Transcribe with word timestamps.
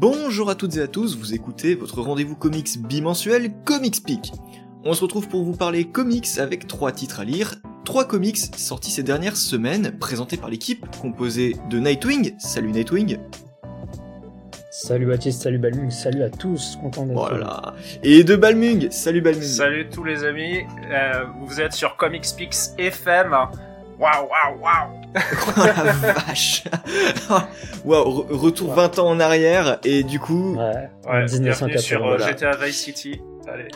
Bonjour 0.00 0.48
à 0.48 0.54
toutes 0.54 0.76
et 0.76 0.80
à 0.80 0.86
tous, 0.86 1.16
vous 1.16 1.34
écoutez 1.34 1.74
votre 1.74 2.00
rendez-vous 2.02 2.36
comics 2.36 2.78
bimensuel 2.78 3.50
Comics 3.64 4.04
Peak. 4.06 4.30
On 4.84 4.94
se 4.94 5.02
retrouve 5.02 5.26
pour 5.26 5.42
vous 5.42 5.56
parler 5.56 5.86
comics 5.86 6.38
avec 6.38 6.68
trois 6.68 6.92
titres 6.92 7.18
à 7.18 7.24
lire, 7.24 7.56
trois 7.84 8.04
comics 8.06 8.38
sortis 8.56 8.92
ces 8.92 9.02
dernières 9.02 9.36
semaines, 9.36 9.98
présentés 9.98 10.36
par 10.36 10.50
l'équipe 10.50 10.86
composée 11.02 11.56
de 11.68 11.80
Nightwing, 11.80 12.34
salut 12.38 12.70
Nightwing, 12.70 13.18
Salut 14.70 15.06
Baptiste, 15.06 15.42
salut 15.42 15.58
Balmung, 15.58 15.90
salut 15.90 16.22
à 16.22 16.30
tous, 16.30 16.78
content 16.80 17.04
d'être 17.04 17.18
là. 17.20 17.28
voilà, 17.30 17.74
et 18.04 18.22
de 18.22 18.36
Balmung, 18.36 18.86
salut 18.92 19.20
Balmung. 19.20 19.42
Salut 19.42 19.88
tous 19.88 20.04
les 20.04 20.22
amis, 20.22 20.60
euh, 20.92 21.24
vous 21.44 21.60
êtes 21.60 21.72
sur 21.72 21.96
ComicsPix 21.96 22.74
FM. 22.78 23.34
Waouh, 23.98 24.28
waouh, 24.28 24.58
waouh 24.60 25.00
Oh 25.56 25.58
la 25.64 25.72
vache 26.12 26.64
Waouh, 27.84 28.22
re- 28.22 28.32
retour 28.32 28.74
20 28.74 28.98
ans 29.00 29.08
en 29.08 29.18
arrière, 29.20 29.78
et 29.84 30.02
du 30.04 30.20
coup... 30.20 30.54
Ouais, 30.56 30.88
Ouais, 31.06 31.24
1980, 31.24 31.66
bienvenue 31.66 31.78
sur 31.78 32.06
euh, 32.06 32.16
voilà. 32.16 32.30
GTA 32.30 32.56
Vice 32.56 32.76
City. 32.80 33.20
Allez. 33.48 33.68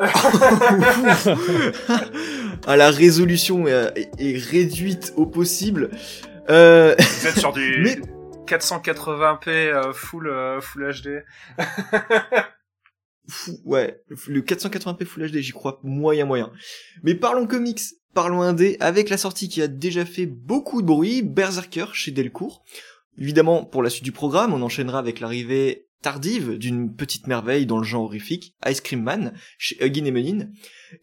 ah, 2.66 2.76
la 2.76 2.90
résolution 2.90 3.66
est, 3.66 4.08
réduite 4.50 5.12
au 5.16 5.26
possible. 5.26 5.90
Euh... 6.48 6.94
Vous 6.98 7.26
êtes 7.26 7.38
sur 7.38 7.52
du 7.52 7.80
Mais- 7.82 8.00
480p 8.46 9.48
euh, 9.48 9.92
full, 9.92 10.28
euh, 10.28 10.60
full 10.60 10.90
HD. 10.90 11.24
Fou, 13.30 13.52
ouais, 13.66 14.00
le 14.28 14.40
480p 14.40 15.04
Full 15.04 15.30
HD, 15.30 15.40
j'y 15.40 15.52
crois 15.52 15.80
moyen 15.82 16.24
moyen. 16.24 16.50
Mais 17.02 17.14
parlons 17.14 17.46
comics, 17.46 17.82
parlons 18.14 18.42
indé, 18.42 18.76
avec 18.80 19.10
la 19.10 19.16
sortie 19.16 19.48
qui 19.48 19.62
a 19.62 19.68
déjà 19.68 20.04
fait 20.04 20.26
beaucoup 20.26 20.82
de 20.82 20.86
bruit, 20.86 21.22
Berserker 21.22 21.86
chez 21.92 22.10
Delcourt. 22.10 22.64
Évidemment, 23.16 23.64
pour 23.64 23.82
la 23.82 23.90
suite 23.90 24.04
du 24.04 24.12
programme, 24.12 24.52
on 24.52 24.62
enchaînera 24.62 24.98
avec 24.98 25.20
l'arrivée 25.20 25.88
tardive 26.02 26.58
d'une 26.58 26.94
petite 26.94 27.26
merveille 27.26 27.66
dans 27.66 27.78
le 27.78 27.84
genre 27.84 28.04
horrifique, 28.04 28.54
Ice 28.66 28.80
Cream 28.80 29.02
Man, 29.02 29.32
chez 29.58 29.76
Huggin 29.84 30.04
et 30.04 30.10
Menin. 30.10 30.48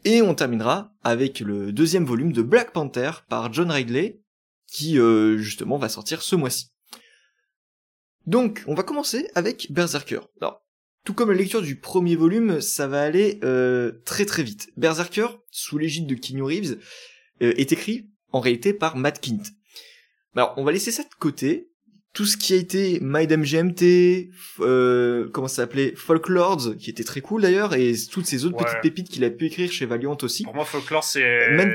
Et 0.05 0.21
on 0.21 0.33
terminera 0.33 0.93
avec 1.03 1.41
le 1.41 1.71
deuxième 1.71 2.05
volume 2.05 2.31
de 2.31 2.41
Black 2.41 2.71
Panther 2.71 3.11
par 3.27 3.51
John 3.51 3.71
Ridley, 3.71 4.21
qui 4.67 4.97
euh, 4.99 5.37
justement 5.37 5.77
va 5.77 5.89
sortir 5.89 6.21
ce 6.21 6.35
mois-ci. 6.35 6.67
Donc, 8.25 8.63
on 8.67 8.73
va 8.73 8.83
commencer 8.83 9.29
avec 9.35 9.71
Berserker. 9.71 10.21
Tout 11.05 11.13
comme 11.13 11.29
la 11.29 11.37
lecture 11.37 11.61
du 11.61 11.77
premier 11.77 12.15
volume, 12.15 12.59
ça 12.59 12.87
va 12.87 13.03
aller 13.03 13.39
euh, 13.43 13.91
très 14.05 14.25
très 14.25 14.43
vite. 14.43 14.71
Berserker, 14.75 15.27
sous 15.51 15.77
l'égide 15.77 16.07
de 16.07 16.15
Keanu 16.15 16.41
Reeves, 16.41 16.79
euh, 17.41 17.53
est 17.57 17.71
écrit 17.71 18.09
en 18.31 18.39
réalité 18.39 18.73
par 18.73 18.97
Matt 18.97 19.21
Kint. 19.21 19.43
Alors, 20.35 20.53
on 20.57 20.63
va 20.63 20.71
laisser 20.71 20.91
ça 20.91 21.03
de 21.03 21.09
côté. 21.19 21.69
Tout 22.15 22.25
ce 22.25 22.37
qui 22.37 22.53
a 22.53 22.55
été 22.55 22.99
Maid 23.01 23.31
MGMT, 23.37 23.81
f- 24.31 24.61
euh, 24.61 25.29
comment 25.33 25.47
ça 25.49 25.57
s'appelait, 25.63 25.93
Folklords, 25.95 26.75
qui 26.79 26.89
était 26.89 27.03
très 27.03 27.19
cool 27.21 27.41
d'ailleurs, 27.41 27.75
et 27.75 27.93
toutes 28.11 28.25
ces 28.25 28.45
autres 28.45 28.55
Ouais. 28.55 28.63
petites 28.63 28.81
pépites 28.81 29.09
qu'il 29.09 29.23
a 29.25 29.29
pu 29.29 29.45
écrire 29.47 29.69
chez 29.71 29.85
Valiant 29.85 30.17
aussi. 30.21 30.43
Pour 30.45 30.55
moi, 30.55 30.63
Folklore, 30.65 31.03
c'est 31.03 31.21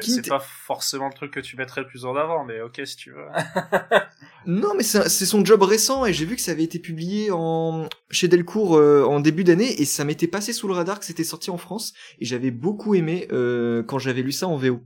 c'est 0.01 0.27
pas 0.29 0.41
forcément 0.41 1.09
le 1.09 1.13
truc 1.15 1.31
que 1.31 1.41
tu 1.41 1.57
mettrais 1.57 1.83
le 1.83 1.87
plus 1.87 2.07
en 2.07 2.17
avant, 2.17 2.45
mais 2.45 2.61
ok 2.63 2.81
si 2.85 2.97
tu 2.97 3.11
veux. 3.13 3.27
Non, 4.47 4.73
mais 4.75 4.83
c'est 4.83 5.07
c'est 5.11 5.27
son 5.27 5.45
job 5.45 5.63
récent 5.63 6.07
et 6.07 6.15
j'ai 6.15 6.25
vu 6.25 6.35
que 6.35 6.41
ça 6.41 6.53
avait 6.53 6.65
été 6.65 6.79
publié 6.79 7.31
en 7.31 7.87
chez 8.11 8.27
Delcourt 8.27 8.75
euh, 8.79 9.05
en 9.05 9.21
début 9.21 9.45
d'année 9.45 9.83
et 9.83 9.85
ça 9.85 10.03
m'était 10.05 10.27
passé 10.29 10.55
sous 10.55 10.67
le 10.67 10.73
radar 10.73 10.99
que 10.99 11.05
c'était 11.05 11.25
sorti 11.25 11.51
en 11.51 11.59
France 11.59 11.93
et 12.21 12.25
j'avais 12.25 12.51
beaucoup 12.51 12.95
aimé 12.95 13.29
euh, 13.33 13.83
quand 13.83 13.99
j'avais 13.99 14.23
lu 14.23 14.33
ça 14.33 14.49
en 14.49 14.57
VO. 14.57 14.81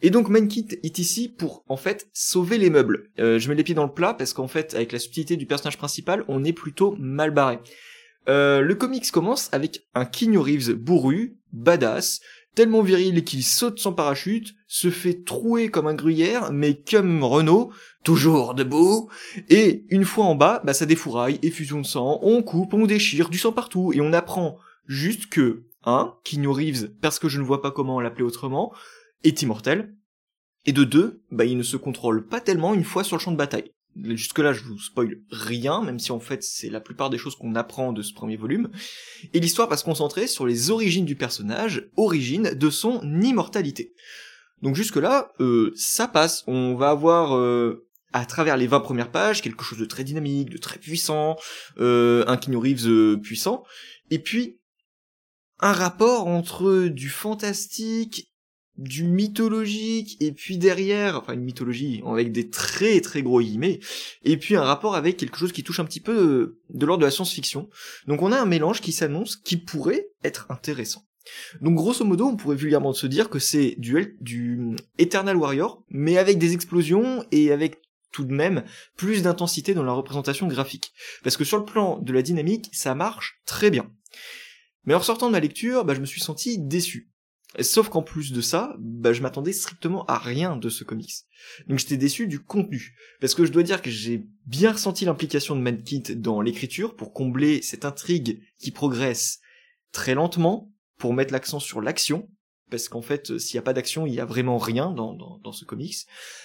Et 0.00 0.10
donc 0.10 0.28
Mankit 0.28 0.68
est 0.82 0.98
ici 0.98 1.28
pour 1.28 1.64
en 1.68 1.76
fait 1.76 2.08
sauver 2.12 2.58
les 2.58 2.70
meubles. 2.70 3.10
Euh, 3.18 3.38
je 3.38 3.48
mets 3.48 3.56
les 3.56 3.64
pieds 3.64 3.74
dans 3.74 3.86
le 3.86 3.92
plat 3.92 4.14
parce 4.14 4.32
qu'en 4.32 4.48
fait 4.48 4.74
avec 4.74 4.92
la 4.92 4.98
subtilité 4.98 5.36
du 5.36 5.46
personnage 5.46 5.78
principal, 5.78 6.24
on 6.28 6.44
est 6.44 6.52
plutôt 6.52 6.94
mal 6.98 7.32
barré. 7.32 7.58
Euh, 8.28 8.60
le 8.60 8.74
comics 8.74 9.10
commence 9.10 9.48
avec 9.52 9.86
un 9.94 10.04
Keanu 10.04 10.38
Reeves 10.38 10.74
bourru, 10.74 11.38
badass, 11.52 12.20
tellement 12.54 12.82
viril 12.82 13.24
qu'il 13.24 13.42
saute 13.42 13.78
sans 13.78 13.92
parachute, 13.92 14.54
se 14.66 14.90
fait 14.90 15.24
trouer 15.24 15.68
comme 15.68 15.86
un 15.86 15.94
gruyère, 15.94 16.52
mais 16.52 16.74
comme 16.74 17.22
Renault, 17.22 17.72
toujours 18.04 18.54
debout, 18.54 19.08
et 19.48 19.84
une 19.90 20.04
fois 20.04 20.24
en 20.24 20.34
bas, 20.34 20.60
bah 20.64 20.74
ça 20.74 20.84
défouraille, 20.84 21.38
effusion 21.42 21.80
de 21.80 21.86
sang, 21.86 22.18
on 22.22 22.42
coupe, 22.42 22.74
on 22.74 22.86
déchire, 22.86 23.30
du 23.30 23.38
sang 23.38 23.52
partout, 23.52 23.92
et 23.94 24.00
on 24.00 24.12
apprend 24.12 24.58
juste 24.86 25.28
que, 25.28 25.62
un, 25.84 26.14
Keanu 26.24 26.48
Reeves, 26.48 26.90
parce 27.00 27.18
que 27.18 27.28
je 27.28 27.40
ne 27.40 27.46
vois 27.46 27.62
pas 27.62 27.70
comment 27.70 28.00
l'appeler 28.00 28.24
autrement, 28.24 28.72
est 29.22 29.40
immortel, 29.42 29.94
et 30.68 30.72
de 30.72 30.84
deux, 30.84 31.22
bah 31.30 31.46
il 31.46 31.56
ne 31.56 31.62
se 31.62 31.78
contrôle 31.78 32.26
pas 32.26 32.42
tellement 32.42 32.74
une 32.74 32.84
fois 32.84 33.02
sur 33.02 33.16
le 33.16 33.22
champ 33.22 33.32
de 33.32 33.38
bataille. 33.38 33.72
Jusque 33.96 34.38
là, 34.38 34.52
je 34.52 34.62
vous 34.62 34.78
spoil 34.78 35.22
rien, 35.30 35.80
même 35.82 35.98
si 35.98 36.12
en 36.12 36.20
fait 36.20 36.42
c'est 36.42 36.68
la 36.68 36.80
plupart 36.80 37.08
des 37.08 37.16
choses 37.16 37.36
qu'on 37.36 37.54
apprend 37.54 37.94
de 37.94 38.02
ce 38.02 38.12
premier 38.12 38.36
volume. 38.36 38.68
Et 39.32 39.40
l'histoire 39.40 39.70
va 39.70 39.78
se 39.78 39.84
concentrer 39.84 40.26
sur 40.26 40.44
les 40.44 40.70
origines 40.70 41.06
du 41.06 41.16
personnage, 41.16 41.88
origines 41.96 42.52
de 42.54 42.68
son 42.68 43.00
immortalité. 43.22 43.94
Donc 44.60 44.76
jusque 44.76 44.96
là, 44.96 45.32
euh, 45.40 45.72
ça 45.74 46.06
passe. 46.06 46.44
On 46.46 46.74
va 46.74 46.90
avoir 46.90 47.34
euh, 47.34 47.88
à 48.12 48.26
travers 48.26 48.58
les 48.58 48.66
20 48.66 48.80
premières 48.80 49.10
pages 49.10 49.40
quelque 49.40 49.64
chose 49.64 49.78
de 49.78 49.86
très 49.86 50.04
dynamique, 50.04 50.50
de 50.50 50.58
très 50.58 50.78
puissant, 50.78 51.36
euh, 51.78 52.24
un 52.26 52.36
Keanu 52.36 52.58
Reeves 52.58 52.86
euh, 52.86 53.16
puissant, 53.16 53.64
et 54.10 54.18
puis 54.18 54.60
un 55.60 55.72
rapport 55.72 56.26
entre 56.26 56.88
du 56.88 57.08
fantastique 57.08 58.27
du 58.78 59.04
mythologique 59.04 60.16
et 60.20 60.30
puis 60.30 60.56
derrière 60.56 61.18
enfin 61.18 61.34
une 61.34 61.42
mythologie 61.42 62.00
avec 62.06 62.30
des 62.30 62.48
très 62.48 63.00
très 63.00 63.22
gros 63.22 63.40
guillemets 63.40 63.80
et 64.22 64.36
puis 64.36 64.54
un 64.54 64.62
rapport 64.62 64.94
avec 64.94 65.16
quelque 65.16 65.36
chose 65.36 65.52
qui 65.52 65.64
touche 65.64 65.80
un 65.80 65.84
petit 65.84 66.00
peu 66.00 66.16
euh, 66.16 66.60
de 66.70 66.86
l'ordre 66.86 67.00
de 67.00 67.06
la 67.06 67.10
science-fiction. 67.10 67.68
Donc 68.06 68.22
on 68.22 68.30
a 68.30 68.40
un 68.40 68.46
mélange 68.46 68.80
qui 68.80 68.92
s'annonce 68.92 69.36
qui 69.36 69.56
pourrait 69.56 70.08
être 70.22 70.46
intéressant. 70.48 71.04
Donc 71.60 71.74
grosso 71.74 72.04
modo 72.04 72.26
on 72.26 72.36
pourrait 72.36 72.56
vulgairement 72.56 72.92
se 72.92 73.08
dire 73.08 73.30
que 73.30 73.40
c'est 73.40 73.74
du, 73.78 74.76
Eternal 74.98 75.36
Warrior 75.36 75.82
mais 75.90 76.16
avec 76.16 76.38
des 76.38 76.54
explosions 76.54 77.26
et 77.32 77.50
avec 77.50 77.82
tout 78.12 78.24
de 78.24 78.32
même 78.32 78.62
plus 78.96 79.22
d'intensité 79.22 79.74
dans 79.74 79.82
la 79.82 79.92
représentation 79.92 80.46
graphique. 80.46 80.92
Parce 81.24 81.36
que 81.36 81.44
sur 81.44 81.58
le 81.58 81.64
plan 81.64 81.98
de 81.98 82.12
la 82.12 82.22
dynamique 82.22 82.70
ça 82.72 82.94
marche 82.94 83.40
très 83.44 83.70
bien. 83.70 83.90
Mais 84.84 84.94
en 84.94 85.02
sortant 85.02 85.26
de 85.26 85.32
ma 85.32 85.40
lecture 85.40 85.84
bah, 85.84 85.94
je 85.94 86.00
me 86.00 86.06
suis 86.06 86.20
senti 86.20 86.58
déçu 86.58 87.10
Sauf 87.60 87.88
qu'en 87.88 88.02
plus 88.02 88.32
de 88.32 88.40
ça, 88.40 88.76
bah, 88.78 89.12
je 89.12 89.22
m'attendais 89.22 89.52
strictement 89.52 90.04
à 90.06 90.18
rien 90.18 90.56
de 90.56 90.68
ce 90.68 90.84
comics. 90.84 91.14
Donc 91.66 91.78
j'étais 91.78 91.96
déçu 91.96 92.26
du 92.26 92.40
contenu. 92.40 92.94
Parce 93.20 93.34
que 93.34 93.44
je 93.44 93.52
dois 93.52 93.62
dire 93.62 93.82
que 93.82 93.90
j'ai 93.90 94.26
bien 94.46 94.72
ressenti 94.72 95.04
l'implication 95.04 95.56
de 95.56 95.60
Mankit 95.60 96.16
dans 96.16 96.40
l'écriture 96.40 96.94
pour 96.94 97.12
combler 97.12 97.62
cette 97.62 97.84
intrigue 97.84 98.42
qui 98.58 98.70
progresse 98.70 99.40
très 99.92 100.14
lentement, 100.14 100.72
pour 100.98 101.14
mettre 101.14 101.32
l'accent 101.32 101.60
sur 101.60 101.80
l'action. 101.80 102.28
Parce 102.70 102.88
qu'en 102.88 103.02
fait, 103.02 103.30
euh, 103.30 103.38
s'il 103.38 103.56
n'y 103.56 103.60
a 103.60 103.62
pas 103.62 103.72
d'action, 103.72 104.06
il 104.06 104.14
y 104.14 104.20
a 104.20 104.24
vraiment 104.24 104.58
rien 104.58 104.90
dans, 104.90 105.14
dans, 105.14 105.40
dans 105.42 105.52
ce 105.52 105.64
comics. 105.64 105.96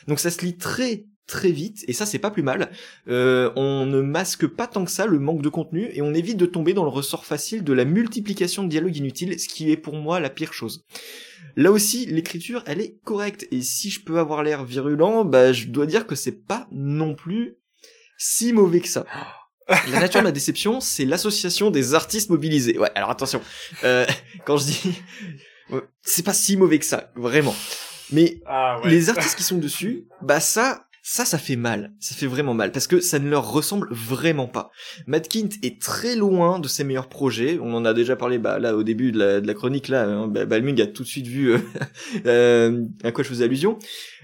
Donc 0.08 0.20
ça 0.20 0.32
se 0.32 0.44
lit 0.46 0.58
très 0.58 1.06
très 1.28 1.52
vite, 1.52 1.86
et 1.88 1.94
ça 1.94 2.06
c'est 2.06 2.20
pas 2.20 2.32
plus 2.32 2.44
mal. 2.44 2.70
Euh, 3.08 3.52
on 3.56 3.86
ne 3.86 4.02
masque 4.02 4.48
pas 4.48 4.68
tant 4.68 4.86
que 4.86 4.92
ça 4.92 5.06
le 5.06 5.20
manque 5.20 5.42
de 5.42 5.50
contenu, 5.50 5.90
et 5.94 6.02
on 6.02 6.14
évite 6.14 6.38
de 6.38 6.46
tomber 6.46 6.74
dans 6.74 6.84
le 6.84 6.90
ressort 6.90 7.26
facile 7.26 7.64
de 7.64 7.74
la 7.74 7.86
multiplication 7.86 8.64
de 8.64 8.70
dialogues 8.70 8.98
inutiles, 8.98 9.40
ce 9.40 9.48
qui 9.48 9.72
est 9.72 9.78
pour 9.78 9.96
moi 9.96 10.20
la 10.20 10.30
pire 10.30 10.54
chose. 10.54 10.86
Là 11.56 11.72
aussi, 11.72 12.06
l'écriture, 12.06 12.64
elle 12.66 12.82
est 12.82 12.98
correcte, 13.04 13.48
et 13.52 13.62
si 13.62 13.90
je 13.90 14.04
peux 14.04 14.20
avoir 14.20 14.44
l'air 14.44 14.66
virulent, 14.66 15.24
bah 15.24 15.54
je 15.54 15.68
dois 15.68 15.86
dire 15.86 16.08
que 16.08 16.16
c'est 16.16 16.46
pas 16.46 16.68
non 16.72 17.16
plus 17.16 17.56
si 18.18 18.54
mauvais 18.54 18.82
que 18.82 18.90
ça. 18.90 19.06
La 19.92 20.02
nature 20.02 20.20
de 20.20 20.26
la 20.26 20.34
déception, 20.34 20.82
c'est 20.82 21.06
l'association 21.06 21.72
des 21.72 21.94
artistes 21.94 22.30
mobilisés. 22.30 22.78
Ouais, 22.78 22.92
alors 22.96 23.10
attention, 23.10 23.42
euh, 23.86 24.06
quand 24.46 24.58
je 24.58 24.66
dis... 24.66 25.02
C'est 26.02 26.26
pas 26.26 26.34
si 26.34 26.58
mauvais 26.58 26.80
que 26.80 26.86
ça, 26.86 27.12
vraiment. 27.16 27.56
Mais 28.12 28.42
Ah 28.46 28.80
ouais. 28.84 28.90
les 28.90 29.10
artistes 29.10 29.36
qui 29.38 29.44
sont 29.44 29.58
dessus, 29.58 30.06
bah 30.22 30.40
ça, 30.40 30.86
ça, 31.02 31.26
ça 31.26 31.38
fait 31.38 31.56
mal. 31.56 31.94
Ça 32.00 32.16
fait 32.16 32.28
vraiment 32.28 32.54
mal 32.54 32.72
parce 32.72 32.88
que 32.88 33.00
ça 33.00 33.20
ne 33.20 33.30
leur 33.30 33.52
ressemble 33.52 33.88
vraiment 33.92 34.48
pas. 34.48 34.72
Matt 35.08 35.28
Kint 35.30 35.50
est 35.64 35.82
très 35.82 36.16
loin 36.16 36.60
de 36.60 36.68
ses 36.68 36.84
meilleurs 36.84 37.10
projets. 37.10 37.58
On 37.62 37.74
en 37.74 37.86
a 37.86 37.94
déjà 37.94 38.16
parlé 38.16 38.38
bah, 38.38 38.60
là 38.60 38.76
au 38.76 38.84
début 38.84 39.12
de 39.12 39.20
la, 39.20 39.42
de 39.42 39.48
la 39.48 39.54
chronique 39.54 39.88
là. 39.88 40.04
hein, 40.06 40.28
bah, 40.28 40.46
Balmung 40.46 40.80
a 40.82 40.88
tout 40.88 41.04
de 41.04 41.08
suite 41.08 41.28
vu 41.28 41.54
euh, 41.54 41.58
euh, 42.26 42.84
à 43.04 43.12
quoi 43.12 43.24
je 43.24 43.30
faisais 43.30 43.46
allusion. 43.46 43.80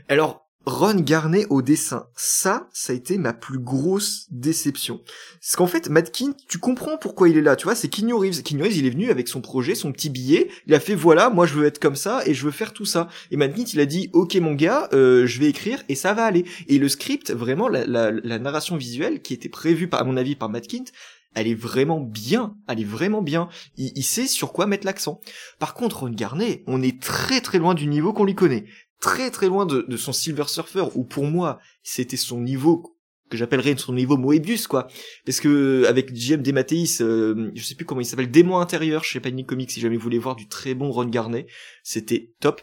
Alors 0.07 0.45
Ron 0.69 1.00
Garnet 1.00 1.48
au 1.50 1.63
dessin, 1.63 2.06
ça, 2.16 2.69
ça 2.71 2.94
a 2.94 2.95
été 2.95 3.18
ma 3.18 3.33
plus 3.33 3.57
grosse 3.57 4.27
déception. 4.30 5.01
Parce 5.42 5.56
qu'en 5.56 5.66
fait, 5.66 5.89
Matt 5.89 6.16
Kint, 6.16 6.36
tu 6.48 6.60
comprends 6.60 6.98
pourquoi 6.98 7.27
il 7.27 7.38
est 7.38 7.42
là, 7.42 7.56
tu 7.56 7.63
vois, 7.63 7.74
c'est 7.74 7.89
Keanu 7.89 8.13
Reeves. 8.13 8.44
Keanu 8.44 8.62
Reeves, 8.62 8.77
il 8.77 8.86
est 8.86 8.92
venu 8.92 9.10
avec 9.10 9.27
son 9.27 9.42
projet, 9.42 9.74
son 9.74 9.92
petit 9.92 10.12
billet, 10.12 10.48
il 10.68 10.75
a 10.75 10.80
fait 10.80 10.94
voilà, 10.94 11.31
moi 11.31 11.48
je 11.48 11.56
veux 11.56 11.66
être 11.66 11.80
comme 11.80 11.95
ça 11.95 12.21
et 12.27 12.36
je 12.36 12.45
veux 12.45 12.51
faire 12.51 12.71
tout 12.71 12.86
ça. 12.86 13.10
Et 13.31 13.38
Matt 13.38 13.56
Kint, 13.56 13.74
il 13.74 13.80
a 13.80 13.88
dit 13.88 14.12
ok 14.13 14.36
mon 14.36 14.54
gars, 14.54 14.89
euh, 14.94 15.25
je 15.25 15.39
vais 15.39 15.48
écrire 15.48 15.81
et 15.89 15.95
ça 15.95 16.13
va 16.13 16.24
aller. 16.24 16.45
Et 16.68 16.77
le 16.77 16.88
script, 16.88 17.31
vraiment, 17.31 17.68
la, 17.68 18.12
narration 18.39 18.77
visuelle 18.77 19.24
qui 19.24 19.33
était 19.33 19.50
prévue 19.50 19.88
par, 19.88 20.01
à 20.01 20.04
mon 20.04 20.18
avis 20.18 20.36
par 20.36 20.50
Matt 20.50 20.68
Kint, 20.68 20.92
elle 21.33 21.48
est 21.48 21.56
vraiment 21.56 22.00
bien, 22.00 22.56
elle 22.68 22.80
est 22.80 22.86
vraiment 22.86 23.24
bien. 23.24 23.50
Il, 23.75 23.92
il 23.95 24.04
sait 24.04 24.27
sur 24.27 24.54
quoi 24.54 24.68
mettre 24.68 24.86
l'accent. 24.86 25.19
Par 25.57 25.74
contre, 25.74 26.01
Ron 26.01 26.10
Garnet, 26.10 26.63
on 26.68 26.81
est 26.83 27.01
très 27.01 27.42
très 27.42 27.57
loin 27.57 27.74
du 27.74 27.88
niveau 27.88 28.13
qu'on 28.13 28.25
lui 28.25 28.36
connaît. 28.36 28.66
Très 28.99 29.31
très 29.31 29.47
loin 29.47 29.65
de, 29.65 29.85
de 29.87 29.97
son 29.97 30.11
Silver 30.11 30.45
Surfer, 30.47 30.85
où 30.95 31.03
pour 31.03 31.25
moi, 31.25 31.59
c'était 31.83 32.17
son 32.17 32.41
niveau 32.41 32.99
que 33.29 33.37
j'appellerais 33.37 33.75
son 33.77 33.93
niveau 33.93 34.17
Moebius 34.17 34.67
quoi. 34.67 34.87
Parce 35.25 35.39
que 35.39 35.85
avec 35.87 36.13
JM 36.15 36.41
Dematteis 36.41 36.97
euh, 37.01 37.51
je 37.55 37.63
sais 37.63 37.75
plus 37.75 37.85
comment 37.85 38.01
il 38.01 38.05
s'appelle 38.05 38.31
Démon 38.31 38.57
intérieur 38.57 39.03
chez 39.03 39.19
Panini 39.19 39.45
Comics 39.45 39.71
si 39.71 39.79
jamais 39.79 39.95
vous 39.95 40.03
voulez 40.03 40.19
voir 40.19 40.35
du 40.35 40.47
très 40.47 40.73
bon 40.73 40.91
Ron 40.91 41.05
Garnet 41.05 41.45
c'était 41.83 42.33
top. 42.39 42.61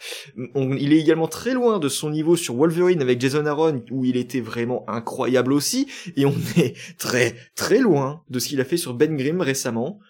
Il 0.55 0.93
est 0.93 0.99
également 0.99 1.29
très 1.29 1.55
loin 1.55 1.79
de 1.79 1.89
son 1.89 2.11
niveau 2.11 2.37
sur 2.37 2.57
Wolverine 2.57 3.01
avec 3.01 3.21
Jason 3.21 3.47
Aaron 3.47 3.85
où 3.91 4.05
il 4.05 4.17
était 4.17 4.41
vraiment 4.41 4.85
incroyable 4.89 5.53
aussi 5.53 5.87
et 6.17 6.27
on 6.27 6.35
est 6.57 6.77
très 6.99 7.37
très 7.55 7.79
loin 7.79 8.23
de 8.29 8.39
ce 8.39 8.49
qu'il 8.49 8.61
a 8.61 8.65
fait 8.65 8.77
sur 8.77 8.95
Ben 8.95 9.17
Grimm 9.17 9.41
récemment. 9.41 10.01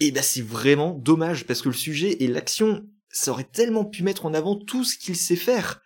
Et 0.00 0.10
ben 0.10 0.22
c'est 0.22 0.42
vraiment 0.42 0.90
dommage 1.00 1.46
parce 1.46 1.62
que 1.62 1.68
le 1.68 1.74
sujet 1.74 2.16
et 2.20 2.26
l'action 2.26 2.84
ça 3.14 3.30
aurait 3.30 3.44
tellement 3.44 3.84
pu 3.84 4.02
mettre 4.02 4.26
en 4.26 4.34
avant 4.34 4.56
tout 4.56 4.84
ce 4.84 4.98
qu'il 4.98 5.16
sait 5.16 5.36
faire 5.36 5.80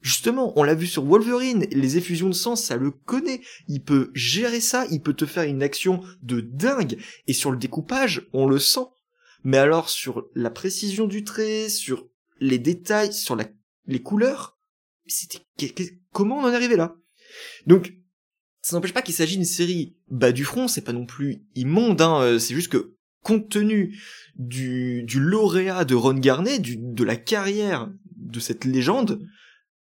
Justement, 0.00 0.52
on 0.58 0.64
l'a 0.64 0.74
vu 0.74 0.88
sur 0.88 1.04
Wolverine, 1.04 1.64
les 1.70 1.96
effusions 1.96 2.28
de 2.28 2.34
sang, 2.34 2.56
ça 2.56 2.76
le 2.76 2.90
connaît. 2.90 3.40
Il 3.68 3.84
peut 3.84 4.10
gérer 4.14 4.60
ça, 4.60 4.84
il 4.90 5.00
peut 5.00 5.14
te 5.14 5.26
faire 5.26 5.44
une 5.44 5.62
action 5.62 6.02
de 6.22 6.40
dingue. 6.40 6.98
Et 7.28 7.32
sur 7.32 7.52
le 7.52 7.56
découpage, 7.56 8.28
on 8.32 8.46
le 8.48 8.58
sent. 8.58 8.86
Mais 9.44 9.58
alors 9.58 9.88
sur 9.88 10.26
la 10.34 10.50
précision 10.50 11.06
du 11.06 11.22
trait, 11.22 11.68
sur 11.68 12.08
les 12.40 12.58
détails, 12.58 13.12
sur 13.12 13.36
les 13.86 14.02
couleurs, 14.02 14.58
c'était 15.06 15.38
comment 16.12 16.38
on 16.38 16.44
en 16.44 16.52
est 16.52 16.56
arrivé 16.56 16.74
là? 16.74 16.96
Donc 17.66 17.94
ça 18.60 18.74
n'empêche 18.74 18.94
pas 18.94 19.02
qu'il 19.02 19.14
s'agit 19.14 19.36
d'une 19.36 19.44
série 19.44 19.96
bas 20.08 20.32
du 20.32 20.44
front, 20.44 20.66
c'est 20.66 20.80
pas 20.80 20.92
non 20.92 21.06
plus 21.06 21.44
immonde, 21.54 22.00
hein, 22.00 22.22
euh, 22.22 22.38
c'est 22.38 22.54
juste 22.54 22.72
que 22.72 22.96
compte 23.22 23.48
tenu 23.48 23.98
du, 24.36 25.04
du 25.04 25.20
lauréat 25.20 25.84
de 25.84 25.94
Ron 25.94 26.14
Garnet, 26.14 26.58
de 26.60 27.04
la 27.04 27.16
carrière 27.16 27.90
de 28.16 28.40
cette 28.40 28.64
légende, 28.64 29.20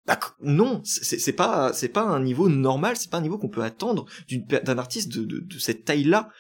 bah, 0.05 0.19
non, 0.41 0.81
c'est 0.85 1.33
pas 1.33 1.73
c'est 1.73 1.89
pas 1.89 2.03
un 2.03 2.19
niveau 2.19 2.49
normal, 2.49 2.97
c'est 2.97 3.09
pas 3.09 3.19
un 3.19 3.21
niveau 3.21 3.39
qu'on 3.39 3.49
peut 3.49 3.63
attendre 3.63 4.07
d'un 4.29 4.77
artiste 4.77 5.17
de, 5.17 5.45
cette 5.61 5.85
taille-là. 5.85 6.31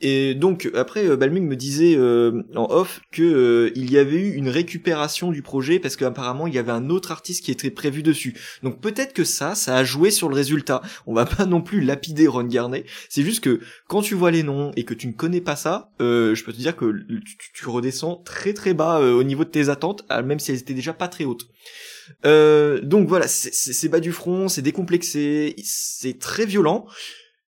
Et 0.00 0.34
donc 0.34 0.68
après 0.74 1.06
euh, 1.06 1.16
Balmung 1.16 1.46
me 1.46 1.54
disait 1.54 1.94
euh, 1.96 2.42
en 2.56 2.66
off 2.70 3.02
que 3.12 3.22
euh, 3.22 3.72
il 3.76 3.92
y 3.92 3.98
avait 3.98 4.16
eu 4.16 4.34
une 4.34 4.48
récupération 4.48 5.30
du 5.30 5.42
projet 5.42 5.78
parce 5.78 5.94
qu'apparemment 5.94 6.48
il 6.48 6.54
y 6.54 6.58
avait 6.58 6.72
un 6.72 6.90
autre 6.90 7.12
artiste 7.12 7.44
qui 7.44 7.52
était 7.52 7.70
prévu 7.70 8.02
dessus. 8.02 8.34
Donc 8.64 8.80
peut-être 8.80 9.12
que 9.12 9.22
ça, 9.22 9.54
ça 9.54 9.76
a 9.76 9.84
joué 9.84 10.10
sur 10.10 10.28
le 10.28 10.34
résultat. 10.34 10.82
On 11.06 11.14
va 11.14 11.24
pas 11.36 11.46
non 11.46 11.62
plus 11.62 11.82
lapider 11.82 12.26
Ron 12.26 12.42
Garnet. 12.42 12.84
C'est 13.08 13.22
juste 13.22 13.44
que 13.44 13.60
quand 13.86 14.02
tu 14.02 14.16
vois 14.16 14.32
les 14.32 14.42
noms 14.42 14.72
et 14.74 14.84
que 14.84 14.94
tu 14.94 15.06
ne 15.06 15.12
connais 15.12 15.40
pas 15.40 15.54
ça, 15.54 15.92
je 16.00 16.42
peux 16.42 16.52
te 16.52 16.58
dire 16.58 16.74
que 16.74 17.06
tu 17.54 17.68
redescends 17.68 18.16
très 18.24 18.54
très 18.54 18.74
bas 18.74 18.98
au 18.98 19.22
niveau 19.22 19.44
de 19.44 19.50
tes 19.50 19.68
attentes, 19.68 20.04
même 20.24 20.40
si 20.40 20.50
elles 20.50 20.58
étaient 20.58 20.74
déjà 20.74 20.92
pas 20.92 21.06
très 21.06 21.24
hautes. 21.24 21.46
Euh, 22.24 22.80
donc 22.80 23.08
voilà, 23.08 23.28
c'est 23.28 23.88
bas 23.88 24.00
du 24.00 24.12
front, 24.12 24.48
c'est 24.48 24.62
décomplexé, 24.62 25.54
c'est 25.64 26.18
très 26.18 26.46
violent. 26.46 26.86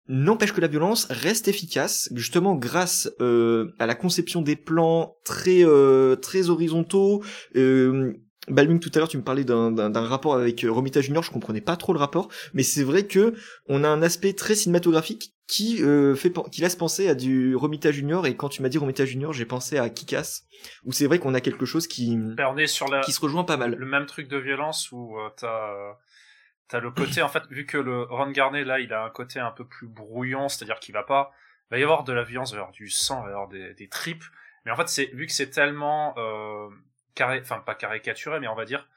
N'empêche 0.09 0.53
que 0.53 0.61
la 0.61 0.67
violence 0.67 1.05
reste 1.09 1.49
efficace, 1.49 2.09
justement 2.15 2.55
grâce 2.55 3.09
euh, 3.19 3.73
à 3.77 3.85
la 3.85 3.95
conception 3.95 4.41
des 4.41 4.55
plans 4.55 5.17
très 5.25 5.65
euh, 5.65 6.15
très 6.15 6.49
horizontaux. 6.49 7.23
Euh, 7.57 8.13
Balming 8.47 8.79
tout 8.79 8.89
à 8.95 8.99
l'heure 8.99 9.09
tu 9.09 9.17
me 9.17 9.23
parlais 9.23 9.43
d'un 9.43 9.91
rapport 10.05 10.35
avec 10.35 10.65
Romita 10.65 11.01
Junior, 11.01 11.21
je 11.21 11.31
comprenais 11.31 11.59
pas 11.59 11.75
trop 11.75 11.91
le 11.91 11.99
rapport, 11.99 12.29
mais 12.53 12.63
c'est 12.63 12.83
vrai 12.83 13.05
que 13.05 13.33
on 13.67 13.83
a 13.83 13.89
un 13.89 14.01
aspect 14.01 14.31
très 14.31 14.55
cinématographique 14.55 15.33
qui 15.47 15.81
euh, 15.81 16.13
fait 16.13 16.33
qui 16.51 16.61
laisse 16.61 16.75
penser 16.75 17.07
à 17.07 17.15
du 17.15 17.55
Romita 17.55 17.91
Junior 17.91 18.27
et 18.27 18.35
quand 18.35 18.49
tu 18.49 18.61
m'as 18.61 18.67
dit 18.67 18.77
Romita 18.77 19.05
Junior 19.05 19.31
j'ai 19.31 19.45
pensé 19.45 19.77
à 19.77 19.89
Kikas 19.89 20.41
où 20.83 20.91
c'est 20.91 21.07
vrai 21.07 21.19
qu'on 21.19 21.33
a 21.33 21.39
quelque 21.41 21.65
chose 21.65 21.87
qui 21.87 22.17
ben, 22.17 22.47
on 22.53 22.57
est 22.57 22.67
sur 22.67 22.89
la... 22.89 22.99
qui 22.99 23.13
se 23.13 23.21
rejoint 23.21 23.45
pas 23.45 23.55
mal. 23.55 23.75
le 23.75 23.85
même 23.85 24.05
truc 24.05 24.27
de 24.27 24.37
violence 24.37 24.91
où 24.91 25.17
euh, 25.17 25.29
t'as 25.37 25.71
euh, 25.71 25.93
t'as 26.67 26.81
le 26.81 26.91
côté 26.91 27.21
en 27.21 27.29
fait 27.29 27.43
vu 27.49 27.65
que 27.65 27.77
le 27.77 28.03
Ron 28.03 28.31
Garnet 28.31 28.65
là 28.65 28.79
il 28.81 28.91
a 28.91 29.05
un 29.05 29.09
côté 29.09 29.39
un 29.39 29.51
peu 29.51 29.65
plus 29.65 29.87
brouillon 29.87 30.49
c'est-à-dire 30.49 30.79
qu'il 30.79 30.93
va 30.93 31.03
pas 31.03 31.31
il 31.71 31.75
va 31.75 31.79
y 31.79 31.83
avoir 31.83 32.03
de 32.03 32.11
la 32.11 32.23
violence 32.23 32.49
il 32.51 32.55
va 32.55 32.57
y 32.57 32.61
avoir 32.61 32.73
du 32.73 32.89
sang 32.89 33.21
il 33.21 33.25
va 33.25 33.29
y 33.29 33.33
avoir 33.33 33.47
des, 33.47 33.73
des 33.73 33.87
tripes 33.87 34.25
mais 34.65 34.71
en 34.71 34.75
fait 34.75 34.89
c'est 34.89 35.05
vu 35.13 35.27
que 35.27 35.31
c'est 35.31 35.49
tellement 35.49 36.13
euh, 36.17 36.67
carré 37.15 37.39
enfin 37.41 37.59
pas 37.59 37.73
caricaturé 37.75 38.41
mais 38.41 38.49
on 38.49 38.55
va 38.55 38.65
dire 38.65 38.89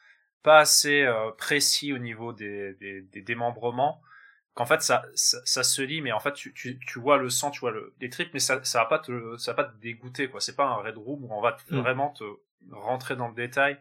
pas 0.42 0.58
assez 0.58 1.02
euh, 1.02 1.30
précis 1.30 1.92
au 1.92 1.98
niveau 1.98 2.32
des, 2.32 2.74
des, 2.74 3.02
des 3.02 3.22
démembrements 3.22 4.02
qu'en 4.54 4.66
fait 4.66 4.82
ça, 4.82 5.04
ça, 5.14 5.62
se 5.62 5.82
lit 5.82 6.00
mais 6.00 6.12
en 6.12 6.20
fait 6.20 6.32
tu, 6.32 6.52
tu, 6.52 6.78
tu 6.78 6.98
vois 6.98 7.18
le 7.18 7.30
sang 7.30 7.50
tu 7.50 7.60
vois 7.60 7.70
le, 7.70 7.94
les 8.00 8.10
tripes 8.10 8.30
mais 8.34 8.40
ça 8.40 8.62
ça 8.64 8.80
va 8.80 8.84
pas 8.86 8.98
te 8.98 9.36
ça 9.36 9.52
va 9.52 9.64
pas 9.64 9.70
te 9.70 9.76
dégoûter 9.80 10.28
quoi. 10.28 10.40
C'est 10.40 10.56
pas 10.56 10.66
un 10.66 10.76
red 10.76 10.96
room 10.96 11.24
où 11.24 11.28
on 11.32 11.40
va 11.40 11.56
mm. 11.70 11.78
vraiment 11.78 12.10
te 12.10 12.24
rentrer 12.70 13.16
dans 13.16 13.28
le 13.28 13.34
détail. 13.34 13.78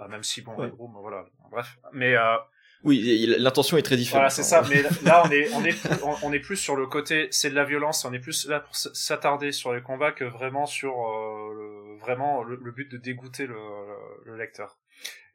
Euh, 0.00 0.08
même 0.08 0.22
si 0.22 0.42
bon 0.42 0.54
red 0.54 0.72
room 0.74 0.92
voilà 1.00 1.24
bref. 1.50 1.78
Mais 1.92 2.14
euh, 2.14 2.36
oui 2.84 3.26
l'intention 3.38 3.78
est 3.78 3.82
très 3.82 3.96
différente 3.96 4.20
voilà 4.20 4.30
c'est 4.30 4.42
ça 4.42 4.62
mais 4.68 4.82
là 5.04 5.22
on 5.24 5.30
est 5.30 5.48
on 5.54 5.64
est 5.64 5.74
on, 6.22 6.32
est 6.32 6.40
plus 6.40 6.56
sur 6.56 6.76
le 6.76 6.86
côté 6.86 7.28
c'est 7.30 7.48
de 7.48 7.54
la 7.54 7.64
violence 7.64 8.04
on 8.04 8.12
est 8.12 8.18
plus 8.18 8.46
là 8.46 8.60
pour 8.60 8.76
s'attarder 8.76 9.52
sur 9.52 9.72
les 9.72 9.80
combats 9.80 10.12
que 10.12 10.24
vraiment 10.24 10.66
sur 10.66 10.92
euh, 10.92 11.54
le, 11.54 11.98
vraiment 11.98 12.42
le, 12.42 12.70
but 12.70 12.90
de 12.90 12.98
dégoûter 12.98 13.46
le, 13.46 13.56
le 14.26 14.36
lecteur 14.36 14.76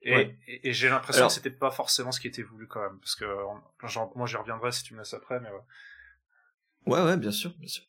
et, 0.04 0.38
et, 0.48 0.74
j'ai 0.74 0.90
l'impression 0.90 1.28
que 1.28 1.34
c'était 1.34 1.52
pas 1.52 1.72
forcément 1.72 2.12
ce 2.12 2.20
qui 2.20 2.28
était 2.28 2.42
voulu 2.42 2.68
quand 2.68 2.82
même, 2.82 2.98
parce 3.00 3.16
que 3.16 3.26
moi 4.16 4.26
j'y 4.26 4.36
reviendrai 4.36 4.72
si 4.72 4.84
tu 4.84 4.94
me 4.94 5.00
laisses 5.00 5.14
après, 5.14 5.40
mais 5.40 5.50
ouais. 5.50 5.62
Ouais, 6.88 7.04
ouais, 7.04 7.18
bien 7.18 7.32
sûr, 7.32 7.54
bien 7.60 7.68
sûr. 7.68 7.84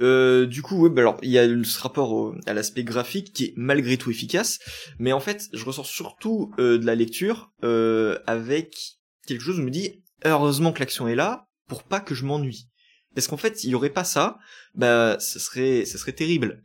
Euh, 0.00 0.46
du 0.46 0.62
coup, 0.62 0.82
ouais, 0.82 0.90
bah 0.90 1.02
alors 1.02 1.18
il 1.22 1.30
y 1.30 1.38
a 1.38 1.46
ce 1.64 1.80
rapport 1.80 2.34
à 2.46 2.54
l'aspect 2.54 2.84
graphique 2.84 3.32
qui 3.32 3.44
est 3.46 3.54
malgré 3.56 3.96
tout 3.96 4.10
efficace, 4.10 4.58
mais 4.98 5.12
en 5.12 5.20
fait, 5.20 5.48
je 5.52 5.64
ressors 5.64 5.86
surtout 5.86 6.52
euh, 6.58 6.78
de 6.78 6.86
la 6.86 6.94
lecture 6.94 7.52
euh, 7.64 8.18
avec 8.26 8.98
quelque 9.26 9.42
chose 9.42 9.56
où 9.56 9.60
je 9.60 9.66
me 9.66 9.70
dis 9.70 10.02
heureusement 10.24 10.72
que 10.72 10.80
l'action 10.80 11.06
est 11.08 11.14
là 11.14 11.48
pour 11.66 11.84
pas 11.84 12.00
que 12.00 12.14
je 12.14 12.24
m'ennuie. 12.24 12.68
Parce 13.18 13.26
qu'en 13.26 13.36
fait, 13.36 13.64
il 13.64 13.70
y 13.70 13.74
aurait 13.74 13.90
pas 13.90 14.04
ça, 14.04 14.38
bah, 14.76 15.16
ce 15.18 15.40
serait, 15.40 15.84
ce 15.86 15.98
serait 15.98 16.12
terrible. 16.12 16.62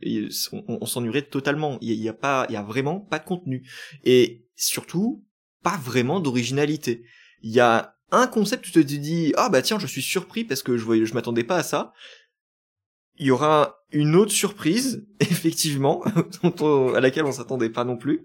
on, 0.52 0.86
s'ennuierait 0.86 1.22
totalement. 1.22 1.78
Il 1.80 1.92
y, 1.94 2.08
a 2.08 2.12
pas, 2.12 2.46
il 2.48 2.52
y 2.52 2.56
a 2.56 2.62
vraiment 2.62 3.00
pas 3.00 3.18
de 3.18 3.24
contenu. 3.24 3.68
Et 4.04 4.46
surtout, 4.54 5.24
pas 5.64 5.76
vraiment 5.82 6.20
d'originalité. 6.20 7.02
Il 7.42 7.50
y 7.50 7.58
a 7.58 7.96
un 8.12 8.28
concept 8.28 8.68
où 8.68 8.70
tu 8.70 8.86
te 8.86 8.94
dis, 8.94 9.32
ah 9.36 9.48
bah 9.48 9.62
tiens, 9.62 9.80
je 9.80 9.88
suis 9.88 10.00
surpris 10.00 10.44
parce 10.44 10.62
que 10.62 10.76
je 10.76 10.84
voyais, 10.84 11.04
je 11.06 11.14
m'attendais 11.14 11.42
pas 11.42 11.56
à 11.56 11.64
ça. 11.64 11.92
Il 13.18 13.26
y 13.26 13.32
aura 13.32 13.80
une 13.90 14.14
autre 14.14 14.30
surprise, 14.30 15.04
effectivement, 15.18 16.04
à 16.94 17.00
laquelle 17.00 17.24
on 17.24 17.32
s'attendait 17.32 17.68
pas 17.68 17.82
non 17.82 17.96
plus, 17.96 18.22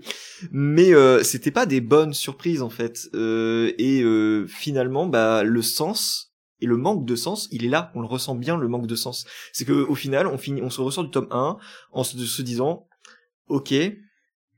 mais 0.51 0.93
euh, 0.93 1.23
c'était 1.23 1.49
pas 1.49 1.65
des 1.65 1.81
bonnes 1.81 2.13
surprises 2.13 2.61
en 2.61 2.69
fait. 2.69 3.09
Euh, 3.15 3.73
et 3.79 4.03
euh, 4.03 4.45
finalement, 4.45 5.07
bah 5.07 5.41
le 5.43 5.63
sens 5.63 6.28
et 6.61 6.65
le 6.65 6.77
manque 6.77 7.05
de 7.05 7.15
sens, 7.15 7.47
il 7.51 7.65
est 7.65 7.69
là, 7.69 7.91
on 7.95 8.01
le 8.01 8.07
ressent 8.07 8.35
bien 8.35 8.57
le 8.57 8.67
manque 8.67 8.87
de 8.87 8.95
sens. 8.95 9.25
C'est 9.53 9.65
que 9.65 9.73
au 9.73 9.95
final, 9.95 10.27
on 10.27 10.37
finit, 10.37 10.61
on 10.61 10.69
se 10.69 10.81
ressort 10.81 11.03
du 11.03 11.11
tome 11.11 11.27
1 11.31 11.57
en 11.91 12.03
se, 12.03 12.41
disant, 12.41 12.87
ok, 13.47 13.73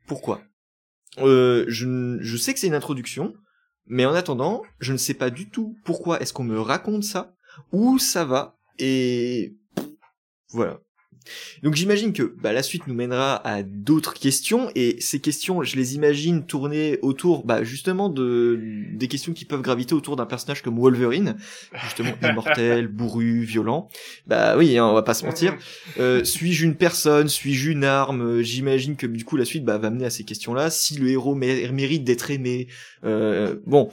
pourquoi? 0.08 0.42
Euh, 1.20 1.66
je, 1.68 2.18
je 2.22 2.38
sais 2.38 2.54
que 2.54 2.60
c'est 2.60 2.68
une 2.68 2.74
introduction, 2.74 3.34
mais 3.86 4.06
en 4.06 4.14
attendant, 4.14 4.64
je 4.80 4.94
ne 4.94 4.98
sais 4.98 5.14
pas 5.14 5.30
du 5.30 5.50
tout 5.50 5.76
pourquoi 5.84 6.22
est-ce 6.22 6.34
qu'on 6.34 6.44
me 6.44 6.60
raconte 6.60 7.04
ça, 7.04 7.36
où 7.72 8.00
ça 8.00 8.26
va, 8.26 8.58
et 8.80 9.56
voilà. 10.50 10.80
Donc 11.64 11.76
j'imagine 11.76 12.14
que 12.14 12.36
bah, 12.42 12.54
la 12.54 12.64
suite 12.64 12.88
nous 12.88 12.94
mènera 12.94 13.36
à 13.48 13.64
d'autres 13.64 14.14
questions 14.14 14.70
et 14.76 14.98
ces 15.00 15.20
questions, 15.20 15.64
je 15.64 15.76
les 15.76 15.96
imagine 15.96 16.46
tourner 16.46 17.00
autour 17.02 17.46
bah, 17.46 17.64
justement 17.64 18.10
de 18.10 18.60
des 18.94 19.08
questions 19.08 19.34
qui 19.34 19.46
peuvent 19.46 19.62
graviter 19.62 19.94
autour 19.94 20.16
d'un 20.16 20.26
personnage 20.26 20.62
comme 20.62 20.80
Wolverine, 20.80 21.38
justement 21.84 22.12
immortel, 22.24 22.88
bourru, 22.88 23.44
violent. 23.44 23.90
Bah 24.28 24.56
oui, 24.58 24.78
hein, 24.78 24.86
on 24.86 24.94
va 24.94 25.04
pas 25.04 25.14
se 25.14 25.26
mentir. 25.26 25.58
Euh, 26.00 26.24
suis-je 26.24 26.66
une 26.66 26.76
personne? 26.76 27.28
Suis-je 27.28 27.72
une 27.72 27.84
arme? 27.84 28.42
J'imagine 28.42 28.96
que 28.96 29.08
du 29.08 29.26
coup 29.26 29.38
la 29.38 29.46
suite 29.46 29.64
bah, 29.64 29.78
va 29.78 29.90
mener 29.90 30.06
à 30.06 30.10
ces 30.10 30.24
questions-là. 30.24 30.70
Si 30.70 30.98
le 30.98 31.10
héros 31.10 31.36
mérite 31.36 32.04
d'être 32.04 32.32
aimé, 32.32 32.68
euh, 33.04 33.56
bon 33.66 33.90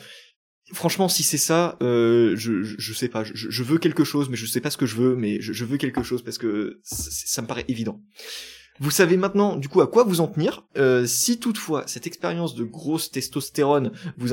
franchement, 0.73 1.09
si 1.09 1.23
c'est 1.23 1.39
ça, 1.39 1.77
euh, 1.83 2.35
je, 2.37 2.63
je, 2.63 2.93
sais 2.93 3.09
pas. 3.09 3.25
Je, 3.25 3.63
veux 3.63 3.79
quelque 3.79 4.05
chose, 4.05 4.29
mais 4.29 4.37
je 4.37 4.47
sais 4.47 4.61
pas 4.61 4.71
ce 4.71 4.77
que 4.77 4.87
je 4.87 4.97
veux, 4.97 5.17
mais 5.17 5.41
je, 5.41 5.65
veux 5.65 5.77
quelque 5.77 6.03
chose 6.03 6.23
parce 6.23 6.39
que 6.39 6.81
ça, 6.83 7.43
me 7.43 7.47
paraît 7.47 7.65
évident. 7.69 8.01
Vous 8.81 8.93
savez 8.93 9.17
maintenant 9.17 9.57
du 9.57 9.69
coup 9.69 9.81
à 9.81 9.89
quoi 9.89 10.05
vous 10.05 10.21
en 10.21 10.29
tenir. 10.29 10.65
Euh, 10.77 11.05
si 11.05 11.41
toutefois 11.41 11.83
cette 11.87 12.07
expérience 12.07 12.55
de 12.55 12.63
grosse 12.63 13.11
testostérone 13.11 13.91
vous, 14.17 14.29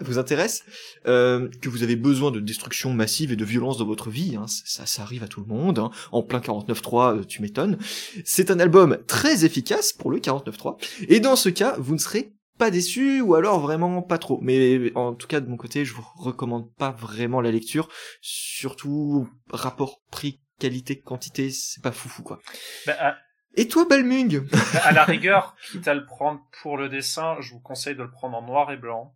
vous 0.00 0.18
intéresse, 0.18 0.64
euh, 1.06 1.50
que 1.60 1.68
vous 1.68 1.82
avez 1.82 1.96
besoin 1.96 2.30
de 2.30 2.40
destruction 2.40 2.94
massive 2.94 3.30
et 3.30 3.36
de 3.36 3.44
violence 3.44 3.76
dans 3.76 3.84
votre 3.84 4.08
vie, 4.08 4.36
hein, 4.36 4.46
ça, 4.48 4.86
ça 4.86 5.02
arrive 5.02 5.22
à 5.22 5.28
tout 5.28 5.40
le 5.40 5.46
monde, 5.46 5.78
hein, 5.78 5.90
en 6.12 6.22
plein 6.22 6.38
49.3, 6.38 7.18
euh, 7.18 7.24
tu 7.24 7.42
m'étonnes. 7.42 7.76
C'est 8.24 8.50
un 8.50 8.58
album 8.58 8.96
très 9.06 9.44
efficace 9.44 9.92
pour 9.92 10.10
le 10.10 10.18
49.3, 10.18 10.78
et 11.08 11.20
dans 11.20 11.36
ce 11.36 11.50
cas, 11.50 11.76
vous 11.78 11.92
ne 11.92 11.98
serez 11.98 12.32
pas 12.60 12.70
déçu 12.70 13.20
ou 13.22 13.34
alors 13.34 13.58
vraiment 13.58 14.02
pas 14.02 14.18
trop. 14.18 14.38
Mais 14.42 14.92
en 14.94 15.14
tout 15.14 15.26
cas 15.26 15.40
de 15.40 15.48
mon 15.48 15.56
côté, 15.56 15.84
je 15.84 15.94
vous 15.94 16.06
recommande 16.16 16.72
pas 16.76 16.90
vraiment 16.92 17.40
la 17.40 17.50
lecture, 17.50 17.88
surtout 18.20 19.28
rapport 19.50 20.02
prix 20.10 20.40
qualité 20.58 21.00
quantité, 21.00 21.50
c'est 21.50 21.82
pas 21.82 21.90
foufou 21.90 22.22
quoi. 22.22 22.38
Bah, 22.86 23.16
Et 23.56 23.66
toi 23.66 23.86
Balmung? 23.88 24.46
Bah, 24.52 24.58
À 24.84 24.92
la 24.92 25.04
rigueur, 25.04 25.56
quitte 25.72 25.88
à 25.88 25.94
le 25.94 26.04
prendre 26.04 26.40
pour 26.62 26.76
le 26.76 26.90
dessin, 26.90 27.36
je 27.40 27.52
vous 27.52 27.60
conseille 27.60 27.96
de 27.96 28.02
le 28.02 28.10
prendre 28.10 28.36
en 28.36 28.42
noir 28.42 28.70
et 28.70 28.76
blanc. 28.76 29.14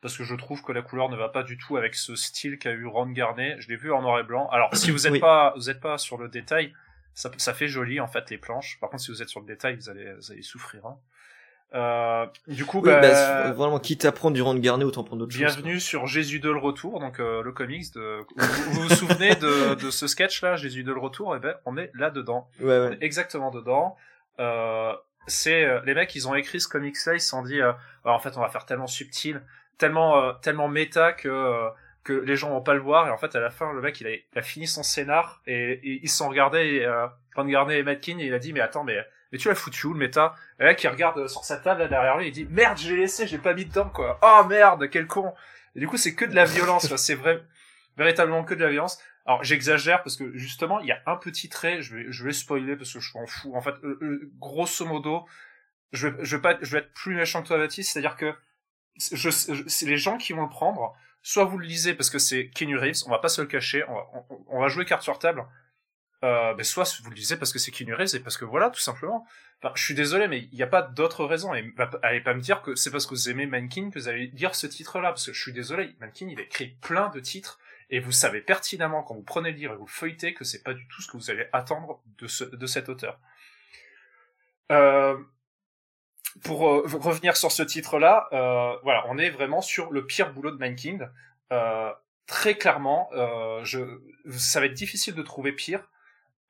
parce 0.00 0.18
que 0.18 0.24
je 0.24 0.34
trouve 0.34 0.60
que 0.62 0.72
la 0.72 0.82
couleur 0.82 1.08
ne 1.08 1.16
va 1.16 1.28
pas 1.28 1.44
du 1.44 1.56
tout 1.56 1.76
avec 1.76 1.94
ce 1.94 2.16
style 2.16 2.58
qu'a 2.58 2.72
eu 2.72 2.86
Ron 2.86 3.10
Garnet. 3.10 3.54
Je 3.60 3.68
l'ai 3.68 3.76
vu 3.76 3.92
en 3.92 4.02
noir 4.02 4.18
et 4.18 4.24
blanc. 4.24 4.48
Alors, 4.50 4.76
si 4.76 4.90
vous 4.90 5.08
n'êtes 5.08 5.20
pas, 5.20 5.52
vous 5.54 5.70
êtes 5.70 5.80
pas 5.80 5.98
sur 5.98 6.18
le 6.18 6.28
détail, 6.28 6.74
ça, 7.14 7.30
ça 7.36 7.54
fait 7.54 7.68
joli 7.68 8.00
en 8.00 8.08
fait 8.08 8.28
les 8.28 8.38
planches. 8.38 8.78
Par 8.80 8.90
contre, 8.90 9.04
si 9.04 9.12
vous 9.12 9.22
êtes 9.22 9.28
sur 9.28 9.40
le 9.40 9.46
détail, 9.46 9.76
vous 9.76 9.88
allez, 9.88 10.12
vous 10.14 10.32
allez 10.32 10.42
souffrir. 10.42 10.84
Hein. 10.86 10.98
Euh, 11.74 12.26
du 12.48 12.64
coup, 12.64 12.80
bah, 12.80 13.00
bah, 13.00 13.52
vraiment, 13.52 13.78
quitte 13.78 14.04
à 14.04 14.12
prendre 14.12 14.34
du 14.34 14.42
Ron 14.42 14.54
Garnet, 14.56 14.84
autant 14.84 15.04
prendre 15.04 15.20
d'autres 15.20 15.32
choses. 15.32 15.40
Bienvenue 15.40 15.80
sur 15.80 16.06
Jésus 16.06 16.38
de 16.38 16.50
le 16.50 16.58
retour, 16.58 17.00
donc 17.00 17.18
euh, 17.18 17.42
le 17.42 17.52
comics. 17.52 17.92
De... 17.94 18.24
Vous, 18.36 18.82
vous 18.82 18.88
souvenez 18.90 19.34
de, 19.36 19.74
de 19.74 19.90
ce 19.90 20.06
sketch-là, 20.06 20.56
Jésus 20.56 20.84
de 20.84 20.92
le 20.92 21.00
retour? 21.00 21.34
Eh 21.34 21.38
ben, 21.38 21.54
on 21.64 21.76
est 21.76 21.90
là 21.94 22.10
dedans. 22.10 22.48
Ouais, 22.60 22.66
ouais. 22.66 22.98
exactement 23.00 23.50
dedans. 23.50 23.96
Euh, 24.38 24.92
c'est 25.26 25.64
euh, 25.64 25.80
les 25.86 25.94
mecs, 25.94 26.14
ils 26.14 26.28
ont 26.28 26.34
écrit 26.34 26.60
ce 26.60 26.68
comics-là, 26.68 27.14
ils 27.14 27.20
se 27.20 27.28
sont 27.28 27.42
dit, 27.42 27.60
euh, 27.60 27.72
en 28.04 28.18
fait, 28.18 28.36
on 28.36 28.40
va 28.40 28.48
faire 28.48 28.66
tellement 28.66 28.86
subtil, 28.86 29.40
tellement, 29.78 30.34
tellement 30.34 30.68
méta 30.68 31.12
que 31.12 31.68
que 32.04 32.12
les 32.12 32.34
gens 32.34 32.50
vont 32.50 32.62
pas 32.62 32.74
le 32.74 32.80
voir. 32.80 33.06
Et 33.06 33.10
en 33.10 33.16
fait, 33.16 33.36
à 33.36 33.40
la 33.40 33.50
fin, 33.50 33.72
le 33.72 33.80
mec, 33.80 34.00
il 34.00 34.08
a, 34.08 34.10
il 34.10 34.24
a 34.34 34.42
fini 34.42 34.66
son 34.66 34.82
scénar 34.82 35.40
et, 35.46 35.80
ils 36.02 36.08
se 36.08 36.16
sont 36.16 36.28
regardés. 36.28 36.58
Et, 36.58 36.86
Van 37.34 37.46
Garnet 37.46 37.78
et 37.78 37.82
Matkin, 37.82 38.18
et 38.18 38.26
il 38.26 38.34
a 38.34 38.38
dit, 38.38 38.52
mais 38.52 38.60
attends, 38.60 38.84
mais 38.84 38.98
mais 39.32 39.38
tu 39.38 39.48
l'as 39.48 39.54
foutu 39.54 39.86
où 39.86 39.94
le 39.94 39.98
méta? 39.98 40.34
Et 40.60 40.64
là 40.64 40.74
qui 40.74 40.86
regarde 40.86 41.26
sur 41.26 41.44
sa 41.44 41.56
table 41.56 41.88
derrière 41.88 42.18
lui, 42.18 42.28
il 42.28 42.32
dit 42.32 42.46
merde, 42.48 42.76
j'ai 42.78 42.96
laissé, 42.96 43.26
j'ai 43.26 43.38
pas 43.38 43.54
mis 43.54 43.64
dedans 43.64 43.88
quoi. 43.88 44.18
Oh 44.22 44.46
merde, 44.46 44.88
quel 44.90 45.06
con. 45.06 45.32
Et 45.74 45.80
du 45.80 45.88
coup, 45.88 45.96
c'est 45.96 46.14
que 46.14 46.24
de 46.24 46.34
la 46.34 46.44
violence, 46.44 46.94
c'est 46.96 47.14
vrai, 47.14 47.42
véritablement 47.96 48.44
que 48.44 48.54
de 48.54 48.62
la 48.62 48.70
violence. 48.70 49.00
Alors 49.24 49.42
j'exagère 49.42 50.02
parce 50.02 50.16
que 50.16 50.36
justement, 50.36 50.80
il 50.80 50.86
y 50.86 50.92
a 50.92 51.00
un 51.06 51.16
petit 51.16 51.48
trait, 51.48 51.80
je 51.80 52.24
vais, 52.24 52.32
spoiler 52.32 52.76
parce 52.76 52.92
que 52.92 53.00
je 53.00 53.16
m'en 53.16 53.26
fous. 53.26 53.54
En 53.54 53.62
fait, 53.62 53.74
euh, 53.84 53.98
euh, 54.02 54.30
grosso 54.38 54.84
modo, 54.84 55.24
je 55.92 56.08
vais, 56.08 56.40
pas, 56.40 56.58
je 56.60 56.72
vais 56.72 56.78
être 56.82 56.92
plus 56.92 57.14
méchant 57.14 57.42
que 57.42 57.48
toi, 57.48 57.58
Baptiste, 57.58 57.92
c'est-à-dire 57.92 58.16
que 58.16 58.34
c'est 58.98 59.86
les 59.86 59.96
gens 59.96 60.18
qui 60.18 60.32
vont 60.32 60.42
le 60.42 60.48
prendre. 60.48 60.94
Soit 61.24 61.44
vous 61.44 61.56
le 61.56 61.66
lisez 61.66 61.94
parce 61.94 62.10
que 62.10 62.18
c'est 62.18 62.48
Kenny 62.48 62.74
Reeves, 62.74 63.04
on 63.06 63.10
va 63.10 63.18
pas 63.18 63.28
se 63.28 63.40
le 63.40 63.46
cacher, 63.46 63.84
on 63.88 63.94
va, 63.94 64.06
on 64.48 64.60
va 64.60 64.68
jouer 64.68 64.84
carte 64.84 65.02
sur 65.02 65.20
table 65.20 65.46
euh, 66.24 66.54
ben 66.54 66.64
soit 66.64 67.00
vous 67.02 67.10
le 67.10 67.16
disiez 67.16 67.36
parce 67.36 67.52
que 67.52 67.58
c'est 67.58 67.70
Keanu 67.70 67.94
Reeves 67.94 68.14
et 68.14 68.20
parce 68.20 68.36
que 68.36 68.44
voilà, 68.44 68.70
tout 68.70 68.80
simplement. 68.80 69.26
Enfin, 69.62 69.72
je 69.76 69.84
suis 69.84 69.94
désolé, 69.94 70.28
mais 70.28 70.48
il 70.52 70.54
n'y 70.54 70.62
a 70.62 70.66
pas 70.66 70.82
d'autre 70.82 71.24
raison. 71.24 71.54
Et 71.54 71.72
allez 72.02 72.20
pas 72.20 72.34
me 72.34 72.40
dire 72.40 72.62
que 72.62 72.74
c'est 72.74 72.90
parce 72.90 73.06
que 73.06 73.14
vous 73.14 73.28
aimez 73.28 73.46
Mankin 73.46 73.90
que 73.90 73.98
vous 73.98 74.08
allez 74.08 74.28
dire 74.28 74.54
ce 74.54 74.66
titre-là, 74.66 75.10
parce 75.10 75.26
que 75.26 75.32
je 75.32 75.40
suis 75.40 75.52
désolé, 75.52 75.94
Mankin, 76.00 76.28
il 76.28 76.38
a 76.38 76.42
écrit 76.42 76.76
plein 76.80 77.08
de 77.10 77.20
titres, 77.20 77.58
et 77.90 78.00
vous 78.00 78.12
savez 78.12 78.40
pertinemment 78.40 79.02
quand 79.02 79.14
vous 79.14 79.22
prenez 79.22 79.52
le 79.52 79.56
livre 79.56 79.74
et 79.74 79.76
vous 79.76 79.86
le 79.86 79.90
feuilletez 79.90 80.34
que 80.34 80.44
c'est 80.44 80.62
pas 80.62 80.74
du 80.74 80.86
tout 80.88 81.02
ce 81.02 81.08
que 81.10 81.16
vous 81.16 81.30
allez 81.30 81.46
attendre 81.52 82.00
de, 82.18 82.26
ce, 82.26 82.44
de 82.44 82.66
cet 82.66 82.88
auteur. 82.88 83.20
Euh, 84.70 85.16
pour 86.42 86.68
euh, 86.68 86.82
revenir 86.86 87.36
sur 87.36 87.52
ce 87.52 87.62
titre-là, 87.62 88.28
euh, 88.32 88.76
voilà, 88.82 89.04
on 89.08 89.18
est 89.18 89.30
vraiment 89.30 89.60
sur 89.60 89.90
le 89.90 90.06
pire 90.06 90.32
boulot 90.32 90.50
de 90.50 90.58
Mankind. 90.58 91.10
Euh, 91.52 91.92
très 92.26 92.56
clairement, 92.56 93.10
je, 93.62 94.00
ça 94.30 94.60
va 94.60 94.66
être 94.66 94.74
difficile 94.74 95.14
de 95.14 95.22
trouver 95.22 95.52
pire 95.52 95.90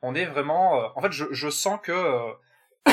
on 0.03 0.15
est 0.15 0.27
vraiment. 0.27 0.81
Euh, 0.81 0.89
en 0.95 1.01
fait, 1.01 1.13
je, 1.13 1.25
je 1.31 1.49
sens 1.49 1.79
que. 1.83 1.93
Euh, 1.93 2.93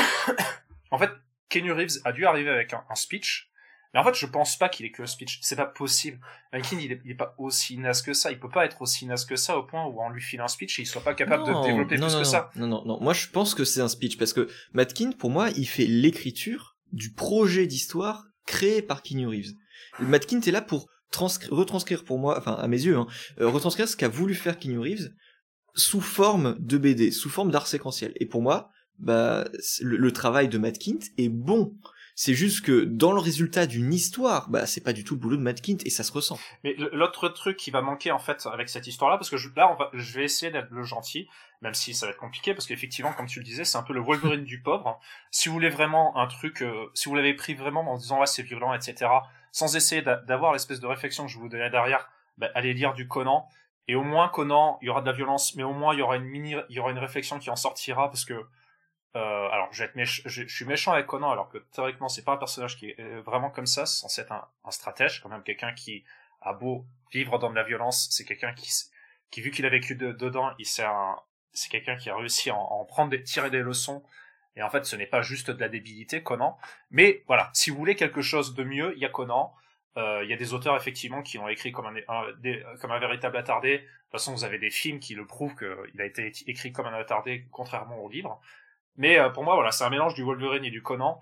en 0.90 0.98
fait, 0.98 1.10
Kenny 1.48 1.70
Reeves 1.70 2.00
a 2.04 2.12
dû 2.12 2.24
arriver 2.26 2.50
avec 2.50 2.72
un, 2.72 2.94
speech. 2.94 3.48
Mais 3.92 3.98
en 3.98 4.04
fait, 4.04 4.14
je 4.14 4.26
pense 4.26 4.56
pas 4.56 4.68
qu'il 4.68 4.86
ait 4.86 4.92
que 4.92 5.02
le 5.02 5.08
speech. 5.08 5.40
C'est 5.42 5.56
pas 5.56 5.66
possible. 5.66 6.20
Mankin, 6.52 6.78
il 6.78 6.92
est, 6.92 7.14
pas 7.14 7.34
aussi 7.38 7.76
naze 7.76 8.02
que 8.02 8.12
ça. 8.12 8.30
Il 8.30 8.38
peut 8.38 8.48
pas 8.48 8.64
être 8.64 8.80
aussi 8.82 9.04
naze 9.04 9.24
que 9.24 9.34
ça 9.34 9.58
au 9.58 9.64
point 9.64 9.84
où 9.84 10.00
on 10.00 10.10
lui 10.10 10.22
file 10.22 10.40
un 10.40 10.48
speech 10.48 10.78
et 10.78 10.82
il 10.82 10.86
soit 10.86 11.02
pas 11.02 11.14
capable 11.14 11.44
de 11.44 11.66
développer 11.66 11.96
plus 11.96 12.16
que 12.16 12.24
ça. 12.24 12.50
Non, 12.54 12.68
non, 12.68 12.84
non. 12.84 13.00
Moi, 13.00 13.12
je 13.12 13.26
pense 13.26 13.56
que 13.56 13.64
c'est 13.64 13.80
un 13.80 13.88
speech 13.88 14.16
parce 14.16 14.32
que 14.32 14.48
Matkin, 14.72 15.10
pour 15.10 15.30
moi, 15.30 15.50
il 15.56 15.66
fait 15.66 15.86
l'écriture 15.86 16.76
du 16.92 17.12
projet 17.12 17.66
d'histoire 17.66 18.26
créé 18.46 18.80
par 18.80 19.02
Kenny 19.02 19.26
Reeves. 19.26 19.54
Matkin 19.98 20.40
est 20.40 20.52
là 20.52 20.62
pour 20.62 20.88
retranscrire 21.16 22.04
pour 22.04 22.18
moi, 22.18 22.38
enfin 22.38 22.52
à 22.52 22.68
mes 22.68 22.80
yeux, 22.80 22.96
hein, 22.96 23.06
euh, 23.40 23.48
retranscrire 23.48 23.88
ce 23.88 23.96
qu'a 23.96 24.08
voulu 24.08 24.34
faire 24.34 24.58
Kenny 24.58 24.76
Reeves 24.76 25.10
sous 25.74 26.00
forme 26.00 26.56
de 26.58 26.78
BD, 26.78 27.10
sous 27.10 27.30
forme 27.30 27.50
d'art 27.50 27.66
séquentiel. 27.66 28.12
Et 28.16 28.26
pour 28.26 28.42
moi, 28.42 28.70
bah, 29.00 29.44
le, 29.80 30.12
travail 30.12 30.48
de 30.48 30.58
Matt 30.58 30.78
Kint 30.78 31.00
est 31.18 31.28
bon. 31.28 31.74
C'est 32.14 32.34
juste 32.34 32.66
que 32.66 32.84
dans 32.84 33.12
le 33.12 33.18
résultat 33.18 33.66
d'une 33.66 33.94
histoire, 33.94 34.50
bah 34.50 34.66
c'est 34.66 34.82
pas 34.82 34.92
du 34.92 35.04
tout 35.04 35.14
le 35.14 35.20
boulot 35.20 35.36
de 35.38 35.42
Matt 35.42 35.62
Kint 35.62 35.78
et 35.86 35.90
ça 35.90 36.02
se 36.02 36.12
ressent. 36.12 36.38
Mais 36.64 36.74
l'autre 36.92 37.30
truc 37.30 37.56
qui 37.56 37.70
va 37.70 37.80
manquer 37.80 38.10
en 38.10 38.18
fait 38.18 38.46
avec 38.52 38.68
cette 38.68 38.86
histoire-là, 38.86 39.16
parce 39.16 39.30
que 39.30 39.36
là 39.56 39.90
je 39.94 40.12
vais 40.12 40.24
essayer 40.24 40.52
d'être 40.52 40.70
le 40.70 40.82
gentil, 40.82 41.30
même 41.62 41.72
si 41.72 41.94
ça 41.94 42.04
va 42.04 42.12
être 42.12 42.18
compliqué, 42.18 42.52
parce 42.52 42.66
qu'effectivement, 42.66 43.14
comme 43.14 43.26
tu 43.26 43.38
le 43.38 43.44
disais, 43.46 43.64
c'est 43.64 43.78
un 43.78 43.82
peu 43.82 43.94
le 43.94 44.00
Wolverine 44.00 44.44
du 44.44 44.60
pauvre. 44.60 45.00
Si 45.30 45.48
vous 45.48 45.54
voulez 45.54 45.70
vraiment 45.70 46.14
un 46.18 46.26
truc, 46.26 46.60
euh, 46.60 46.90
si 46.92 47.08
vous 47.08 47.14
l'avez 47.14 47.32
pris 47.32 47.54
vraiment 47.54 47.90
en 47.90 47.96
disant 47.96 48.20
ouais 48.20 48.26
c'est 48.26 48.42
violent, 48.42 48.74
etc., 48.74 49.10
sans 49.50 49.74
essayer 49.74 50.02
d'avoir 50.02 50.52
l'espèce 50.52 50.80
de 50.80 50.86
réflexion 50.86 51.24
que 51.24 51.32
je 51.32 51.38
vous 51.38 51.48
donnais 51.48 51.70
derrière, 51.70 52.10
bah, 52.36 52.48
allez 52.54 52.74
lire 52.74 52.92
du 52.92 53.08
Conan 53.08 53.48
et 53.90 53.96
au 53.96 54.04
moins 54.04 54.28
Conan, 54.28 54.78
il 54.80 54.86
y 54.86 54.88
aura 54.88 55.00
de 55.00 55.06
la 55.06 55.12
violence, 55.12 55.56
mais 55.56 55.64
au 55.64 55.72
moins 55.72 55.94
il 55.94 55.98
y 55.98 56.02
aura 56.02 56.14
une 56.14 56.22
mini, 56.22 56.54
y 56.68 56.78
aura 56.78 56.92
une 56.92 56.98
réflexion 56.98 57.40
qui 57.40 57.50
en 57.50 57.56
sortira 57.56 58.08
parce 58.08 58.24
que, 58.24 58.34
euh, 58.34 59.48
alors 59.48 59.68
je, 59.72 60.46
suis 60.46 60.64
méchant 60.64 60.92
avec 60.92 61.06
Conan 61.06 61.28
alors 61.32 61.48
que 61.48 61.58
théoriquement 61.58 62.08
c'est 62.08 62.22
pas 62.22 62.34
un 62.34 62.36
personnage 62.36 62.76
qui 62.76 62.90
est 62.90 63.00
euh, 63.00 63.20
vraiment 63.22 63.50
comme 63.50 63.66
ça, 63.66 63.86
c'est 63.86 63.98
censé 63.98 64.20
être 64.20 64.30
un, 64.30 64.70
stratège, 64.70 65.20
quand 65.20 65.28
même 65.28 65.42
quelqu'un 65.42 65.72
qui 65.72 66.04
a 66.40 66.52
beau 66.52 66.86
vivre 67.10 67.40
dans 67.40 67.50
de 67.50 67.56
la 67.56 67.64
violence, 67.64 68.06
c'est 68.12 68.24
quelqu'un 68.24 68.52
qui, 68.54 68.70
qui 69.32 69.40
vu 69.40 69.50
qu'il 69.50 69.66
a 69.66 69.70
vécu 69.70 69.96
dedans, 69.96 70.54
il 70.60 70.66
c'est 70.66 70.84
un, 70.84 71.16
c'est 71.52 71.68
quelqu'un 71.68 71.96
qui 71.96 72.10
a 72.10 72.16
réussi 72.16 72.48
à 72.50 72.54
en, 72.54 72.84
prendre 72.84 73.16
tirer 73.16 73.50
des 73.50 73.58
leçons. 73.58 74.04
Et 74.54 74.62
en 74.62 74.70
fait, 74.70 74.84
ce 74.84 74.94
n'est 74.94 75.06
pas 75.06 75.22
juste 75.22 75.50
de 75.50 75.58
la 75.58 75.68
débilité, 75.68 76.22
Conan. 76.22 76.56
Mais 76.92 77.24
voilà, 77.26 77.50
si 77.54 77.70
vous 77.70 77.76
voulez 77.76 77.96
quelque 77.96 78.22
chose 78.22 78.54
de 78.54 78.62
mieux, 78.62 78.92
il 78.94 79.02
y 79.02 79.04
a 79.04 79.08
Conan. 79.08 79.52
Euh, 79.96 80.20
il 80.22 80.30
y 80.30 80.32
a 80.32 80.36
des 80.36 80.54
auteurs 80.54 80.76
effectivement 80.76 81.22
qui 81.22 81.38
ont 81.38 81.48
écrit 81.48 81.72
comme 81.72 81.86
un, 81.86 82.24
comme 82.80 82.92
un 82.92 82.98
véritable 82.98 83.36
attardé. 83.36 83.78
De 83.78 83.82
toute 83.82 84.12
façon, 84.12 84.32
vous 84.32 84.44
avez 84.44 84.58
des 84.58 84.70
films 84.70 85.00
qui 85.00 85.14
le 85.14 85.26
prouvent 85.26 85.54
qu'il 85.56 86.00
a 86.00 86.04
été 86.04 86.32
écrit 86.46 86.72
comme 86.72 86.86
un 86.86 86.94
attardé, 86.94 87.46
contrairement 87.50 87.98
au 87.98 88.08
livre. 88.08 88.40
Mais 88.96 89.18
euh, 89.18 89.30
pour 89.30 89.44
moi, 89.44 89.54
voilà, 89.54 89.72
c'est 89.72 89.84
un 89.84 89.90
mélange 89.90 90.14
du 90.14 90.22
Wolverine 90.22 90.64
et 90.64 90.70
du 90.70 90.82
Conan. 90.82 91.20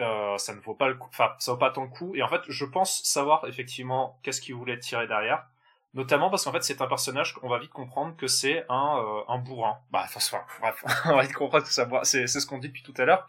Euh, 0.00 0.36
ça 0.36 0.54
ne 0.54 0.60
vaut 0.60 0.74
pas 0.74 0.88
le 0.88 0.94
coup, 0.94 1.08
enfin, 1.10 1.32
ça 1.38 1.52
vaut 1.52 1.58
pas 1.58 1.70
tant 1.70 1.84
le 1.84 1.88
coup. 1.88 2.14
Et 2.14 2.22
en 2.22 2.28
fait, 2.28 2.42
je 2.48 2.64
pense 2.64 3.02
savoir 3.04 3.46
effectivement 3.46 4.18
qu'est-ce 4.22 4.40
qu'il 4.40 4.54
voulait 4.54 4.78
tirer 4.78 5.06
derrière. 5.06 5.46
Notamment 5.94 6.30
parce 6.30 6.44
qu'en 6.44 6.52
fait, 6.52 6.62
c'est 6.64 6.80
un 6.80 6.86
personnage 6.86 7.34
qu'on 7.34 7.48
va 7.48 7.58
vite 7.58 7.70
comprendre 7.70 8.16
que 8.16 8.26
c'est 8.26 8.64
un, 8.70 9.24
un 9.28 9.38
bourrin. 9.38 9.78
Bah, 9.90 10.04
enfin, 10.04 10.40
bref, 10.60 10.84
on 11.04 11.16
va 11.16 11.22
vite 11.22 11.34
comprendre 11.34 11.64
que 11.64 11.72
ça, 11.72 11.86
c'est, 12.02 12.26
c'est 12.26 12.40
ce 12.40 12.46
qu'on 12.46 12.58
dit 12.58 12.68
depuis 12.68 12.82
tout 12.82 12.94
à 12.96 13.04
l'heure. 13.04 13.28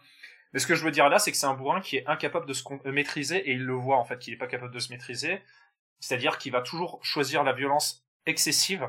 Mais 0.54 0.60
ce 0.60 0.68
que 0.68 0.76
je 0.76 0.84
veux 0.84 0.92
dire 0.92 1.08
là, 1.08 1.18
c'est 1.18 1.32
que 1.32 1.36
c'est 1.36 1.46
un 1.46 1.54
bourrin 1.54 1.80
qui 1.80 1.96
est 1.96 2.06
incapable 2.06 2.46
de 2.46 2.52
se 2.52 2.62
maîtriser 2.88 3.38
et 3.50 3.54
il 3.54 3.64
le 3.64 3.74
voit 3.74 3.98
en 3.98 4.04
fait 4.04 4.20
qu'il 4.20 4.32
est 4.32 4.38
pas 4.38 4.46
capable 4.46 4.72
de 4.72 4.78
se 4.78 4.92
maîtriser. 4.92 5.42
C'est-à-dire 5.98 6.38
qu'il 6.38 6.52
va 6.52 6.62
toujours 6.62 7.00
choisir 7.02 7.42
la 7.42 7.52
violence 7.52 8.06
excessive 8.24 8.88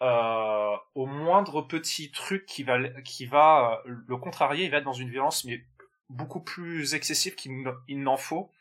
euh, 0.00 0.76
au 0.94 1.06
moindre 1.06 1.62
petit 1.62 2.12
truc 2.12 2.46
qui 2.46 2.62
va 2.62 2.88
qui 3.02 3.26
va 3.26 3.82
euh, 3.84 3.96
le 4.06 4.16
contrarier. 4.16 4.64
Il 4.64 4.70
va 4.70 4.78
être 4.78 4.84
dans 4.84 4.92
une 4.92 5.10
violence 5.10 5.44
mais 5.44 5.64
beaucoup 6.08 6.40
plus 6.40 6.94
excessive 6.94 7.34
qu'il 7.34 8.02
n'en 8.02 8.16
faut. 8.16 8.52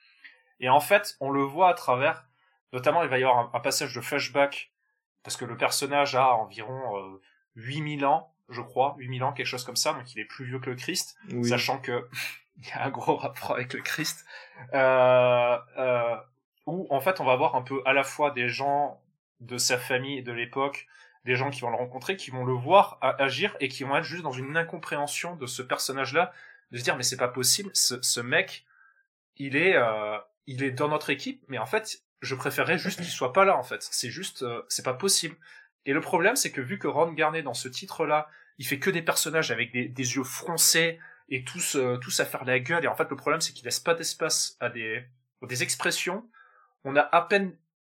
Et 0.59 0.67
en 0.67 0.79
fait, 0.79 1.17
on 1.19 1.29
le 1.29 1.43
voit 1.43 1.69
à 1.69 1.73
travers. 1.75 2.25
Notamment, 2.73 3.03
il 3.03 3.09
va 3.09 3.19
y 3.19 3.23
avoir 3.23 3.53
un, 3.53 3.59
passage 3.59 3.93
de 3.93 4.01
flashback 4.01 4.71
parce 5.23 5.37
que 5.37 5.45
le 5.45 5.57
personnage 5.57 6.15
a 6.15 6.33
environ 6.33 6.97
euh, 6.97 7.21
8000 7.55 8.03
ans 8.05 8.34
je 8.49 8.61
crois, 8.61 8.95
8000 8.97 9.23
ans, 9.23 9.33
quelque 9.33 9.47
chose 9.47 9.63
comme 9.63 9.75
ça, 9.75 9.93
donc 9.93 10.13
il 10.13 10.19
est 10.19 10.25
plus 10.25 10.45
vieux 10.45 10.59
que 10.59 10.69
le 10.69 10.75
Christ, 10.75 11.17
sachant 11.43 11.79
que 11.79 12.07
il 12.57 12.67
y 12.67 12.71
a 12.71 12.85
un 12.85 12.89
gros 12.89 13.15
rapport 13.15 13.51
avec 13.51 13.73
le 13.73 13.81
Christ, 13.81 14.25
euh, 14.73 15.57
euh, 15.77 16.15
où 16.65 16.87
en 16.89 16.99
fait 16.99 17.19
on 17.19 17.25
va 17.25 17.35
voir 17.35 17.55
un 17.55 17.61
peu 17.61 17.81
à 17.85 17.93
la 17.93 18.03
fois 18.03 18.31
des 18.31 18.49
gens 18.49 19.01
de 19.39 19.57
sa 19.57 19.77
famille 19.77 20.23
de 20.23 20.31
l'époque, 20.31 20.87
des 21.25 21.35
gens 21.35 21.49
qui 21.49 21.61
vont 21.61 21.69
le 21.69 21.75
rencontrer, 21.75 22.15
qui 22.15 22.31
vont 22.31 22.45
le 22.45 22.53
voir 22.53 22.97
agir 23.01 23.55
et 23.59 23.67
qui 23.67 23.83
vont 23.83 23.97
être 23.97 24.03
juste 24.03 24.23
dans 24.23 24.31
une 24.31 24.55
incompréhension 24.55 25.35
de 25.35 25.47
ce 25.47 25.61
personnage-là, 25.61 26.31
de 26.71 26.77
se 26.77 26.83
dire 26.83 26.95
mais 26.95 27.03
c'est 27.03 27.17
pas 27.17 27.27
possible, 27.27 27.71
ce, 27.73 28.01
ce 28.01 28.19
mec, 28.19 28.65
il 29.37 29.55
est, 29.55 29.75
euh, 29.75 30.17
il 30.47 30.63
est 30.63 30.71
dans 30.71 30.87
notre 30.87 31.09
équipe, 31.09 31.43
mais 31.47 31.57
en 31.57 31.65
fait 31.65 32.03
je 32.21 32.35
préférerais 32.35 32.77
juste 32.77 32.97
qu'il 32.97 33.09
soit 33.09 33.33
pas 33.33 33.45
là 33.45 33.57
en 33.57 33.63
fait, 33.63 33.85
c'est 33.91 34.09
juste, 34.09 34.43
euh, 34.43 34.61
c'est 34.69 34.85
pas 34.85 34.93
possible. 34.93 35.35
Et 35.85 35.93
le 35.93 36.01
problème, 36.01 36.35
c'est 36.35 36.51
que 36.51 36.61
vu 36.61 36.79
que 36.79 36.87
Ron 36.87 37.11
Garnet, 37.13 37.43
dans 37.43 37.53
ce 37.53 37.67
titre-là, 37.67 38.27
il 38.57 38.65
fait 38.65 38.79
que 38.79 38.89
des 38.89 39.01
personnages 39.01 39.51
avec 39.51 39.71
des, 39.71 40.15
yeux 40.15 40.23
froncés 40.23 40.99
et 41.29 41.43
tous, 41.43 41.75
euh, 41.75 41.97
tous 41.97 42.19
à 42.19 42.25
faire 42.25 42.45
la 42.45 42.59
gueule, 42.59 42.83
et 42.83 42.87
en 42.87 42.95
fait, 42.95 43.09
le 43.09 43.15
problème, 43.15 43.41
c'est 43.41 43.53
qu'il 43.53 43.65
laisse 43.65 43.79
pas 43.79 43.93
d'espace 43.93 44.57
à 44.59 44.69
des, 44.69 45.05
des 45.41 45.63
expressions. 45.63 46.27
On 46.83 46.95
a 46.95 47.01
à 47.01 47.21
peine, 47.21 47.55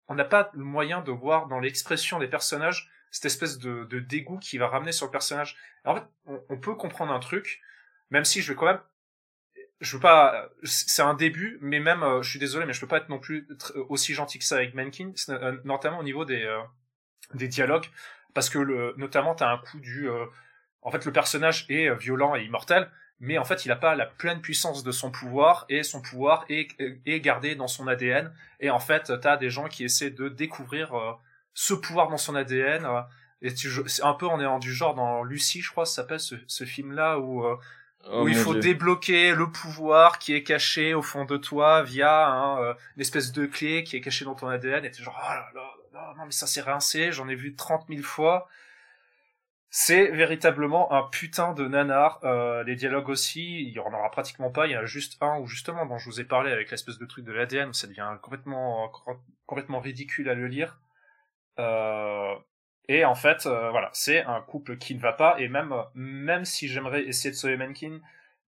on 0.08 0.14
n'a 0.14 0.24
pas 0.24 0.50
le 0.54 0.64
moyen 0.64 1.00
de 1.00 1.12
voir 1.12 1.46
dans 1.46 1.60
l'expression 1.60 2.18
des 2.18 2.28
personnages 2.28 2.90
cette 3.10 3.26
espèce 3.26 3.58
de, 3.58 3.84
de 3.84 4.00
dégoût 4.00 4.38
qui 4.38 4.58
va 4.58 4.68
ramener 4.68 4.92
sur 4.92 5.06
le 5.06 5.12
personnage. 5.12 5.56
en 5.84 5.94
fait, 5.94 6.04
on, 6.26 6.58
peut 6.58 6.74
comprendre 6.74 7.12
un 7.12 7.20
truc, 7.20 7.62
même 8.10 8.24
si 8.24 8.42
je 8.42 8.52
vais 8.52 8.56
quand 8.56 8.66
même 8.66 8.80
je 9.80 9.96
veux 9.96 10.00
pas 10.00 10.48
c'est 10.64 11.02
un 11.02 11.14
début 11.14 11.56
mais 11.60 11.78
même 11.78 12.02
euh, 12.02 12.20
je 12.20 12.30
suis 12.30 12.40
désolé 12.40 12.66
mais 12.66 12.72
je 12.72 12.80
peux 12.80 12.88
pas 12.88 12.96
être 12.96 13.08
non 13.08 13.20
plus 13.20 13.46
aussi 13.88 14.12
gentil 14.12 14.40
que 14.40 14.44
ça 14.44 14.56
avec 14.56 14.74
Mankin 14.74 15.12
euh, 15.28 15.56
notamment 15.62 16.00
au 16.00 16.02
niveau 16.02 16.24
des 16.24 16.44
des 17.34 17.48
dialogues 17.48 17.86
parce 18.34 18.50
que 18.50 18.58
le, 18.58 18.94
notamment 18.96 19.34
t'as 19.34 19.50
un 19.50 19.58
coup 19.58 19.80
du 19.80 20.08
euh, 20.08 20.26
en 20.82 20.90
fait 20.90 21.04
le 21.04 21.12
personnage 21.12 21.66
est 21.68 21.88
euh, 21.88 21.94
violent 21.94 22.36
et 22.36 22.44
immortel 22.44 22.90
mais 23.20 23.38
en 23.38 23.44
fait 23.44 23.64
il 23.64 23.68
n'a 23.68 23.76
pas 23.76 23.94
la 23.94 24.06
pleine 24.06 24.40
puissance 24.40 24.84
de 24.84 24.92
son 24.92 25.10
pouvoir 25.10 25.66
et 25.68 25.82
son 25.82 26.00
pouvoir 26.00 26.44
est, 26.48 26.68
est 27.06 27.20
gardé 27.20 27.54
dans 27.54 27.66
son 27.66 27.88
ADN 27.88 28.32
et 28.60 28.70
en 28.70 28.78
fait 28.78 29.12
t'as 29.20 29.36
des 29.36 29.50
gens 29.50 29.68
qui 29.68 29.84
essaient 29.84 30.10
de 30.10 30.28
découvrir 30.28 30.94
euh, 30.94 31.12
ce 31.54 31.74
pouvoir 31.74 32.08
dans 32.08 32.16
son 32.16 32.34
ADN 32.34 32.84
euh, 32.84 33.00
et 33.42 33.54
tu 33.54 33.70
c'est 33.86 34.04
un 34.04 34.14
peu 34.14 34.26
on 34.26 34.40
est 34.40 34.46
en 34.46 34.58
du 34.58 34.72
genre 34.72 34.94
dans 34.94 35.22
Lucie 35.24 35.62
je 35.62 35.70
crois 35.70 35.84
ça 35.86 36.02
s'appelle 36.02 36.20
ce, 36.20 36.36
ce 36.46 36.64
film 36.64 36.92
là 36.92 37.18
où 37.18 37.44
euh, 37.44 37.56
Oh 38.10 38.22
où 38.22 38.28
il 38.28 38.36
faut 38.36 38.52
Dieu. 38.52 38.62
débloquer 38.62 39.34
le 39.34 39.50
pouvoir 39.50 40.20
qui 40.20 40.32
est 40.32 40.44
caché 40.44 40.94
au 40.94 41.02
fond 41.02 41.24
de 41.24 41.36
toi 41.36 41.82
via 41.82 42.28
hein, 42.28 42.76
une 42.94 43.02
espèce 43.02 43.32
de 43.32 43.44
clé 43.44 43.82
qui 43.82 43.96
est 43.96 44.00
cachée 44.00 44.24
dans 44.24 44.36
ton 44.36 44.46
ADN 44.46 44.84
et 44.84 44.90
t'es 44.92 45.02
genre 45.02 45.18
oh 45.20 45.28
là 45.28 45.50
là, 45.52 45.70
non 45.92 46.24
mais 46.24 46.32
ça 46.32 46.46
c'est 46.46 46.60
rincé 46.60 47.12
j'en 47.12 47.28
ai 47.28 47.34
vu 47.34 47.54
30 47.54 47.86
000 47.88 48.02
fois 48.02 48.48
c'est 49.70 50.08
véritablement 50.08 50.92
un 50.92 51.02
putain 51.02 51.52
de 51.52 51.66
nanar. 51.68 52.20
Euh, 52.24 52.64
les 52.64 52.74
dialogues 52.74 53.10
aussi, 53.10 53.62
il 53.62 53.70
y 53.70 53.78
en 53.78 53.92
aura 53.92 54.10
pratiquement 54.10 54.50
pas. 54.50 54.66
Il 54.66 54.72
y 54.72 54.76
en 54.76 54.80
a 54.80 54.86
juste 54.86 55.18
un 55.20 55.38
où 55.38 55.46
justement, 55.46 55.84
dont 55.84 55.98
je 55.98 56.06
vous 56.06 56.20
ai 56.20 56.24
parlé 56.24 56.52
avec 56.52 56.70
l'espèce 56.70 56.98
de 56.98 57.04
truc 57.04 57.24
de 57.24 57.32
l'ADN, 57.32 57.68
où 57.68 57.72
ça 57.74 57.86
devient 57.86 58.16
complètement, 58.22 58.90
complètement 59.46 59.80
ridicule 59.80 60.30
à 60.30 60.34
le 60.34 60.46
lire. 60.46 60.80
Euh, 61.58 62.34
et 62.88 63.04
en 63.04 63.14
fait, 63.14 63.44
euh, 63.44 63.70
voilà, 63.70 63.90
c'est 63.92 64.22
un 64.24 64.40
couple 64.40 64.78
qui 64.78 64.94
ne 64.94 65.00
va 65.00 65.12
pas. 65.12 65.38
Et 65.38 65.48
même, 65.48 65.74
même 65.94 66.46
si 66.46 66.68
j'aimerais 66.68 67.02
essayer 67.02 67.30
de 67.30 67.36
sauver 67.36 67.58
Menkin, 67.58 68.00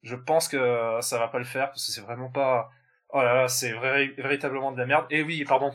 je 0.03 0.17
pense 0.17 0.49
que 0.49 0.99
ça 1.03 1.19
va 1.19 1.29
pas 1.29 1.39
le 1.39 1.45
faire 1.45 1.69
parce 1.69 1.87
que 1.87 1.93
c'est 1.93 2.01
vraiment 2.01 2.31
pas. 2.31 2.71
Oh 3.11 3.21
là 3.23 3.35
là, 3.35 3.49
c'est 3.49 3.73
véritablement 3.73 4.73
de 4.73 4.79
la 4.79 4.87
merde. 4.87 5.07
Et 5.11 5.23
oui, 5.23 5.45
pardon. 5.45 5.73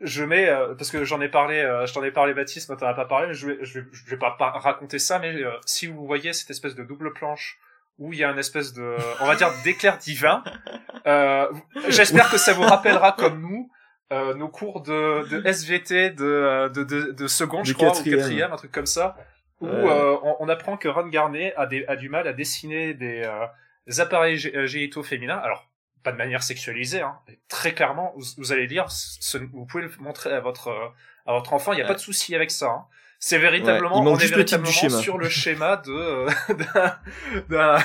Je 0.00 0.22
mets 0.24 0.48
euh, 0.48 0.74
parce 0.74 0.90
que 0.90 1.04
j'en 1.04 1.20
ai 1.20 1.28
parlé, 1.28 1.56
euh, 1.58 1.86
je 1.86 1.92
t'en 1.94 2.02
ai 2.04 2.10
parlé 2.10 2.34
Baptiste, 2.34 2.68
mais 2.70 2.76
t'en 2.76 2.86
as 2.86 2.94
pas 2.94 3.04
parlé. 3.06 3.34
Je 3.34 3.46
vais, 3.48 3.58
je 3.62 3.80
vais, 3.80 3.86
je 3.92 4.10
vais 4.10 4.16
pas, 4.16 4.32
pas 4.38 4.50
raconter 4.50 4.98
ça, 4.98 5.18
mais 5.18 5.34
euh, 5.42 5.50
si 5.66 5.86
vous 5.86 6.06
voyez 6.06 6.32
cette 6.32 6.50
espèce 6.50 6.74
de 6.74 6.84
double 6.84 7.12
planche 7.12 7.58
où 7.98 8.12
il 8.12 8.18
y 8.20 8.24
a 8.24 8.30
une 8.30 8.38
espèce 8.38 8.72
de, 8.74 8.94
on 9.20 9.26
va 9.26 9.34
dire 9.34 9.50
d'éclair 9.64 9.98
divin, 9.98 10.44
euh, 11.06 11.48
j'espère 11.88 12.30
que 12.30 12.38
ça 12.38 12.52
vous 12.52 12.62
rappellera 12.62 13.12
comme 13.12 13.40
nous 13.40 13.70
euh, 14.12 14.34
nos 14.34 14.48
cours 14.48 14.82
de, 14.82 15.28
de 15.28 15.46
SVT 15.46 16.10
de, 16.10 16.24
euh, 16.24 16.68
de, 16.68 16.84
de, 16.84 17.12
de 17.12 17.26
seconde, 17.26 17.62
De 17.62 17.66
je 17.66 17.74
crois, 17.74 17.88
quatrième. 17.88 18.18
ou 18.18 18.22
quatrième, 18.22 18.52
un 18.52 18.56
truc 18.56 18.72
comme 18.72 18.86
ça, 18.86 19.16
où 19.60 19.66
euh, 19.66 20.16
on, 20.22 20.36
on 20.40 20.48
apprend 20.48 20.76
que 20.76 20.88
Ron 20.88 21.08
Garnet 21.08 21.52
a, 21.56 21.66
des, 21.66 21.84
a 21.88 21.96
du 21.96 22.08
mal 22.08 22.26
à 22.28 22.32
dessiner 22.32 22.94
des, 22.94 23.22
euh, 23.24 23.46
des 23.86 24.00
appareils 24.00 24.36
gé- 24.36 24.64
génitaux 24.66 25.02
féminins. 25.02 25.36
Alors 25.38 25.67
pas 26.08 26.12
de 26.12 26.16
manière 26.18 26.42
sexualisée, 26.42 27.02
hein. 27.02 27.18
très 27.48 27.72
clairement, 27.74 28.12
vous, 28.16 28.24
vous 28.38 28.52
allez 28.52 28.66
lire, 28.66 28.90
ce- 28.90 29.38
vous 29.38 29.66
pouvez 29.66 29.82
le 29.84 29.90
montrer 30.00 30.32
à 30.32 30.40
votre 30.40 30.68
à 31.26 31.32
votre 31.32 31.52
enfant, 31.52 31.72
il 31.72 31.76
n'y 31.76 31.82
a 31.82 31.84
Ouais. 31.84 31.88
pas 31.88 31.94
de 31.94 32.00
souci 32.00 32.34
avec 32.34 32.50
ça. 32.50 32.66
hein. 32.70 32.84
C'est 33.20 33.38
véritablement, 33.38 34.00
Ouais, 34.02 34.10
on 34.12 34.18
est 34.18 34.28
le 34.34 34.64
schéma. 34.64 34.98
sur 34.98 35.18
le 35.18 35.28
schéma 35.28 35.76
de 35.76 35.92
euh, 35.92 36.30
d'un- 36.54 36.96
d'un 37.50 37.78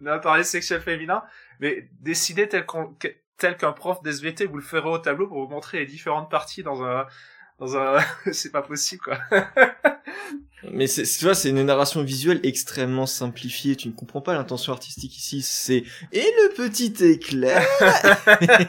d'un 0.00 0.12
appareil 0.12 0.44
sexuel 0.44 0.80
féminin, 0.80 1.24
mais 1.60 1.88
décidé 2.00 2.48
tel 2.48 2.64
qu'on 2.66 2.94
tel 3.38 3.56
qu'un 3.56 3.72
prof 3.72 4.02
d'SVT 4.02 4.44
vous 4.46 4.56
le 4.58 4.62
ferez 4.62 4.88
au 4.88 4.98
tableau 4.98 5.26
pour 5.26 5.44
vous 5.44 5.48
montrer 5.50 5.78
les 5.80 5.86
différentes 5.86 6.30
parties 6.30 6.62
dans 6.62 6.84
un 6.84 7.06
dans 7.58 7.76
un 7.76 7.98
c'est 8.32 8.52
pas 8.52 8.62
possible 8.62 9.02
quoi. 9.02 9.18
Mais 10.70 10.86
tu 10.86 11.24
vois, 11.24 11.34
c'est 11.34 11.48
une 11.50 11.62
narration 11.64 12.02
visuelle 12.02 12.40
extrêmement 12.44 13.06
simplifiée. 13.06 13.74
Tu 13.74 13.88
ne 13.88 13.92
comprends 13.92 14.20
pas 14.20 14.34
l'intention 14.34 14.72
artistique 14.72 15.16
ici. 15.16 15.42
C'est 15.42 15.82
et 16.12 16.20
le 16.42 16.54
petit 16.54 16.94
éclair? 17.04 17.66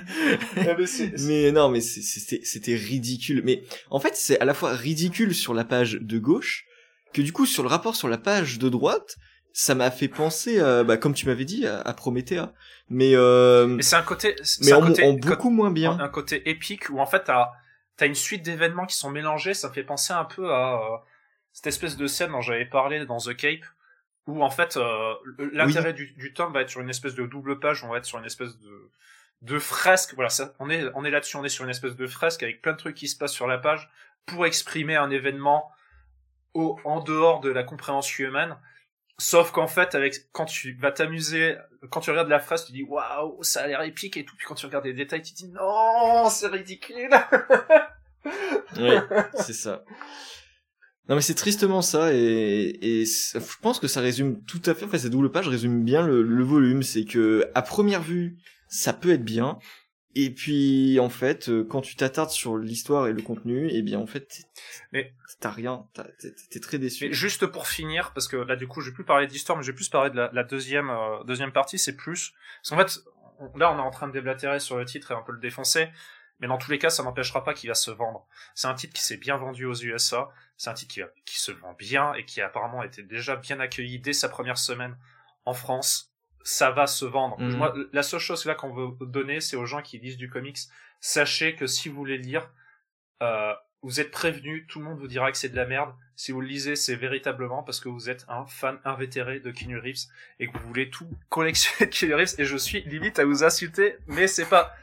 mais 0.56 0.86
c'est- 0.88 1.14
mais 1.20 1.52
non, 1.52 1.70
mais 1.70 1.82
c'était, 1.82 2.76
ridicule. 2.76 3.42
Mais 3.46 3.64
en 3.90 4.00
fait, 4.00 4.16
c'est 4.16 4.40
à 4.40 4.46
la 4.46 4.54
fois 4.54 4.74
ridicule 4.74 5.34
sur 5.36 5.54
la 5.54 5.64
page 5.66 5.94
de 6.02 6.18
gauche 6.20 6.66
que 7.14 7.22
du 7.22 7.32
coup 7.32 7.46
sur 7.46 7.62
le 7.64 7.70
rapport 7.70 7.96
sur 7.96 8.08
la 8.08 8.18
page 8.18 8.58
de 8.58 8.70
droite, 8.70 9.18
ça 9.52 9.76
m'a 9.76 9.92
fait 9.92 10.08
penser, 10.08 10.58
bah, 10.86 10.98
comme 10.98 11.14
tu 11.14 11.28
m'avais 11.28 11.46
dit, 11.46 11.68
à, 11.68 11.80
à 11.82 11.94
Promethea. 11.94 12.54
Mais 12.90 13.12
euh, 13.16 13.68
mais 13.68 13.84
c'est 13.84 13.96
un 13.96 14.02
côté 14.02 14.36
mais 14.62 14.72
un 14.72 14.78
en, 14.78 14.88
côté 14.88 15.04
en 15.04 15.14
beaucoup 15.14 15.50
moins 15.50 15.72
bien. 15.72 15.98
un 16.00 16.10
côté 16.10 16.50
épique 16.50 16.90
où 16.90 17.00
en 17.00 17.06
fait 17.06 17.24
t'as 17.26 17.50
t'as 17.98 18.08
une 18.08 18.16
suite 18.16 18.44
d'événements 18.44 18.86
qui 18.86 18.98
sont 18.98 19.10
mélangés 19.10 19.54
ça 19.54 19.70
me 19.70 19.74
fait 19.74 19.84
penser 19.84 20.12
un 20.12 20.26
peu 20.26 20.52
à 20.52 20.74
euh, 20.76 20.98
cette 21.54 21.68
espèce 21.68 21.98
de 21.98 22.08
scène 22.08 22.32
dont 22.32 22.42
j'avais 22.42 22.66
parlé 22.66 23.06
dans 23.06 23.18
The 23.18 23.36
Cape 23.36 23.66
où 24.28 24.44
en 24.44 24.50
fait 24.50 24.78
euh, 24.78 25.14
l'intérêt 25.54 25.94
du, 25.94 26.12
du 26.14 26.34
tome 26.34 26.54
va 26.54 26.62
être 26.62 26.70
sur 26.70 26.82
une 26.82 26.90
espèce 26.90 27.16
de 27.16 27.26
double 27.26 27.60
page 27.60 27.84
on 27.84 27.90
va 27.90 27.98
être 27.98 28.06
sur 28.06 28.20
une 28.20 28.26
espèce 28.26 28.58
de 28.60 28.90
de 29.42 29.60
fresque 29.60 30.14
voilà 30.16 30.30
ça, 30.30 30.54
on 30.60 30.70
est 30.70 30.86
on 30.96 31.04
est 31.06 31.12
là-dessus 31.12 31.38
on 31.38 31.44
est 31.44 31.50
sur 31.50 31.64
une 31.64 31.70
espèce 31.70 31.96
de 31.96 32.08
fresque 32.08 32.44
avec 32.44 32.62
plein 32.62 32.74
de 32.74 32.78
trucs 32.78 32.96
qui 32.96 33.08
se 33.08 33.18
passent 33.18 33.34
sur 33.34 33.48
la 33.48 33.58
page 33.58 33.90
pour 34.26 34.46
exprimer 34.46 34.96
un 34.96 35.10
événement 35.10 35.72
au 36.54 36.80
en 36.84 37.02
dehors 37.02 37.42
de 37.42 37.50
la 37.50 37.64
compréhension 37.64 38.28
humaine 38.28 38.58
Sauf 39.20 39.52
qu'en 39.52 39.68
fait, 39.68 39.94
avec 39.94 40.32
quand 40.32 40.46
tu 40.46 40.74
vas 40.74 40.92
t'amuser, 40.92 41.56
quand 41.92 42.00
tu 42.00 42.10
regardes 42.10 42.30
la 42.30 42.40
phrase, 42.40 42.66
tu 42.66 42.72
dis 42.72 42.84
waouh, 42.84 43.44
ça 43.44 43.62
a 43.62 43.68
l'air 43.68 43.82
épique 43.84 44.18
et 44.18 44.26
tout. 44.26 44.36
Puis 44.36 44.48
quand 44.48 44.56
tu 44.56 44.66
regardes 44.66 44.86
les 44.86 44.94
détails, 44.94 45.22
tu 45.22 45.34
dis 45.34 45.48
non, 45.50 46.30
c'est 46.30 46.48
ridicule. 46.48 47.10
Ouais, 48.78 49.02
c'est 49.36 49.54
ça. 49.54 49.84
Non 51.10 51.16
mais 51.16 51.22
c'est 51.22 51.36
tristement 51.36 51.82
ça 51.82 52.14
et, 52.14 52.78
et 52.82 53.06
je 53.06 53.58
pense 53.62 53.80
que 53.80 53.88
ça 53.88 54.00
résume 54.00 54.42
tout 54.46 54.62
à 54.66 54.74
fait, 54.74 54.86
enfin 54.86 54.98
cette 54.98 55.12
double 55.12 55.32
page 55.32 55.50
résume 55.50 55.84
bien 55.84 56.06
le, 56.06 56.24
le 56.24 56.44
volume, 56.44 56.82
c'est 56.82 57.04
que 57.04 57.50
à 57.56 57.62
première 57.62 58.02
vue 58.02 58.38
ça 58.70 58.94
peut 58.94 59.12
être 59.12 59.26
bien 59.26 59.60
et 60.16 60.30
puis 60.30 61.00
en 61.00 61.10
fait 61.10 61.50
euh, 61.50 61.64
quand 61.64 61.82
tu 61.82 61.96
t'attardes 61.96 62.30
sur 62.30 62.58
l'histoire 62.58 63.08
et 63.08 63.14
le 63.14 63.22
contenu, 63.22 63.70
et 63.70 63.82
bien 63.82 64.00
en 64.00 64.08
fait 64.08 64.44
t'as 65.40 65.50
rien, 65.52 65.86
t'es 66.52 66.60
très 66.60 66.78
déçu. 66.80 67.08
Mais 67.08 67.14
juste 67.14 67.48
pour 67.48 67.68
finir, 67.68 68.14
parce 68.14 68.30
que 68.30 68.38
là 68.38 68.56
du 68.56 68.68
coup, 68.68 68.80
je 68.80 68.90
vais 68.90 68.94
plus 68.94 69.04
parler 69.04 69.28
d'histoire, 69.28 69.58
mais 69.58 69.64
je 69.64 69.72
vais 69.72 69.76
plus 69.76 69.90
parler 69.90 70.10
de 70.10 70.16
la, 70.16 70.30
la 70.32 70.44
deuxième 70.44 70.90
euh, 70.90 71.24
deuxième 71.26 71.52
partie. 71.52 71.78
C'est 71.78 71.98
plus 71.98 72.32
parce 72.62 72.70
qu'en 72.70 72.78
fait, 72.78 73.02
là, 73.58 73.74
on 73.74 73.78
est 73.78 73.82
en 73.82 73.92
train 73.92 74.08
de 74.08 74.14
déblatérer 74.14 74.60
sur 74.60 74.78
le 74.78 74.86
titre 74.86 75.12
et 75.12 75.16
un 75.16 75.22
peu 75.22 75.34
le 75.34 75.40
défoncer. 75.40 75.90
Mais 76.40 76.48
dans 76.48 76.58
tous 76.58 76.72
les 76.72 76.80
cas, 76.80 76.90
ça 76.90 77.04
n'empêchera 77.04 77.44
pas 77.44 77.54
qu'il 77.54 77.70
va 77.70 77.76
se 77.76 77.92
vendre. 77.92 78.28
C'est 78.56 78.68
un 78.68 78.74
titre 78.74 78.94
qui 78.94 79.02
s'est 79.02 79.18
bien 79.18 79.38
vendu 79.38 79.66
aux 79.66 79.76
USA. 79.76 80.30
C'est 80.58 80.70
un 80.70 80.74
titre 80.74 80.94
qui, 81.26 81.40
se 81.40 81.52
vend 81.52 81.74
bien 81.74 82.14
et 82.14 82.26
qui 82.26 82.42
a 82.42 82.48
apparemment 82.48 82.84
été 82.84 83.04
déjà 83.04 83.36
bien 83.36 83.60
accueilli 83.60 84.00
dès 84.00 84.14
sa 84.14 84.30
première 84.30 84.58
semaine 84.58 84.98
en 85.46 85.54
France. 85.54 86.12
Ça 86.44 86.72
va 86.72 86.88
se 86.88 87.06
vendre. 87.06 87.40
Mhm. 87.40 87.56
Moi, 87.56 87.74
la 87.94 88.04
seule 88.04 88.20
chose 88.20 88.46
là 88.46 88.56
qu'on 88.56 88.74
veut 88.74 89.06
donner, 89.06 89.40
c'est 89.40 89.56
aux 89.56 89.66
gens 89.66 89.82
qui 89.82 90.00
lisent 90.00 90.18
du 90.18 90.30
comics. 90.30 90.60
Sachez 91.00 91.56
que 91.56 91.68
si 91.68 91.88
vous 91.88 91.96
voulez 91.96 92.18
lire, 92.18 92.50
euh, 93.22 93.54
vous 93.82 94.00
êtes 94.00 94.12
prévenus, 94.12 94.66
tout 94.68 94.80
le 94.80 94.86
monde 94.86 95.00
vous 95.00 95.08
dira 95.08 95.32
que 95.32 95.38
c'est 95.38 95.50
de 95.50 95.56
la 95.56 95.66
merde. 95.66 95.94
Si 96.16 96.32
vous 96.32 96.42
le 96.42 96.48
lisez, 96.48 96.76
c'est 96.76 96.96
véritablement 96.96 97.64
parce 97.64 97.80
que 97.80 97.90
vous 97.90 98.10
êtes 98.10 98.26
un 98.28 98.46
fan 98.46 98.80
invétéré 98.86 99.40
de 99.40 99.52
Keanu 99.52 99.78
Reeves 99.78 100.08
et 100.40 100.48
que 100.48 100.58
vous 100.58 100.68
voulez 100.68 100.90
tout 100.90 101.10
collectionner 101.30 101.90
de 101.90 101.96
Keanu 101.96 102.16
Reeves 102.16 102.36
et 102.38 102.46
je 102.46 102.58
suis 102.58 102.82
limite 102.84 103.20
à 103.20 103.26
vous 103.26 103.44
insulter, 103.44 103.98
mais 104.08 104.28
c'est 104.28 104.46
pas, 104.46 104.74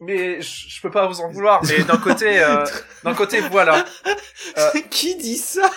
mais 0.00 0.40
je, 0.40 0.68
je 0.68 0.82
peux 0.82 0.90
pas 0.90 1.06
vous 1.06 1.20
en 1.20 1.28
vouloir, 1.30 1.62
mais 1.64 1.82
d'un 1.84 1.96
côté, 1.96 2.42
euh, 2.42 2.64
d'un 3.04 3.14
côté, 3.14 3.40
voilà. 3.40 3.84
Euh, 4.58 4.80
Qui 4.90 5.16
dit 5.16 5.36
ça? 5.36 5.70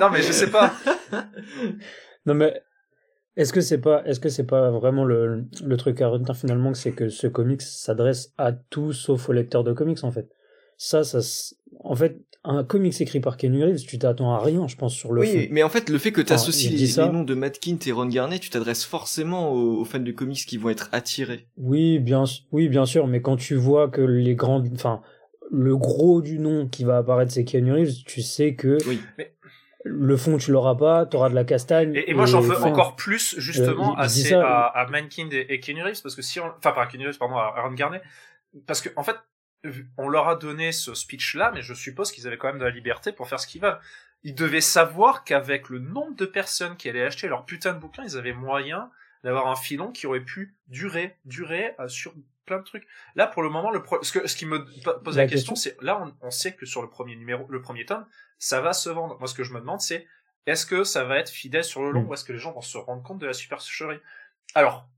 Non, 0.00 0.10
mais 0.10 0.22
je 0.22 0.32
sais 0.32 0.50
pas. 0.50 0.72
Non 2.26 2.34
mais 2.34 2.62
est-ce 3.36 3.52
que 3.52 3.60
c'est 3.60 3.80
pas 3.80 4.02
est-ce 4.04 4.20
que 4.20 4.28
c'est 4.28 4.44
pas 4.46 4.70
vraiment 4.70 5.04
le, 5.04 5.44
le 5.64 5.76
truc 5.76 6.00
à 6.02 6.08
retenir 6.08 6.36
finalement 6.36 6.72
que 6.72 6.78
c'est 6.78 6.92
que 6.92 7.08
ce 7.08 7.26
comics 7.26 7.62
s'adresse 7.62 8.32
à 8.36 8.52
tout 8.52 8.92
sauf 8.92 9.28
aux 9.28 9.32
lecteurs 9.32 9.64
de 9.64 9.72
comics 9.72 10.02
en 10.04 10.10
fait? 10.12 10.28
Ça 10.76 11.02
ça 11.04 11.18
en 11.82 11.94
fait 11.94 12.18
un 12.44 12.64
comics 12.64 12.98
écrit 13.00 13.20
par 13.20 13.36
Ken 13.36 13.54
Reeves, 13.62 13.84
tu 13.86 13.98
t'attends 13.98 14.32
à 14.32 14.38
rien 14.40 14.66
je 14.66 14.76
pense 14.76 14.94
sur 14.94 15.12
le 15.12 15.20
Oui, 15.20 15.26
fond. 15.44 15.48
mais 15.50 15.62
en 15.62 15.68
fait, 15.68 15.90
le 15.90 15.98
fait 15.98 16.10
que 16.12 16.20
tu 16.22 16.32
Enfin, 16.32 16.36
associes 16.36 16.66
il 16.68 16.72
les, 16.72 16.76
dit 16.78 16.88
ça. 16.88 17.06
les 17.06 17.12
noms 17.12 17.22
de 17.24 17.34
Matt 17.34 17.58
Kint 17.60 17.78
et 17.86 17.92
Ron 17.92 18.06
Garnet, 18.06 18.38
tu 18.38 18.48
t'adresses 18.50 18.84
forcément 18.84 19.52
aux, 19.52 19.80
aux 19.80 19.84
fans 19.84 19.98
de 19.98 20.10
comics 20.12 20.44
qui 20.46 20.56
vont 20.56 20.70
être 20.70 20.88
attirés. 20.92 21.46
Oui, 21.58 21.98
bien 21.98 22.24
oui 22.52 22.68
bien 22.68 22.86
sûr, 22.86 23.06
mais 23.06 23.20
quand 23.20 23.36
tu 23.36 23.56
vois 23.56 23.88
que 23.88 24.00
les 24.00 24.34
grandes 24.34 24.68
enfin 24.74 25.02
le 25.52 25.76
gros 25.76 26.22
du 26.22 26.38
nom 26.38 26.66
qui 26.68 26.84
va 26.84 26.98
apparaître 26.98 27.32
c'est 27.32 27.44
Ken 27.44 27.70
Reeves, 27.70 28.04
tu 28.06 28.22
sais 28.22 28.54
que 28.54 28.78
Oui. 28.88 29.00
Mais- 29.18 29.32
le 29.84 30.16
fond 30.18 30.36
tu 30.36 30.50
l'auras 30.52 30.74
pas, 30.74 31.06
tu 31.06 31.16
auras 31.16 31.30
de 31.30 31.34
la 31.34 31.44
castagne 31.44 31.94
Et, 31.94 32.10
et 32.10 32.14
moi, 32.14 32.26
j'en 32.26 32.40
veux 32.40 32.54
enfin, 32.54 32.68
encore 32.70 32.96
plus, 32.96 33.34
justement, 33.38 33.94
Euh, 33.98 34.02
à, 34.02 34.06
dit 34.08 34.20
ces- 34.22 34.28
ça, 34.28 34.46
à, 34.46 34.78
à 34.82 34.86
Mankind 34.90 35.32
et, 35.32 35.46
et 35.48 35.82
Reeves, 35.82 36.02
parce 36.02 36.14
que 36.14 36.20
si 36.20 36.38
on, 36.38 36.44
enfin, 36.58 36.72
pas 36.72 36.82
à 36.82 36.86
Keanu 36.86 37.06
Reeves, 37.06 37.16
pardon, 37.16 37.36
à 37.36 37.54
Aaron 37.56 37.72
Garnet, 37.72 38.02
parce 38.66 38.82
que, 38.82 38.90
en 38.96 39.02
fait, 39.02 39.16
on 39.98 40.08
leur 40.08 40.28
a 40.28 40.36
donné 40.36 40.72
ce 40.72 40.94
speech-là, 40.94 41.50
mais 41.54 41.62
je 41.62 41.74
suppose 41.74 42.12
qu'ils 42.12 42.26
avaient 42.26 42.38
quand 42.38 42.48
même 42.48 42.58
de 42.58 42.64
la 42.64 42.70
liberté 42.70 43.12
pour 43.12 43.28
faire 43.28 43.40
ce 43.40 43.46
qu'ils 43.46 43.60
veulent. 43.60 43.78
Ils 44.22 44.34
devaient 44.34 44.60
savoir 44.60 45.24
qu'avec 45.24 45.68
le 45.70 45.78
nombre 45.78 46.14
de 46.16 46.26
personnes 46.26 46.76
qui 46.76 46.88
allaient 46.88 47.04
acheter 47.04 47.28
leur 47.28 47.44
putain 47.46 47.72
de 47.74 47.78
bouquin, 47.78 48.02
ils 48.04 48.16
avaient 48.16 48.32
moyen 48.32 48.90
d'avoir 49.24 49.48
un 49.48 49.56
filon 49.56 49.92
qui 49.92 50.06
aurait 50.06 50.20
pu 50.20 50.54
durer, 50.68 51.16
durer 51.26 51.74
euh, 51.78 51.88
sur 51.88 52.14
plein 52.46 52.58
de 52.58 52.64
trucs. 52.64 52.86
Là, 53.16 53.26
pour 53.26 53.42
le 53.42 53.50
moment, 53.50 53.70
le 53.70 53.82
pro- 53.82 54.02
ce, 54.02 54.12
que, 54.18 54.26
ce 54.26 54.34
qui 54.36 54.46
me 54.46 54.64
po- 54.82 54.98
pose 55.04 55.16
la, 55.16 55.24
La 55.24 55.28
question, 55.28 55.54
c'est 55.54 55.76
là, 55.82 56.00
on, 56.02 56.14
on 56.26 56.30
sait 56.30 56.54
que 56.54 56.64
sur 56.66 56.80
le 56.82 56.88
premier 56.88 57.16
numéro, 57.16 57.46
le 57.48 57.60
premier 57.60 57.84
tome, 57.84 58.06
ça 58.38 58.60
va 58.60 58.72
se 58.72 58.88
vendre. 58.88 59.18
Moi, 59.18 59.28
ce 59.28 59.34
que 59.34 59.44
je 59.44 59.52
me 59.52 59.60
demande, 59.60 59.80
c'est 59.80 60.06
est-ce 60.46 60.64
que 60.66 60.84
ça 60.84 61.04
va 61.04 61.18
être 61.18 61.28
fidèle 61.30 61.64
sur 61.64 61.82
le 61.82 61.90
long 61.90 62.02
Mm. 62.02 62.08
ou 62.08 62.14
est-ce 62.14 62.24
que 62.24 62.32
les 62.32 62.38
gens 62.38 62.52
vont 62.52 62.62
se 62.62 62.78
rendre 62.78 63.02
compte 63.02 63.18
de 63.18 63.26
la 63.26 63.34
supercherie? 63.34 64.00
Alors, 64.54 64.88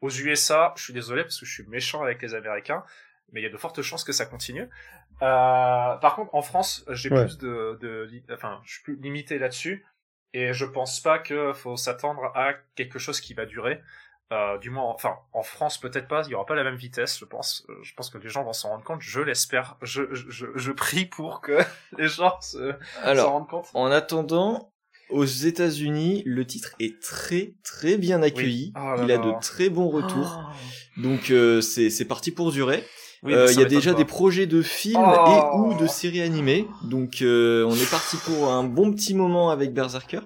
aux 0.00 0.10
USA, 0.10 0.72
je 0.76 0.84
suis 0.84 0.92
désolé 0.92 1.22
parce 1.22 1.38
que 1.40 1.46
je 1.46 1.52
suis 1.52 1.66
méchant 1.66 2.02
avec 2.02 2.22
les 2.22 2.34
Américains, 2.34 2.84
mais 3.32 3.40
il 3.40 3.44
y 3.44 3.46
a 3.46 3.50
de 3.50 3.56
fortes 3.56 3.82
chances 3.82 4.04
que 4.04 4.12
ça 4.12 4.26
continue. 4.26 4.68
Euh, 5.22 5.96
par 5.96 6.14
contre, 6.16 6.34
en 6.34 6.42
France, 6.42 6.84
j'ai 6.90 7.10
Ouais. 7.10 7.24
plus 7.24 7.38
de, 7.38 7.78
de, 7.80 8.08
li- 8.10 8.24
enfin, 8.32 8.60
je 8.64 8.74
suis 8.74 8.82
plus 8.82 8.96
limité 8.96 9.38
là-dessus. 9.38 9.84
et 10.32 10.52
je 10.52 10.64
pense 10.64 11.00
pas 11.00 11.18
que 11.18 11.52
faut 11.52 11.76
s'attendre 11.76 12.30
à 12.36 12.52
quelque 12.76 12.98
chose 13.00 13.20
qui 13.20 13.34
va 13.34 13.46
durer. 13.46 13.80
Euh, 14.32 14.58
du 14.58 14.70
moins, 14.70 14.84
enfin, 14.84 15.16
en 15.32 15.42
France 15.42 15.76
peut-être 15.78 16.06
pas, 16.06 16.22
il 16.24 16.30
y 16.30 16.34
aura 16.36 16.46
pas 16.46 16.54
la 16.54 16.62
même 16.62 16.76
vitesse, 16.76 17.18
je 17.18 17.24
pense. 17.24 17.66
Euh, 17.68 17.74
je 17.82 17.92
pense 17.94 18.10
que 18.10 18.18
les 18.18 18.28
gens 18.28 18.44
vont 18.44 18.52
s'en 18.52 18.68
rendre 18.68 18.84
compte. 18.84 19.00
Je 19.00 19.20
l'espère. 19.20 19.76
Je, 19.82 20.02
je, 20.14 20.46
je 20.54 20.70
prie 20.72 21.04
pour 21.06 21.40
que 21.40 21.58
les 21.98 22.06
gens 22.06 22.40
se, 22.40 22.72
s'en 23.02 23.30
rendent 23.32 23.48
compte. 23.48 23.66
En 23.74 23.90
attendant, 23.90 24.72
aux 25.08 25.24
États-Unis, 25.24 26.22
le 26.26 26.46
titre 26.46 26.76
est 26.78 27.02
très 27.02 27.54
très 27.64 27.96
bien 27.96 28.22
accueilli. 28.22 28.72
Oh 28.76 28.94
il 29.02 29.10
a 29.10 29.18
de 29.18 29.32
très 29.40 29.68
bons 29.68 29.88
retours. 29.90 30.48
Donc 30.96 31.30
euh, 31.32 31.60
c'est 31.60 31.90
c'est 31.90 32.04
parti 32.04 32.30
pour 32.30 32.52
durer. 32.52 32.84
Oui, 33.22 33.34
Euh, 33.34 33.46
mais 33.48 33.52
Il 33.54 33.60
y 33.60 33.62
a 33.62 33.66
déjà 33.66 33.92
pas. 33.92 33.98
des 33.98 34.04
projets 34.06 34.46
de 34.46 34.62
films 34.62 34.96
Oh. 34.98 35.30
et 35.30 35.58
ou 35.76 35.78
de 35.80 35.86
séries 35.86 36.22
animées. 36.22 36.66
Donc 36.84 37.20
euh, 37.22 37.64
on 37.66 37.74
est 37.74 37.90
parti 37.90 38.16
pour 38.24 38.50
un 38.50 38.64
bon 38.64 38.90
petit 38.92 39.12
moment 39.14 39.50
avec 39.50 39.74
Berserker. 39.74 40.20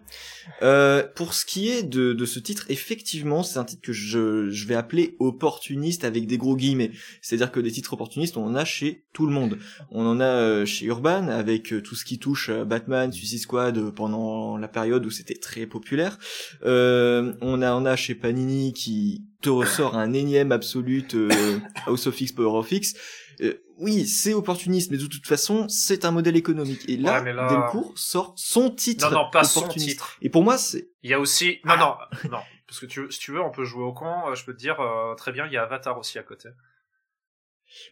Euh, 0.62 1.02
pour 1.16 1.34
ce 1.34 1.44
qui 1.44 1.70
est 1.70 1.82
de, 1.82 2.12
de 2.12 2.24
ce 2.26 2.38
titre, 2.38 2.66
effectivement, 2.68 3.42
c'est 3.42 3.58
un 3.58 3.64
titre 3.64 3.82
que 3.82 3.92
je, 3.92 4.48
je 4.50 4.66
vais 4.68 4.74
appeler 4.74 5.16
opportuniste 5.18 6.04
avec 6.04 6.26
des 6.26 6.36
gros 6.38 6.54
guillemets. 6.54 6.92
C'est-à-dire 7.22 7.50
que 7.50 7.60
des 7.60 7.72
titres 7.72 7.94
opportunistes, 7.94 8.36
on 8.36 8.44
en 8.46 8.54
a 8.54 8.64
chez 8.64 9.04
tout 9.12 9.26
le 9.26 9.32
monde. 9.32 9.58
On 9.90 10.06
en 10.06 10.20
a 10.20 10.24
euh, 10.24 10.66
chez 10.66 10.86
Urban 10.86 11.28
avec 11.28 11.72
euh, 11.72 11.80
tout 11.82 11.94
ce 11.96 12.04
qui 12.04 12.18
touche 12.18 12.50
Batman, 12.50 13.10
Suicide 13.12 13.40
Squad 13.40 13.90
pendant 13.90 14.56
la 14.56 14.68
période 14.68 15.04
où 15.04 15.10
c'était 15.10 15.34
très 15.34 15.66
populaire. 15.66 16.18
Euh, 16.64 17.32
on 17.40 17.60
a 17.62 17.74
on 17.74 17.84
a 17.86 17.96
chez 17.96 18.14
Panini 18.14 18.72
qui 18.72 19.24
te 19.44 19.50
ressort 19.50 19.96
un 19.96 20.12
énième 20.12 20.52
absolute 20.52 21.14
euh, 21.14 21.58
House 21.86 22.06
of 22.06 22.20
X, 22.20 22.32
Power 22.32 22.58
of 22.58 22.70
X. 22.72 22.94
Euh, 23.40 23.54
oui, 23.78 24.06
c'est 24.06 24.32
opportuniste, 24.34 24.90
mais 24.90 24.96
de 24.98 25.06
toute 25.06 25.26
façon, 25.26 25.68
c'est 25.68 26.04
un 26.04 26.10
modèle 26.12 26.36
économique. 26.36 26.88
Et 26.88 26.96
là, 26.96 27.14
Ouais, 27.14 27.22
mais 27.22 27.32
là- 27.32 27.48
Delcourt 27.48 27.92
sort 27.96 28.32
son 28.36 28.70
titre 28.70 29.10
Non, 29.10 29.24
non, 29.24 29.30
pas 29.30 29.44
son 29.44 29.66
titre. 29.68 30.16
Et 30.22 30.30
pour 30.30 30.42
moi, 30.44 30.56
c'est 30.58 30.88
Il 31.02 31.10
y 31.10 31.14
a 31.14 31.18
aussi, 31.20 31.58
non, 31.64 31.76
non, 31.76 31.94
non. 32.30 32.38
Parce 32.66 32.80
que 32.80 32.86
tu, 32.86 33.10
si 33.10 33.18
tu 33.18 33.32
veux, 33.32 33.42
on 33.42 33.50
peut 33.50 33.64
jouer 33.64 33.82
au 33.84 33.92
con. 33.92 34.06
euh, 34.28 34.34
Je 34.34 34.44
peux 34.44 34.52
te 34.54 34.58
dire 34.58 34.80
euh, 34.80 35.14
très 35.16 35.32
bien, 35.32 35.46
il 35.46 35.52
y 35.52 35.56
a 35.56 35.62
Avatar 35.64 35.98
aussi 35.98 36.18
à 36.18 36.22
côté. 36.22 36.48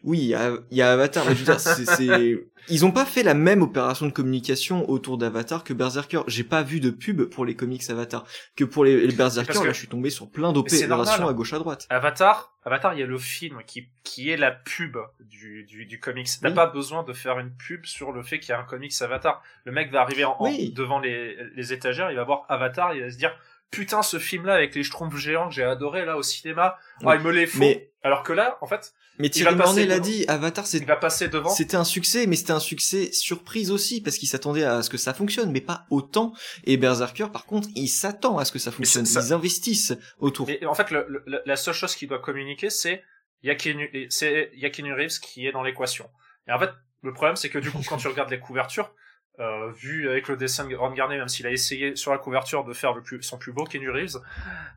Oui, 0.03 0.19
il 0.19 0.25
y 0.27 0.35
a, 0.35 0.51
il 0.71 0.77
y 0.77 0.81
a 0.81 0.91
Avatar. 0.91 1.25
mais 1.27 1.33
je 1.35 1.39
veux 1.39 1.45
dire, 1.45 1.59
c'est, 1.59 1.85
c'est- 1.85 2.37
ils 2.69 2.85
ont 2.85 2.91
pas 2.91 3.05
fait 3.05 3.23
la 3.23 3.33
même 3.33 3.61
opération 3.61 4.05
de 4.05 4.11
communication 4.11 4.89
autour 4.89 5.17
d'Avatar 5.17 5.63
que 5.63 5.73
Berserker. 5.73 6.21
J'ai 6.27 6.43
pas 6.43 6.63
vu 6.63 6.79
de 6.79 6.89
pub 6.91 7.23
pour 7.23 7.45
les 7.45 7.55
comics 7.55 7.83
Avatar 7.89 8.25
que 8.55 8.63
pour 8.63 8.85
les, 8.85 9.05
les 9.05 9.13
Berserker. 9.15 9.53
Que- 9.59 9.65
Là, 9.65 9.73
je 9.73 9.77
suis 9.79 9.87
tombé 9.87 10.09
sur 10.09 10.29
plein 10.29 10.53
d'opérations 10.53 10.87
normal. 10.87 11.29
à 11.29 11.33
gauche 11.33 11.53
à 11.53 11.59
droite. 11.59 11.85
Avatar, 11.89 12.53
Avatar, 12.65 12.93
il 12.93 12.99
y 13.01 13.03
a 13.03 13.05
le 13.05 13.17
film 13.17 13.59
qui, 13.67 13.89
qui 14.03 14.29
est 14.29 14.37
la 14.37 14.51
pub 14.51 14.97
du, 15.19 15.65
du, 15.65 15.85
du 15.85 15.99
comics. 15.99 16.27
T'as 16.41 16.49
Oui. 16.49 16.55
pas 16.55 16.67
besoin 16.67 17.03
de 17.03 17.11
faire 17.13 17.37
une 17.39 17.51
pub 17.53 17.85
sur 17.85 18.11
le 18.13 18.23
fait 18.23 18.39
qu'il 18.39 18.49
y 18.49 18.53
a 18.53 18.59
un 18.59 18.63
comics 18.63 18.93
Avatar. 19.01 19.41
Le 19.65 19.71
mec 19.73 19.91
va 19.91 20.01
arriver 20.01 20.23
en, 20.23 20.37
en- 20.39 20.45
Oui. 20.45 20.71
devant 20.71 20.99
les, 20.99 21.35
les 21.55 21.73
étagères, 21.73 22.09
il 22.11 22.15
va 22.15 22.23
voir 22.23 22.45
Avatar, 22.47 22.95
il 22.95 23.01
va 23.01 23.11
se 23.11 23.17
dire, 23.17 23.35
putain, 23.73 24.01
ce 24.03 24.19
film-là 24.19 24.53
avec 24.53 24.75
les 24.75 24.83
schtroumpfs 24.83 25.17
géants 25.17 25.49
que 25.49 25.55
j'ai 25.55 25.63
adoré 25.63 26.05
là 26.05 26.15
au 26.17 26.23
cinéma, 26.23 26.77
Oui. 27.01 27.07
ah, 27.09 27.15
il 27.15 27.21
me 27.21 27.31
les 27.31 27.47
faut. 27.47 27.59
Mais, 27.59 27.91
Alors 28.03 28.23
que 28.23 28.31
là, 28.33 28.57
en 28.61 28.67
fait, 28.67 28.93
mais 29.19 29.29
Thierry 29.29 29.55
Mornay 29.55 29.85
l'a 29.85 29.99
dit, 29.99 30.25
Avatar, 30.27 30.65
c'est 30.65 30.77
il 30.79 30.85
va 30.85 30.95
passer 30.95 31.27
devant. 31.27 31.49
C'était 31.49 31.75
un 31.77 31.83
succès, 31.83 32.25
mais 32.27 32.35
c'était 32.35 32.51
un 32.51 32.59
succès 32.59 33.11
surprise 33.11 33.71
aussi, 33.71 34.01
parce 34.01 34.17
qu'il 34.17 34.27
s'attendait 34.27 34.63
à 34.63 34.81
ce 34.83 34.89
que 34.89 34.97
ça 34.97 35.13
fonctionne, 35.13 35.51
mais 35.51 35.61
pas 35.61 35.85
autant. 35.89 36.33
Et 36.65 36.77
Berserker, 36.77 37.27
par 37.31 37.45
contre, 37.45 37.67
il 37.75 37.87
s'attend 37.87 38.37
à 38.37 38.45
ce 38.45 38.51
que 38.51 38.59
ça 38.59 38.71
fonctionne. 38.71 39.05
ça- 39.05 39.21
Ils 39.21 39.33
investissent 39.33 39.93
autour. 40.19 40.49
Et, 40.49 40.65
en 40.65 40.73
fait, 40.73 40.89
le, 40.91 41.05
le- 41.25 41.41
la 41.45 41.55
seule 41.55 41.73
chose 41.75 41.95
qu'il 41.95 42.07
doit 42.09 42.19
communiquer, 42.19 42.69
c'est 42.69 43.03
il 43.43 43.47
y 43.47 43.51
a 43.51 43.55
Keanu- 43.55 43.89
et 43.93 44.07
c'est 44.09 44.51
il 44.53 44.59
y 44.61 44.65
a 44.65 44.69
Keanu 44.69 44.93
Reeves 44.93 45.19
qui 45.19 45.45
est 45.47 45.51
dans 45.51 45.63
l'équation. 45.63 46.09
Et 46.47 46.51
en 46.51 46.59
fait, 46.59 46.69
le 47.03 47.13
problème, 47.13 47.35
c'est 47.35 47.49
que 47.49 47.59
du 47.59 47.69
coup, 47.71 47.81
quand 47.87 47.97
tu 47.97 48.07
regardes 48.07 48.31
les 48.31 48.39
couvertures, 48.39 48.91
euh, 49.39 49.71
vu 49.71 50.09
avec 50.09 50.27
le 50.27 50.37
dessin 50.37 50.67
de 50.67 50.75
Ron 50.75 50.91
Garnet, 50.91 51.17
même 51.17 51.27
s'il 51.27 51.47
a 51.47 51.51
essayé 51.51 51.95
sur 51.95 52.11
la 52.11 52.17
couverture 52.17 52.63
de 52.63 52.73
faire 52.73 52.93
le 52.93 53.01
plus, 53.01 53.21
son 53.23 53.37
plus 53.37 53.51
beau 53.51 53.63
Keanu 53.63 53.89
Reeves, 53.89 54.17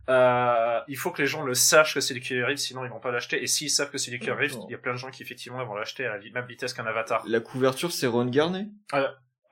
euh, 0.08 0.80
il 0.88 0.96
faut 0.96 1.10
que 1.10 1.20
les 1.20 1.28
gens 1.28 1.42
le 1.42 1.54
sachent 1.54 1.94
que 1.94 2.00
c'est 2.00 2.14
du 2.14 2.20
Keanu 2.20 2.44
Reeves, 2.44 2.56
sinon 2.56 2.84
ils 2.84 2.90
vont 2.90 3.00
pas 3.00 3.10
l'acheter. 3.10 3.42
Et 3.42 3.46
s'ils 3.46 3.70
savent 3.70 3.90
que 3.90 3.98
c'est 3.98 4.10
du 4.10 4.18
Keanu 4.18 4.38
Reeves, 4.38 4.56
il 4.68 4.72
y 4.72 4.74
a 4.74 4.78
plein 4.78 4.92
de 4.92 4.98
gens 4.98 5.10
qui 5.10 5.22
effectivement 5.22 5.64
vont 5.64 5.74
l'acheter 5.74 6.06
à 6.06 6.16
la 6.16 6.30
même 6.30 6.46
vitesse 6.46 6.72
qu'un 6.72 6.86
Avatar. 6.86 7.22
La 7.26 7.40
couverture, 7.40 7.92
c'est 7.92 8.06
Ron 8.06 8.26
Garnet. 8.26 8.66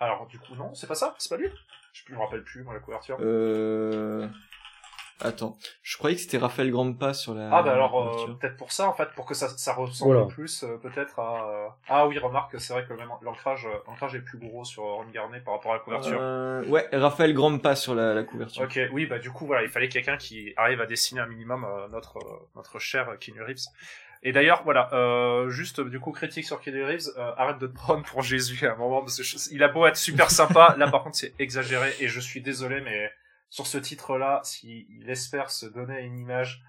Alors 0.01 0.27
du 0.27 0.39
coup, 0.39 0.55
non, 0.55 0.75
c'est 0.75 0.87
pas 0.87 0.95
ça, 0.95 1.15
c'est 1.19 1.29
pas 1.29 1.37
lui? 1.37 1.49
Je 1.93 2.13
me 2.13 2.19
rappelle 2.19 2.43
plus 2.43 2.63
moi 2.63 2.75
la 2.75 2.81
couverture. 2.81 3.17
Euh... 3.21 4.27
Attends, 5.21 5.57
je 5.83 5.97
croyais 5.97 6.17
que 6.17 6.23
c'était 6.23 6.39
Raphaël 6.39 6.71
Grandpa 6.73 7.15
sur 7.15 7.35
la 7.35 7.49
Ah 7.53 7.63
bah 7.63 7.73
alors 7.73 8.19
euh, 8.29 8.35
peut-être 8.35 8.57
pour 8.57 8.73
ça 8.73 8.89
en 8.89 8.93
fait 8.95 9.09
pour 9.15 9.27
que 9.27 9.35
ça, 9.35 9.49
ça 9.49 9.73
ressemble 9.73 10.13
Voilà. 10.15 10.27
plus 10.27 10.65
euh, 10.65 10.77
peut-être 10.77 11.19
à 11.21 11.49
euh, 11.49 11.69
ah 11.89 12.09
oui 12.09 12.19
remarque 12.19 12.61
c'est 12.61 12.73
vrai 12.73 12.85
que 12.85 12.93
même 12.95 13.09
l'ancrage 13.23 13.65
euh, 13.67 13.79
l'ancrage 13.87 14.17
est 14.17 14.21
plus 14.21 14.39
gros 14.39 14.65
sur 14.65 14.83
Ron 14.83 15.07
Garnet 15.15 15.39
par 15.41 15.55
rapport 15.55 15.71
à 15.73 15.77
la 15.77 15.81
couverture. 15.81 16.19
Euh, 16.21 16.65
Ouais, 16.65 16.89
Raphaël 16.93 17.33
Grandpa 17.33 17.77
sur 17.77 17.95
la, 17.95 18.13
la 18.13 18.25
couverture. 18.25 18.63
Ok 18.65 18.79
oui 18.93 19.07
bah 19.07 19.19
du 19.21 19.31
coup 19.31 19.47
voilà 19.47 19.63
il 19.63 19.69
fallait 19.69 19.89
quelqu'un 19.89 20.17
qui 20.17 20.53
arrive 20.57 20.81
à 20.81 20.87
dessiner 20.87 21.21
un 21.21 21.27
minimum 21.27 21.65
euh, 21.65 21.87
notre 21.89 22.17
euh, 22.19 22.47
notre 22.57 22.79
cher 22.81 23.09
Keanu 23.21 23.41
Reeves. 23.43 23.67
Et 24.25 24.33
d'ailleurs 24.33 24.63
voilà 24.65 24.93
euh, 24.95 25.49
juste 25.49 25.81
du 25.81 26.01
coup 26.01 26.11
critique 26.11 26.45
sur 26.45 26.61
Keanu 26.61 26.83
Reeves 26.85 27.09
euh, 27.17 27.31
arrête 27.37 27.59
de 27.59 27.69
te 27.69 27.75
prendre 27.75 28.03
pour 28.05 28.23
Jésus 28.23 28.67
à 28.67 28.73
un 28.73 28.77
moment 28.77 29.01
parce 29.01 29.17
que 29.19 29.23
je- 29.23 29.37
il 29.53 29.63
a 29.63 29.69
beau 29.69 29.87
être 29.87 29.97
super 29.97 30.31
sympa 30.33 30.75
là 30.77 30.89
par 30.91 31.05
contre 31.05 31.17
c'est 31.17 31.35
exagéré 31.39 31.93
et 32.01 32.09
je 32.09 32.19
suis 32.21 32.41
désolé 32.41 32.81
mais 32.81 33.13
sur 33.55 33.69
ce 33.69 33.79
titre 33.79 34.19
là 34.19 34.41
s'il 34.43 35.09
espère 35.09 35.49
se 35.53 35.65
donner 35.67 36.01
une 36.01 36.19
image 36.19 36.65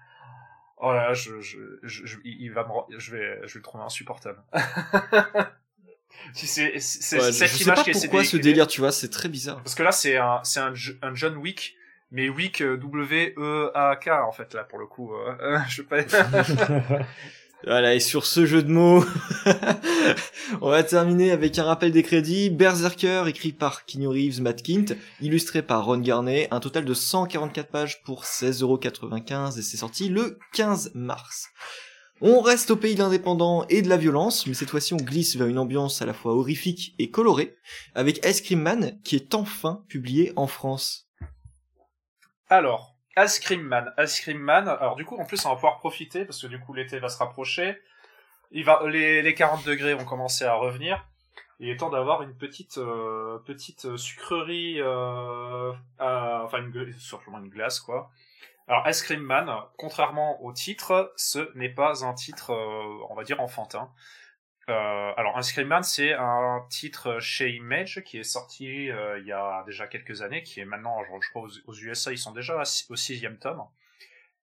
Oh 0.78 0.92
là, 0.92 1.08
là, 1.08 1.14
je, 1.14 1.40
je, 1.40 1.58
je, 1.82 2.04
je- 2.06 2.18
il 2.22 2.52
va 2.52 2.62
me, 2.64 2.98
je 2.98 3.10
vais, 3.10 3.40
je 3.44 3.54
vais 3.54 3.58
le 3.58 3.62
trouver 3.62 3.82
insupportable. 3.82 4.40
si 6.34 6.46
c'est, 6.46 6.78
c'est 6.78 7.16
Ouais, 7.18 7.26
je, 7.28 7.30
cette 7.32 7.48
je 7.50 7.56
sais 7.56 7.64
image 7.64 7.76
pas 7.76 7.82
qui 7.84 7.90
est 7.90 7.92
pourquoi 7.94 8.22
ce 8.24 8.36
délire, 8.36 8.66
tu 8.66 8.80
vois, 8.82 8.92
c'est 8.92 9.08
très 9.08 9.28
bizarre. 9.30 9.56
Parce 9.62 9.74
que 9.74 9.82
là, 9.82 9.90
c'est 9.90 10.16
un, 10.18 10.40
c'est 10.44 10.60
un, 10.60 10.74
Jo- 10.74 10.92
un 11.02 11.14
John 11.14 11.36
Wick, 11.38 11.76
mais 12.10 12.28
Wick 12.28 12.60
euh, 12.60 12.76
W 12.76 13.34
E 13.38 13.70
A 13.74 13.96
K 13.96 14.08
en 14.08 14.32
fait 14.32 14.54
là 14.54 14.64
pour 14.64 14.78
le 14.78 14.86
coup. 14.86 15.14
euh, 15.14 15.34
euh, 15.40 15.58
je 15.68 15.76
sais 15.76 15.82
pas. 15.82 16.02
Voilà, 17.66 17.96
et 17.96 18.00
sur 18.00 18.26
ce 18.26 18.46
jeu 18.46 18.62
de 18.62 18.70
mots, 18.70 19.04
on 20.60 20.70
va 20.70 20.84
terminer 20.84 21.32
avec 21.32 21.58
un 21.58 21.64
rappel 21.64 21.90
des 21.90 22.04
crédits. 22.04 22.48
Berserker, 22.48 23.24
écrit 23.26 23.50
par 23.50 23.84
Keanu 23.84 24.06
Reeves, 24.06 24.40
Matt 24.40 24.62
Kint, 24.62 24.94
illustré 25.20 25.62
par 25.62 25.84
Ron 25.84 25.98
Garnet, 25.98 26.46
un 26.52 26.60
total 26.60 26.84
de 26.84 26.94
144 26.94 27.68
pages 27.68 28.04
pour 28.04 28.22
16,95€ 28.22 29.58
et 29.58 29.62
c'est 29.62 29.76
sorti 29.78 30.08
le 30.08 30.38
15 30.52 30.92
mars. 30.94 31.48
On 32.20 32.40
reste 32.40 32.70
au 32.70 32.76
pays 32.76 32.94
de 32.94 33.00
l'indépendant 33.00 33.66
et 33.68 33.82
de 33.82 33.88
la 33.88 33.96
violence, 33.96 34.46
mais 34.46 34.54
cette 34.54 34.70
fois-ci 34.70 34.94
on 34.94 34.98
glisse 34.98 35.34
vers 35.34 35.48
une 35.48 35.58
ambiance 35.58 36.00
à 36.00 36.06
la 36.06 36.14
fois 36.14 36.34
horrifique 36.34 36.94
et 37.00 37.10
colorée, 37.10 37.56
avec 37.96 38.24
Ice 38.24 38.42
Cream 38.42 38.60
Man, 38.60 39.00
qui 39.02 39.16
est 39.16 39.34
enfin 39.34 39.82
publié 39.88 40.32
en 40.36 40.46
France. 40.46 41.08
Alors, 42.48 42.95
Ice 43.18 43.38
Cream 43.38 43.62
Man, 43.62 43.92
Ice 43.98 44.20
Cream 44.20 44.38
Man. 44.38 44.68
Alors 44.68 44.96
du 44.96 45.04
coup, 45.04 45.16
en 45.16 45.24
plus, 45.24 45.44
on 45.46 45.50
va 45.50 45.54
pouvoir 45.54 45.78
profiter 45.78 46.24
parce 46.24 46.40
que 46.40 46.46
du 46.46 46.58
coup, 46.60 46.74
l'été 46.74 46.98
va 46.98 47.08
se 47.08 47.18
rapprocher. 47.18 47.80
Les, 48.52 49.22
les 49.22 49.34
40 49.34 49.64
degrés 49.64 49.94
vont 49.94 50.04
commencer 50.04 50.44
à 50.44 50.54
revenir. 50.54 51.06
Il 51.58 51.70
est 51.70 51.76
temps 51.78 51.88
d'avoir 51.88 52.22
une 52.22 52.34
petite 52.34 52.76
euh, 52.76 53.38
petite 53.38 53.96
sucrerie, 53.96 54.76
euh, 54.78 55.72
enfin 55.98 56.58
une, 56.58 56.92
simplement 56.98 57.38
une 57.38 57.48
glace 57.48 57.80
quoi. 57.80 58.10
Alors 58.68 58.86
Ice 58.88 59.02
Cream 59.02 59.20
Man, 59.20 59.50
contrairement 59.78 60.42
au 60.42 60.52
titre, 60.52 61.12
ce 61.16 61.50
n'est 61.56 61.70
pas 61.70 62.04
un 62.04 62.12
titre, 62.12 62.50
euh, 62.52 63.06
on 63.08 63.14
va 63.14 63.22
dire 63.24 63.40
enfantin. 63.40 63.90
Euh, 64.68 65.12
alors 65.16 65.38
Ice 65.38 65.52
Cream 65.52 65.68
Man, 65.68 65.82
c'est 65.84 66.12
un 66.12 66.66
titre 66.68 67.20
chez 67.20 67.50
Image 67.50 68.02
qui 68.04 68.18
est 68.18 68.24
sorti 68.24 68.90
euh, 68.90 69.18
il 69.20 69.26
y 69.26 69.32
a 69.32 69.62
déjà 69.64 69.86
quelques 69.86 70.22
années, 70.22 70.42
qui 70.42 70.60
est 70.60 70.64
maintenant, 70.64 70.98
je, 71.20 71.30
crois, 71.30 71.46
aux, 71.66 71.74
USA, 71.74 72.12
ils 72.12 72.18
sont 72.18 72.32
déjà 72.32 72.62
au 72.88 72.96
sixième 72.96 73.38
tome. 73.38 73.62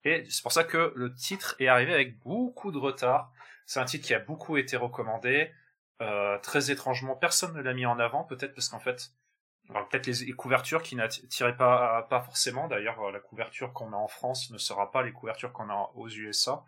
Et 0.05 0.25
c'est 0.29 0.41
pour 0.41 0.51
ça 0.51 0.63
que 0.63 0.93
le 0.95 1.13
titre 1.13 1.55
est 1.59 1.67
arrivé 1.67 1.93
avec 1.93 2.19
beaucoup 2.19 2.71
de 2.71 2.77
retard. 2.77 3.31
C'est 3.65 3.79
un 3.79 3.85
titre 3.85 4.05
qui 4.05 4.13
a 4.13 4.19
beaucoup 4.19 4.57
été 4.57 4.77
recommandé. 4.77 5.51
Euh, 6.01 6.37
très 6.39 6.71
étrangement, 6.71 7.15
personne 7.15 7.53
ne 7.53 7.61
l'a 7.61 7.73
mis 7.73 7.85
en 7.85 7.99
avant, 7.99 8.23
peut-être 8.23 8.53
parce 8.53 8.67
qu'en 8.69 8.79
fait, 8.79 9.11
peut-être 9.67 10.07
les, 10.07 10.25
les 10.25 10.33
couvertures 10.33 10.83
qui 10.83 10.95
n'attiraient 10.95 11.55
pas, 11.55 12.03
pas 12.09 12.21
forcément. 12.21 12.67
D'ailleurs, 12.67 13.11
la 13.11 13.19
couverture 13.19 13.73
qu'on 13.73 13.93
a 13.93 13.97
en 13.97 14.07
France 14.07 14.51
ne 14.51 14.57
sera 14.57 14.91
pas 14.91 15.03
les 15.03 15.11
couvertures 15.11 15.51
qu'on 15.53 15.69
a 15.69 15.91
aux 15.95 16.09
USA. 16.09 16.63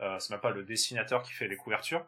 Euh, 0.00 0.18
c'est 0.18 0.30
même 0.30 0.40
pas 0.40 0.50
le 0.50 0.64
dessinateur 0.64 1.22
qui 1.22 1.32
fait 1.32 1.48
les 1.48 1.56
couvertures. 1.56 2.06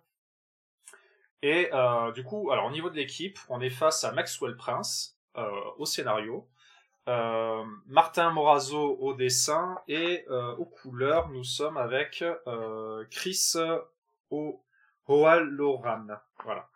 Et 1.42 1.68
euh, 1.72 2.12
du 2.12 2.24
coup, 2.24 2.51
alors 2.51 2.66
au 2.66 2.70
niveau 2.70 2.90
de 2.90 2.96
l'équipe, 2.96 3.38
on 3.48 3.61
est 3.61 3.70
face 3.70 4.05
à 4.05 4.12
Maxwell 4.12 4.57
Prince 4.57 5.16
euh, 5.37 5.48
au 5.79 5.87
scénario, 5.87 6.48
euh, 7.09 7.64
Martin 7.87 8.31
Morazzo 8.31 8.96
au 9.01 9.14
dessin 9.14 9.79
et 9.88 10.24
euh, 10.29 10.55
aux 10.57 10.66
couleurs, 10.66 11.29
nous 11.29 11.44
sommes 11.44 11.77
avec 11.77 12.24
Chris 13.11 13.55
o 14.31 14.62
O'Halloran. 15.07 16.07
Voilà. 16.44 16.68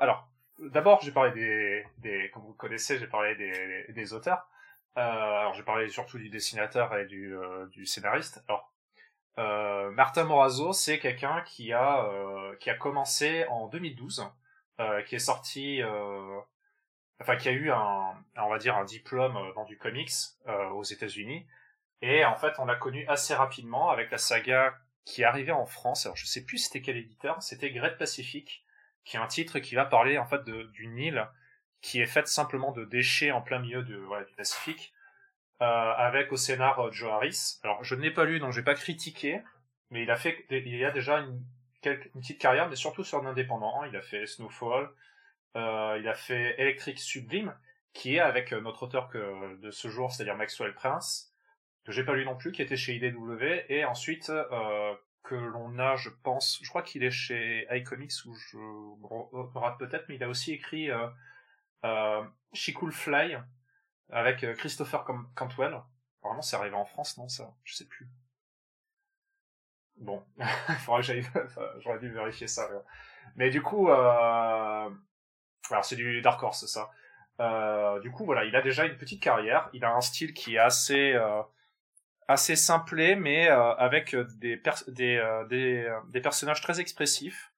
Alors, 0.00 0.28
d'abord, 0.58 1.00
j'ai 1.02 1.12
parlé 1.12 1.32
des, 1.32 1.84
des, 1.98 2.30
comme 2.30 2.42
vous 2.44 2.54
connaissez, 2.54 2.98
j'ai 2.98 3.06
parlé 3.06 3.34
des, 3.34 3.92
des 3.92 4.12
auteurs. 4.14 4.46
Euh, 4.96 5.00
alors, 5.00 5.54
j'ai 5.54 5.62
parlé 5.62 5.88
surtout 5.88 6.18
du 6.18 6.28
dessinateur 6.28 6.96
et 6.96 7.06
du, 7.06 7.36
euh, 7.36 7.66
du 7.66 7.86
scénariste. 7.86 8.42
Alors, 8.48 8.72
euh, 9.38 9.90
Martin 9.92 10.24
Morazzo, 10.24 10.72
c'est 10.72 10.98
quelqu'un 10.98 11.42
qui 11.42 11.72
a 11.72 12.04
euh, 12.04 12.56
qui 12.56 12.70
a 12.70 12.74
commencé 12.74 13.44
en 13.48 13.68
2012, 13.68 14.26
euh, 14.80 15.02
qui 15.02 15.14
est 15.14 15.20
sorti 15.20 15.82
enfin 17.20 17.36
qui 17.36 17.48
a 17.48 17.52
eu 17.52 17.70
un, 17.70 18.14
on 18.36 18.48
va 18.48 18.58
dire 18.58 18.76
un 18.76 18.84
diplôme 18.84 19.38
dans 19.54 19.64
du 19.64 19.78
comics 19.78 20.12
aux 20.72 20.84
États-Unis. 20.84 21.46
Et 22.02 22.24
en 22.24 22.34
fait, 22.34 22.58
on 22.58 22.64
l'a 22.64 22.76
connu 22.76 23.06
assez 23.08 23.34
rapidement 23.34 23.90
avec 23.90 24.10
la 24.10 24.18
saga 24.18 24.74
qui 25.04 25.22
est 25.22 25.24
arrivée 25.26 25.52
en 25.52 25.66
France. 25.66 26.06
Alors 26.06 26.16
je 26.16 26.26
sais 26.26 26.44
plus 26.44 26.58
c'était 26.58 26.80
quel 26.80 26.96
éditeur, 26.96 27.42
c'était 27.42 27.70
Great 27.70 27.98
Pacific, 27.98 28.64
qui 29.04 29.16
est 29.16 29.20
un 29.20 29.26
titre 29.26 29.58
qui 29.58 29.74
va 29.74 29.84
parler 29.84 30.18
en 30.18 30.26
fait 30.26 30.44
d'une 30.44 30.98
île 30.98 31.28
qui 31.80 32.00
est 32.00 32.06
faite 32.06 32.28
simplement 32.28 32.72
de 32.72 32.84
déchets 32.84 33.30
en 33.32 33.40
plein 33.40 33.58
milieu 33.58 33.82
de, 33.82 33.96
voilà, 33.96 34.24
du 34.24 34.34
Pacifique, 34.34 34.92
avec 35.60 36.32
au 36.32 36.36
scénar 36.36 36.92
Joe 36.92 37.10
Harris. 37.12 37.58
Alors 37.62 37.84
je 37.84 37.94
ne 37.94 38.00
l'ai 38.00 38.10
pas 38.10 38.24
lu, 38.24 38.40
donc 38.40 38.52
je 38.52 38.60
vais 38.60 38.64
pas 38.64 38.74
critiquer, 38.74 39.42
mais 39.90 40.02
il 40.02 40.10
a 40.10 40.16
fait, 40.16 40.46
il 40.50 40.76
y 40.76 40.84
a 40.84 40.90
déjà 40.90 41.18
une, 41.18 41.42
petite 41.82 42.38
carrière, 42.38 42.68
mais 42.68 42.76
surtout 42.76 43.04
sur 43.04 43.22
l'indépendant. 43.22 43.84
Il 43.84 43.96
a 43.96 44.02
fait 44.02 44.26
Snowfall, 44.26 44.90
euh, 45.56 45.98
il 46.00 46.08
a 46.08 46.14
fait 46.14 46.54
Electric 46.58 46.98
Sublime, 46.98 47.54
qui 47.92 48.16
est 48.16 48.20
avec 48.20 48.52
notre 48.52 48.84
auteur 48.84 49.10
de 49.12 49.70
ce 49.70 49.88
jour, 49.88 50.12
c'est-à-dire 50.12 50.36
Maxwell 50.36 50.74
Prince, 50.74 51.30
que 51.84 51.92
j'ai 51.92 52.04
pas 52.04 52.14
lu 52.14 52.24
non 52.24 52.36
plus, 52.36 52.52
qui 52.52 52.62
était 52.62 52.76
chez 52.76 52.94
IDW, 52.94 53.64
et 53.68 53.84
ensuite 53.84 54.30
euh, 54.30 54.94
que 55.22 55.34
l'on 55.34 55.78
a, 55.78 55.96
je 55.96 56.10
pense, 56.22 56.60
je 56.62 56.68
crois 56.68 56.82
qu'il 56.82 57.02
est 57.02 57.10
chez 57.10 57.66
iComics, 57.70 58.12
où 58.26 58.34
je 58.34 59.58
rate 59.58 59.78
peut-être, 59.78 60.06
mais 60.08 60.16
il 60.16 60.24
a 60.24 60.28
aussi 60.28 60.52
écrit 60.52 60.90
euh, 60.90 61.06
euh, 61.84 62.22
She 62.52 62.72
Cool 62.72 62.92
Fly, 62.92 63.38
avec 64.12 64.44
euh, 64.44 64.54
Christopher 64.54 65.04
Cantwell. 65.34 65.80
Vraiment, 66.22 66.42
c'est 66.42 66.56
arrivé 66.56 66.76
en 66.76 66.84
France, 66.84 67.16
non, 67.18 67.28
ça? 67.28 67.54
Je 67.64 67.74
sais 67.74 67.86
plus. 67.86 68.08
Bon, 69.96 70.22
il 70.38 70.44
faudrait 70.84 71.00
que 71.00 71.06
j'aille, 71.06 71.24
j'aurais 71.80 71.98
dû 71.98 72.10
vérifier 72.10 72.46
ça. 72.46 72.68
Mais 73.36 73.50
du 73.50 73.62
coup, 73.62 73.88
euh... 73.88 74.90
alors 75.70 75.84
c'est 75.84 75.96
du 75.96 76.20
Dark 76.22 76.42
Horse, 76.42 76.66
ça. 76.66 76.90
Euh, 77.40 78.00
du 78.00 78.10
coup, 78.10 78.24
voilà, 78.24 78.44
il 78.44 78.54
a 78.54 78.62
déjà 78.62 78.84
une 78.84 78.96
petite 78.96 79.22
carrière. 79.22 79.70
Il 79.72 79.84
a 79.84 79.94
un 79.94 80.00
style 80.00 80.34
qui 80.34 80.56
est 80.56 80.58
assez, 80.58 81.12
euh, 81.12 81.42
assez 82.30 82.54
simplé, 82.54 83.16
mais 83.16 83.50
euh, 83.50 83.74
avec 83.74 84.14
des, 84.14 84.56
des, 84.88 85.16
euh, 85.16 85.44
des, 85.46 85.84
euh, 85.84 86.00
des, 86.10 86.20
personnages 86.20 86.60
très 86.60 86.80
expressifs. 86.80 87.49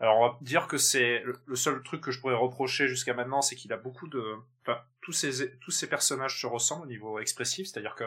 Alors 0.00 0.18
on 0.18 0.28
va 0.28 0.38
dire 0.40 0.66
que 0.66 0.78
c'est 0.78 1.22
le 1.46 1.56
seul 1.56 1.82
truc 1.82 2.00
que 2.00 2.10
je 2.10 2.20
pourrais 2.20 2.34
reprocher 2.34 2.88
jusqu'à 2.88 3.12
maintenant, 3.12 3.42
c'est 3.42 3.54
qu'il 3.54 3.72
a 3.72 3.76
beaucoup 3.76 4.08
de, 4.08 4.36
tous 5.02 5.12
ces 5.12 5.58
tous 5.58 5.70
ces 5.70 5.88
personnages 5.88 6.40
se 6.40 6.46
ressemblent 6.46 6.84
au 6.84 6.88
niveau 6.88 7.18
expressif, 7.18 7.68
c'est-à-dire 7.68 7.94
que 7.94 8.04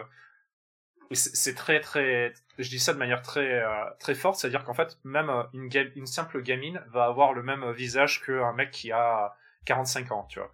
c'est 1.11 1.53
très 1.53 1.79
très, 1.79 2.33
je 2.57 2.69
dis 2.69 2.79
ça 2.79 2.93
de 2.93 2.97
manière 2.97 3.21
très 3.21 3.61
très 3.99 4.15
forte, 4.15 4.39
c'est-à-dire 4.39 4.63
qu'en 4.63 4.73
fait 4.73 4.97
même 5.03 5.29
une, 5.53 5.69
une 5.95 6.07
simple 6.07 6.41
gamine 6.41 6.81
va 6.87 7.05
avoir 7.05 7.33
le 7.33 7.43
même 7.43 7.71
visage 7.73 8.23
qu'un 8.25 8.53
mec 8.53 8.71
qui 8.71 8.91
a 8.91 9.35
45 9.65 10.11
ans, 10.11 10.27
tu 10.29 10.39
vois. 10.39 10.51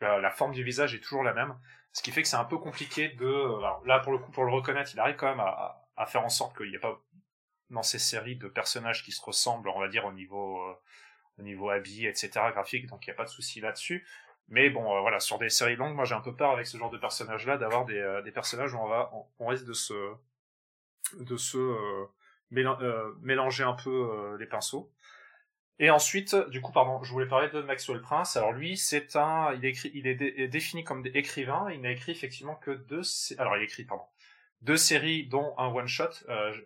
La 0.00 0.30
forme 0.30 0.52
du 0.52 0.64
visage 0.64 0.94
est 0.94 1.00
toujours 1.00 1.22
la 1.22 1.32
même. 1.32 1.54
Ce 1.92 2.02
qui 2.02 2.10
fait 2.10 2.22
que 2.22 2.28
c'est 2.28 2.36
un 2.36 2.44
peu 2.44 2.58
compliqué 2.58 3.08
de... 3.10 3.26
Alors 3.26 3.82
là, 3.86 4.00
pour 4.00 4.12
le 4.12 4.18
coup, 4.18 4.32
pour 4.32 4.44
le 4.44 4.52
reconnaître, 4.52 4.90
il 4.92 4.98
arrive 4.98 5.14
quand 5.14 5.28
même 5.28 5.38
à, 5.38 5.86
à 5.96 6.06
faire 6.06 6.24
en 6.24 6.28
sorte 6.28 6.56
qu'il 6.56 6.68
n'y 6.68 6.74
ait 6.74 6.80
pas 6.80 7.00
dans 7.72 7.82
ces 7.82 7.98
séries 7.98 8.36
de 8.36 8.48
personnages 8.48 9.04
qui 9.04 9.12
se 9.12 9.22
ressemblent, 9.22 9.68
on 9.68 9.80
va 9.80 9.88
dire, 9.88 10.04
au 10.04 10.12
niveau, 10.12 10.60
euh, 10.62 10.74
au 11.38 11.42
niveau 11.42 11.70
habillé, 11.70 12.08
etc., 12.08 12.30
graphique, 12.52 12.86
donc 12.86 13.06
il 13.06 13.10
n'y 13.10 13.14
a 13.14 13.16
pas 13.16 13.24
de 13.24 13.30
souci 13.30 13.60
là-dessus. 13.60 14.06
Mais 14.48 14.70
bon, 14.70 14.96
euh, 14.96 15.00
voilà, 15.00 15.20
sur 15.20 15.38
des 15.38 15.48
séries 15.48 15.76
longues, 15.76 15.94
moi 15.94 16.04
j'ai 16.04 16.14
un 16.14 16.20
peu 16.20 16.34
peur 16.34 16.50
avec 16.50 16.66
ce 16.66 16.76
genre 16.76 16.90
de 16.90 16.98
personnages-là 16.98 17.56
d'avoir 17.58 17.84
des, 17.84 17.98
euh, 17.98 18.22
des 18.22 18.32
personnages 18.32 18.74
où 18.74 18.78
on 18.78 18.88
va, 18.88 19.10
on, 19.38 19.46
risque 19.46 19.64
de 19.64 19.72
se, 19.72 20.14
de 21.18 21.36
se 21.36 21.76
mélanger 22.50 23.64
un 23.64 23.74
peu 23.74 24.36
les 24.38 24.46
pinceaux. 24.46 24.92
Et 25.78 25.90
ensuite, 25.90 26.36
du 26.50 26.60
coup, 26.60 26.70
pardon, 26.70 27.02
je 27.02 27.10
voulais 27.10 27.26
parler 27.26 27.48
de 27.48 27.60
Maxwell 27.60 28.00
Prince. 28.00 28.36
Alors 28.36 28.52
lui, 28.52 28.76
c'est 28.76 29.16
un, 29.16 29.52
il 29.54 29.64
écrit, 29.64 29.90
il 29.94 30.06
est, 30.06 30.48
défini 30.48 30.84
comme 30.84 31.04
écrivain. 31.14 31.70
Il 31.72 31.80
n'a 31.80 31.90
écrit 31.90 32.12
effectivement 32.12 32.54
que 32.54 32.70
deux, 32.70 33.02
alors 33.38 33.56
il 33.56 33.62
écrit, 33.62 33.84
pardon, 33.84 34.04
deux 34.60 34.76
séries 34.76 35.26
dont 35.26 35.54
un 35.58 35.66
one 35.68 35.88
shot. 35.88 36.10
Euh, 36.28 36.56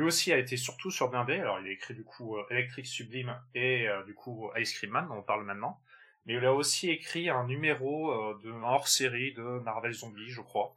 lui 0.00 0.06
aussi 0.06 0.32
a 0.32 0.38
été 0.38 0.56
surtout 0.56 0.90
sur 0.90 1.10
B. 1.10 1.30
Alors 1.30 1.60
il 1.60 1.68
a 1.68 1.70
écrit 1.70 1.94
du 1.94 2.04
coup 2.04 2.36
euh, 2.36 2.46
Electric 2.50 2.86
Sublime 2.86 3.38
et 3.54 3.86
euh, 3.86 4.02
du 4.04 4.14
coup 4.14 4.50
Ice 4.56 4.72
Cream 4.72 4.92
Man, 4.92 5.06
dont 5.08 5.16
on 5.16 5.22
parle 5.22 5.44
maintenant. 5.44 5.78
Mais 6.24 6.34
il 6.34 6.44
a 6.44 6.54
aussi 6.54 6.90
écrit 6.90 7.28
un 7.28 7.44
numéro 7.44 8.10
euh, 8.10 8.38
de 8.42 8.50
hors 8.50 8.88
série 8.88 9.32
de 9.34 9.42
Marvel 9.42 9.92
Zombie, 9.92 10.30
je 10.30 10.40
crois, 10.40 10.74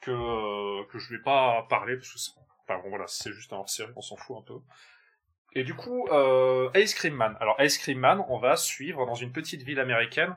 que 0.00 0.86
que 0.88 0.98
je 0.98 1.14
vais 1.14 1.22
pas 1.22 1.66
parler 1.68 1.96
parce 1.96 2.28
que, 2.28 2.40
enfin 2.62 2.80
bon 2.82 2.88
voilà, 2.88 3.06
c'est 3.08 3.32
juste 3.32 3.52
un 3.52 3.56
hors 3.56 3.68
série, 3.68 3.92
on 3.94 4.00
s'en 4.00 4.16
fout 4.16 4.38
un 4.38 4.42
peu. 4.42 4.58
Et 5.54 5.64
du 5.64 5.74
coup, 5.74 6.08
euh, 6.08 6.70
Ice 6.74 6.94
Cream 6.94 7.14
Man. 7.14 7.36
Alors 7.40 7.60
Ice 7.60 7.76
Cream 7.76 7.98
Man, 7.98 8.24
on 8.28 8.38
va 8.38 8.56
suivre 8.56 9.04
dans 9.04 9.14
une 9.14 9.32
petite 9.32 9.62
ville 9.64 9.80
américaine 9.80 10.34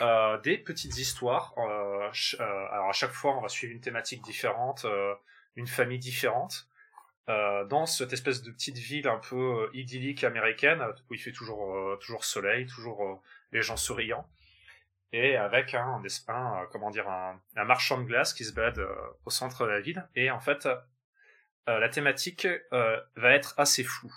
euh, 0.00 0.38
des 0.42 0.58
petites 0.58 0.96
histoires. 0.96 1.54
Euh, 1.58 2.08
euh, 2.38 2.66
alors 2.70 2.88
à 2.88 2.92
chaque 2.92 3.10
fois, 3.10 3.36
on 3.36 3.40
va 3.40 3.48
suivre 3.48 3.72
une 3.72 3.80
thématique 3.80 4.22
différente, 4.22 4.84
euh, 4.84 5.12
une 5.56 5.66
famille 5.66 5.98
différente. 5.98 6.68
Euh, 7.30 7.64
dans 7.64 7.86
cette 7.86 8.12
espèce 8.12 8.42
de 8.42 8.50
petite 8.50 8.76
ville 8.76 9.08
un 9.08 9.18
peu 9.18 9.70
idyllique 9.72 10.24
américaine 10.24 10.84
où 11.08 11.14
il 11.14 11.18
fait 11.18 11.32
toujours 11.32 11.98
toujours 12.00 12.24
soleil, 12.24 12.66
toujours 12.66 13.22
les 13.52 13.62
gens 13.62 13.78
souriants 13.78 14.28
et 15.12 15.36
avec 15.36 15.72
un, 15.72 16.02
un, 16.28 16.66
comment 16.70 16.90
dire 16.90 17.08
un, 17.08 17.40
marchand 17.64 17.98
de 17.98 18.04
glace 18.04 18.34
qui 18.34 18.44
se 18.44 18.52
balade 18.52 18.86
au 19.24 19.30
centre 19.30 19.64
de 19.64 19.70
la 19.70 19.80
ville. 19.80 20.06
Et 20.14 20.30
en 20.30 20.40
fait 20.40 20.68
la 21.66 21.88
thématique 21.88 22.46
va 22.70 23.30
être 23.30 23.54
assez 23.56 23.84
floue. 23.84 24.14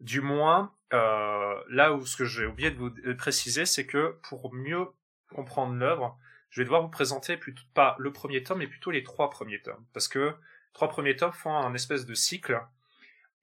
Du 0.00 0.20
moins, 0.20 0.72
euh, 0.92 1.62
là 1.68 1.92
où 1.92 2.06
ce 2.06 2.16
que 2.16 2.24
j'ai 2.24 2.46
oublié 2.46 2.70
de 2.70 2.76
vous 2.76 2.90
préciser, 3.16 3.66
c'est 3.66 3.86
que 3.86 4.16
pour 4.28 4.54
mieux 4.54 4.86
comprendre 5.34 5.74
l'œuvre, 5.74 6.16
je 6.50 6.60
vais 6.60 6.64
devoir 6.64 6.82
vous 6.82 6.88
présenter 6.88 7.36
plutôt 7.36 7.64
pas 7.74 7.96
le 7.98 8.12
premier 8.12 8.42
tome, 8.42 8.58
mais 8.58 8.68
plutôt 8.68 8.90
les 8.90 9.02
trois 9.02 9.28
premiers 9.28 9.60
tomes, 9.60 9.84
parce 9.92 10.08
que 10.08 10.34
trois 10.72 10.88
premiers 10.88 11.16
tomes 11.16 11.32
font 11.32 11.54
un 11.54 11.74
espèce 11.74 12.06
de 12.06 12.14
cycle. 12.14 12.60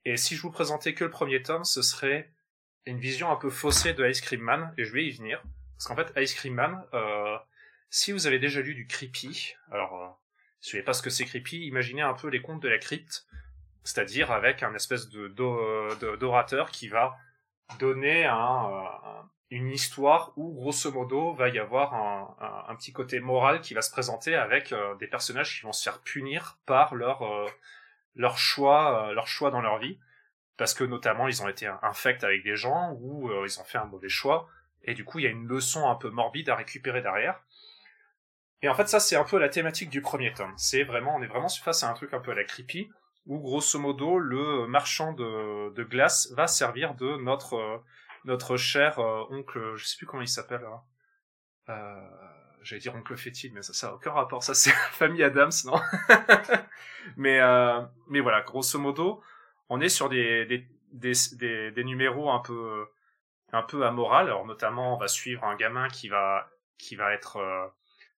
Et 0.06 0.18
si 0.18 0.36
je 0.36 0.42
vous 0.42 0.52
présentais 0.52 0.94
que 0.94 1.04
le 1.04 1.10
premier 1.10 1.42
tome, 1.42 1.64
ce 1.64 1.82
serait 1.82 2.32
une 2.86 3.00
vision 3.00 3.32
un 3.32 3.36
peu 3.36 3.50
faussée 3.50 3.94
de 3.94 4.08
Ice 4.08 4.22
Cream 4.22 4.42
Man, 4.42 4.74
et 4.78 4.86
je 4.86 4.94
vais 4.94 5.06
y 5.06 5.12
venir. 5.12 5.42
Parce 5.78 5.88
qu'en 5.88 5.96
fait, 5.96 6.14
Ice 6.22 6.36
Cream 6.36 6.54
Man, 6.54 6.86
euh, 6.94 7.38
si 7.90 8.12
vous 8.12 8.28
avez 8.28 8.40
déjà 8.40 8.62
lu 8.62 8.76
du 8.76 8.88
creepy, 8.88 9.56
alors 9.72 10.02
euh, 10.02 10.08
si 10.62 10.72
savez 10.72 10.84
pas 10.84 10.94
ce 10.94 11.02
que 11.02 11.10
c'est 11.10 11.26
creepy, 11.26 11.66
imaginez 11.66 12.02
un 12.02 12.14
peu 12.14 12.28
les 12.28 12.42
contes 12.42 12.62
de 12.62 12.70
la 12.70 12.78
crypte, 12.78 13.26
c'est-à-dire 13.84 14.32
avec 14.32 14.64
un 14.64 14.74
espèce 14.74 15.10
de 15.10 15.28
d'orateur 16.16 16.72
qui 16.72 16.88
va 16.88 17.16
donner 17.80 18.26
un, 18.26 19.30
une 19.56 19.72
histoire 19.72 20.34
où 20.36 20.54
grosso 20.54 20.91
modo 20.91 21.34
va 21.34 21.50
y 21.50 21.60
avoir 21.60 21.94
un, 21.94 22.76
petit 22.76 22.91
côté 22.91 23.20
moral 23.20 23.62
qui 23.62 23.74
va 23.74 23.82
se 23.82 23.91
présenter 23.91 24.36
avec 24.36 24.74
euh, 24.74 24.96
des 24.96 25.08
personnages 25.08 25.56
qui 25.56 25.62
vont 25.65 25.72
se 25.72 25.84
faire 25.84 26.02
punir 26.02 26.58
par 26.65 26.94
leur 26.94 27.22
euh, 27.22 27.48
choix 28.36 29.13
leur 29.13 29.28
choix 29.28 29.52
dans 29.52 29.62
leur 29.62 29.78
vie. 29.80 29.98
Parce 30.58 30.74
que 30.74 30.84
notamment 30.84 31.28
ils 31.28 31.41
ont 31.41 31.48
été 31.48 31.68
infects 31.82 32.24
avec 32.24 32.44
des 32.44 32.56
gens 32.56 32.98
ou 33.00 33.30
ils 33.44 33.60
ont 33.60 33.63
fait 33.63 33.78
un 33.78 33.86
mauvais 33.86 34.10
choix. 34.10 34.48
Et 34.84 34.94
du 34.94 35.04
coup 35.06 35.20
il 35.20 35.24
y 35.24 35.28
a 35.28 35.32
une 35.32 35.48
leçon 35.48 35.89
un 35.89 35.96
peu 35.96 36.10
morbide 36.10 36.50
à 36.50 36.56
récupérer 36.56 37.02
derrière. 37.02 37.41
Et 38.62 38.70
en 38.70 38.76
fait 38.76 38.88
ça 38.88 39.00
c'est 39.00 39.15
un 39.15 39.24
peu 39.24 39.38
la 39.38 39.50
thématique 39.50 39.89
du 39.89 40.02
premier 40.02 40.34
tome. 40.34 40.54
C'est 40.58 40.84
vraiment 40.84 41.15
on 41.15 41.22
est 41.22 41.28
vraiment 41.28 41.50
face 41.50 41.84
à 41.84 41.89
un 41.89 41.94
truc 41.94 42.13
un 42.13 42.20
peu 42.20 42.32
à 42.32 42.36
la 42.36 42.44
creepy 42.44 42.89
où 43.28 43.39
grosso 43.39 43.80
modo 43.80 44.20
le 44.20 44.68
marchand 44.68 45.13
de, 45.13 45.84
glace 45.84 46.32
va 46.36 46.48
servir 46.48 46.96
de 46.96 47.18
notre 47.18 47.56
euh, 47.56 47.78
notre 48.26 48.58
cher 48.58 49.00
euh, 49.00 49.24
oncle, 49.30 49.76
je 49.76 49.86
sais 49.86 49.98
plus 49.98 50.06
comment 50.06 50.22
il 50.22 50.28
s'appelle. 50.28 50.66
Hein. 50.66 50.82
Euh, 51.70 52.10
J'allais 52.66 52.82
dire 52.82 52.96
oncle 52.96 53.16
fétide, 53.16 53.54
mais 53.54 53.62
ça, 53.62 53.74
ça 53.74 53.90
a 53.90 53.94
aucun 53.94 54.12
rapport. 54.12 54.44
Ça 54.44 54.56
c'est 54.56 54.72
famille 54.92 55.24
Adams, 55.24 55.52
non? 55.66 55.80
Mais 57.18 57.40
euh, 57.40 57.82
mais 58.08 58.20
voilà, 58.20 58.42
grosso 58.42 58.80
modo, 58.80 59.22
on 59.70 59.80
est 59.80 59.90
sur 59.90 60.10
des 60.10 60.46
des, 60.46 60.68
des 60.92 61.72
des, 61.72 61.84
numéros 61.84 62.32
un 62.32 62.40
peu 62.40 62.88
un 63.52 63.62
peu 63.62 63.86
amoral. 63.86 64.26
Alors 64.26 64.46
notamment, 64.46 64.96
on 64.96 64.98
va 64.98 65.08
suivre 65.08 65.44
un 65.44 65.56
gamin 65.56 65.88
qui 65.90 66.10
va 66.10 66.50
qui 66.80 66.96
va 66.96 67.14
être 67.14 67.38
euh, 67.38 67.68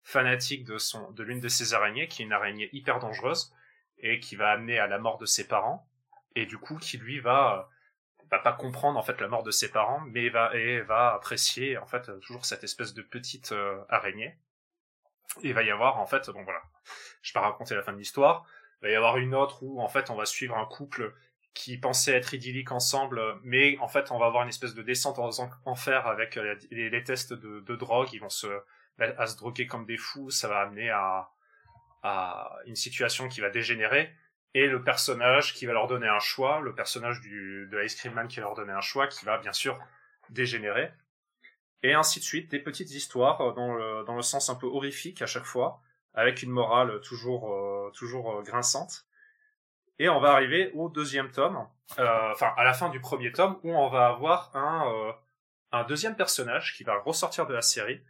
fanatique 0.04 0.63
de 0.63 0.78
son 0.78 1.12
de 1.12 1.24
l'une 1.24 1.41
de 1.41 1.50
ses 1.50 1.74
araignées, 1.74 2.08
qui 2.08 2.22
est 2.22 2.26
une 2.26 2.32
araignée 2.32 2.70
hyper 2.72 3.00
dangereuse 3.00 3.54
et 4.00 4.22
qui 4.22 4.38
va 4.38 4.52
amener 4.52 4.80
à 4.80 4.88
la 4.88 5.00
mort 5.00 5.17
de 5.17 5.26
ses 5.26 5.48
parents 5.48 5.88
et 6.36 6.46
du 6.46 6.58
coup 6.58 6.78
qui 6.78 6.98
lui 6.98 7.20
va 7.20 7.70
va 8.32 8.40
pas 8.40 8.54
comprendre 8.54 8.98
en 8.98 9.04
fait 9.04 9.20
la 9.22 9.28
mort 9.28 9.44
de 9.44 9.52
ses 9.52 9.72
parents 9.72 10.02
mais 10.08 10.30
va 10.30 10.56
et 10.56 10.82
va 10.82 11.13
apprécier 11.13 11.78
en 11.78 11.86
fait 11.86 12.10
toujours 12.22 12.46
cette 12.46 12.63
espèce 12.63 12.94
de 12.94 13.02
petite 13.02 13.52
euh, 13.52 13.80
araignée. 13.90 14.38
Et 15.44 15.50
il 15.50 15.54
va 15.54 15.63
y 15.63 15.72
avoir 15.72 16.00
en 16.00 16.06
fait 16.06 16.30
bon 16.30 16.44
voilà. 16.44 16.62
Je 17.22 17.32
vais 17.32 17.40
pas 17.40 17.48
raconter 17.48 17.76
la 17.76 17.82
fin 17.82 17.94
de 17.94 17.98
l'histoire. 17.98 18.46
Il 18.82 18.88
va 18.88 18.92
y 18.92 18.96
avoir 18.96 19.18
une 19.18 19.36
autre 19.36 19.63
où 19.63 19.82
en 19.82 19.88
fait 19.88 20.10
on 20.10 20.16
va 20.16 20.26
suivre 20.26 20.58
un 20.58 20.66
couple 20.66 21.13
qui 21.54 21.78
pensait 21.78 22.13
être 22.13 22.34
idyllique 22.34 22.72
ensemble 22.72 23.22
mais 23.44 23.78
en 23.80 23.88
fait 23.88 24.12
on 24.12 24.20
va 24.20 24.28
avoir 24.28 24.44
une 24.44 24.50
espèce 24.50 24.76
de 24.76 24.84
descente 24.84 25.20
en 25.20 25.30
enfer 25.66 26.08
avec 26.08 26.38
euh, 26.38 26.56
les, 26.72 27.04
tests 27.04 27.34
de, 27.34 27.62
de 27.62 27.76
drogue. 27.76 28.10
Ils 28.13 28.20
vont 28.20 28.30
se 28.30 28.48
à 29.00 29.28
se 29.28 29.38
droguer 29.38 29.68
comme 29.68 29.86
des 29.86 29.98
fous. 29.98 30.32
Ça 30.32 30.48
va 30.48 30.62
amener 30.62 30.90
à 30.90 31.30
à 32.04 32.60
une 32.66 32.76
situation 32.76 33.28
qui 33.28 33.42
va 33.42 33.50
dégénérer 33.50 34.13
et 34.58 34.67
le 34.67 34.84
personnage 34.84 35.54
qui 35.54 35.65
va 35.67 35.74
leur 35.74 35.88
donner 35.88 36.08
un 36.08 36.20
choix, 36.20 36.60
le 36.62 36.74
personnage 36.74 37.22
de 37.22 37.84
Ice 37.84 37.96
Cream 37.96 38.13
Man 38.13 38.28
qui 38.28 38.38
va 38.38 38.48
leur 38.48 38.56
donner 38.56 38.74
un 38.74 38.82
choix 38.82 39.08
qui 39.08 39.24
va 39.24 39.38
bien 39.38 39.54
sûr 39.54 39.80
dégénérer. 40.30 40.91
et 41.84 41.93
ainsi 41.93 42.20
de 42.20 42.26
suite, 42.26 42.50
des 42.50 42.60
petites 42.60 42.89
histoires 42.91 43.54
dans 43.54 44.15
le, 44.15 44.22
sens 44.22 44.50
un 44.50 44.56
peu 44.56 44.65
horrifique 44.65 45.22
à 45.22 45.28
chaque 45.28 45.46
fois, 45.46 45.82
avec 46.15 46.41
une 46.41 46.50
morale 46.50 47.00
toujours, 47.02 47.54
toujours 47.93 48.41
grinçante. 48.41 49.06
Et 50.00 50.10
on 50.10 50.20
va 50.20 50.32
arriver 50.32 50.72
au 50.74 50.89
deuxième 50.89 51.32
tome, 51.32 51.67
enfin 51.91 52.52
à 52.58 52.63
la 52.63 52.74
fin 52.74 52.89
du 52.89 53.00
premier 53.00 53.32
tome, 53.32 53.60
où 53.63 53.72
on 53.72 53.89
va 53.89 54.08
avoir 54.08 54.56
un, 54.56 55.15
un 55.72 55.84
deuxième 55.84 56.15
personnage 56.15 56.76
qui 56.76 56.84
va 56.84 56.98
ressortir 57.00 57.46
de 57.46 57.54
la 57.54 57.62
série, 57.62 58.02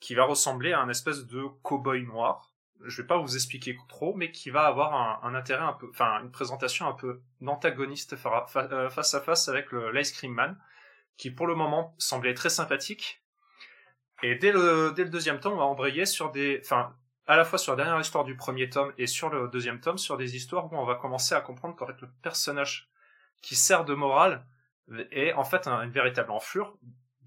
qui 0.00 0.14
va 0.14 0.24
ressembler 0.24 0.72
à 0.72 0.80
un 0.80 0.88
espèce 0.88 1.26
de 1.26 1.42
cow-boy 1.62 2.06
noir. 2.06 2.47
Je 2.84 3.02
vais 3.02 3.06
pas 3.06 3.18
vous 3.18 3.34
expliquer 3.34 3.76
trop, 3.88 4.14
mais 4.14 4.30
qui 4.30 4.50
va 4.50 4.66
avoir 4.66 5.24
un, 5.24 5.34
intérêt 5.34 5.64
un 5.64 5.72
peu, 5.72 5.88
enfin 5.90 6.20
une 6.22 6.30
présentation 6.30 6.86
un 6.86 6.92
peu 6.92 7.20
d'antagoniste 7.40 8.14
euh, 8.14 8.90
face 8.90 9.14
à 9.14 9.20
face 9.20 9.48
avec 9.48 9.72
l'ice 9.72 10.12
cream 10.12 10.32
man, 10.32 10.58
qui 11.16 11.30
pour 11.30 11.46
le 11.46 11.54
moment 11.54 11.94
semblait 11.98 12.34
très 12.34 12.50
sympathique. 12.50 13.22
Et 14.22 14.34
dès 14.36 14.52
le, 14.52 14.92
deuxième 14.92 15.40
tome, 15.40 15.54
on 15.54 15.58
va 15.58 15.64
embrayer 15.64 16.06
sur 16.06 16.30
des, 16.30 16.60
enfin, 16.64 16.94
à 17.26 17.36
la 17.36 17.44
fois 17.44 17.58
sur 17.58 17.72
la 17.72 17.84
dernière 17.84 18.00
histoire 18.00 18.24
du 18.24 18.36
premier 18.36 18.68
tome 18.68 18.92
et 18.98 19.06
sur 19.06 19.28
le 19.28 19.48
deuxième 19.48 19.80
tome, 19.80 19.98
sur 19.98 20.16
des 20.16 20.36
histoires 20.36 20.72
où 20.72 20.76
on 20.76 20.84
va 20.84 20.96
commencer 20.96 21.34
à 21.34 21.40
comprendre 21.40 21.76
qu'en 21.76 21.86
fait 21.86 22.00
le 22.00 22.08
personnage 22.22 22.90
qui 23.42 23.54
sert 23.54 23.84
de 23.84 23.94
morale 23.94 24.44
est 25.12 25.32
en 25.34 25.44
fait 25.44 25.68
une 25.68 25.90
véritable 25.90 26.30
enflure 26.30 26.76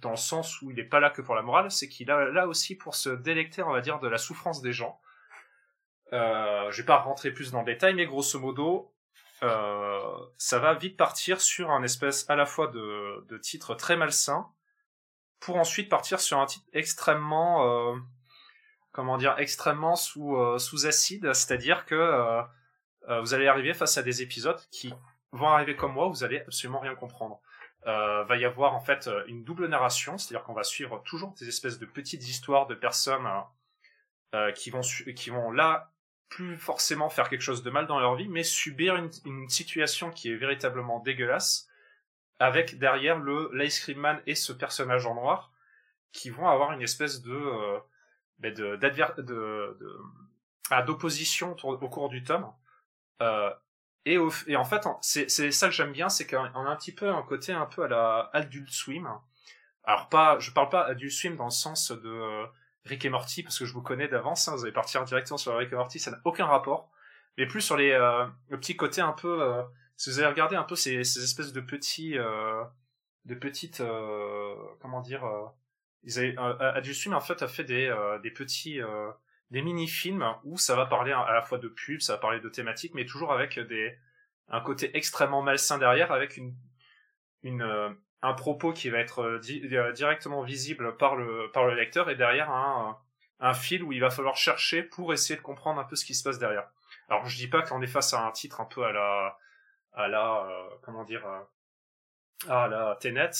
dans 0.02 0.12
le 0.12 0.18
sens 0.18 0.62
où 0.62 0.72
il 0.72 0.78
n'est 0.78 0.84
pas 0.84 1.00
là 1.00 1.10
que 1.10 1.22
pour 1.22 1.36
la 1.36 1.44
morale, 1.44 1.72
c'est 1.72 1.88
qu'il 1.88 2.10
est 2.10 2.32
là 2.32 2.48
aussi 2.48 2.76
pour 2.76 2.96
se 2.96 3.10
délecter, 3.10 3.62
on 3.62 3.72
va 3.72 3.82
dire, 3.82 4.00
de 4.00 4.08
la 4.08 4.18
souffrance 4.18 4.62
des 4.62 4.74
gens. 4.74 5.00
Euh, 6.14 6.72
je 6.72 6.82
vais 6.82 6.86
pas 6.86 6.98
rentrer 6.98 7.32
plus 7.32 7.52
dans 7.52 7.60
le 7.60 7.66
détail, 7.66 7.94
mais 7.94 8.06
grosso 8.06 8.40
modo, 8.40 8.94
euh, 9.44 10.18
ça 10.38 10.60
va 10.60 10.74
vite 10.74 10.98
partir 10.98 11.42
sur 11.42 11.72
un 11.72 11.84
espèce 11.84 12.30
à 12.30 12.36
la 12.36 12.46
fois 12.46 12.68
de, 12.68 13.26
de 13.28 13.38
titre 13.38 13.76
très 13.76 13.96
malsain, 13.96 14.48
pour 15.40 15.58
ensuite 15.58 15.90
partir 15.90 16.20
sur 16.20 16.40
un 16.40 16.46
titre 16.46 16.66
extrêmement, 16.74 17.66
euh, 17.68 17.98
comment 18.92 19.18
dire, 19.18 19.36
extrêmement 19.40 19.96
sous, 19.96 20.36
euh, 20.36 20.60
sous 20.60 20.86
acide, 20.86 21.34
c'est-à-dire 21.34 21.86
que 21.86 22.44
vous 23.22 23.34
allez 23.34 23.48
arriver 23.48 23.74
face 23.74 23.98
à 23.98 24.04
des 24.04 24.22
épisodes 24.22 24.62
qui 24.70 24.94
vont 25.32 25.48
arriver 25.48 25.76
comme 25.76 25.94
moi, 25.94 26.08
vous 26.08 26.24
allez 26.24 26.40
absolument 26.42 26.80
rien 26.80 26.96
comprendre. 26.96 27.42
Euh, 27.88 28.24
va 28.26 28.38
y 28.38 28.46
avoir 28.46 28.76
en 28.76 28.80
fait 28.80 29.10
une 29.26 29.44
double 29.44 29.68
narration, 29.68 30.20
c'est-à-dire 30.20 30.46
qu'on 30.46 30.54
va 30.54 30.64
suivre 30.64 31.02
toujours 31.04 31.34
des 31.40 31.48
espèces 31.48 31.80
de 31.80 31.88
petites 31.88 32.22
histoires 32.28 32.68
de 32.68 32.76
personnes 32.76 33.28
qui 34.56 34.70
vont 34.70 34.82
qui 35.16 35.30
vont 35.32 35.52
là 35.52 35.91
plus 36.32 36.58
forcément 36.58 37.10
faire 37.10 37.30
quelque 37.30 37.42
chose 37.42 37.62
de 37.62 37.70
mal 37.70 37.86
dans 37.88 38.00
leur 38.00 38.16
vie, 38.16 38.30
mais 38.30 38.44
subir 38.44 38.96
une, 38.96 39.12
une 39.26 39.50
situation 39.50 40.10
qui 40.10 40.32
est 40.32 40.36
véritablement 40.36 41.00
dégueulasse, 41.00 41.68
avec 42.40 42.80
derrière 42.80 43.20
le 43.20 43.52
l'ice 43.54 43.82
cream 43.82 44.00
man 44.00 44.22
et 44.26 44.34
ce 44.34 44.54
personnage 44.54 45.06
en 45.06 45.14
noir 45.14 45.52
qui 46.14 46.30
vont 46.30 46.48
avoir 46.48 46.72
une 46.72 46.82
espèce 46.82 47.22
de 47.22 47.34
euh, 47.34 47.80
ben 48.40 48.54
de, 48.54 48.78
de, 48.78 49.22
de, 49.22 50.00
ah, 50.72 50.82
d'opposition 50.82 51.56
au 51.64 51.90
cours 51.90 52.10
du 52.10 52.24
tome 52.24 52.52
euh, 53.22 53.52
et, 54.06 54.18
et 54.48 54.56
en 54.56 54.64
fait, 54.64 54.88
c'est 55.02 55.52
ça 55.52 55.68
que 55.68 55.74
j'aime 55.74 55.92
bien, 55.92 56.10
c'est 56.10 56.26
qu'on 56.26 56.44
a 56.44 56.70
un 56.72 56.76
petit 56.76 56.94
peu 56.94 57.10
un 57.10 57.22
côté 57.22 57.52
un 57.52 57.68
peu 57.68 57.84
à 57.84 57.88
la 57.88 58.30
Adult 58.34 58.70
Swim. 58.70 59.08
Alors 59.84 60.10
pas, 60.10 60.40
je 60.40 60.50
parle 60.52 60.70
pas 60.70 60.86
Adult 60.86 61.12
Swim 61.12 61.36
dans 61.36 61.46
le 61.46 61.52
sens 61.52 61.92
de 61.92 62.10
euh, 62.10 62.46
Rick 62.86 63.06
et 63.06 63.10
Morty 63.10 63.44
parce 63.44 63.60
que 63.60 63.66
je 63.66 63.74
vous 63.74 63.82
connais 63.82 64.08
d'avance. 64.08 64.48
Hein, 64.48 64.56
vous 64.56 64.64
allez 64.64 64.74
partir 64.74 65.04
directement 65.04 65.38
sur 65.38 65.56
Rick 65.58 65.72
et 65.72 65.76
Morty, 65.76 66.00
ça 66.00 66.12
n'a 66.12 66.20
aucun 66.26 66.46
rapport. 66.46 66.92
Mais 67.38 67.46
plus 67.46 67.62
sur 67.62 67.78
les 67.78 67.92
euh, 67.92 68.26
le 68.50 68.60
petit 68.60 68.76
côté 68.76 69.02
un 69.02 69.14
peu. 69.14 69.42
Euh, 69.42 69.64
si 69.98 70.10
vous 70.10 70.20
avez 70.20 70.28
regardé 70.28 70.56
un 70.56 70.64
peu 70.64 70.76
ces, 70.76 71.04
ces 71.04 71.24
espèces 71.24 71.54
de 71.54 71.62
petits, 71.62 72.18
euh, 72.18 72.64
de 73.26 73.36
petites, 73.36 73.84
comment 74.82 75.02
dire, 75.02 75.24
ils 76.04 76.18
avaient, 76.18 76.36
Adult 76.38 76.96
Swim 76.96 77.14
en 77.14 77.22
fait 77.22 77.44
a 77.44 77.48
fait 77.48 77.64
des 77.64 77.94
des 78.24 78.32
petits 78.32 78.80
des 79.52 79.62
mini-films 79.62 80.26
où 80.44 80.58
ça 80.58 80.76
va 80.76 80.88
parler 80.88 81.12
à 81.12 81.32
la 81.32 81.44
fois 81.44 81.60
de 81.60 81.68
pub, 81.68 82.02
ça 82.02 82.14
va 82.14 82.20
parler 82.20 82.40
de 82.40 82.50
thématiques, 82.50 82.96
mais 82.96 83.06
toujours 83.06 83.32
avec 83.32 83.60
des 83.60 83.96
un 84.50 84.62
côté 84.62 84.98
extrêmement 84.98 85.44
malsain 85.44 85.78
derrière, 85.78 86.12
avec 86.12 86.36
une 86.36 86.56
une 87.44 87.62
euh, 87.62 87.90
un 88.22 88.34
propos 88.34 88.74
qui 88.74 88.90
va 88.90 89.00
être 89.00 89.22
euh, 89.22 89.42
euh, 89.74 89.92
directement 89.94 90.44
visible 90.44 90.98
par 90.98 91.16
le 91.16 91.50
par 91.52 91.66
le 91.66 91.76
lecteur 91.76 92.10
et 92.10 92.16
derrière 92.16 92.50
un 92.50 93.00
un 93.40 93.54
fil 93.54 93.84
où 93.84 93.92
il 93.92 94.00
va 94.00 94.12
falloir 94.12 94.38
chercher 94.38 94.84
pour 94.84 95.14
essayer 95.14 95.36
de 95.36 95.42
comprendre 95.42 95.80
un 95.80 95.84
peu 95.84 95.96
ce 95.96 96.06
qui 96.06 96.14
se 96.14 96.24
passe 96.24 96.38
derrière. 96.38 96.70
Alors 97.10 97.26
je 97.26 97.36
dis 97.36 97.48
pas 97.48 97.62
qu'on 97.64 97.82
est 97.82 97.88
face 97.88 98.14
à 98.14 98.24
un 98.26 98.32
titre 98.32 98.62
un 98.62 98.66
peu 98.66 98.84
à 98.84 98.92
la 98.92 99.38
à 99.94 100.08
la 100.08 100.48
comment 100.84 101.04
dire 101.04 101.26
à 102.48 102.68
la 102.68 102.98
Tenet 103.00 103.32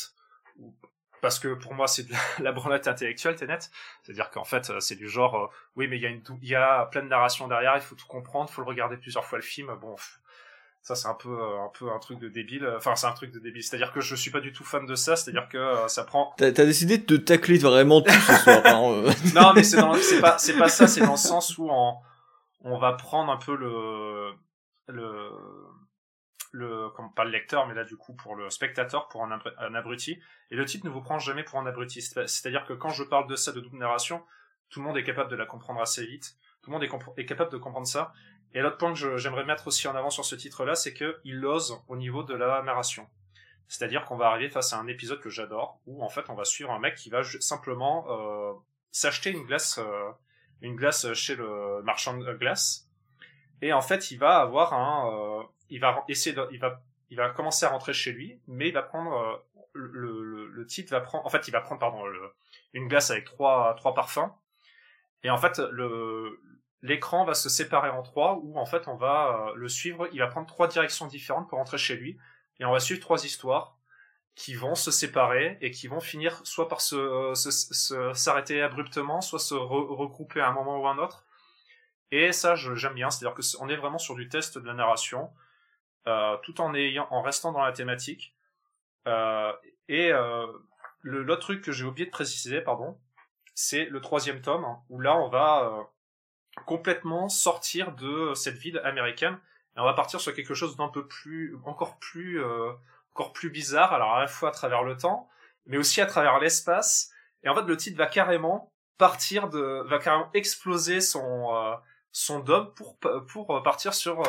parce 1.22 1.40
que 1.40 1.54
pour 1.54 1.74
moi 1.74 1.88
c'est 1.88 2.04
de 2.04 2.14
la, 2.44 2.52
branlette 2.52 2.88
intellectuelle 2.88 3.36
Tenet 3.36 3.60
c'est-à-dire 4.04 4.30
qu'en 4.30 4.44
fait 4.44 4.70
euh, 4.70 4.80
c'est 4.80 4.96
du 4.96 5.08
genre 5.08 5.36
euh, 5.36 5.48
oui 5.76 5.88
mais 5.88 5.98
il 5.98 6.02
y 6.02 6.06
a 6.06 6.10
une 6.10 6.24
il 6.42 6.50
y 6.50 6.56
a 6.56 6.86
plein 6.88 7.04
de 7.04 7.08
narration 7.08 7.48
derrière 7.48 7.76
il 7.76 7.82
faut 7.82 7.96
tout 7.96 8.08
comprendre 8.08 8.50
faut 8.50 8.62
le 8.62 8.68
regarder 8.68 8.98
plusieurs 8.98 9.26
fois 9.26 9.38
le 9.38 9.44
film 9.44 9.74
bon 9.76 9.96
ça 10.82 10.96
c'est 10.96 11.08
un 11.08 11.14
peu 11.14 11.30
euh, 11.30 11.64
un 11.64 11.70
peu 11.78 11.92
un 11.92 12.00
truc 12.00 12.20
de 12.20 12.28
débile. 12.28 12.68
Enfin 12.76 12.96
c'est 12.96 13.08
un 13.08 13.14
truc 13.14 13.32
de 13.32 13.40
débile. 13.40 13.64
C'est-à-dire 13.64 13.92
que 13.92 14.02
je 14.02 14.16
suis 14.16 14.32
pas 14.32 14.40
du 14.40 14.52
tout 14.52 14.64
fan 14.64 14.86
de 14.86 14.96
ça. 14.96 15.16
C'est-à-dire 15.16 15.48
que 15.48 15.88
ça 15.88 16.04
prend 16.04 16.34
t'as 16.38 16.48
as 16.48 16.52
décidé 16.52 16.98
de 16.98 17.06
te 17.06 17.14
tacler 17.14 17.58
vraiment 17.58 18.02
tout 18.02 18.12
ce 18.12 18.34
soir 18.34 18.62
hein, 18.66 19.14
non 19.36 19.54
mais 19.54 19.64
c'est 19.64 19.80
c'est 20.02 20.22
pas 20.22 20.38
c'est 20.38 20.58
pas 20.58 20.70
ça. 20.70 20.88
C'est 20.88 21.02
dans 21.02 21.12
le 21.12 21.18
sens 21.18 21.58
où 21.58 21.68
on 21.70 21.96
on 22.64 22.78
va 22.78 22.94
prendre 22.94 23.32
un 23.32 23.38
peu 23.38 23.56
le 23.56 24.34
le 24.88 25.30
le 26.52 26.90
comme 26.90 27.14
pas 27.14 27.26
le 27.26 27.32
lecteur 27.32 27.68
mais 27.68 27.76
là 27.76 27.84
du 27.84 27.96
coup 27.96 28.14
pour 28.14 28.36
le 28.36 28.50
spectateur 28.50 29.08
pour 29.08 29.24
un, 29.24 29.40
un 29.60 29.76
abruti. 29.76 30.20
Et 30.50 30.56
le 30.56 30.66
titre 30.66 30.86
ne 30.86 30.92
vous 30.92 31.02
prend 31.02 31.20
jamais 31.20 31.44
pour 31.44 31.60
un 31.60 31.66
abruti. 31.68 32.02
C'est-à-dire 32.02 32.66
que 32.66 32.74
quand 32.74 32.90
je 32.90 33.04
parle 33.04 33.28
de 33.28 33.36
ça 33.36 33.52
de 33.52 33.60
double 33.60 33.78
narration 33.78 34.24
tout 34.72 34.80
le 34.80 34.86
monde 34.86 34.98
est 34.98 35.04
capable 35.04 35.30
de 35.30 35.36
la 35.36 35.46
comprendre 35.46 35.82
assez 35.82 36.06
vite. 36.06 36.38
Tout 36.64 36.72
le 36.72 36.78
monde 36.78 36.84
est, 36.84 37.22
est 37.22 37.26
capable 37.26 37.52
de 37.52 37.58
comprendre 37.58 37.86
ça 37.86 38.14
et 38.54 38.62
l'autre 38.62 38.78
point 38.78 38.94
que 38.94 39.18
j'aimerais 39.18 39.46
mettre 39.46 39.68
aussi 39.68 39.88
en 39.88 39.96
avant 39.96 40.10
sur 40.10 40.26
ce 40.26 40.36
titre 40.36 40.66
là 40.66 40.76
c'est 40.76 40.94
que 40.94 41.20
il 41.24 41.46
ose 41.46 41.82
au 41.88 41.96
niveau 41.96 42.24
de 42.24 42.34
la 42.34 42.62
narration. 42.64 43.08
C'est-à-dire 43.68 44.04
qu'on 44.06 44.18
va 44.18 44.28
arriver 44.28 44.50
face 44.50 44.74
à 44.74 44.78
un 44.80 44.88
épisode 44.88 45.22
que 45.22 45.30
j'adore 45.30 45.80
où 45.86 46.04
en 46.04 46.10
fait 46.10 46.30
on 46.30 46.36
va 46.36 46.44
suivre 46.44 46.72
un 46.72 46.80
mec 46.80 46.96
qui 46.96 47.10
va 47.10 47.24
simplement 47.40 48.06
euh, 48.10 48.54
s'acheter 48.92 49.32
une 49.32 49.46
glace 49.46 49.78
euh, 49.78 50.12
une 50.62 50.76
glace 50.76 51.14
chez 51.14 51.36
le 51.36 51.82
marchand 51.84 52.18
de 52.18 52.34
glace. 52.34 52.88
Et 53.62 53.74
en 53.74 53.82
fait 53.82 54.12
il 54.12 54.18
va 54.18 54.40
avoir 54.40 54.74
un 54.74 55.10
euh, 55.12 55.44
il 55.72 55.80
va 55.80 56.04
essayer 56.10 56.36
de, 56.36 56.46
il 56.52 56.60
va, 56.60 56.82
il 57.10 57.18
va 57.18 57.30
commencer 57.30 57.66
à 57.66 57.70
rentrer 57.70 57.94
chez 57.94 58.12
lui, 58.12 58.40
mais 58.48 58.68
il 58.68 58.74
va 58.74 58.84
prendre 58.84 59.14
euh, 59.14 59.38
le, 59.74 60.22
le, 60.22 60.48
le 60.48 60.66
titre 60.66 60.92
va 60.92 61.00
prendre, 61.00 61.26
en 61.26 61.30
fait, 61.30 61.48
il 61.48 61.52
va 61.52 61.62
prendre 61.62 61.80
pardon 61.80 62.04
une 62.74 62.90
glace 62.90 63.10
avec 63.10 63.24
trois 63.24 63.74
trois 63.76 63.94
parfums, 63.94 64.30
et 65.24 65.30
en 65.30 65.38
fait 65.38 65.60
le 65.60 66.42
l'écran 66.82 67.26
va 67.26 67.34
se 67.34 67.50
séparer 67.50 67.90
en 67.90 68.02
trois, 68.02 68.40
où 68.42 68.60
en 68.60 68.66
fait 68.66 68.88
on 68.88 68.96
va 68.96 69.50
euh, 69.50 69.56
le 69.56 69.68
suivre, 69.70 70.08
il 70.12 70.20
va 70.20 70.28
prendre 70.28 70.48
trois 70.48 70.68
directions 70.68 71.08
différentes 71.08 71.50
pour 71.50 71.58
rentrer 71.58 71.78
chez 71.78 71.96
lui, 71.96 72.18
et 72.60 72.66
on 72.66 72.72
va 72.72 72.80
suivre 72.80 73.02
trois 73.02 73.26
histoires 73.26 73.78
qui 74.36 74.54
vont 74.54 74.76
se 74.76 74.92
séparer 74.92 75.58
et 75.62 75.72
qui 75.72 75.88
vont 75.88 76.00
finir 76.00 76.42
soit 76.46 76.70
par 76.70 76.82
se 76.82 77.34
s'arrêter 78.14 78.60
se, 78.60 78.64
abruptement, 78.64 79.22
soit 79.22 79.40
se 79.40 79.54
regrouper 79.54 80.40
à 80.40 80.48
un 80.48 80.54
moment 80.54 80.80
ou 80.80 80.88
à 80.88 80.92
un 80.92 80.98
autre. 80.98 81.26
Et 82.12 82.32
ça, 82.32 82.56
j'aime 82.56 82.94
bien, 82.94 83.10
c'est-à-dire 83.10 83.36
que 83.36 83.42
on 83.60 83.70
est 83.70 83.76
vraiment 83.76 83.98
sur 83.98 84.16
du 84.16 84.30
test 84.30 84.58
de 84.58 84.66
la 84.66 84.74
narration. 84.74 85.30
Euh, 86.08 86.36
tout 86.38 86.62
en 86.62 86.74
ayant, 86.74 87.08
en 87.12 87.22
restant 87.22 87.52
dans 87.52 87.62
la 87.62 87.74
thématique. 87.74 88.34
Euh, 89.08 89.54
et 89.88 90.12
euh, 90.12 90.48
l'autre 91.04 91.42
truc 91.42 91.64
que 91.64 91.72
j'ai 91.72 91.86
oublié 91.86 92.08
de 92.08 92.12
préciser, 92.12 92.60
pardon, 92.62 92.98
c'est 93.54 93.86
le 93.86 94.02
troisième 94.02 94.42
tome 94.42 94.66
où 94.90 95.00
là 95.00 95.16
on 95.16 95.30
va 95.30 95.92
complètement 96.66 97.30
sortir 97.30 97.94
de 97.94 98.34
cette 98.36 98.56
ville 98.56 98.82
américaine 98.84 99.38
et 99.76 99.80
on 99.80 99.86
va 99.86 99.94
partir 99.94 100.20
sur 100.20 100.34
quelque 100.34 100.54
chose 100.54 100.76
d'un 100.76 100.90
peu 100.90 101.08
plus, 101.08 101.58
encore 101.66 101.98
plus, 101.98 102.44
encore 103.14 103.32
plus 103.32 103.50
bizarre. 103.50 103.94
Alors 103.94 104.14
à 104.14 104.20
la 104.20 104.28
fois 104.28 104.50
à 104.50 104.52
travers 104.52 104.84
le 104.84 104.98
temps, 104.98 105.30
mais 105.66 105.78
aussi 105.78 106.02
à 106.02 106.06
travers 106.06 106.40
l'espace. 106.40 107.12
Et 107.44 107.50
en 107.50 107.56
fait, 107.56 107.64
le 107.64 107.78
titre 107.78 107.98
va 107.98 108.08
carrément 108.08 108.72
partir 108.98 109.50
de, 109.50 109.84
va 109.88 109.98
carrément 110.00 110.30
exploser 110.34 111.00
son 111.00 111.78
son 112.12 112.40
dôme 112.40 112.74
pour 112.74 112.98
pour 113.28 113.64
partir 113.64 113.94
sur 113.94 114.22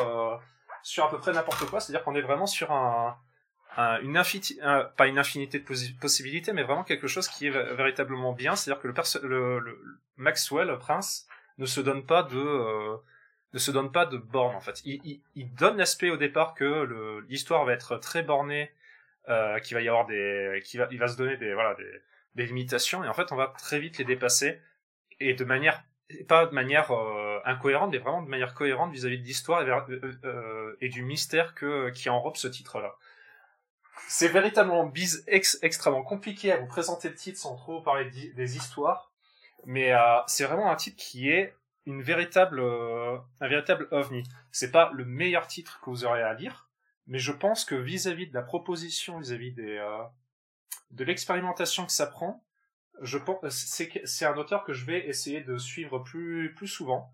sur 0.83 1.05
à 1.05 1.09
peu 1.09 1.17
près 1.17 1.31
n'importe 1.31 1.65
quoi, 1.69 1.79
c'est-à-dire 1.79 2.03
qu'on 2.03 2.15
est 2.15 2.21
vraiment 2.21 2.45
sur 2.45 2.71
un, 2.71 3.17
une 4.01 4.17
infinité, 4.17 4.55
pas 4.97 5.07
une 5.07 5.17
infinité 5.17 5.59
de 5.59 5.99
possibilités, 5.99 6.53
mais 6.53 6.63
vraiment 6.63 6.83
quelque 6.83 7.07
chose 7.07 7.27
qui 7.27 7.47
est 7.47 7.49
véritablement 7.75 8.33
bien, 8.33 8.55
c'est-à-dire 8.55 8.81
que 8.81 8.87
le, 9.25 9.59
le, 9.59 9.99
Maxwell, 10.17 10.67
le 10.67 10.77
prince, 10.77 11.27
ne 11.57 11.65
se 11.65 11.81
donne 11.81 12.05
pas 12.05 12.23
de 12.23 12.37
euh, 12.37 12.97
ne 13.53 13.59
se 13.59 13.71
donne 13.71 13.91
pas 13.91 14.05
de 14.05 14.17
borne 14.17 14.55
en 14.55 14.61
fait. 14.61 14.81
Il, 14.85 15.21
donne 15.55 15.77
l'aspect 15.77 16.09
au 16.09 16.17
départ 16.17 16.53
que 16.55 17.23
l'histoire 17.29 17.65
va 17.65 17.73
être 17.73 17.97
très 17.97 18.23
bornée, 18.23 18.71
euh, 19.29 19.59
qu'il 19.59 19.75
va 19.75 19.81
y 19.81 19.87
avoir 19.87 20.05
des, 20.07 20.61
qu'il 20.65 20.79
va, 20.79 20.87
il 20.91 20.97
va 20.97 21.07
se 21.07 21.17
donner 21.17 21.37
des 21.37 21.53
voilà 21.53 21.75
des, 21.75 22.01
des 22.35 22.45
limitations 22.47 23.03
et 23.03 23.07
en 23.07 23.13
fait 23.13 23.31
on 23.31 23.35
va 23.35 23.53
très 23.57 23.79
vite 23.79 23.97
les 23.97 24.05
dépasser 24.05 24.59
et 25.19 25.33
de 25.33 25.45
manière 25.45 25.83
pas 26.27 26.45
de 26.45 26.53
manière 26.53 26.91
euh, 26.91 27.39
incohérente, 27.45 27.91
mais 27.91 27.97
vraiment 27.97 28.21
de 28.21 28.29
manière 28.29 28.53
cohérente 28.53 28.91
vis-à-vis 28.91 29.19
de 29.19 29.23
l'histoire 29.23 29.67
et, 29.67 29.99
euh, 30.25 30.75
du 30.81 31.01
mystère 31.01 31.55
que 31.55 31.89
qui 31.89 32.09
enrobe 32.09 32.35
ce 32.35 32.47
titre-là. 32.47 32.95
c'est 34.07 34.27
véritablement 34.27 34.85
bise 34.85 35.23
ex 35.27 35.57
extrêmement 35.61 36.03
compliqué 36.03 36.51
à 36.51 36.57
vous 36.57 36.67
présenter 36.67 37.09
le 37.09 37.15
titre 37.15 37.39
sans 37.39 37.55
trop 37.55 37.81
parler 37.81 38.09
des 38.35 38.57
histoires. 38.57 39.12
Mais 39.65 39.93
euh, 39.93 40.19
c'est 40.27 40.45
vraiment 40.45 40.71
un 40.71 40.75
titre 40.75 40.97
qui 40.97 41.29
est 41.29 41.55
une 41.85 42.01
véritable, 42.01 42.59
euh, 42.59 43.17
un 43.41 43.47
véritable 43.47 43.87
ovni. 43.91 44.23
C'est 44.51 44.71
pas 44.71 44.91
le 44.93 45.05
meilleur 45.05 45.47
titre 45.47 45.79
que 45.81 45.89
vous 45.89 46.05
aurez 46.05 46.23
à 46.23 46.33
lire, 46.33 46.69
mais 47.07 47.19
je 47.19 47.31
pense 47.31 47.65
que 47.65 47.75
vis-à-vis 47.75 48.27
de 48.27 48.33
la 48.33 48.41
proposition, 48.41 49.19
vis-à-vis 49.19 49.51
des, 49.51 49.77
euh, 49.77 50.03
de 50.91 51.03
l'expérimentation 51.03 51.85
que 51.85 51.91
ça 51.91 52.07
prend, 52.07 52.43
je 53.01 53.17
pense, 53.17 53.49
c'est, 53.49 54.01
c'est 54.05 54.25
un 54.25 54.37
auteur 54.37 54.63
que 54.63 54.73
je 54.73 54.85
vais 54.85 55.07
essayer 55.07 55.41
de 55.41 55.57
suivre 55.57 55.99
plus, 55.99 56.53
plus 56.55 56.67
souvent. 56.67 57.11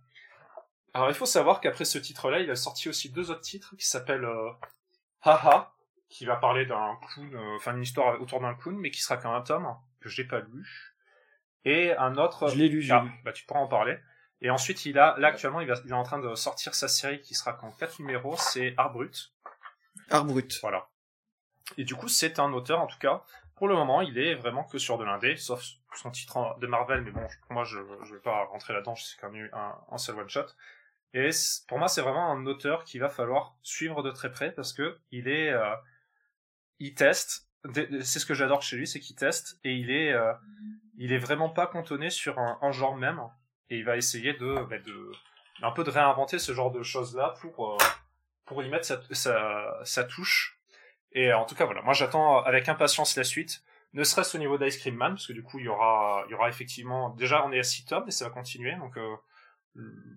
Alors 0.94 1.10
il 1.10 1.16
faut 1.16 1.26
savoir 1.26 1.62
qu'après 1.62 1.86
ce 1.86 1.98
titre-là, 1.98 2.40
il 2.40 2.50
a 2.50 2.56
sorti 2.56 2.90
aussi 2.90 3.10
deux 3.12 3.32
autres 3.32 3.42
titres 3.42 3.76
qui 3.76 3.88
s'appellent 3.88 4.26
euh, 4.26 4.52
Haha, 5.22 5.74
qui 6.10 6.26
va 6.26 6.36
parler 6.36 6.66
d'un 6.66 6.98
clown, 7.08 7.36
euh, 7.36 7.56
enfin 7.56 7.76
une 7.76 7.84
histoire 7.84 8.20
autour 8.22 8.40
d'un 8.42 8.56
clown, 8.56 8.78
mais 8.78 8.92
qui 8.92 9.02
sera 9.02 9.18
qu'un 9.18 9.40
tome 9.42 9.68
que 10.02 10.10
j'ai 10.10 10.24
pas 10.26 10.40
lu. 10.40 10.89
Et 11.66 11.96
un 11.96 12.18
autre. 12.18 12.48
Je 12.50 12.58
l'ai 12.58 12.70
lu, 12.70 12.86
ah, 12.92 13.02
lu. 13.04 13.12
Bah 13.24 13.32
tu 13.32 13.46
pourras 13.46 13.60
en 13.60 13.68
parler. 13.68 13.98
Et 14.42 14.50
ensuite, 14.50 14.86
il 14.86 14.98
a, 14.98 15.16
là 15.18 15.30
actuellement, 15.30 15.60
il, 15.60 15.68
va, 15.68 15.76
il 15.84 15.92
est 15.92 15.94
en 15.94 16.04
train 16.04 16.20
de 16.20 16.34
sortir 16.36 16.74
sa 16.74 16.88
série 16.88 17.20
qui 17.22 17.36
sera 17.36 17.54
qu'en 17.54 17.72
quatre 17.72 18.00
numéros, 18.00 18.38
c'est 18.38 18.74
Art 18.78 18.94
Brut. 18.94 19.34
Art 20.10 20.26
brut. 20.26 20.60
Voilà. 20.62 20.88
Et 21.78 21.84
du 21.84 21.96
coup, 21.96 22.08
c'est 22.08 22.40
un 22.40 22.54
auteur, 22.54 22.80
en 22.80 22.88
tout 22.88 22.98
cas, 23.00 23.24
pour 23.56 23.68
le 23.68 23.76
moment, 23.76 24.02
il 24.02 24.18
est 24.18 24.36
vraiment 24.36 24.64
que 24.64 24.78
sur 24.78 24.98
de 24.98 25.04
l'indé, 25.04 25.36
sauf 25.36 25.62
son 25.94 26.10
titre 26.12 26.58
de 26.60 26.68
Marvel, 26.68 27.02
mais 27.02 27.12
bon, 27.12 27.28
pour 27.42 27.54
moi, 27.54 27.66
je, 27.66 27.80
je 28.06 28.14
vais 28.14 28.22
pas 28.22 28.46
rentrer 28.46 28.74
là-dedans, 28.74 28.96
c'est 28.96 29.20
quand 29.20 29.30
même 29.30 29.50
un, 29.52 29.76
un 29.92 29.98
seul 29.98 30.18
one-shot. 30.18 30.46
Et 31.14 31.30
pour 31.68 31.78
moi, 31.78 31.90
c'est 31.90 32.02
vraiment 32.02 32.32
un 32.32 32.46
auteur 32.46 32.86
qu'il 32.86 33.02
va 33.02 33.10
falloir 33.10 33.58
suivre 33.62 34.02
de 34.02 34.12
très 34.12 34.32
près, 34.32 34.52
parce 34.52 34.72
que 34.72 35.00
il 35.12 35.28
est, 35.28 35.50
euh, 35.50 35.76
il 36.80 36.94
teste, 36.94 37.49
c'est 37.74 38.20
ce 38.20 38.26
que 38.26 38.34
j'adore 38.34 38.62
chez 38.62 38.78
lui, 38.78 38.88
c'est 38.88 39.00
qu'il 39.00 39.16
teste, 39.16 39.60
et 39.64 39.74
il 39.74 39.92
est, 39.92 40.14
euh, 40.14 40.34
il 40.98 41.14
est 41.14 41.18
vraiment 41.18 41.50
pas 41.50 41.68
cantonné 41.68 42.10
sur 42.10 42.40
un, 42.40 42.72
genre 42.72 42.96
même, 42.96 43.22
et 43.70 43.78
il 43.78 43.86
va 43.86 43.98
essayer 43.98 44.34
de, 44.34 44.56
bah, 44.70 44.78
un 45.62 45.72
peu 45.72 45.84
de 45.84 45.90
réinventer 45.90 46.40
ce 46.40 46.54
genre 46.54 46.72
de 46.72 46.84
choses-là 46.84 47.36
pour, 47.42 47.74
euh, 47.74 47.78
pour 48.46 48.64
y 48.64 48.70
mettre 48.70 48.86
sa, 48.86 49.02
sa, 49.12 49.80
sa 49.84 50.04
touche. 50.04 50.60
Et 51.12 51.32
euh, 51.32 51.38
en 51.38 51.46
tout 51.46 51.56
cas, 51.56 51.66
voilà, 51.66 51.82
moi 51.82 51.94
j'attends 51.94 52.42
avec 52.44 52.70
impatience 52.70 53.16
la 53.16 53.24
suite, 53.24 53.64
ne 53.94 54.04
serait-ce 54.04 54.38
au 54.38 54.40
niveau 54.40 54.58
d'Ice 54.58 54.78
Cream 54.78 54.96
Man, 54.96 55.14
parce 55.14 55.28
que 55.28 55.34
du 55.34 55.44
coup, 55.44 55.60
il 55.60 55.66
y 55.66 55.70
aura, 55.70 56.24
il 56.28 56.32
y 56.32 56.36
aura 56.36 56.50
effectivement, 56.50 57.10
déjà 57.10 57.46
on 57.46 57.52
est 57.52 57.60
à 57.60 57.64
6 57.64 57.86
tomes, 57.86 58.08
et 58.08 58.12
ça 58.12 58.26
va 58.26 58.32
continuer, 58.32 58.76
donc, 58.76 58.98
euh, 58.98 59.16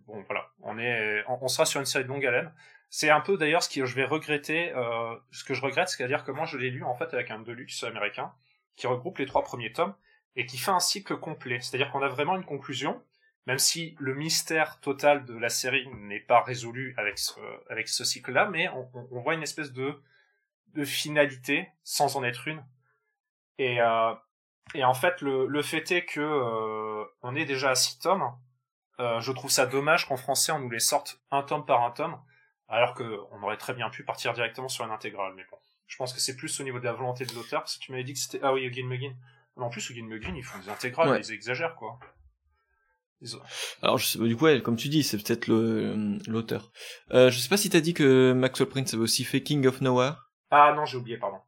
bon, 0.07 0.23
voilà, 0.27 0.49
on 0.61 0.79
est, 0.79 1.25
on 1.29 1.49
sera 1.49 1.65
sur 1.65 1.81
une 1.81 1.87
série 1.87 2.05
de 2.05 2.09
longue 2.09 2.25
haleine. 2.25 2.53
C'est 2.95 3.09
un 3.09 3.23
peu 3.23 3.39
d'ailleurs 3.39 3.63
ce 3.63 3.71
que 3.71 3.87
je 3.87 3.95
vais 3.95 4.05
regretter, 4.05 4.71
euh, 4.75 5.17
ce 5.31 5.45
que 5.45 5.55
je 5.55 5.63
regrette, 5.63 5.89
c'est-à-dire 5.89 6.25
que 6.25 6.31
moi 6.31 6.45
je 6.45 6.59
l'ai 6.59 6.69
lu 6.69 6.85
en 6.85 6.95
fait 6.95 7.15
avec 7.15 7.31
un 7.31 7.39
deluxe 7.39 7.85
américain, 7.85 8.35
qui 8.77 8.87
regroupe 8.87 9.17
les 9.17 9.25
trois 9.25 9.43
premiers 9.43 9.73
tomes, 9.73 9.95
et 10.37 10.45
qui 10.45 10.59
fait 10.59 10.73
un 10.73 10.79
cycle 10.79 11.17
complet. 11.17 11.59
C'est-à-dire 11.63 11.91
qu'on 11.91 12.03
a 12.03 12.09
vraiment 12.09 12.37
une 12.37 12.45
conclusion, 12.45 13.03
même 13.47 13.59
si 13.59 13.97
le 13.99 14.15
mystère 14.15 14.79
total 14.81 15.25
de 15.25 15.35
la 15.35 15.49
série 15.49 15.89
n'est 15.89 16.21
pas 16.21 16.43
résolu 16.43 16.95
avec 16.99 17.19
ce, 17.19 17.41
avec 17.71 17.89
ce 17.89 18.05
cycle-là, 18.05 18.45
mais 18.51 18.69
on, 18.69 19.21
voit 19.23 19.33
une 19.33 19.43
espèce 19.43 19.73
de, 19.73 19.99
de 20.75 20.85
finalité, 20.85 21.71
sans 21.85 22.17
en 22.17 22.25
être 22.25 22.47
une. 22.47 22.63
Et, 23.57 23.81
euh, 23.81 24.13
et 24.75 24.85
en 24.85 24.95
fait, 24.95 25.23
le, 25.23 25.47
le 25.47 25.63
fait 25.63 25.91
est 25.93 26.05
que 26.05 26.21
euh, 26.21 27.05
on 27.23 27.35
est 27.37 27.47
déjà 27.47 27.71
à 27.71 27.75
six 27.75 27.99
tomes. 27.99 28.31
Je 28.99 29.33
trouve 29.33 29.51
ça 29.51 29.67
dommage 29.67 30.07
qu'en 30.07 30.17
français 30.17 30.53
on 30.53 30.61
nous 30.61 30.71
les 30.71 30.79
sorte 30.79 31.21
un 31.33 31.43
tome 31.43 31.67
par 31.67 31.83
un 31.83 31.91
tome, 31.91 32.21
alors 32.73 32.95
que 32.95 33.19
on 33.31 33.43
aurait 33.43 33.57
très 33.59 33.75
bien 33.75 33.89
pu 33.91 34.03
partir 34.05 34.33
directement 34.33 34.69
sur 34.69 34.85
une 34.85 34.91
intégrale. 34.91 35.33
Mais 35.37 35.45
bon, 35.51 35.57
je 35.87 35.97
pense 35.97 36.13
que 36.13 36.21
c'est 36.21 36.37
plus 36.37 36.59
au 36.61 36.65
niveau 36.65 36.79
de 36.81 36.85
la 36.85 36.93
volonté 36.93 37.25
de 37.25 37.35
l'auteur, 37.35 37.61
parce 37.61 37.77
que 37.77 37.85
tu 37.85 37.93
m'avais 37.93 38.05
dit 38.05 38.15
que 38.15 38.19
c'était 38.19 38.41
ah 38.43 38.53
oui 38.53 38.67
Eugene. 38.67 38.89
Mais 38.89 39.63
en 39.63 39.69
plus 39.69 39.91
Eugene 39.91 40.07
Muggin 40.07 40.35
ils 40.35 40.43
font 40.43 40.59
des 40.59 40.69
intégrales, 40.71 41.11
Ouais. 41.11 41.21
ils 41.21 41.33
exagèrent 41.33 41.75
quoi. 41.77 41.99
Ils 43.21 43.37
Alors, 43.83 43.99
je 43.99 44.07
sais, 44.07 44.19
du 44.19 44.35
coup, 44.37 44.47
ouais, 44.47 44.61
comme 44.63 44.75
tu 44.77 44.89
dis, 44.89 45.05
c'est 45.05 45.17
peut-être 45.17 45.47
le- 45.47 46.19
l'auteur. 46.27 46.73
Euh, 47.13 47.31
je 47.31 47.39
sais 47.39 47.49
pas 47.49 47.57
si 47.57 47.71
t'as 47.71 47.81
dit 47.81 47.95
que 47.95 48.33
Maxwell 48.33 48.69
Prince 48.69 48.95
avait 48.95 49.03
aussi 49.05 49.23
fait 49.23 49.43
King 49.45 49.65
of 49.67 49.81
Nowhere. 49.81 50.15
Ah 50.51 50.73
non 50.75 50.85
j'ai 50.87 50.97
oublié 50.97 51.19
pardon. 51.19 51.39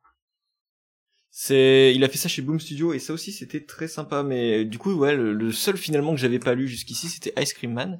C'est, 1.37 1.93
il 1.93 2.05
a 2.05 2.09
fait 2.09 2.16
ça 2.16 2.28
chez 2.28 2.43
Boom 2.43 2.61
Studio 2.61 2.93
et 2.93 3.01
ça 3.01 3.12
aussi 3.12 3.32
c'était 3.32 3.64
très 3.64 3.89
sympa. 3.89 4.22
Mais 4.22 4.64
du 4.64 4.78
coup, 4.78 4.93
ouais, 4.93 5.16
le, 5.16 5.32
le 5.35 5.51
seul 5.51 5.76
finalement 5.76 6.12
que 6.14 6.20
j'avais 6.20 6.39
pas 6.39 6.55
lu 6.55 6.68
jusqu'ici, 6.68 7.09
c'était 7.09 7.32
Ice 7.43 7.53
Cream 7.53 7.72
Man. 7.72 7.99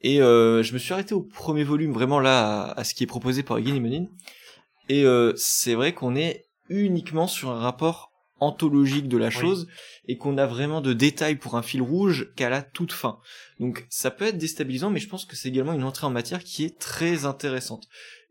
Et 0.00 0.22
euh, 0.22 0.62
je 0.62 0.72
me 0.72 0.78
suis 0.78 0.94
arrêté 0.94 1.12
au 1.12 1.20
premier 1.20 1.62
volume, 1.62 1.92
vraiment 1.92 2.20
là, 2.20 2.62
à, 2.62 2.80
à 2.80 2.84
ce 2.84 2.94
qui 2.94 3.04
est 3.04 3.06
proposé 3.06 3.42
par 3.42 3.58
Eugene 3.58 3.80
Monin. 3.82 4.06
Et 4.88 5.04
euh, 5.04 5.34
c'est 5.36 5.74
vrai 5.74 5.92
qu'on 5.92 6.16
est 6.16 6.46
uniquement 6.70 7.26
sur 7.26 7.50
un 7.50 7.58
rapport 7.60 8.12
anthologique 8.38 9.08
de 9.08 9.18
la 9.18 9.26
Oui. 9.26 9.32
chose 9.34 9.68
et 10.08 10.16
qu'on 10.16 10.38
a 10.38 10.46
vraiment 10.46 10.80
de 10.80 10.94
détails 10.94 11.36
pour 11.36 11.56
un 11.56 11.62
fil 11.62 11.82
rouge 11.82 12.32
qu'à 12.34 12.48
la 12.48 12.62
toute 12.62 12.92
fin. 12.92 13.18
Donc 13.58 13.84
ça 13.90 14.10
peut 14.10 14.24
être 14.24 14.38
déstabilisant, 14.38 14.88
mais 14.88 15.00
je 15.00 15.08
pense 15.08 15.26
que 15.26 15.36
c'est 15.36 15.50
également 15.50 15.74
une 15.74 15.84
entrée 15.84 16.06
en 16.06 16.10
matière 16.10 16.42
qui 16.42 16.64
est 16.64 16.78
très 16.78 17.26
intéressante. 17.26 17.88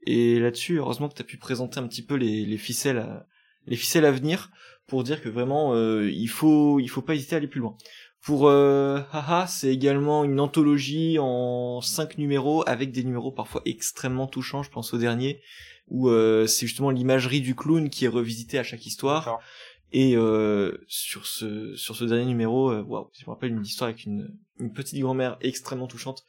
Et 0.07 0.39
là-dessus, 0.39 0.77
heureusement 0.79 1.07
que 1.07 1.13
tu 1.13 1.21
as 1.21 1.25
pu 1.25 1.37
présenter 1.37 1.77
un 1.79 1.87
petit 1.87 2.01
peu 2.03 2.15
les, 2.15 2.45
les 2.45 2.57
ficelles 2.57 2.97
à, 2.97 3.27
les 3.69 3.77
ficelles 3.77 4.05
à 4.05 4.11
venir 4.11 4.51
pour 4.87 5.03
dire 5.03 5.21
que 5.21 5.29
vraiment 5.29 5.73
euh, 5.73 6.09
il 6.11 6.27
faut 6.27 6.79
il 6.81 6.89
faut 6.89 7.01
pas 7.01 7.15
hésiter 7.15 7.35
à 7.35 7.37
aller 7.37 7.47
plus 7.47 7.61
loin. 7.61 7.77
Pour 8.21 8.49
euh, 8.49 8.99
Haha, 9.13 9.47
c'est 9.47 9.71
également 9.73 10.25
une 10.25 10.41
anthologie 10.41 11.17
en 11.19 11.79
cinq 11.79 12.17
numéros 12.17 12.63
avec 12.67 12.91
des 12.91 13.03
numéros 13.05 13.31
parfois 13.31 13.61
extrêmement 13.63 14.27
touchants. 14.27 14.63
Je 14.63 14.69
pense 14.69 14.93
au 14.93 14.97
dernier 14.97 15.41
où 15.87 16.09
euh, 16.09 16.45
c'est 16.45 16.67
justement 16.67 16.89
l'imagerie 16.89 17.39
du 17.39 17.55
clown 17.55 17.89
qui 17.89 18.03
est 18.05 18.09
revisitée 18.09 18.59
à 18.59 18.63
chaque 18.63 18.85
histoire. 18.85 19.39
Et 19.91 20.15
euh, 20.15 20.77
sur 20.87 21.25
ce 21.25 21.75
sur 21.75 21.95
ce 21.95 22.03
dernier 22.03 22.25
numéro, 22.25 22.71
euh, 22.71 22.83
waouh, 22.83 23.09
je 23.17 23.25
me 23.25 23.31
rappelle 23.31 23.51
une 23.51 23.65
histoire 23.65 23.89
avec 23.89 24.05
une, 24.05 24.37
une 24.59 24.71
petite 24.71 24.99
grand-mère 24.99 25.37
extrêmement 25.41 25.87
touchante. 25.87 26.25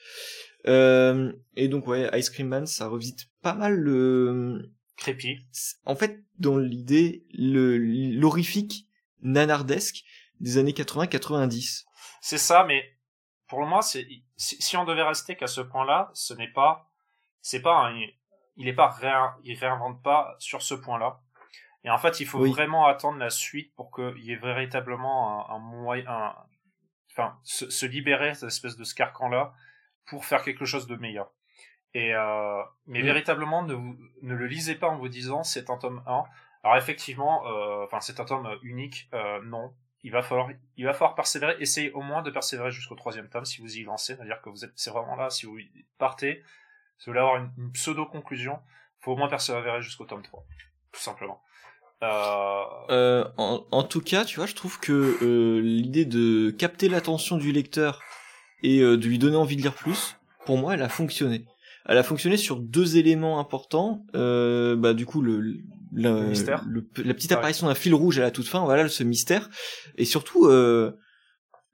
Euh, 0.66 1.32
et 1.56 1.68
donc 1.68 1.86
ouais, 1.86 2.08
Ice 2.18 2.30
Cream 2.30 2.48
Man, 2.48 2.66
ça 2.66 2.86
revisite 2.88 3.28
pas 3.42 3.54
mal 3.54 3.74
le. 3.74 4.70
Crépi. 5.00 5.38
En 5.86 5.96
fait, 5.96 6.22
dans 6.38 6.56
l'idée, 6.58 7.24
le 7.32 7.76
l'horrifique 7.78 8.86
nanardesque 9.22 10.04
des 10.40 10.56
années 10.58 10.72
80-90. 10.72 11.84
C'est 12.20 12.38
ça, 12.38 12.64
mais 12.64 12.96
pour 13.48 13.60
moi, 13.66 13.82
c'est 13.82 14.06
si, 14.36 14.60
si 14.62 14.76
on 14.76 14.84
devait 14.84 15.02
rester 15.02 15.36
qu'à 15.36 15.46
ce 15.48 15.60
point-là, 15.62 16.10
ce 16.14 16.34
n'est 16.34 16.52
pas, 16.52 16.90
c'est 17.40 17.60
pas, 17.62 17.86
un, 17.88 17.98
il 18.56 18.68
est 18.68 18.74
pas 18.74 18.88
réin- 18.90 19.34
il 19.42 19.58
réinvente 19.58 20.02
pas 20.02 20.36
sur 20.38 20.60
ce 20.62 20.74
point-là. 20.74 21.20
Et 21.82 21.90
en 21.90 21.96
fait, 21.98 22.20
il 22.20 22.26
faut 22.26 22.38
Oui. 22.40 22.50
vraiment 22.50 22.86
attendre 22.86 23.18
la 23.18 23.30
suite 23.30 23.74
pour 23.74 23.90
qu'il 23.90 24.22
y 24.22 24.32
ait 24.32 24.36
véritablement 24.36 25.50
un, 25.50 25.58
moyen, 25.58 26.34
enfin, 27.10 27.38
se, 27.42 27.70
se 27.70 27.86
libérer 27.86 28.30
de 28.30 28.34
cette 28.34 28.48
espèce 28.50 28.76
de 28.76 28.84
ce 28.84 28.94
carcan-là 28.94 29.54
pour 30.06 30.26
faire 30.26 30.42
quelque 30.44 30.66
chose 30.66 30.86
de 30.86 30.96
meilleur. 30.96 31.32
Et 31.94 32.14
euh, 32.14 32.62
mais 32.86 33.00
Mm. 33.02 33.04
véritablement, 33.06 33.62
ne, 33.62 33.74
vous, 33.74 33.96
ne 34.22 34.34
le 34.34 34.46
lisez 34.46 34.74
pas 34.76 34.88
en 34.88 34.96
vous 34.96 35.08
disant 35.08 35.42
c'est 35.42 35.70
un 35.70 35.76
tome 35.76 36.02
1. 36.06 36.24
Alors 36.62 36.76
effectivement, 36.76 37.46
euh, 37.46 37.84
enfin 37.84 38.00
c'est 38.00 38.20
un 38.20 38.24
tome 38.24 38.48
unique, 38.62 39.08
euh, 39.14 39.40
non. 39.44 39.72
Il 40.02 40.12
va 40.12 40.22
falloir, 40.22 40.48
il 40.76 40.84
va 40.86 40.92
falloir 40.94 41.14
persévérer. 41.14 41.56
Essayez 41.60 41.90
au 41.92 42.00
moins 42.00 42.22
de 42.22 42.30
persévérer 42.30 42.70
jusqu'au 42.70 42.94
troisième 42.94 43.28
tome 43.28 43.44
si 43.44 43.60
vous 43.60 43.76
y 43.76 43.82
lancez, 43.84 44.14
c'est-à-dire 44.16 44.40
que 44.40 44.48
vous 44.50 44.64
êtes, 44.64 44.72
c'est 44.76 44.90
vraiment 44.90 45.16
là. 45.16 45.28
Si 45.30 45.46
vous 45.46 45.58
partez, 45.98 46.42
si 46.98 47.06
vous 47.06 47.12
voulez 47.12 47.20
avoir 47.20 47.36
une, 47.36 47.50
une 47.58 47.72
pseudo 47.72 48.06
conclusion, 48.06 48.58
faut 49.00 49.12
au 49.12 49.16
moins 49.16 49.28
persévérer 49.28 49.82
jusqu'au 49.82 50.04
tome 50.06 50.22
3, 50.22 50.44
tout 50.92 51.00
simplement. 51.00 51.42
Euh, 52.02 52.62
Euh, 52.90 53.24
en, 53.36 53.66
en 53.70 53.82
tout 53.82 54.00
cas, 54.00 54.24
tu 54.24 54.36
vois, 54.36 54.46
je 54.46 54.54
trouve 54.54 54.80
que 54.80 55.18
euh, 55.22 55.60
l'idée 55.60 56.04
de 56.06 56.50
capter 56.50 56.88
l'attention 56.88 57.36
du 57.36 57.52
lecteur 57.52 58.00
et 58.62 58.80
euh, 58.80 58.96
de 58.96 59.06
lui 59.06 59.18
donner 59.18 59.36
envie 59.36 59.56
de 59.56 59.62
lire 59.62 59.74
plus, 59.74 60.16
pour 60.46 60.56
moi, 60.56 60.74
elle 60.74 60.82
a 60.82 60.88
fonctionné. 60.88 61.44
Elle 61.86 61.98
a 61.98 62.02
fonctionné 62.02 62.36
sur 62.36 62.60
deux 62.60 62.96
éléments 62.96 63.40
importants. 63.40 64.04
Euh, 64.14 64.76
bah, 64.76 64.94
du 64.94 65.06
coup, 65.06 65.22
le, 65.22 65.40
le, 65.40 65.60
Le 65.92 66.28
mystère. 66.28 66.64
le- 66.68 66.86
la 67.04 67.14
petite 67.14 67.32
apparition 67.32 67.66
d'un 67.66 67.74
fil 67.74 67.94
rouge 67.94 68.18
à 68.18 68.22
la 68.22 68.30
toute 68.30 68.46
fin, 68.46 68.64
voilà, 68.64 68.88
ce 68.88 69.02
mystère, 69.02 69.48
et 69.96 70.04
surtout 70.04 70.46
euh, 70.46 70.92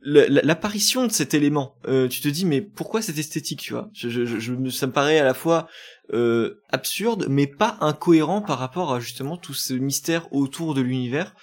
la- 0.01 0.29
la- 0.29 0.43
l'apparition 0.43 1.07
de 1.07 1.13
cet 1.13 1.35
élément. 1.35 1.75
Euh, 1.87 2.09
tu 2.09 2.21
te 2.21 2.29
dis, 2.29 2.47
mais 2.47 2.61
pourquoi 2.63 3.03
cette 3.03 3.19
esthétique, 3.19 3.61
tu 3.61 3.73
vois? 3.73 3.91
Je, 3.93 4.09
je, 4.09 4.25
je- 4.25 4.71
Ça 4.71 4.87
me 4.87 4.93
paraît 4.93 5.19
à 5.19 5.25
la 5.25 5.35
fois 5.35 5.69
euh, 6.13 6.61
absurde, 6.71 7.27
mais 7.29 7.47
pas 7.49 7.77
incohérent 7.81 8.41
par 8.41 8.59
rapport 8.59 8.95
à 8.95 9.01
justement 9.01 9.37
tout 9.37 9.55
ce 9.55 9.75
mystère 9.75 10.33
autour 10.33 10.75
de 10.75 10.81
l'univers. 10.81 11.35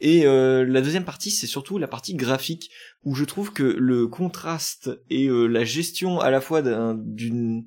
Et 0.00 0.26
euh, 0.26 0.64
la 0.64 0.80
deuxième 0.80 1.04
partie, 1.04 1.30
c'est 1.30 1.46
surtout 1.48 1.76
la 1.76 1.88
partie 1.88 2.14
graphique, 2.14 2.70
où 3.04 3.14
je 3.14 3.24
trouve 3.24 3.52
que 3.52 3.64
le 3.64 4.06
contraste 4.06 4.90
et 5.10 5.26
euh, 5.28 5.46
la 5.46 5.64
gestion 5.64 6.20
à 6.20 6.30
la 6.30 6.40
fois 6.40 6.62
d'un 6.62 6.94
d'une 6.96 7.64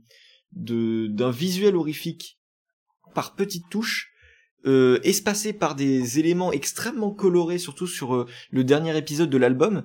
d'un 0.54 1.32
visuel 1.32 1.76
horrifique 1.76 2.39
par 3.14 3.36
petites 3.36 3.70
touches, 3.70 4.12
euh, 4.66 4.99
espacé 5.04 5.54
par 5.54 5.76
des 5.76 6.20
éléments 6.20 6.52
extrêmement 6.52 7.12
colorés, 7.12 7.58
surtout 7.58 7.88
sur 7.88 8.16
euh, 8.16 8.26
le 8.52 8.64
dernier 8.64 8.95
épisode 8.97 9.30
de 9.30 9.38
l'album, 9.38 9.84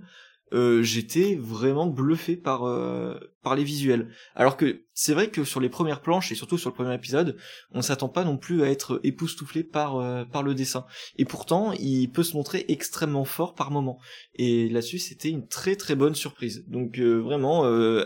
euh, 0.52 0.82
j'étais 0.82 1.34
vraiment 1.34 1.86
bluffé 1.86 2.36
par 2.36 2.64
euh, 2.64 3.18
par 3.46 3.54
les 3.54 3.62
visuels. 3.62 4.08
Alors 4.34 4.56
que 4.56 4.82
c'est 4.92 5.14
vrai 5.14 5.28
que 5.30 5.44
sur 5.44 5.60
les 5.60 5.68
premières 5.68 6.00
planches 6.00 6.32
et 6.32 6.34
surtout 6.34 6.58
sur 6.58 6.70
le 6.70 6.74
premier 6.74 6.92
épisode, 6.94 7.36
on 7.70 7.80
s'attend 7.80 8.08
pas 8.08 8.24
non 8.24 8.36
plus 8.38 8.64
à 8.64 8.68
être 8.70 8.98
époustouflé 9.04 9.62
par 9.62 9.98
euh, 9.98 10.24
par 10.24 10.42
le 10.42 10.52
dessin. 10.52 10.84
Et 11.16 11.24
pourtant, 11.24 11.70
il 11.78 12.08
peut 12.10 12.24
se 12.24 12.36
montrer 12.36 12.64
extrêmement 12.68 13.24
fort 13.24 13.54
par 13.54 13.70
moment. 13.70 14.00
Et 14.34 14.68
là-dessus, 14.68 14.98
c'était 14.98 15.28
une 15.30 15.46
très 15.46 15.76
très 15.76 15.94
bonne 15.94 16.16
surprise. 16.16 16.64
Donc 16.66 16.98
vraiment, 16.98 17.56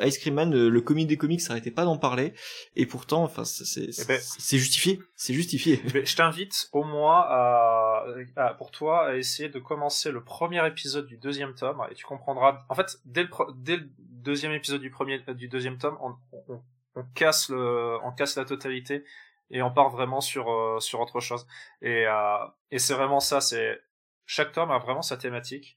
Ice 0.03 0.19
Cream 0.19 0.35
Man, 0.35 0.51
le 0.69 0.81
comique 0.83 1.07
des 1.09 1.17
comics, 1.17 1.41
s'arrêtait 1.41 1.71
pas 1.71 1.85
d'en 1.87 1.97
parler. 1.97 2.35
Et 2.77 2.85
pourtant, 2.85 3.23
enfin, 3.23 3.45
c'est 3.47 3.89
Eh 3.99 4.05
ben, 4.07 4.21
justifié, 4.59 5.01
c'est 5.17 5.33
justifié. 5.33 5.81
Mais 5.95 6.05
je 6.05 6.17
t'invite 6.17 6.69
au 6.73 6.85
moins 6.85 7.21
à, 7.27 8.05
à- 8.37 8.55
pour 8.59 8.71
toi 8.71 9.07
à 9.09 9.17
essayer 9.17 9.49
de 9.49 9.59
commencer 9.59 10.11
le 10.13 10.23
premier 10.23 10.67
épisode 10.67 11.07
du 11.07 11.17
deuxième 11.17 11.55
tome 11.55 11.81
et 11.91 11.95
tu 11.95 12.05
comprendras. 12.05 12.59
En 12.69 12.75
fait, 12.75 12.99
dès 13.07 13.23
le, 13.23 13.29
dès 13.57 13.77
le 13.79 13.89
deuxième 13.99 14.53
épisode 14.53 14.83
du 14.83 14.91
premier 14.91 15.15
du 15.35 15.49
deuxième 15.49 15.79
tome, 15.79 15.99
on, 16.01 17.05
casse 17.15 17.49
le, 17.49 17.99
on 18.03 18.13
casse 18.13 18.37
la 18.37 18.45
totalité 18.45 19.05
et 19.51 19.63
on 19.63 19.71
part 19.71 19.91
vraiment 19.91 20.21
sur 20.21 20.51
euh, 20.51 20.81
sur 20.81 21.01
autre 21.01 21.21
chose. 21.21 21.47
Et 21.83 22.07
euh, 22.07 22.47
et 22.71 22.79
c'est 22.79 22.95
vraiment 22.95 23.21
ça. 23.21 23.41
C'est 23.41 23.81
chaque 24.27 24.53
tome 24.53 24.71
a 24.71 24.79
vraiment 24.79 25.03
sa 25.03 25.17
thématique. 25.17 25.77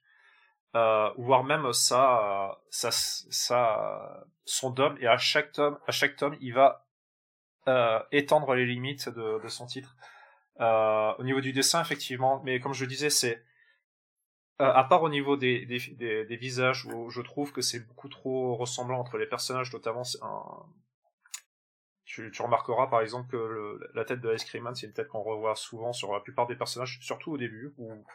Euh, 0.75 1.09
voire 1.17 1.43
même 1.43 1.71
ça, 1.71 2.49
euh, 2.49 2.55
ça, 2.71 2.89
ça, 2.91 4.25
son 4.45 4.71
dôme, 4.71 4.97
et 4.99 5.07
à 5.07 5.17
chaque 5.17 5.51
tome, 5.51 5.77
à 5.87 5.91
chaque 5.91 6.15
tome, 6.15 6.35
il 6.41 6.53
va 6.53 6.85
étendre 8.11 8.55
les 8.55 8.65
limites 8.65 9.07
de, 9.07 9.41
de 9.41 9.47
son 9.47 9.65
titre. 9.65 9.95
Au 10.59 11.23
niveau 11.23 11.41
du 11.41 11.53
dessin, 11.53 11.81
effectivement, 11.81 12.41
mais 12.43 12.59
comme 12.59 12.73
je 12.73 12.83
le 12.83 12.89
disais, 12.89 13.09
c'est 13.09 13.43
euh, 14.61 14.71
à 14.71 14.83
part 14.83 15.01
au 15.03 15.09
niveau 15.09 15.37
des, 15.37 15.65
des, 15.65 15.79
des, 15.79 16.25
des 16.25 16.35
visages 16.35 16.85
où 16.85 17.09
je 17.09 17.21
trouve 17.21 17.51
que 17.51 17.61
c'est 17.61 17.85
beaucoup 17.87 18.09
trop 18.09 18.55
ressemblant 18.55 18.99
entre 18.99 19.17
les 19.17 19.25
personnages, 19.25 19.73
notamment 19.73 20.03
c'est 20.03 20.21
un... 20.21 20.43
tu, 22.05 22.31
tu 22.31 22.41
remarqueras 22.41 22.87
par 22.87 23.01
exemple 23.01 23.29
que 23.29 23.37
le, 23.37 23.91
la 23.93 24.05
tête 24.05 24.21
de 24.21 24.33
Ice 24.33 24.45
Cream 24.45 24.63
Man, 24.63 24.75
c'est 24.75 24.87
une 24.87 24.93
tête 24.93 25.07
qu'on 25.07 25.23
revoit 25.23 25.55
souvent 25.55 25.93
sur 25.93 26.13
la 26.13 26.19
plupart 26.19 26.47
des 26.47 26.55
personnages, 26.55 26.99
surtout 27.01 27.31
au 27.31 27.37
début, 27.37 27.73
où 27.77 28.05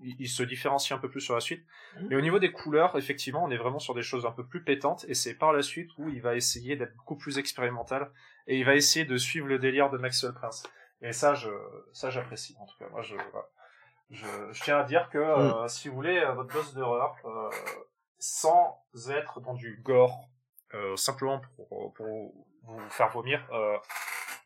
il 0.00 0.28
se 0.28 0.42
différencie 0.42 0.96
un 0.96 1.00
peu 1.00 1.10
plus 1.10 1.20
sur 1.20 1.34
la 1.34 1.40
suite. 1.40 1.62
Mhm. 1.96 2.06
Mais 2.08 2.16
au 2.16 2.22
niveau 2.22 2.38
des 2.38 2.50
couleurs, 2.50 2.96
effectivement, 2.96 3.44
on 3.44 3.50
est 3.50 3.58
vraiment 3.58 3.78
sur 3.78 3.94
des 3.94 4.02
choses 4.02 4.24
un 4.24 4.32
peu 4.32 4.46
plus 4.46 4.64
pétantes, 4.64 5.04
et 5.08 5.14
c'est 5.14 5.34
par 5.34 5.52
la 5.52 5.62
suite 5.62 5.90
où 5.98 6.08
il 6.08 6.22
va 6.22 6.34
essayer 6.34 6.76
d'être 6.76 6.96
beaucoup 6.96 7.16
plus 7.16 7.36
expérimental, 7.38 8.10
et 8.46 8.56
il 8.58 8.64
va 8.64 8.74
essayer 8.74 9.04
de 9.04 9.16
suivre 9.16 9.46
le 9.48 9.58
délire 9.58 9.90
de 9.90 9.98
Maxwell 9.98 10.32
Prince. 10.32 10.62
Et 11.02 11.12
ça, 11.12 11.34
je, 11.34 11.50
ça, 11.92 12.08
j'apprécie. 12.08 12.56
En 12.58 12.64
tout 12.64 12.78
cas, 12.78 12.88
moi, 12.88 13.02
je. 13.02 13.16
Je, 14.10 14.26
je 14.52 14.62
tiens 14.62 14.78
à 14.78 14.84
dire 14.84 15.08
que 15.10 15.18
euh, 15.18 15.68
si 15.68 15.88
vous 15.88 15.94
voulez 15.94 16.18
euh, 16.18 16.32
votre 16.32 16.52
dose 16.52 16.74
d'horreur, 16.74 17.16
euh, 17.24 17.50
sans 18.18 18.82
être 19.10 19.40
dans 19.40 19.54
du 19.54 19.80
gore, 19.82 20.28
euh, 20.74 20.96
simplement 20.96 21.40
pour, 21.56 21.92
pour 21.94 22.32
vous 22.62 22.90
faire 22.90 23.10
vomir, 23.10 23.46
euh, 23.52 23.76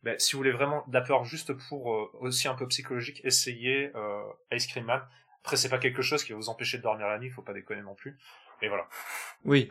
ben, 0.03 0.19
si 0.19 0.33
vous 0.33 0.39
voulez 0.39 0.53
vraiment 0.53 0.85
de 0.87 0.95
la 0.95 1.03
peur 1.03 1.25
juste 1.25 1.53
pour 1.69 1.95
euh, 1.95 2.11
aussi 2.21 2.49
un 2.49 2.55
peu 2.55 2.67
psychologique, 2.69 3.21
essayez 3.25 3.93
euh, 3.95 4.23
Ice 4.53 4.67
Cream 4.67 4.87
Man. 4.87 5.07
Après, 5.43 5.57
c'est 5.57 5.69
pas 5.69 5.79
quelque 5.79 6.03
chose 6.03 6.25
qui 6.25 6.33
va 6.33 6.39
vous 6.39 6.49
empêcher 6.49 6.79
de 6.79 6.83
dormir 6.83 7.07
la 7.07 7.19
nuit, 7.19 7.31
faut 7.31 7.43
pas 7.43 7.53
déconner 7.53 7.83
non 7.83 7.95
plus. 7.95 8.19
Et 8.63 8.69
voilà. 8.69 8.87
Oui. 9.45 9.71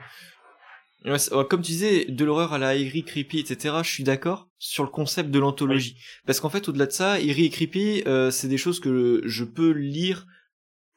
Comme 1.50 1.62
tu 1.62 1.72
disais, 1.72 2.06
de 2.06 2.26
l'horreur 2.26 2.54
à 2.54 2.58
la 2.58 2.76
eerie, 2.76 3.04
creepy, 3.04 3.40
etc. 3.40 3.84
Je 3.84 3.90
suis 3.90 4.04
d'accord 4.04 4.50
sur 4.58 4.84
le 4.84 4.90
concept 4.90 5.32
de 5.32 5.40
l'anthologie, 5.40 5.96
parce 6.26 6.40
qu'en 6.42 6.50
fait, 6.50 6.68
au-delà 6.68 6.88
de 6.88 6.92
ça, 6.92 7.20
eerie 7.22 7.46
et 7.46 7.50
creepy, 7.50 8.04
euh, 8.06 8.32
c'est 8.32 8.50
des 8.50 8.58
choses 8.58 8.80
que 8.82 9.22
je 9.26 9.44
peux 9.46 9.70
lire 9.72 10.26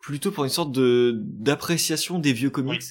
plutôt 0.01 0.33
pour 0.33 0.43
une 0.45 0.51
sorte 0.51 0.73
de 0.73 1.15
d'appréciation 1.17 2.19
des 2.19 2.33
vieux 2.33 2.51
comics, 2.51 2.83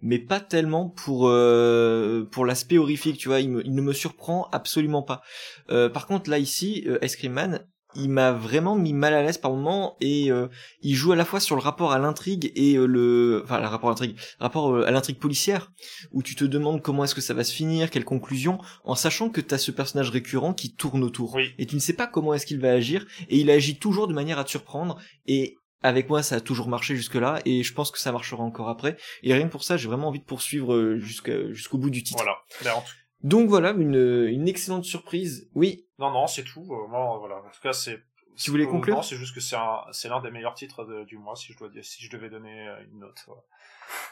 mais 0.00 0.20
pas 0.20 0.38
tellement 0.38 0.88
pour 0.88 1.26
euh, 1.28 2.24
pour 2.30 2.46
l'aspect 2.46 2.78
horrifique. 2.78 3.18
Tu 3.18 3.26
vois, 3.28 3.40
il, 3.40 3.50
me- 3.50 3.66
il 3.66 3.74
ne 3.74 3.82
me 3.82 3.92
surprend 3.92 4.48
absolument 4.52 5.02
pas. 5.02 5.22
Euh, 5.70 5.88
par 5.88 6.06
contre, 6.06 6.30
là 6.30 6.38
ici, 6.38 6.84
euh, 6.86 6.98
Ice 7.02 7.16
Cream 7.16 7.32
Man, 7.32 7.66
il 7.94 8.08
m'a 8.08 8.32
vraiment 8.32 8.74
mis 8.76 8.92
mal 8.92 9.14
à 9.14 9.22
l'aise 9.22 9.38
par 9.38 9.50
moment 9.52 9.96
et 10.00 10.30
euh, 10.30 10.48
il 10.82 10.94
joue 10.94 11.12
à 11.12 11.16
la 11.16 11.24
fois 11.24 11.40
sur 11.40 11.56
le 11.56 11.62
rapport 11.62 11.92
à 11.92 11.98
l'intrigue 11.98 12.52
et 12.54 12.76
euh, 12.76 12.86
le 12.86 13.40
enfin 13.44 13.60
le 13.60 13.66
rapport 13.66 13.88
à 13.90 13.92
l'intrigue 13.92 14.16
rapport 14.38 14.72
euh, 14.74 14.86
à 14.86 14.90
l'intrigue 14.90 15.18
policière 15.18 15.70
où 16.12 16.22
tu 16.22 16.34
te 16.34 16.44
demandes 16.44 16.82
comment 16.82 17.04
est-ce 17.04 17.14
que 17.14 17.20
ça 17.20 17.34
va 17.34 17.44
se 17.44 17.52
finir 17.52 17.90
quelle 17.90 18.04
conclusion 18.04 18.58
en 18.84 18.94
sachant 18.94 19.28
que 19.30 19.40
t'as 19.40 19.58
ce 19.58 19.70
personnage 19.70 20.10
récurrent 20.10 20.54
qui 20.54 20.74
tourne 20.74 21.02
autour 21.02 21.34
Oui. 21.34 21.52
et 21.58 21.66
tu 21.66 21.74
ne 21.74 21.80
sais 21.80 21.94
pas 21.94 22.06
comment 22.06 22.34
est-ce 22.34 22.46
qu'il 22.46 22.60
va 22.60 22.70
agir 22.72 23.06
et 23.28 23.38
il 23.38 23.50
agit 23.50 23.76
toujours 23.78 24.06
de 24.08 24.14
manière 24.14 24.38
à 24.38 24.44
te 24.44 24.50
surprendre 24.50 24.98
et 25.26 25.56
avec 25.82 26.08
moi 26.10 26.22
ça 26.22 26.36
a 26.36 26.40
toujours 26.40 26.68
marché 26.68 26.94
jusque 26.94 27.14
là 27.14 27.40
et 27.46 27.62
je 27.62 27.72
pense 27.72 27.90
que 27.90 27.98
ça 27.98 28.12
marchera 28.12 28.42
encore 28.42 28.68
après 28.68 28.96
et 29.22 29.32
rien 29.34 29.46
que 29.46 29.52
pour 29.52 29.64
ça 29.64 29.76
j'ai 29.78 29.88
vraiment 29.88 30.08
envie 30.08 30.20
de 30.20 30.24
poursuivre 30.24 30.96
jusqu'au 30.98 31.78
bout 31.78 31.90
du 31.90 32.02
titre 32.02 32.22
Voilà. 32.22 32.36
Ben, 32.62 32.72
en 32.78 32.82
tout- 32.82 32.92
donc 33.22 33.48
voilà 33.48 33.70
une 33.70 34.26
une 34.28 34.48
excellente 34.48 34.84
surprise 34.84 35.48
oui 35.54 35.86
Non, 35.98 36.10
non, 36.10 36.26
c'est 36.26 36.44
tout. 36.44 36.66
Euh, 36.70 36.86
moi, 36.88 37.16
voilà. 37.18 37.36
En 37.36 37.50
tout 37.52 37.60
cas, 37.62 37.72
c'est. 37.72 38.00
Tu 38.36 38.50
voulais 38.50 38.64
euh, 38.64 38.68
conclure 38.70 38.96
Non, 38.96 39.02
c'est 39.02 39.16
juste 39.16 39.34
que 39.34 39.40
c'est 39.40 39.56
un, 39.56 39.80
c'est 39.92 40.08
l'un 40.08 40.20
des 40.20 40.30
meilleurs 40.30 40.54
titres 40.54 40.84
de- 40.84 41.04
du 41.04 41.18
mois, 41.18 41.36
si 41.36 41.52
je 41.52 41.58
dois 41.58 41.68
dire, 41.68 41.84
si 41.84 42.02
je 42.04 42.10
devais 42.10 42.30
donner 42.30 42.68
euh, 42.68 42.76
une 42.92 43.00
note. 43.00 43.18
voilà. 43.26 43.42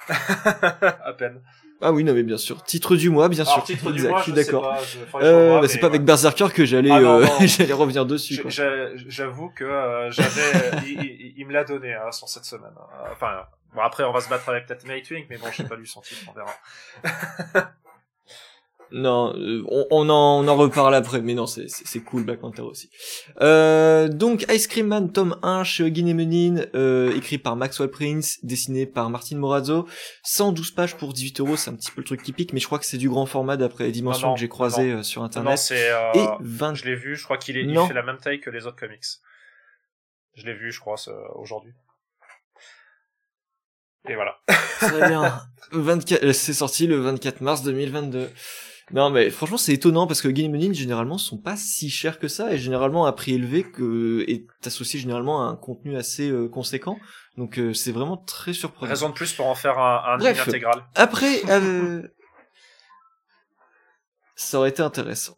à 1.05 1.13
peine. 1.13 1.41
ah 1.81 1.93
oui 1.93 2.03
non 2.03 2.13
mais 2.13 2.25
bien 2.25 2.37
sûr 2.37 2.65
titre 2.65 2.97
du 2.97 3.11
mois 3.11 3.29
bien 3.29 3.45
sûr 3.45 3.63
titre 3.63 3.93
du 3.93 4.03
mois, 4.09 4.19
je 4.19 4.23
suis 4.25 4.33
d'accord 4.33 4.75
Euh, 5.23 5.61
bah, 5.61 5.69
c'est 5.69 5.79
pas 5.79 5.87
avec 5.87 6.01
ouais. 6.01 6.05
Berserker 6.07 6.49
que 6.53 6.65
j'allais 6.65 6.91
Ah, 6.91 6.99
euh, 6.99 7.27
j'allais 7.47 7.73
revenir 7.73 8.05
dessus 8.05 8.43
J'avoue 8.49 9.51
que 9.51 9.63
euh, 9.63 10.11
j'avais, 10.11 10.83
il, 10.85 11.01
il- 11.05 11.35
il 11.37 11.47
me 11.47 11.53
l'a 11.53 11.63
donné 11.63 11.95
hein, 11.95 12.11
sur 12.11 12.29
cette 12.29 12.45
semaine. 12.45 12.73
Euh, 12.77 13.13
Enfin, 13.13 13.47
bon 13.73 13.83
après 13.83 14.03
on 14.03 14.11
va 14.13 14.21
se 14.21 14.29
battre 14.29 14.49
avec 14.49 14.67
peut-être 14.67 14.85
Nightwing, 14.89 15.27
mais 15.31 15.39
bon, 15.39 15.47
j'ai 15.57 15.63
pas 15.65 15.77
lu 15.77 15.87
son 15.87 16.01
titre, 16.01 16.23
on 16.29 16.33
verra. 16.33 17.71
Non, 18.91 19.35
euh, 19.37 19.63
on, 19.69 19.87
on 19.91 20.09
en, 20.09 20.45
on 20.45 20.49
en 20.49 20.57
reparle 20.57 20.95
après, 20.95 21.21
mais 21.21 21.35
non, 21.35 21.47
c'est 21.47 21.69
c'est- 21.69 21.87
c'est 21.87 22.01
cool 22.01 22.25
Black 22.25 22.41
Panther 22.41 22.63
aussi. 22.63 22.89
Euh, 23.43 24.09
donc 24.09 24.47
Ice 24.51 24.67
Cream 24.67 24.87
Man, 24.87 25.13
tome 25.13 25.39
1 25.43 25.63
chez 25.65 25.87
et 25.87 26.15
Menin, 26.15 26.63
euh, 26.75 27.15
écrit 27.15 27.39
par 27.39 27.57
Maxwell 27.57 27.91
Prince, 27.91 28.39
dessiné 28.43 28.87
par 28.87 29.11
Martin 29.11 29.37
Morazzo, 29.37 29.87
112 30.25 30.71
pages 30.71 30.97
pour 30.97 31.13
18 31.13 31.41
euros, 31.41 31.57
c'est 31.57 31.71
un 31.71 31.75
petit 31.77 31.91
peu 31.91 32.01
le 32.01 32.07
truc 32.07 32.23
typique, 32.23 32.53
mais 32.53 32.61
je 32.61 32.67
crois 32.67 32.79
que 32.79 32.87
c'est 32.87 32.97
du 32.99 33.09
grand 33.11 33.27
format 33.27 33.57
d'après 33.57 33.85
les 33.85 33.93
dimensions 33.93 34.29
Non, 34.29 34.31
non, 34.31 34.35
que 34.37 34.41
j'ai 34.41 34.49
croisées 34.49 34.93
non. 34.93 34.99
euh, 35.01 35.03
sur 35.03 35.21
Non, 35.21 35.27
internet. 35.27 35.59
c'est, 35.59 35.91
euh, 35.91 36.13
et 36.15 36.27
20... 36.41 36.75
je 36.75 36.85
l'ai 36.87 36.95
vu, 36.97 37.15
je 37.17 37.25
crois 37.25 37.37
qu'il 37.37 37.57
est, 37.59 37.63
il 37.63 37.73
Non. 37.73 37.87
fait 37.87 37.95
la 37.95 38.03
même 38.03 38.19
taille 38.19 38.41
que 38.41 38.49
les 38.51 38.67
autres 38.67 38.79
comics. 38.79 39.05
Je 40.35 40.47
l'ai 40.47 40.55
vu, 40.55 40.73
je 40.73 40.81
crois, 40.81 40.97
ce- 40.97 41.11
aujourd'hui. 41.35 41.73
Et 44.09 44.15
voilà. 44.15 44.39
Très 44.79 45.09
bien. 45.09 45.41
24, 45.73 46.25
euh, 46.25 46.33
c'est 46.33 46.55
sorti 46.55 46.87
le 46.87 46.97
24 47.01 47.41
mars 47.43 47.63
2022. 47.63 48.31
Non 48.93 49.11
mais 49.11 49.31
franchement 49.31 49.59
c'est 49.59 49.75
étonnant 49.75 50.07
parce 50.07 50.23
que 50.23 50.29
Game 50.29 50.51
Menin 50.51 50.73
généralement 50.73 51.19
sont 51.19 51.37
pas 51.39 51.57
si 51.57 51.91
chers 51.91 52.19
que 52.19 52.29
ça 52.29 52.53
et 52.53 52.59
généralement 52.59 53.05
à 53.07 53.13
prix 53.13 53.35
élevé 53.35 53.63
que 53.63 54.25
est 54.29 54.47
associé 54.67 54.99
généralement 54.99 55.47
à 55.47 55.51
un 55.51 55.57
contenu 55.57 55.97
assez 55.97 56.31
euh, 56.31 56.49
conséquent 56.49 56.99
donc 57.37 57.59
euh, 57.59 57.75
c'est 57.75 57.93
vraiment 57.93 58.17
très 58.17 58.53
surprenant. 58.53 58.91
Raison 58.91 59.09
de 59.11 59.15
plus 59.15 59.33
pour 59.35 59.47
en 59.47 59.55
faire 59.55 59.79
un, 59.79 60.03
un 60.15 60.19
Bref. 60.19 60.49
intégral. 60.49 60.85
Après 60.95 61.43
euh, 61.51 62.03
ça 64.37 64.59
aurait 64.59 64.71
été 64.71 64.83
intéressant. 64.83 65.37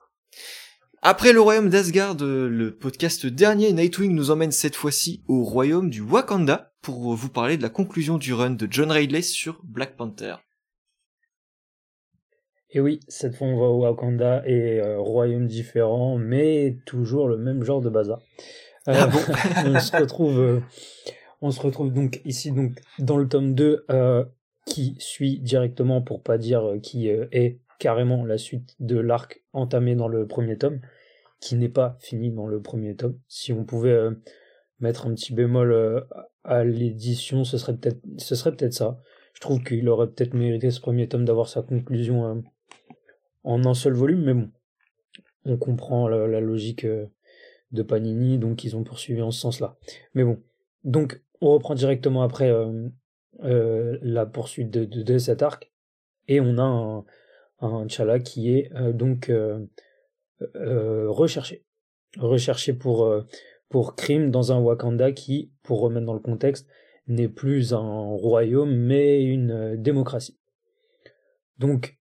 Après 1.03 1.33
le 1.33 1.41
royaume 1.41 1.71
d'Asgard, 1.71 2.17
euh, 2.21 2.49
le 2.49 2.77
podcast 2.77 3.25
dernier 3.27 3.73
Nightwing 3.73 4.15
nous 4.15 4.31
emmène 4.31 4.53
cette 4.53 4.77
fois-ci 4.77 5.25
au 5.29 5.43
royaume 5.45 5.89
du 5.89 6.03
Wakanda 6.03 6.73
pour 6.83 7.15
vous 7.15 7.31
parler 7.31 7.57
de 7.57 7.63
la 7.63 7.71
conclusion 7.71 8.19
du 8.19 8.35
run 8.35 8.51
de 8.51 8.69
John 8.71 8.91
Ridley 8.93 9.23
sur 9.23 9.61
Black 9.65 9.97
Panther. 9.97 10.37
Et 12.73 12.81
oui, 12.81 13.01
cette 13.09 13.35
fois 13.35 13.49
on 13.49 13.57
va 13.59 13.67
au 13.67 13.81
Wakanda 13.81 14.43
et 14.47 14.81
euh, 14.81 14.99
royaume 14.99 15.47
différent, 15.47 16.17
mais 16.19 16.79
toujours 16.87 17.29
le 17.29 17.37
même 17.37 17.65
genre 17.65 17.81
de 17.81 17.91
bazar. 17.91 18.21
Euh, 18.89 18.95
Ah 18.97 19.07
bon? 19.09 19.19
on 19.67 19.81
se 19.81 19.97
retrouve, 19.97 20.39
euh, 20.39 20.61
on 21.41 21.51
se 21.51 21.61
retrouve 21.61 21.93
donc 21.93 22.21
ici 22.25 22.53
donc 22.53 22.81
dans 22.99 23.17
le 23.17 23.29
tome 23.29 23.55
2 23.55 23.87
euh, 23.91 24.25
qui 24.67 24.95
suit 24.99 25.41
directement, 25.41 26.01
pour 26.01 26.23
pas 26.23 26.39
dire 26.39 26.75
qui 26.83 27.09
est 27.09 27.59
carrément 27.79 28.25
la 28.25 28.39
suite 28.39 28.77
de 28.79 28.99
l'arc 28.99 29.43
entamé 29.53 29.97
dans 29.97 30.09
le 30.09 30.27
premier 30.27 30.57
tome, 30.57 30.81
qui 31.41 31.57
n'est 31.57 31.69
pas 31.69 31.97
fini 31.99 32.31
dans 32.31 32.47
le 32.47 32.61
premier 32.61 32.95
tome. 32.95 33.19
Si 33.27 33.53
on 33.53 33.65
pouvait 33.65 33.99
mettre 34.79 35.07
un 35.07 35.15
petit 35.15 35.35
bémol 35.35 36.07
à 36.45 36.63
l'édition, 36.63 37.43
ce 37.43 37.59
serait 37.59 37.75
peut-être, 37.75 38.01
ce 38.19 38.35
serait 38.37 38.55
peut-être 38.55 38.75
ça. 38.75 39.01
Je 39.35 39.41
trouve 39.41 39.63
qu'il 39.65 39.89
aurait 39.89 40.09
peut-être 40.09 40.35
mérité 40.35 40.71
ce 40.71 40.81
premier 40.81 41.09
tome 41.09 41.25
d'avoir 41.25 41.49
sa 41.49 41.63
conclusion 41.63 42.45
en 43.45 43.65
un 43.65 43.75
seul 43.75 43.95
volume, 43.95 44.23
mais 44.23 44.35
bon, 44.35 44.51
on 45.45 45.57
comprend 45.57 46.09
la, 46.09 46.41
logique 46.41 46.85
euh, 46.85 47.07
de 47.73 47.83
Panini, 47.83 48.39
donc 48.39 48.65
ils 48.65 48.77
ont 48.77 48.85
poursuivi 48.85 49.23
en 49.23 49.31
ce 49.31 49.41
sens-là. 49.41 49.77
Mais 50.15 50.25
bon, 50.25 50.43
donc 50.85 51.23
on 51.41 51.51
reprend 51.53 51.75
directement 51.75 52.23
après 52.23 52.51
euh, 52.51 52.89
euh, 53.45 53.99
la 54.03 54.27
poursuite 54.27 54.71
de, 54.71 54.85
de, 54.85 55.19
cet 55.19 55.43
arc, 55.43 55.71
et 56.29 56.41
on 56.41 56.59
a 56.59 56.63
un, 56.63 57.05
un 57.61 57.87
T'Challa 57.87 58.19
qui 58.21 58.53
est 58.53 58.71
donc 58.93 59.33
recherché, 60.55 61.65
recherché 62.17 62.73
pour 62.73 63.13
pour 63.69 63.95
crime 63.95 64.31
dans 64.31 64.53
un 64.53 64.59
Wakanda 64.59 65.13
qui, 65.13 65.53
pour 65.63 65.81
remettre 65.81 66.07
dans 66.07 66.15
le 66.15 66.21
contexte, 66.21 66.69
n'est 67.07 67.29
plus 67.29 67.73
un 67.73 68.03
royaume 68.17 68.75
mais 68.75 69.23
une 69.23 69.77
démocratie. 69.77 70.39
Donc 71.59 72.00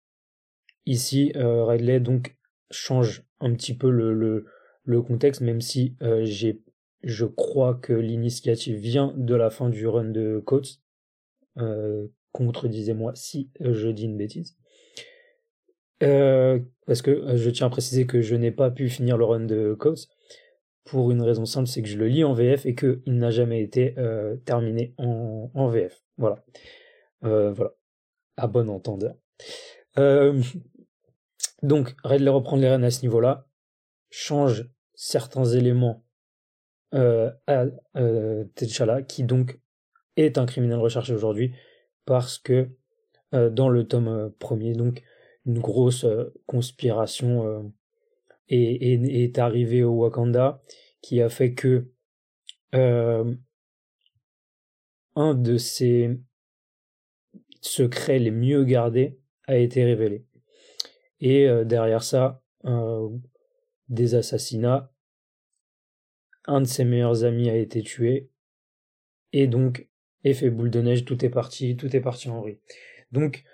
ici, 0.87 1.33
Ridley 1.35 2.01
donc 2.01 2.37
change 2.71 3.25
un 3.41 3.53
petit 3.55 3.75
peu 3.75 3.91
le, 3.91 4.47
le, 4.85 5.03
contexte, 5.03 5.41
même 5.41 5.61
si 5.61 5.97
j'ai 6.23 6.63
je 7.07 7.25
crois 7.25 7.75
que 7.75 7.93
l'initiative 7.93 8.79
vient 8.79 9.15
de 9.17 9.35
la 9.35 9.49
fin 9.49 9.69
du 9.69 9.87
run 9.87 10.11
de 10.11 10.43
Coates. 10.45 10.81
Euh, 11.59 12.09
contredisez-moi 12.33 13.13
si 13.15 13.51
je 13.61 13.89
dis 13.89 14.05
une 14.05 14.17
bêtise. 14.17 14.57
Euh, 16.03 16.59
parce 16.87 17.01
que 17.01 17.11
euh, 17.11 17.37
je 17.37 17.49
tiens 17.49 17.69
à 17.69 17.71
préciser 17.71 18.07
que 18.07 18.21
je 18.21 18.35
n'ai 18.35 18.51
pas 18.51 18.71
pu 18.71 18.91
finir 18.91 19.17
le 19.17 19.25
run 19.25 19.41
de 19.41 19.75
Coates 19.75 20.09
pour 20.85 21.11
une 21.11 21.23
raison 21.23 21.47
simple, 21.47 21.69
c'est 21.69 21.81
que 21.81 21.89
je 21.89 21.97
le 21.97 22.09
lis 22.09 22.25
en 22.25 22.35
VF 22.35 22.67
et 22.67 22.75
qu'il 22.75 23.01
n'a 23.07 23.31
jamais 23.31 23.63
été 23.63 23.95
euh, 23.99 24.37
terminé 24.45 24.93
en, 24.99 25.51
en, 25.55 25.69
VF. 25.69 26.03
Voilà. 26.19 26.45
voilà. 27.23 27.73
À 28.37 28.47
bon 28.47 28.69
entendeur. 28.69 29.17
Donc, 31.63 31.95
Redley 32.05 32.31
reprend 32.31 32.57
les 32.57 32.69
rênes 32.69 32.85
à 32.85 32.91
ce 32.91 33.03
niveau-là, 33.03 33.47
change 34.11 34.69
certains 34.95 35.45
éléments 35.45 36.05
euh, 36.95 37.31
à 37.47 37.67
euh, 37.97 38.45
T'Challa, 38.55 39.03
qui 39.03 39.25
donc 39.25 39.61
est 40.17 40.39
un 40.39 40.47
criminel 40.47 40.79
recherché 40.79 41.13
aujourd'hui 41.13 41.55
parce 42.05 42.39
que 42.39 42.71
euh, 43.35 43.51
dans 43.51 43.69
le 43.69 43.87
tome 43.87 44.33
premier, 44.39 44.73
donc 44.73 45.03
une 45.45 45.59
grosse 45.59 46.07
conspiration 46.47 47.73
est, 48.49 48.83
est, 48.83 49.39
arrivée 49.39 49.85
au 49.85 49.93
Wakanda 49.93 50.61
qui 51.03 51.23
a 51.23 51.29
fait 51.29 51.55
que 51.55 51.89
un 52.73 53.37
de 55.35 55.57
ses 55.57 56.19
secrets 57.61 58.19
les 58.19 58.33
mieux 58.33 58.65
gardés 58.65 59.21
a 59.47 59.57
été 59.57 59.85
révélé. 59.85 60.26
Et 61.21 61.49
derrière 61.65 62.03
ça, 62.03 62.43
des 63.89 64.15
assassinats 64.15 64.91
un 66.47 66.61
de 66.61 66.67
ses 66.67 66.85
meilleurs 66.85 67.25
amis 67.25 67.51
a 67.51 67.57
été 67.57 67.83
tué, 67.83 68.31
et 69.33 69.47
donc, 69.47 69.89
effet 70.25 70.51
boule 70.51 70.71
de 70.71 70.81
neige, 70.81 71.05
tout 71.05 71.25
est 71.25 71.31
parti, 71.31 71.77
tout 71.77 71.95
est 71.95 72.01
parti 72.01 72.29
en 72.29 72.41
vrille. 72.41 72.61
Donc, 73.13 73.45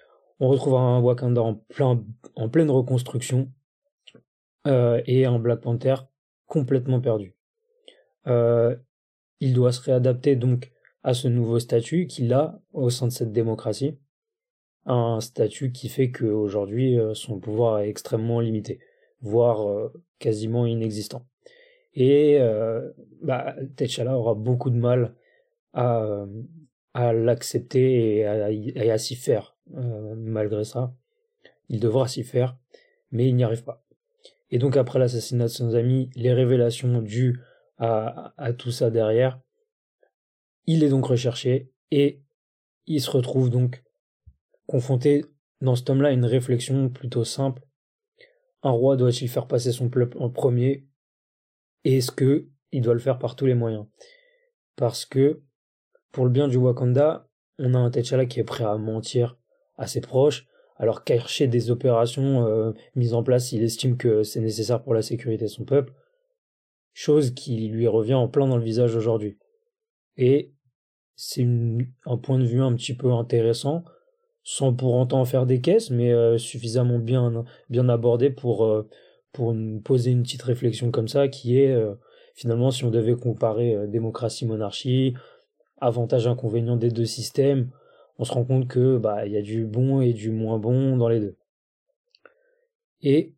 on 0.40 0.48
retrouve 0.48 0.74
un 0.74 1.00
Wakanda 1.00 1.42
en, 1.42 1.54
plein, 1.54 2.04
en 2.36 2.48
pleine 2.48 2.70
reconstruction, 2.70 3.50
euh, 4.66 5.02
et 5.06 5.24
un 5.24 5.38
Black 5.38 5.60
Panther 5.60 5.96
complètement 6.46 7.00
perdu. 7.00 7.34
Euh, 8.26 8.76
il 9.40 9.54
doit 9.54 9.72
se 9.72 9.80
réadapter 9.80 10.36
donc 10.36 10.70
à 11.02 11.14
ce 11.14 11.26
nouveau 11.26 11.58
statut 11.58 12.06
qu'il 12.06 12.32
a 12.32 12.60
au 12.72 12.90
sein 12.90 13.08
de 13.08 13.12
cette 13.12 13.32
démocratie, 13.32 13.98
un 14.84 15.20
statut 15.20 15.72
qui 15.72 15.88
fait 15.88 16.10
qu'aujourd'hui 16.10 16.98
euh, 16.98 17.14
son 17.14 17.38
pouvoir 17.38 17.80
est 17.80 17.88
extrêmement 17.88 18.40
limité, 18.40 18.80
voire 19.20 19.90
quasiment 20.18 20.66
inexistant. 20.66 21.26
Et 21.94 22.38
euh, 22.40 22.90
bah, 23.22 23.54
aura 24.06 24.34
beaucoup 24.34 24.70
de 24.70 24.76
mal 24.76 25.14
à, 25.74 26.24
à 26.94 27.12
l'accepter 27.12 28.16
et 28.18 28.90
à, 28.90 28.98
s'y 28.98 29.16
faire. 29.16 29.56
Euh, 29.74 30.14
malgré 30.16 30.64
ça, 30.64 30.94
il 31.68 31.80
devra 31.80 32.08
s'y 32.08 32.24
faire, 32.24 32.56
mais 33.10 33.28
il 33.28 33.36
n'y 33.36 33.44
arrive 33.44 33.64
pas. 33.64 33.84
Et 34.50 34.58
donc 34.58 34.76
après 34.76 34.98
l'assassinat 34.98 35.44
de 35.44 35.48
son 35.48 35.74
ami, 35.74 36.10
les 36.14 36.32
révélations 36.32 37.00
dues 37.00 37.40
à, 37.78 38.34
à 38.36 38.52
tout 38.52 38.70
ça 38.70 38.90
derrière, 38.90 39.40
il 40.66 40.84
est 40.84 40.90
donc 40.90 41.06
recherché 41.06 41.70
et 41.90 42.20
il 42.86 43.00
se 43.00 43.10
retrouve 43.10 43.50
donc 43.50 43.82
confronté 44.66 45.24
dans 45.60 45.76
ce 45.76 45.82
tome-là 45.82 46.08
à 46.08 46.12
une 46.12 46.24
réflexion 46.24 46.88
plutôt 46.88 47.24
simple. 47.24 47.62
Un 48.62 48.70
roi 48.70 48.96
doit-il 48.96 49.28
faire 49.28 49.46
passer 49.46 49.72
son 49.72 49.88
peuple 49.88 50.16
en 50.18 50.30
premier? 50.30 50.86
Est-ce 51.84 52.10
que 52.10 52.48
il 52.70 52.82
doit 52.82 52.94
le 52.94 53.00
faire 53.00 53.18
par 53.18 53.36
tous 53.36 53.46
les 53.46 53.54
moyens? 53.54 53.86
Parce 54.76 55.04
que 55.04 55.42
pour 56.10 56.24
le 56.24 56.30
bien 56.30 56.48
du 56.48 56.56
Wakanda, 56.56 57.28
on 57.58 57.74
a 57.74 57.78
un 57.78 57.90
T'Challa 57.90 58.26
qui 58.26 58.40
est 58.40 58.44
prêt 58.44 58.64
à 58.64 58.76
mentir 58.76 59.38
à 59.76 59.86
ses 59.86 60.00
proches, 60.00 60.46
alors 60.76 61.04
cacher 61.04 61.48
des 61.48 61.70
opérations 61.70 62.46
euh, 62.46 62.72
mises 62.94 63.14
en 63.14 63.22
place 63.22 63.48
s'il 63.48 63.62
estime 63.62 63.96
que 63.96 64.22
c'est 64.22 64.40
nécessaire 64.40 64.82
pour 64.82 64.94
la 64.94 65.02
sécurité 65.02 65.44
de 65.44 65.50
son 65.50 65.64
peuple, 65.64 65.92
chose 66.92 67.32
qui 67.34 67.68
lui 67.68 67.88
revient 67.88 68.14
en 68.14 68.28
plein 68.28 68.46
dans 68.46 68.56
le 68.56 68.64
visage 68.64 68.94
aujourd'hui. 68.94 69.38
Et 70.16 70.52
c'est 71.14 71.46
un 72.06 72.16
point 72.16 72.38
de 72.38 72.44
vue 72.44 72.60
un 72.60 72.74
petit 72.74 72.94
peu 72.94 73.12
intéressant, 73.12 73.84
sans 74.44 74.74
pour 74.74 74.94
autant 74.94 75.24
faire 75.24 75.46
des 75.46 75.60
caisses, 75.60 75.90
mais 75.90 76.12
euh, 76.12 76.38
suffisamment 76.38 76.98
bien, 76.98 77.44
bien 77.70 77.88
abordé 77.88 78.30
pour, 78.30 78.64
euh, 78.64 78.88
pour 79.32 79.54
poser 79.84 80.10
une 80.10 80.22
petite 80.22 80.42
réflexion 80.42 80.90
comme 80.90 81.08
ça 81.08 81.28
qui 81.28 81.58
est 81.58 81.72
euh, 81.72 81.94
finalement 82.34 82.70
si 82.70 82.84
on 82.84 82.90
devait 82.90 83.14
comparer 83.14 83.74
euh, 83.74 83.86
démocratie 83.86 84.46
monarchie 84.46 85.14
avantages 85.80 86.26
inconvénients 86.26 86.76
des 86.76 86.90
deux 86.90 87.06
systèmes 87.06 87.70
on 88.18 88.24
se 88.24 88.32
rend 88.32 88.44
compte 88.44 88.68
que 88.68 88.98
bah 88.98 89.26
il 89.26 89.32
y 89.32 89.36
a 89.36 89.42
du 89.42 89.64
bon 89.64 90.00
et 90.00 90.12
du 90.12 90.30
moins 90.30 90.58
bon 90.58 90.96
dans 90.96 91.08
les 91.08 91.20
deux. 91.20 91.36
Et 93.00 93.34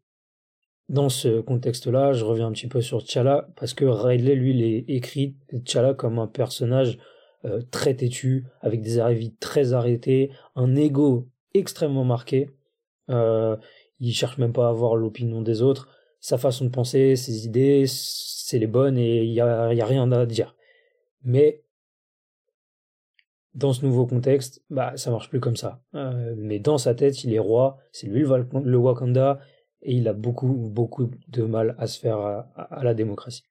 dans 0.91 1.09
ce 1.09 1.41
contexte-là, 1.41 2.13
je 2.13 2.25
reviens 2.25 2.49
un 2.49 2.53
petit 2.53 2.69
peu 2.69 2.83
sur 2.83 3.03
T'Challa 3.03 3.49
parce 3.57 3.73
que 3.73 3.87
Riley 3.87 4.35
lui 4.35 4.51
il 4.51 4.85
écrit 4.95 5.37
T'Challa 5.49 5.95
comme 5.95 6.19
un 6.19 6.27
personnage 6.27 6.99
euh, 7.45 7.61
très 7.71 7.95
têtu 7.95 8.47
avec 8.61 8.81
des 8.81 8.99
avis 8.99 9.35
très 9.37 9.73
arrêtés, 9.73 10.31
un 10.57 10.75
ego 10.77 11.29
extrêmement 11.53 12.05
marqué. 12.05 12.51
Euh, 13.11 13.57
il 14.01 14.13
cherche 14.13 14.39
même 14.39 14.53
pas 14.53 14.67
à 14.67 14.71
avoir 14.71 14.97
l'opinion 14.97 15.43
des 15.43 15.63
autres. 15.63 15.89
Sa 16.21 16.39
façon 16.39 16.65
de 16.65 16.71
penser, 16.71 17.17
ses 17.17 17.45
idées, 17.45 17.85
c'est 17.87 18.59
les 18.59 18.67
bonnes 18.67 18.99
et 18.99 19.25
il 19.25 19.33
y 19.33 19.41
a, 19.41 19.73
y 19.75 19.81
a 19.81 19.87
rien 19.87 20.11
à 20.11 20.27
dire. 20.27 20.57
Mais 21.23 21.65
dans 23.55 23.73
ce 23.73 23.85
nouveau 23.85 24.07
contexte, 24.07 24.63
bah 24.71 24.93
ça 24.97 25.11
marche 25.11 25.29
plus 25.29 25.41
comme 25.41 25.57
ça. 25.57 25.81
Euh, 25.95 26.35
mais 26.37 26.59
dans 26.59 26.79
sa 26.79 26.95
tête, 26.95 27.25
il 27.25 27.33
est 27.33 27.39
roi, 27.39 27.79
c'est 27.93 28.07
lui 28.07 28.23
le, 28.23 28.77
Wakanda 28.77 29.41
et 29.83 29.95
il 29.95 30.09
a 30.09 30.13
beaucoup 30.13 30.49
beaucoup 30.49 31.11
de 31.29 31.43
mal 31.43 31.75
à 31.79 31.87
se 31.87 31.99
faire 31.99 32.19
à, 32.19 32.81
la 32.83 32.95
démocratie. 32.95 33.45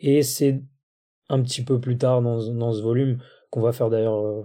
Et 0.00 0.22
c'est 0.22 0.62
un 1.28 1.42
petit 1.42 1.62
peu 1.62 1.80
plus 1.80 1.96
tard 1.96 2.22
dans, 2.22 2.52
dans 2.52 2.72
ce 2.72 2.82
volume 2.82 3.18
qu'on 3.50 3.60
va 3.60 3.72
faire 3.72 3.90
d'ailleurs, 3.90 4.24
euh, 4.24 4.42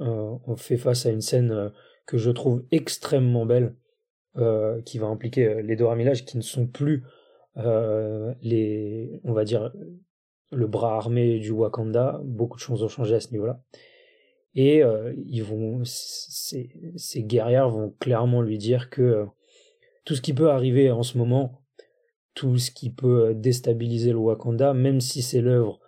euh, 0.00 0.36
on 0.46 0.56
fait 0.56 0.76
face 0.76 1.06
à 1.06 1.10
une 1.10 1.20
scène 1.20 1.72
que 2.06 2.18
je 2.18 2.30
trouve 2.30 2.64
extrêmement 2.70 3.46
belle 3.46 3.74
euh, 4.36 4.80
qui 4.82 4.98
va 4.98 5.06
impliquer 5.06 5.46
euh, 5.46 5.62
les 5.62 5.76
Dora 5.76 5.96
Milaje 5.96 6.24
qui 6.24 6.36
ne 6.36 6.42
sont 6.42 6.66
plus 6.66 7.04
euh, 7.56 8.32
les, 8.42 9.20
on 9.24 9.32
va 9.32 9.44
dire, 9.44 9.72
le 10.52 10.66
bras 10.66 10.96
armé 10.96 11.38
du 11.38 11.50
Wakanda. 11.50 12.20
Beaucoup 12.24 12.56
de 12.56 12.62
choses 12.62 12.82
ont 12.82 12.88
changé 12.88 13.14
à 13.14 13.20
ce 13.20 13.32
niveau-là. 13.32 13.62
Et 14.56 14.82
ils 15.26 15.44
vont, 15.44 15.82
ces, 15.84 16.72
ces 16.96 17.22
guerrières 17.22 17.70
vont 17.70 17.94
clairement 18.00 18.42
lui 18.42 18.58
dire 18.58 18.90
que 18.90 19.26
tout 20.04 20.16
ce 20.16 20.20
qui 20.20 20.32
peut 20.32 20.50
arriver 20.50 20.90
en 20.90 21.04
ce 21.04 21.18
moment, 21.18 21.62
tout 22.34 22.58
ce 22.58 22.72
qui 22.72 22.90
peut 22.90 23.32
déstabiliser 23.32 24.10
le 24.10 24.18
Wakanda, 24.18 24.74
même 24.74 25.00
si 25.00 25.22
c'est 25.22 25.40
l'œuvre 25.40 25.78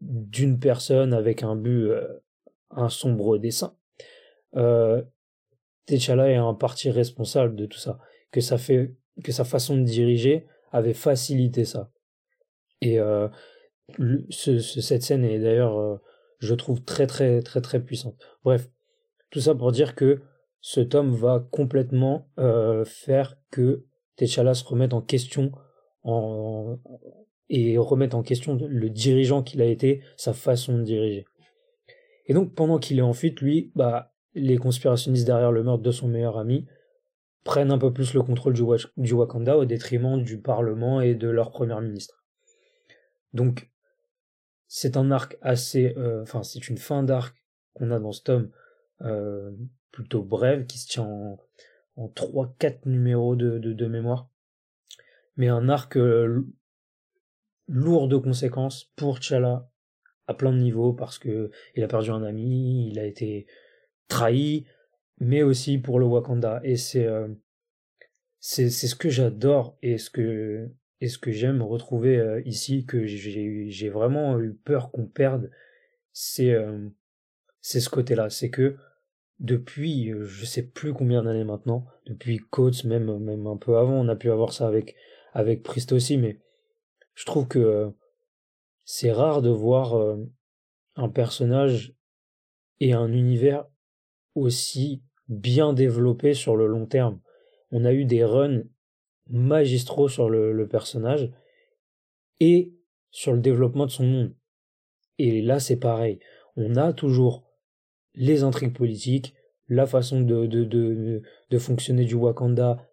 d'une 0.00 0.58
personne 0.58 1.12
avec 1.12 1.42
un 1.42 1.56
but, 1.56 1.90
un 2.70 2.88
sombre 2.88 3.38
dessin, 3.38 3.76
euh, 4.56 5.02
T'Challa 5.86 6.30
est 6.30 6.36
un 6.36 6.54
parti 6.54 6.90
responsable 6.90 7.56
de 7.56 7.66
tout 7.66 7.78
ça, 7.78 7.98
que 8.30 8.40
sa 8.40 9.44
façon 9.44 9.76
de 9.76 9.84
diriger 9.84 10.46
avait 10.72 10.94
facilité 10.94 11.64
ça. 11.64 11.90
Et 12.80 12.98
euh, 12.98 13.28
ce, 14.30 14.58
cette 14.58 15.02
scène 15.02 15.24
est 15.24 15.38
d'ailleurs, 15.38 15.78
euh, 15.78 15.96
je 16.38 16.54
trouve 16.54 16.82
très 16.82 17.06
très 17.06 17.42
très 17.42 17.60
très 17.60 17.80
puissante. 17.80 18.16
Bref, 18.44 18.68
tout 19.30 19.40
ça 19.40 19.54
pour 19.54 19.72
dire 19.72 19.94
que 19.94 20.22
ce 20.60 20.80
tome 20.80 21.14
va 21.14 21.46
complètement 21.50 22.28
euh, 22.38 22.84
faire 22.84 23.36
que 23.50 23.84
T'Challa 24.16 24.54
se 24.54 24.64
remette 24.64 24.94
en 24.94 25.02
question 25.02 25.52
en, 26.02 26.78
et 27.50 27.76
remette 27.78 28.14
en 28.14 28.22
question 28.22 28.58
le 28.60 28.90
dirigeant 28.90 29.42
qu'il 29.42 29.60
a 29.62 29.66
été, 29.66 30.02
sa 30.16 30.32
façon 30.32 30.78
de 30.78 30.82
diriger. 30.82 31.26
Et 32.26 32.34
donc 32.34 32.54
pendant 32.54 32.78
qu'il 32.78 32.98
est 32.98 33.02
en 33.02 33.12
fuite, 33.12 33.40
lui, 33.40 33.70
bah 33.74 34.14
les 34.34 34.56
conspirationnistes 34.56 35.26
derrière 35.26 35.52
le 35.52 35.62
meurtre 35.62 35.82
de 35.82 35.90
son 35.90 36.08
meilleur 36.08 36.38
ami 36.38 36.66
prennent 37.44 37.70
un 37.70 37.78
peu 37.78 37.92
plus 37.92 38.14
le 38.14 38.22
contrôle 38.22 38.54
du, 38.54 39.12
Wakanda 39.12 39.56
au 39.56 39.64
détriment 39.64 40.22
du 40.22 40.40
Parlement 40.40 41.00
et 41.00 41.14
de 41.14 41.28
leur 41.28 41.50
premier 41.50 41.78
ministre. 41.80 42.24
Donc, 43.34 43.70
c'est 44.66 44.96
un 44.96 45.10
arc 45.10 45.36
assez, 45.42 45.94
euh, 45.98 46.22
enfin, 46.22 46.42
c'est 46.42 46.68
une 46.68 46.78
fin 46.78 47.02
d'arc 47.02 47.36
qu'on 47.74 47.90
a 47.90 48.00
dans 48.00 48.12
ce 48.12 48.22
tome 48.22 48.50
euh, 49.02 49.52
plutôt 49.92 50.22
brève 50.22 50.66
qui 50.66 50.78
se 50.78 50.88
tient 50.88 51.04
en, 51.04 51.38
en 51.96 52.08
3-4 52.08 52.88
numéros 52.88 53.36
de, 53.36 53.58
de, 53.58 53.86
mémoire, 53.86 54.28
mais 55.36 55.48
un 55.48 55.68
arc 55.68 55.96
euh, 55.96 56.46
lourd 57.68 58.08
de 58.08 58.16
conséquences 58.16 58.92
pour 58.96 59.20
T'Challa 59.20 59.68
à 60.26 60.34
plein 60.34 60.52
de 60.52 60.58
niveaux 60.58 60.92
parce 60.92 61.18
que 61.18 61.50
il 61.74 61.82
a 61.84 61.88
perdu 61.88 62.10
un 62.10 62.22
ami, 62.22 62.88
il 62.88 62.98
a 62.98 63.04
été 63.04 63.46
trahi, 64.08 64.66
mais 65.18 65.42
aussi 65.42 65.78
pour 65.78 65.98
le 65.98 66.06
Wakanda. 66.06 66.60
Et 66.64 66.76
c'est 66.76 67.06
euh, 67.06 67.28
c'est 68.40 68.70
ce 68.70 68.94
que 68.94 69.08
j'adore 69.08 69.78
et 69.82 69.98
ce 69.98 70.10
que 70.10 70.70
ce 71.02 71.18
que 71.18 71.32
j'aime 71.32 71.60
retrouver 71.60 72.16
euh, 72.18 72.40
ici 72.46 72.86
que 72.86 73.04
j'ai 73.04 73.68
j'ai 73.68 73.88
vraiment 73.90 74.40
eu 74.40 74.54
peur 74.54 74.90
qu'on 74.90 75.06
perde. 75.06 75.50
C'est 76.12 76.52
euh, 76.52 76.88
c'est 77.60 77.80
ce 77.80 77.90
côté-là, 77.90 78.30
c'est 78.30 78.50
que 78.50 78.76
depuis 79.40 80.12
je 80.22 80.44
sais 80.44 80.62
plus 80.62 80.92
combien 80.94 81.22
d'années 81.22 81.44
maintenant, 81.44 81.86
depuis 82.06 82.38
Coates 82.38 82.84
même 82.84 83.18
même 83.18 83.46
un 83.46 83.56
peu 83.56 83.76
avant, 83.76 83.94
on 83.94 84.08
a 84.08 84.16
pu 84.16 84.30
avoir 84.30 84.52
ça 84.52 84.66
avec 84.68 84.94
avec 85.32 85.62
Priest 85.62 85.92
aussi, 85.92 86.16
mais 86.16 86.38
je 87.14 87.24
trouve 87.24 87.46
que 87.48 87.92
c'est 88.84 89.12
rare 89.12 89.42
de 89.42 89.50
voir 89.50 90.18
un 90.96 91.08
personnage 91.08 91.94
et 92.80 92.92
un 92.92 93.12
univers 93.12 93.66
aussi 94.34 95.02
bien 95.28 95.72
développé 95.72 96.34
sur 96.34 96.56
le 96.56 96.66
long 96.66 96.86
terme. 96.86 97.20
On 97.70 97.84
a 97.84 97.92
eu 97.92 98.04
des 98.04 98.24
runs 98.24 98.62
magistraux 99.28 100.08
sur 100.08 100.28
le, 100.28 100.68
personnage 100.68 101.30
et 102.40 102.74
sur 103.10 103.32
le 103.32 103.40
développement 103.40 103.86
de 103.86 103.90
son 103.90 104.04
monde. 104.04 104.34
Et 105.18 105.40
là, 105.42 105.60
c'est 105.60 105.78
pareil. 105.78 106.18
On 106.56 106.76
a 106.76 106.92
toujours 106.92 107.44
les 108.14 108.42
intrigues 108.42 108.76
politiques, 108.76 109.34
la 109.68 109.86
façon 109.86 110.20
de, 110.20 111.22
fonctionner 111.58 112.04
du 112.04 112.14
Wakanda 112.14 112.86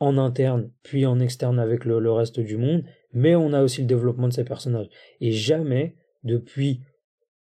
en 0.00 0.18
interne, 0.18 0.70
puis 0.82 1.06
en 1.06 1.18
externe 1.18 1.58
avec 1.58 1.84
le, 1.84 2.12
reste 2.12 2.40
du 2.40 2.56
monde, 2.56 2.84
mais 3.12 3.34
on 3.34 3.52
a 3.52 3.62
aussi 3.62 3.80
le 3.80 3.86
développement 3.86 4.28
de 4.28 4.32
ces 4.32 4.44
personnages. 4.44 4.88
Et 5.20 5.32
jamais, 5.32 5.96
depuis, 6.24 6.80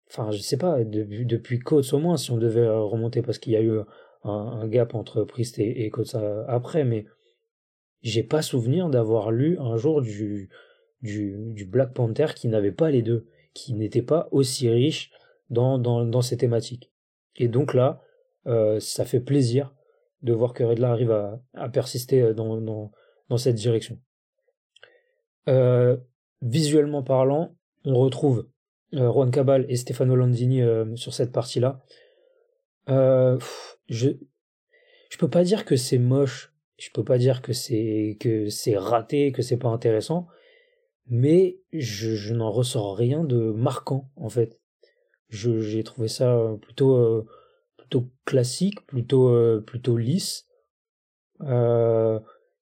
enfin, 0.09 0.31
je 0.31 0.39
sais 0.39 0.57
pas, 0.57 0.83
depuis, 0.83 1.25
depuis 1.25 1.59
Coates 1.59 1.93
au 1.93 1.99
moins, 1.99 2.17
si 2.17 2.31
on 2.31 2.37
devait 2.37 2.67
remonter, 2.67 3.21
parce 3.21 3.39
qu'il 3.39 3.53
y 3.53 3.57
a 3.57 3.61
eu 3.61 3.79
un, 4.23 4.67
gap 4.67 4.95
entre 4.95 5.23
Priest 5.23 5.59
et, 5.59 5.85
et 5.85 5.89
Coates 5.89 6.15
après, 6.47 6.83
mais 6.83 7.05
j'ai 8.01 8.23
pas 8.23 8.41
souvenir 8.41 8.89
d'avoir 8.89 9.31
lu 9.31 9.57
un 9.59 9.77
jour 9.77 10.01
du, 10.01 10.49
du, 11.01 11.35
du 11.53 11.65
Black 11.65 11.93
Panther 11.93 12.27
qui 12.35 12.47
n'avait 12.47 12.71
pas 12.71 12.89
les 12.89 13.01
deux, 13.01 13.27
qui 13.53 13.73
n'était 13.73 14.01
pas 14.01 14.27
aussi 14.31 14.69
riche 14.69 15.11
dans, 15.49 15.77
dans, 15.77 16.05
dans 16.05 16.21
ces 16.21 16.37
thématiques. 16.37 16.91
Et 17.35 17.47
donc 17.47 17.73
là, 17.73 18.01
euh, 18.47 18.79
ça 18.79 19.05
fait 19.05 19.19
plaisir 19.19 19.73
de 20.21 20.33
voir 20.33 20.53
que 20.53 20.63
Redla 20.63 20.91
arrive 20.91 21.11
à, 21.11 21.69
persister 21.69 22.33
dans, 22.33 22.91
dans 23.29 23.37
cette 23.37 23.55
direction. 23.55 23.99
Euh, 25.47 25.97
visuellement 26.41 27.03
parlant, 27.03 27.55
on 27.85 27.95
retrouve 27.95 28.47
euh, 28.93 29.11
Juan 29.11 29.31
Cabal 29.31 29.65
et 29.69 29.75
Stefano 29.75 30.15
Landini 30.15 30.61
euh, 30.61 30.95
sur 30.95 31.13
cette 31.13 31.31
partie-là. 31.31 31.81
Je 32.87 34.09
je 35.09 35.17
peux 35.17 35.29
pas 35.29 35.43
dire 35.43 35.65
que 35.65 35.75
c'est 35.75 35.97
moche, 35.97 36.53
je 36.77 36.89
peux 36.93 37.03
pas 37.03 37.17
dire 37.17 37.41
que 37.41 37.51
c'est 37.51 38.17
que 38.19 38.47
c'est 38.49 38.77
raté, 38.77 39.31
que 39.33 39.41
c'est 39.41 39.57
pas 39.57 39.67
intéressant, 39.67 40.27
mais 41.05 41.59
je, 41.73 42.33
n'en 42.33 42.49
ressors 42.49 42.95
rien 42.95 43.25
de 43.25 43.51
marquant 43.51 44.09
en 44.15 44.29
fait. 44.29 44.57
J'ai 45.29 45.83
trouvé 45.83 46.07
ça 46.07 46.55
plutôt 46.61 47.27
plutôt 47.77 48.09
classique, 48.25 48.85
plutôt 48.87 49.61
plutôt 49.61 49.97
lisse. 49.97 50.47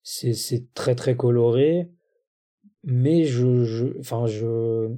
C'est 0.03 0.73
très 0.73 0.95
très 0.95 1.15
coloré, 1.15 1.91
mais 2.83 3.25
je 3.25 3.97
enfin 3.99 4.25
je 4.27 4.89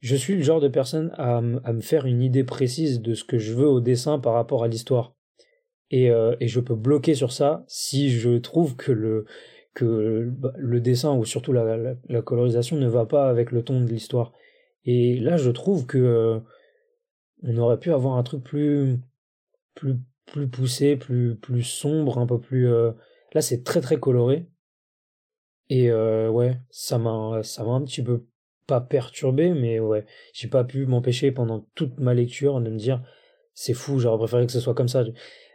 je 0.00 0.16
suis 0.16 0.36
le 0.36 0.42
genre 0.42 0.60
de 0.60 0.68
personne 0.68 1.12
à, 1.16 1.40
me 1.40 1.80
faire 1.80 2.06
une 2.06 2.22
idée 2.22 2.44
précise 2.44 3.00
de 3.00 3.14
ce 3.14 3.24
que 3.24 3.38
je 3.38 3.54
veux 3.54 3.66
au 3.66 3.80
dessin 3.80 4.18
par 4.18 4.34
rapport 4.34 4.62
à 4.62 4.68
l'histoire 4.68 5.16
et, 5.90 6.10
euh, 6.10 6.36
je 6.40 6.60
peux 6.60 6.74
bloquer 6.74 7.14
sur 7.14 7.32
ça 7.32 7.64
si 7.68 8.10
je 8.10 8.38
trouve 8.38 8.76
que 8.76 8.92
le 8.92 9.24
que 9.74 10.30
bah, 10.30 10.52
le 10.56 10.80
dessin 10.80 11.14
ou 11.14 11.24
surtout 11.24 11.52
la, 11.52 12.22
colorisation 12.22 12.76
ne 12.76 12.88
va 12.88 13.06
pas 13.06 13.28
avec 13.28 13.52
le 13.52 13.62
ton 13.62 13.80
de 13.82 13.86
l'histoire. 13.86 14.32
Et 14.84 15.18
là, 15.18 15.36
je 15.36 15.50
trouve 15.50 15.86
que 15.86 15.98
euh, 15.98 16.40
on 17.42 17.56
aurait 17.58 17.78
pu 17.78 17.92
avoir 17.92 18.16
un 18.16 18.22
truc 18.22 18.42
plus 18.42 18.98
plus 19.74 19.96
plus 20.26 20.48
poussé, 20.48 20.96
plus 20.96 21.36
plus 21.36 21.62
sombre, 21.62 22.18
un 22.18 22.26
peu 22.26 22.40
plus. 22.40 22.68
Euh... 22.68 22.92
Là, 23.34 23.42
c'est 23.42 23.64
très 23.64 23.80
très 23.80 23.98
coloré. 23.98 24.46
Et 25.68 25.90
euh, 25.90 26.28
ouais, 26.30 26.58
ça 26.70 26.98
m'a 26.98 27.42
ça 27.42 27.64
m'a 27.64 27.72
un 27.72 27.82
petit 27.84 28.02
peu 28.02 28.24
pas 28.66 28.80
perturbé, 28.80 29.50
mais 29.50 29.78
ouais, 29.80 30.06
j'ai 30.32 30.48
pas 30.48 30.64
pu 30.64 30.86
m'empêcher 30.86 31.32
pendant 31.32 31.66
toute 31.74 31.98
ma 31.98 32.14
lecture 32.14 32.60
de 32.60 32.70
me 32.70 32.78
dire 32.78 33.02
c'est 33.54 33.74
fou, 33.74 33.98
j'aurais 33.98 34.18
préféré 34.18 34.46
que 34.46 34.52
ce 34.52 34.60
soit 34.60 34.74
comme 34.74 34.88
ça 34.88 35.04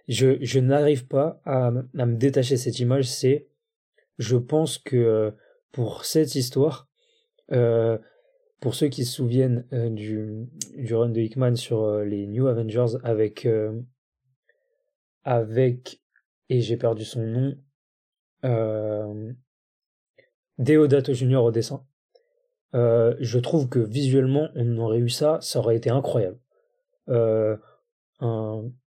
je, 0.08 0.38
je 0.42 0.60
n'arrive 0.60 1.08
pas 1.08 1.42
à, 1.46 1.68
à, 1.68 2.06
me 2.06 2.18
détacher 2.18 2.56
de 2.56 2.60
cette 2.60 2.80
image. 2.80 3.06
C'est, 3.06 3.48
je 4.18 4.38
pense 4.38 4.78
que 4.78 4.96
euh, 4.96 5.32
pour 5.72 6.06
cette 6.06 6.36
histoire, 6.36 6.90
euh, 7.52 7.98
pour 8.60 8.76
ceux 8.76 8.90
qui 8.90 9.06
se 9.06 9.14
souviennent 9.14 9.66
euh, 9.74 9.90
du, 9.90 10.48
du 10.76 10.94
run 10.94 11.10
de 11.10 11.22
Hickman 11.22 11.56
sur 11.56 11.84
euh, 11.84 12.04
les 12.04 12.28
New 12.28 12.48
Avengers 12.48 12.98
avec, 13.04 13.48
avec, 15.24 16.02
et 16.50 16.62
j'ai 16.62 16.78
perdu 16.78 17.06
son 17.06 17.24
nom, 17.24 17.56
Deodato 20.62 21.14
Junior 21.14 21.44
au 21.44 21.52
dessin. 21.52 21.84
je 22.74 23.40
trouve 23.40 23.68
que 23.68 23.80
visuellement, 23.80 24.48
on 24.56 24.78
aurait 24.78 25.00
eu 25.00 25.10
ça, 25.10 25.40
ça 25.42 25.60
aurait 25.60 25.76
été 25.76 25.90
incroyable. 25.90 26.40
un, 27.08 27.60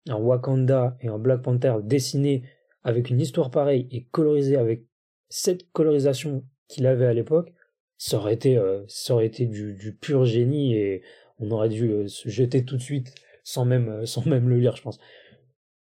un 0.08 0.16
Wakanda 0.16 0.96
et 1.00 1.08
un 1.08 1.18
Black 1.18 1.42
Panther 1.42 1.74
dessiné 1.82 2.44
avec 2.84 3.10
une 3.10 3.20
histoire 3.20 3.50
pareille 3.50 3.88
et 3.90 4.04
colorisé 4.04 4.56
avec 4.56 4.84
cette 5.28 5.70
colorisation 5.72 6.44
qu'il 6.68 6.86
avait 6.86 7.06
à 7.06 7.12
l'époque, 7.12 7.52
ça 7.96 8.16
aurait 8.16 8.34
été, 8.34 8.56
euh, 8.56 8.82
ça 8.88 9.14
aurait 9.14 9.26
été 9.26 9.46
du, 9.46 9.96
pur 10.00 10.24
génie 10.24 10.74
et 10.74 11.02
on 11.38 11.50
aurait 11.50 11.68
dû 11.68 11.90
euh, 11.90 12.08
se 12.08 12.28
jeter 12.28 12.64
tout 12.64 12.76
de 12.76 12.82
suite 12.82 13.14
sans 13.44 13.64
même, 13.64 13.88
euh, 13.88 14.06
sans 14.06 14.26
même 14.26 14.48
le 14.48 14.58
lire, 14.58 14.76
je 14.76 14.82
pense. 14.82 14.98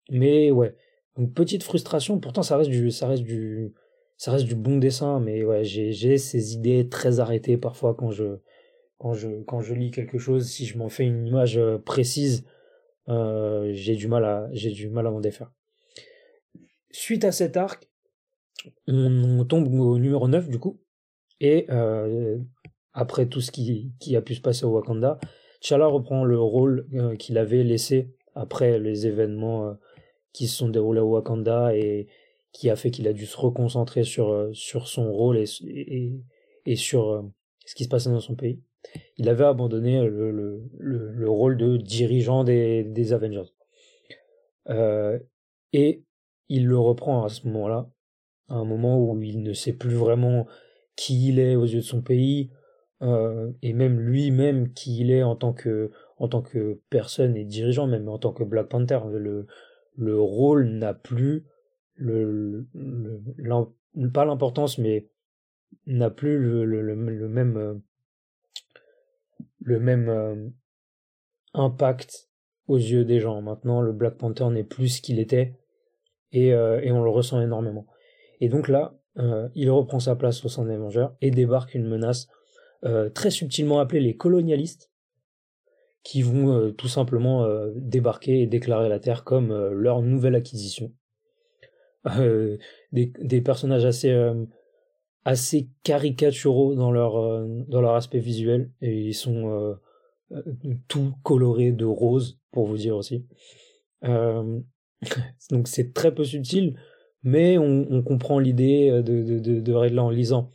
Mais 0.09 0.51
ouais, 0.51 0.75
donc 1.17 1.33
petite 1.33 1.63
frustration. 1.63 2.19
Pourtant, 2.19 2.43
ça 2.43 2.57
reste 2.57 2.69
du, 2.69 2.91
ça 2.91 3.07
reste 3.07 3.23
du, 3.23 3.73
ça 4.21 4.33
reste 4.33 4.45
du 4.45 4.53
bon 4.53 4.77
dessin, 4.77 5.19
mais 5.19 5.43
ouais, 5.43 5.63
j'ai, 5.63 6.19
ces 6.19 6.53
idées 6.53 6.87
très 6.87 7.19
arrêtées 7.19 7.57
parfois 7.57 7.95
quand 7.95 8.11
je, 8.11 8.37
quand 8.99 9.15
je, 9.15 9.41
quand 9.47 9.61
je 9.61 9.73
lis 9.73 9.89
quelque 9.89 10.19
chose. 10.19 10.47
Si 10.47 10.67
je 10.67 10.77
m'en 10.77 10.89
fais 10.89 11.05
une 11.05 11.25
image 11.25 11.59
précise, 11.85 12.45
euh, 13.09 13.71
j'ai 13.73 13.95
du 13.95 14.07
mal 14.07 14.23
à 14.23 14.47
j'ai 14.51 14.69
du 14.69 14.89
mal 14.89 15.07
à 15.07 15.09
m'en 15.09 15.21
défaire. 15.21 15.51
Suite 16.91 17.25
à 17.25 17.31
cet 17.31 17.57
arc, 17.57 17.89
on, 18.85 19.43
tombe 19.43 19.73
au 19.73 19.97
numéro 19.97 20.27
9 20.27 20.49
du 20.49 20.59
coup 20.59 20.79
et 21.39 21.65
euh, 21.71 22.37
après 22.93 23.25
tout 23.25 23.41
ce 23.41 23.49
qui, 23.49 23.91
qui 23.99 24.15
a 24.15 24.21
pu 24.21 24.35
se 24.35 24.41
passer 24.41 24.65
au 24.65 24.69
Wakanda, 24.69 25.17
T'Challa 25.61 25.87
reprend 25.87 26.25
le 26.25 26.39
rôle 26.39 26.87
euh, 26.93 27.15
qu'il 27.15 27.39
avait 27.39 27.63
laissé 27.63 28.13
après 28.35 28.77
les 28.77 29.07
événements 29.07 29.65
euh, 29.65 29.73
qui 30.31 30.47
se 30.47 30.57
sont 30.57 30.69
déroulés 30.69 31.01
au 31.01 31.09
Wakanda 31.09 31.75
et 31.75 32.07
qui 32.51 32.69
a 32.69 32.75
fait 32.75 32.91
qu'il 32.91 33.07
a 33.07 33.13
dû 33.13 33.25
se 33.25 33.37
reconcentrer 33.37 34.03
sur 34.03 34.29
euh, 34.29 34.51
sur 34.53 34.87
son 34.87 35.11
rôle 35.11 35.37
et 35.37 35.45
et, 35.67 36.13
et 36.65 36.75
sur 36.75 37.23
ce 37.65 37.75
qui 37.75 37.83
se 37.85 37.89
passait 37.89 38.09
dans 38.09 38.19
son 38.19 38.35
pays 38.35 38.61
il 39.17 39.29
avait 39.29 39.45
abandonné 39.45 40.01
le, 40.03 40.31
le, 40.31 40.63
le, 40.77 41.11
le 41.11 41.29
rôle 41.29 41.57
de 41.57 41.77
dirigeant 41.77 42.43
des, 42.43 42.83
des 42.83 43.13
Avengers. 43.13 43.53
Euh, 44.69 45.19
et 45.73 46.03
il 46.49 46.67
le 46.67 46.77
reprend 46.77 47.23
à 47.23 47.29
ce 47.29 47.47
moment-là, 47.47 47.89
à 48.49 48.55
un 48.55 48.65
moment 48.65 48.99
où 48.99 49.21
il 49.21 49.41
ne 49.41 49.53
sait 49.53 49.73
plus 49.73 49.95
vraiment 49.95 50.47
qui 50.95 51.29
il 51.29 51.39
est 51.39 51.55
aux 51.55 51.65
yeux 51.65 51.79
de 51.79 51.85
son 51.85 52.01
pays, 52.01 52.51
euh, 53.01 53.51
et 53.61 53.73
même 53.73 53.99
lui-même 53.99 54.73
qui 54.73 54.99
il 54.99 55.11
est 55.11 55.23
en 55.23 55.35
tant 55.35 55.53
que 55.53 55.91
en 56.17 56.27
tant 56.27 56.41
que 56.41 56.79
personne 56.89 57.35
et 57.35 57.45
dirigeant, 57.45 57.87
même 57.87 58.07
en 58.07 58.19
tant 58.19 58.31
que 58.31 58.43
Black 58.43 58.67
Panther. 58.67 58.99
Le, 59.11 59.47
le 59.95 60.19
rôle 60.21 60.67
n'a 60.67 60.93
plus 60.93 61.45
le, 62.01 62.65
le, 62.73 64.09
pas 64.09 64.25
l'importance, 64.25 64.77
mais 64.77 65.07
n'a 65.85 66.09
plus 66.09 66.37
le, 66.37 66.65
le, 66.65 66.81
le, 66.81 67.27
même 67.27 67.57
euh, 67.57 67.75
le 69.59 69.79
même 69.79 70.09
euh, 70.09 70.49
impact 71.53 72.29
aux 72.67 72.77
yeux 72.77 73.05
des 73.05 73.19
gens. 73.19 73.41
Maintenant, 73.41 73.81
le 73.81 73.91
Black 73.91 74.17
Panther 74.17 74.49
n'est 74.49 74.63
plus 74.63 74.89
ce 74.89 75.01
qu'il 75.01 75.19
était 75.19 75.59
et, 76.31 76.53
euh, 76.53 76.81
et, 76.81 76.91
on 76.91 77.03
le 77.03 77.09
ressent 77.09 77.41
énormément. 77.41 77.87
Et 78.39 78.49
donc 78.49 78.67
là, 78.67 78.97
il 79.55 79.69
reprend 79.69 79.99
sa 79.99 80.15
place 80.15 80.43
au 80.45 80.47
sein 80.47 80.63
des 80.63 80.77
Vengeurs 80.77 81.13
et 81.19 81.31
débarque 81.31 81.75
une 81.75 81.85
menace 81.85 82.29
très 83.13 83.29
subtilement 83.29 83.79
appelée 83.79 83.99
les 83.99 84.15
colonialistes 84.15 84.89
qui 86.01 86.21
vont 86.21 86.71
tout 86.71 86.87
simplement 86.87 87.45
débarquer 87.75 88.41
et 88.41 88.47
déclarer 88.47 88.87
la 88.87 88.99
Terre 88.99 89.25
comme 89.25 89.53
leur 89.73 90.01
nouvelle 90.01 90.35
acquisition. 90.35 90.93
Des, 92.91 93.13
des, 93.19 93.41
personnages 93.41 93.85
assez 93.85 94.11
assez 95.25 95.69
caricaturaux 95.83 96.75
dans 96.75 96.91
leur 96.91 97.17
euh, 97.17 97.63
dans 97.67 97.81
leur 97.81 97.95
aspect 97.95 98.19
visuel 98.19 98.71
et 98.81 98.99
ils 99.01 99.13
sont 99.13 99.77
euh, 100.31 100.41
tout 100.87 101.13
coloré 101.23 101.71
de 101.71 101.85
rose, 101.85 102.39
pour 102.51 102.65
vous 102.65 102.77
dire 102.77 102.95
aussi. 102.95 103.25
donc 105.51 105.67
c'est 105.67 105.93
très 105.93 106.13
peu 106.13 106.23
subtil, 106.23 106.75
mais 107.21 107.57
on, 107.57 107.85
on 107.91 108.01
comprend 108.01 108.39
l'idée 108.39 108.89
de, 108.89 109.21
de, 109.23 109.39
de, 109.39 109.59
de 109.59 109.99
en 109.99 110.09
lisant. 110.09 110.49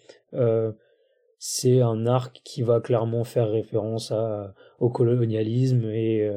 c'est 1.39 1.81
un 1.81 2.07
arc 2.07 2.41
qui 2.43 2.63
va 2.63 2.81
clairement 2.81 3.23
faire 3.23 3.51
référence 3.51 4.11
à, 4.11 4.55
au 4.81 4.89
colonialisme 4.89 5.85
et, 5.91 6.29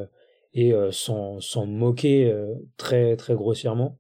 et 0.53 0.74
s'en, 0.91 1.39
moquer 1.66 2.36
très 2.78 3.16
très 3.16 3.34
grossièrement 3.34 3.97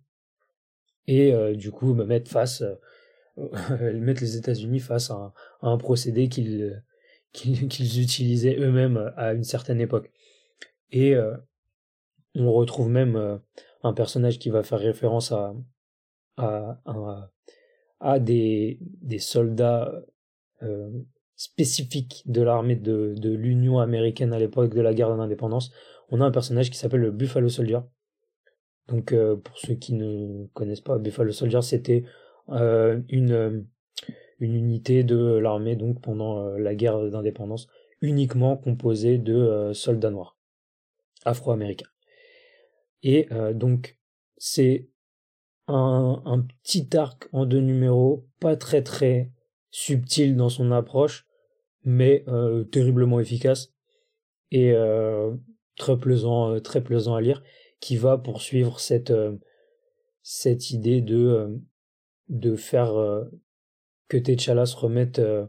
et 1.09 1.55
du 1.55 1.71
coup 1.71 1.93
me 1.95 2.05
mettre 2.05 2.29
face 2.29 2.63
mettre 3.93 4.21
les 4.21 4.37
États-Unis 4.37 4.79
face 4.79 5.09
à 5.09 5.33
un, 5.61 5.77
procédé 5.77 6.29
qu'ils 6.29 6.83
qu'ils 7.31 8.01
utilisaient 8.01 8.57
eux-mêmes 8.59 9.11
à 9.17 9.33
une 9.33 9.43
certaine 9.43 9.81
époque. 9.81 10.11
Et 10.91 11.15
on 12.35 12.51
retrouve 12.51 12.89
même 12.89 13.39
un 13.83 13.93
personnage 13.93 14.39
qui 14.39 14.49
va 14.49 14.63
faire 14.63 14.79
référence 14.79 15.31
à, 15.31 15.55
à, 17.99 18.19
des 18.19 18.79
soldats 19.19 19.91
spécifiques 21.35 22.23
de 22.25 22.41
l'armée 22.41 22.75
de, 22.75 23.15
de 23.17 23.29
l'Union 23.31 23.79
américaine 23.79 24.33
à 24.33 24.39
l'époque 24.39 24.75
de 24.75 24.81
la 24.81 24.93
guerre 24.93 25.15
d'indépendance. 25.15 25.71
On 26.09 26.21
a 26.21 26.25
un 26.25 26.31
personnage 26.31 26.69
qui 26.69 26.77
s'appelle 26.77 27.01
le 27.01 27.11
Buffalo 27.11 27.47
Soldier. 27.49 27.79
Donc 28.89 29.13
pour 29.43 29.57
ceux 29.57 29.75
qui 29.75 29.93
ne 29.93 30.47
connaissent 30.53 30.81
pas, 30.81 30.97
Buffalo 30.97 31.31
Soldier, 31.31 31.61
c'était 31.61 32.03
euh, 32.51 32.99
une, 33.09 33.31
euh, 33.31 33.61
une 34.39 34.55
unité 34.55 35.03
de 35.03 35.37
l'armée 35.37 35.75
donc 35.75 36.01
pendant 36.01 36.39
euh, 36.39 36.57
la 36.57 36.73
guerre 36.73 37.09
d'indépendance 37.09 37.67
uniquement 38.01 38.57
composée 38.57 39.17
de 39.17 39.71
soldats 39.73 40.09
noirs 40.09 40.37
afro-américains. 41.25 41.89
Et 43.03 43.27
donc 43.53 43.97
c'est 44.37 44.87
un, 45.67 46.45
petit 46.63 46.95
arc 46.95 47.27
en 47.33 47.45
deux 47.45 47.59
numéros, 47.59 48.25
pas 48.39 48.55
très 48.55 48.83
très 48.83 49.29
subtil 49.69 50.37
dans 50.37 50.47
son 50.47 50.71
approche, 50.71 51.27
mais 51.83 52.23
terriblement 52.71 53.19
efficace 53.19 53.73
et 54.51 54.73
très 55.75 55.97
plaisant 55.97 57.15
à 57.15 57.21
lire, 57.21 57.43
qui 57.79 57.97
va 57.97 58.17
poursuivre 58.17 58.79
cette 58.79 59.13
cette 60.21 60.71
idée 60.71 61.01
de 61.01 61.59
de 62.29 62.55
faire 62.55 62.95
euh, 62.95 63.25
que 64.07 64.17
T'Challa 64.17 64.65
se 64.65 64.75
remette 64.75 65.19
euh, 65.19 65.45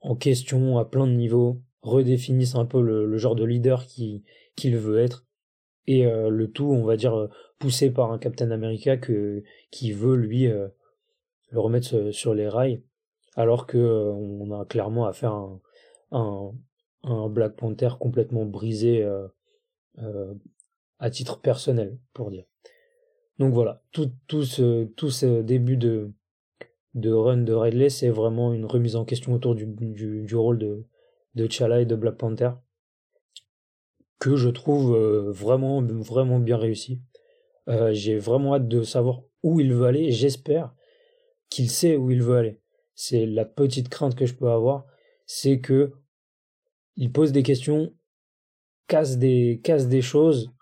en 0.00 0.16
question 0.16 0.78
à 0.78 0.84
plein 0.84 1.06
de 1.06 1.12
niveaux, 1.12 1.60
redéfinisse 1.82 2.54
un 2.54 2.64
peu 2.64 2.80
le, 2.80 3.16
genre 3.18 3.34
de 3.34 3.44
leader 3.44 3.86
qu'il 3.86 4.76
veut 4.76 4.98
être, 4.98 5.26
et 5.86 6.06
euh, 6.06 6.30
le 6.30 6.50
tout, 6.50 6.66
on 6.66 6.84
va 6.84 6.96
dire, 6.96 7.28
poussé 7.58 7.90
par 7.90 8.12
un 8.12 8.18
Captain 8.18 8.50
America 8.50 8.96
qui 8.96 9.92
veut, 9.92 10.16
lui, 10.16 10.46
le 10.46 11.60
remettre 11.60 12.12
sur 12.12 12.34
les 12.34 12.48
rails, 12.48 12.82
alors 13.34 13.66
que 13.66 13.78
on 13.78 14.58
a 14.58 14.64
clairement 14.64 15.06
affaire 15.06 15.32
à 15.32 16.18
un, 16.18 16.52
un, 17.02 17.28
Black 17.28 17.56
Panther 17.56 17.90
complètement 17.98 18.46
brisé 18.46 19.06
à 21.00 21.10
titre 21.10 21.40
personnel, 21.40 21.98
pour 22.12 22.30
dire. 22.30 22.44
Donc 23.38 23.52
voilà, 23.54 23.82
tout, 23.90 24.12
tout, 24.28 24.44
ce, 24.44 24.84
tout 24.84 25.10
ce 25.10 25.42
début 25.42 25.76
de, 25.76 26.12
de 26.94 27.10
run 27.10 27.38
de 27.38 27.54
Ridley, 27.54 27.88
c'est 27.88 28.10
vraiment 28.10 28.52
une 28.52 28.66
remise 28.66 28.96
en 28.96 29.04
question 29.04 29.32
autour 29.32 29.54
du, 29.54 29.66
du, 29.66 30.22
du 30.22 30.36
rôle 30.36 30.58
de, 30.58 30.86
de 31.34 31.46
T'Challa 31.46 31.80
et 31.80 31.86
de 31.86 31.96
Black 31.96 32.16
Panther, 32.16 32.50
que 34.18 34.36
je 34.36 34.50
trouve 34.50 34.94
euh, 34.94 35.32
vraiment, 35.32 35.82
vraiment 35.82 36.38
bien 36.38 36.58
réussi. 36.58 37.00
Euh, 37.68 37.92
j'ai 37.92 38.18
vraiment 38.18 38.54
hâte 38.54 38.68
de 38.68 38.82
savoir 38.82 39.22
où 39.42 39.60
il 39.60 39.72
veut 39.72 39.86
aller 39.86 40.10
j'espère 40.10 40.74
qu'il 41.48 41.70
sait 41.70 41.96
où 41.96 42.10
il 42.10 42.22
veut 42.22 42.36
aller. 42.36 42.60
C'est 42.94 43.26
la 43.26 43.44
petite 43.44 43.88
crainte 43.88 44.14
que 44.14 44.26
je 44.26 44.34
peux 44.34 44.50
avoir, 44.50 44.86
c'est 45.24 45.60
que 45.60 45.92
il 46.96 47.10
pose 47.12 47.32
des 47.32 47.42
questions, 47.42 47.94
casse 48.86 49.16
des, 49.16 49.60
casse 49.64 49.88
des 49.88 50.02
choses 50.02 50.52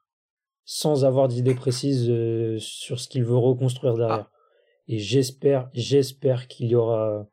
sans 0.71 1.07
avoir 1.07 1.29
d'idée 1.29 1.55
précise 1.55 2.11
euh, 2.11 2.59
sur 2.59 3.01
ce 3.01 3.09
qu'il 3.09 3.25
veut 3.25 3.39
reconstruire 3.39 3.95
derrière. 3.95 4.29
Ah. 4.29 4.31
Et 4.87 4.99
j'espère, 4.99 5.71
j'espère 5.73 6.47
qu'il 6.47 6.67
y 6.67 6.75
aura, 6.75 7.27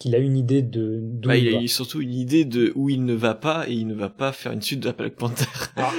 qu'il 0.00 0.16
a 0.16 0.18
une 0.18 0.36
idée 0.36 0.62
de 0.62 0.98
d'où 1.00 1.28
bah, 1.28 1.36
il, 1.36 1.54
a 1.54 1.66
surtout 1.68 2.00
une 2.00 2.12
idée 2.12 2.44
de 2.44 2.72
où 2.74 2.90
il 2.90 3.04
ne 3.04 3.14
va 3.14 3.36
pas 3.36 3.68
et 3.68 3.72
il 3.72 3.86
ne 3.86 3.94
va 3.94 4.08
pas 4.08 4.32
faire 4.32 4.50
une 4.50 4.62
suite 4.62 4.80
de 4.80 4.90
Black 4.90 5.14
Panther. 5.14 5.44
Ah. 5.76 5.92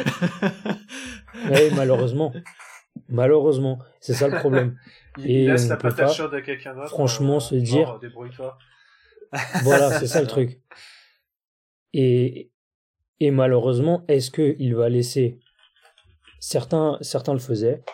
oui, 1.51 1.71
malheureusement, 1.73 2.33
malheureusement, 3.07 3.79
c'est 4.01 4.13
ça 4.13 4.27
le 4.27 4.39
problème. 4.39 4.77
il, 5.19 5.31
et 5.31 5.47
laisse 5.47 5.69
la 5.69 5.77
patate 5.77 6.11
chaude 6.11 6.33
à 6.33 6.41
quelqu'un 6.41 6.75
d'autre. 6.75 6.89
Franchement, 6.89 7.37
euh, 7.37 7.39
se 7.39 7.55
dire. 7.55 7.97
voilà, 9.63 9.89
c'est 10.01 10.07
ça 10.07 10.19
le 10.19 10.27
truc. 10.27 10.59
Et 11.93 12.51
et 13.21 13.31
malheureusement, 13.31 14.03
est-ce 14.09 14.29
que 14.31 14.57
il 14.59 14.75
va 14.75 14.89
laisser 14.89 15.39
Certains, 16.45 16.97
certains 16.99 17.31
le 17.31 17.39
faisaient, 17.39 17.85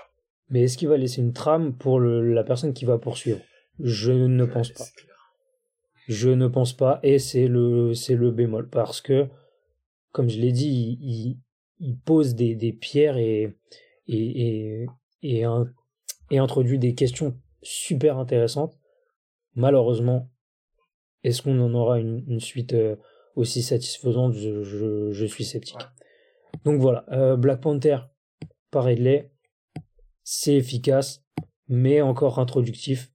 mais 0.49 0.63
est-ce 0.63 0.75
qu'il 0.75 0.87
va 0.87 0.97
laisser 0.97 1.21
une 1.21 1.33
trame 1.33 1.77
pour 1.77 1.99
la 1.99 2.43
personne 2.43 2.73
qui 2.73 2.83
va 2.83 2.97
poursuivre? 2.97 3.39
Je 3.79 4.11
ne 4.11 4.43
pense 4.43 4.71
pas. 4.71 4.85
Je 6.07 6.31
ne 6.31 6.47
pense 6.47 6.73
pas, 6.73 6.99
et 7.03 7.19
c'est 7.19 7.47
le, 7.47 7.93
c'est 7.93 8.15
le 8.15 8.31
bémol, 8.31 8.67
parce 8.67 9.01
que, 9.01 9.27
comme 10.13 10.29
je 10.29 10.39
l'ai 10.39 10.51
dit, 10.51 10.97
il, 10.99 11.39
il, 11.79 11.99
pose 11.99 12.33
des, 12.33 12.55
des, 12.55 12.73
pierres 12.73 13.17
et, 13.17 13.55
et, 14.07 14.87
et, 15.21 15.45
et, 16.31 16.37
introduit 16.39 16.79
des 16.79 16.95
questions 16.95 17.37
super 17.61 18.17
intéressantes. 18.17 18.79
Malheureusement, 19.53 20.27
est-ce 21.23 21.43
qu'on 21.43 21.59
en 21.61 21.75
aura 21.75 21.99
une, 21.99 22.39
suite 22.39 22.73
euh, 22.73 22.95
aussi 23.35 23.61
satisfaisante? 23.61 24.33
Je, 24.33 24.63
je, 24.63 25.11
je, 25.11 25.25
suis 25.27 25.45
sceptique. 25.45 25.85
Donc 26.65 26.81
voilà, 26.81 27.05
euh, 27.11 27.37
Black 27.37 27.61
Panther, 27.61 27.99
pareil 28.71 29.29
c'est 30.31 30.53
efficace, 30.53 31.23
mais 31.67 32.01
encore 32.01 32.37
introductif. 32.37 33.11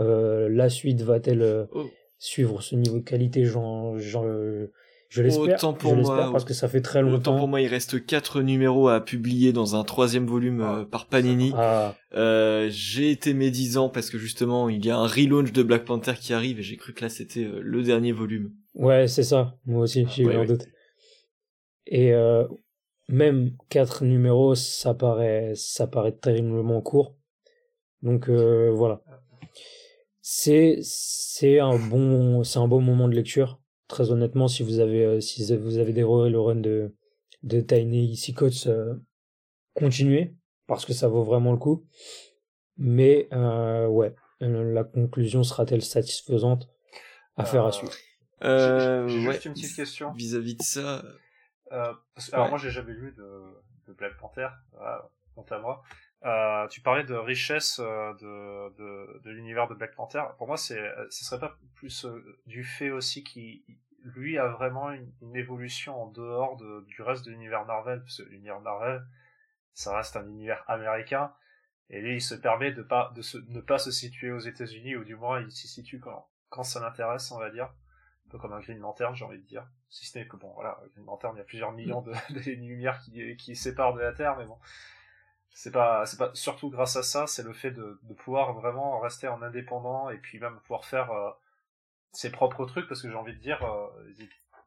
Euh, 0.00 0.50
la 0.50 0.68
suite 0.68 1.00
va-t-elle 1.00 1.40
euh, 1.40 1.64
oh. 1.72 1.86
suivre 2.18 2.60
ce 2.60 2.74
niveau 2.74 2.98
de 2.98 3.04
qualité? 3.04 3.46
J'en, 3.46 3.96
je 3.96 5.22
l'espère. 5.22 5.54
Autant 5.54 5.72
pour 5.72 5.96
moi, 5.96 6.30
parce 6.30 6.44
que 6.44 6.52
ça 6.52 6.68
fait 6.68 6.82
très 6.82 7.00
longtemps. 7.00 7.32
Autant 7.32 7.38
pour 7.38 7.48
moi, 7.48 7.62
il 7.62 7.68
reste 7.68 8.04
quatre 8.04 8.42
numéros 8.42 8.88
à 8.88 9.02
publier 9.02 9.54
dans 9.54 9.76
un 9.76 9.84
troisième 9.84 10.26
volume 10.26 10.60
ah. 10.60 10.80
euh, 10.80 10.84
par 10.84 11.06
Panini. 11.06 11.54
Ah. 11.56 11.94
j'ai 12.68 13.10
été 13.10 13.32
médisant 13.32 13.88
parce 13.88 14.10
que 14.10 14.18
justement, 14.18 14.68
il 14.68 14.84
y 14.84 14.90
a 14.90 14.98
un 14.98 15.06
relaunch 15.06 15.52
de 15.52 15.62
Black 15.62 15.86
Panther 15.86 16.14
qui 16.20 16.34
arrive 16.34 16.58
et 16.58 16.62
j'ai 16.62 16.76
cru 16.76 16.92
que 16.92 17.00
là 17.00 17.08
c'était 17.08 17.48
le 17.62 17.82
dernier 17.82 18.12
volume. 18.12 18.52
Ouais, 18.74 19.08
c'est 19.08 19.22
ça. 19.22 19.56
Moi 19.64 19.84
aussi, 19.84 20.06
j'ai 20.14 20.24
eu 20.24 20.34
un 20.34 20.44
doute. 20.44 20.66
Et 21.86 22.12
même 23.08 23.56
quatre 23.68 24.04
numéros, 24.04 24.54
ça 24.54 24.94
paraît, 24.94 25.52
ça 25.54 25.86
paraît 25.86 26.12
terriblement 26.12 26.80
court. 26.80 27.16
Donc 28.02 28.28
euh, 28.28 28.70
voilà. 28.70 29.02
C'est 30.20 30.78
c'est 30.82 31.60
un 31.60 31.78
bon 31.78 32.42
c'est 32.42 32.58
un 32.58 32.68
bon 32.68 32.80
moment 32.80 33.08
de 33.08 33.14
lecture. 33.14 33.60
Très 33.88 34.10
honnêtement, 34.10 34.48
si 34.48 34.62
vous 34.62 34.80
avez 34.80 35.04
euh, 35.04 35.20
si 35.20 35.54
vous 35.56 35.78
avez 35.78 35.92
dévoré 35.92 36.30
le 36.30 36.40
run 36.40 36.56
de 36.56 36.94
de 37.42 37.60
Tiny 37.60 38.10
Easy 38.12 38.34
euh, 38.66 38.94
continuez 39.74 40.34
parce 40.66 40.84
que 40.84 40.92
ça 40.92 41.06
vaut 41.06 41.22
vraiment 41.22 41.52
le 41.52 41.58
coup. 41.58 41.86
Mais 42.76 43.28
euh, 43.32 43.86
ouais, 43.86 44.14
la 44.40 44.84
conclusion 44.84 45.42
sera-t-elle 45.42 45.82
satisfaisante 45.82 46.68
à 47.36 47.44
faire 47.44 47.64
à 47.64 47.72
suivre? 47.72 47.92
Euh, 48.44 49.08
J'ai 49.08 49.20
juste 49.20 49.44
une 49.46 49.52
petite 49.54 49.76
question. 49.76 50.12
Vis-à-vis 50.12 50.54
-vis 50.54 50.58
de 50.58 50.62
ça, 50.62 51.04
euh, 51.72 51.94
alors 52.32 52.48
moi 52.48 52.58
j'ai 52.58 52.70
jamais 52.70 52.92
lu 52.92 53.12
de, 53.12 53.42
de 53.88 53.92
Black 53.92 54.16
Panther, 54.16 54.48
euh, 54.80 54.98
à 55.50 55.58
moi. 55.58 55.82
Euh, 56.24 56.66
tu 56.68 56.80
parlais 56.80 57.04
de 57.04 57.14
richesse 57.14 57.78
euh, 57.78 58.14
de, 58.14 58.74
de, 58.76 59.20
de 59.22 59.30
l'univers 59.30 59.68
de 59.68 59.74
Black 59.74 59.94
Panther. 59.94 60.22
Pour 60.38 60.46
moi, 60.46 60.56
c'est, 60.56 60.80
ce 61.10 61.24
serait 61.24 61.38
pas 61.38 61.58
plus 61.74 62.06
du 62.46 62.64
fait 62.64 62.90
aussi 62.90 63.22
qu'il 63.22 63.62
lui 64.02 64.38
a 64.38 64.48
vraiment 64.48 64.90
une, 64.90 65.36
évolution 65.36 66.02
en 66.02 66.06
dehors 66.06 66.56
de, 66.56 66.84
du 66.86 67.02
reste 67.02 67.24
de 67.26 67.30
l'univers 67.30 67.64
Marvel, 67.66 68.00
parce 68.00 68.18
que 68.18 68.28
l'univers 68.28 68.60
Marvel, 68.60 69.04
ça 69.74 69.96
reste 69.96 70.16
un 70.16 70.26
univers 70.26 70.64
américain, 70.68 71.32
et 71.90 72.00
lui, 72.00 72.14
il 72.14 72.22
se 72.22 72.34
permet 72.34 72.72
de 72.72 72.82
pas 72.82 73.12
de 73.14 73.22
se, 73.22 73.38
ne 73.38 73.60
pas 73.60 73.78
se 73.78 73.90
situer 73.90 74.32
aux 74.32 74.38
États-Unis, 74.38 74.96
ou 74.96 75.04
du 75.04 75.16
moins 75.16 75.40
il 75.40 75.50
s'y 75.50 75.68
situe 75.68 76.00
quand 76.00 76.28
quand 76.48 76.62
ça 76.62 76.80
l'intéresse, 76.80 77.30
on 77.32 77.38
va 77.38 77.50
dire 77.50 77.72
comme 78.38 78.52
un 78.52 78.60
Green 78.60 78.78
Lantern, 78.78 79.14
j'ai 79.14 79.24
envie 79.24 79.38
de 79.38 79.46
dire. 79.46 79.66
Si 79.88 80.06
ce 80.06 80.18
n'est 80.18 80.26
que 80.26 80.36
bon, 80.36 80.52
voilà, 80.54 80.80
Green 80.94 81.06
Lantern, 81.06 81.34
il 81.34 81.38
y 81.38 81.42
a 81.42 81.44
plusieurs 81.44 81.72
millions 81.72 82.02
de, 82.02 82.12
lumières 82.50 83.00
qui, 83.38 83.56
séparent 83.56 83.94
de 83.94 84.00
la 84.00 84.12
Terre, 84.12 84.36
mais 84.36 84.44
bon, 84.44 84.58
c'est 85.50 85.70
pas, 85.70 86.06
c'est 86.06 86.16
pas 86.16 86.30
surtout 86.34 86.70
grâce 86.70 86.96
à 86.96 87.02
ça, 87.02 87.26
c'est 87.26 87.42
le 87.42 87.52
fait 87.52 87.70
de, 87.70 87.98
pouvoir 88.18 88.54
vraiment 88.54 88.98
rester 89.00 89.28
en 89.28 89.42
indépendant 89.42 90.10
et 90.10 90.18
puis 90.18 90.38
même 90.38 90.58
pouvoir 90.60 90.84
faire 90.84 91.10
euh, 91.12 91.30
ses 92.12 92.30
propres 92.30 92.66
trucs, 92.66 92.88
parce 92.88 93.02
que 93.02 93.08
j'ai 93.08 93.16
envie 93.16 93.34
de 93.34 93.40
dire, 93.40 93.62
euh, 93.64 93.88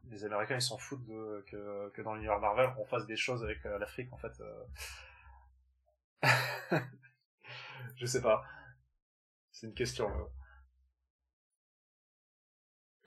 les 0.09 0.25
Américains 0.25 0.55
ils 0.55 0.61
s'en 0.61 0.77
foutent 0.77 1.05
de, 1.05 1.45
que, 1.47 2.01
dans 2.01 2.13
l'univers 2.13 2.39
Marvel 2.39 2.71
on 2.77 2.85
fasse 2.85 3.05
des 3.05 3.17
choses 3.17 3.43
avec 3.43 3.63
l'Afrique 3.63 4.11
en 4.13 4.17
fait. 4.17 4.41
je 7.95 8.05
sais 8.05 8.21
pas. 8.21 8.43
C'est 9.51 9.67
une 9.67 9.73
question. 9.73 10.09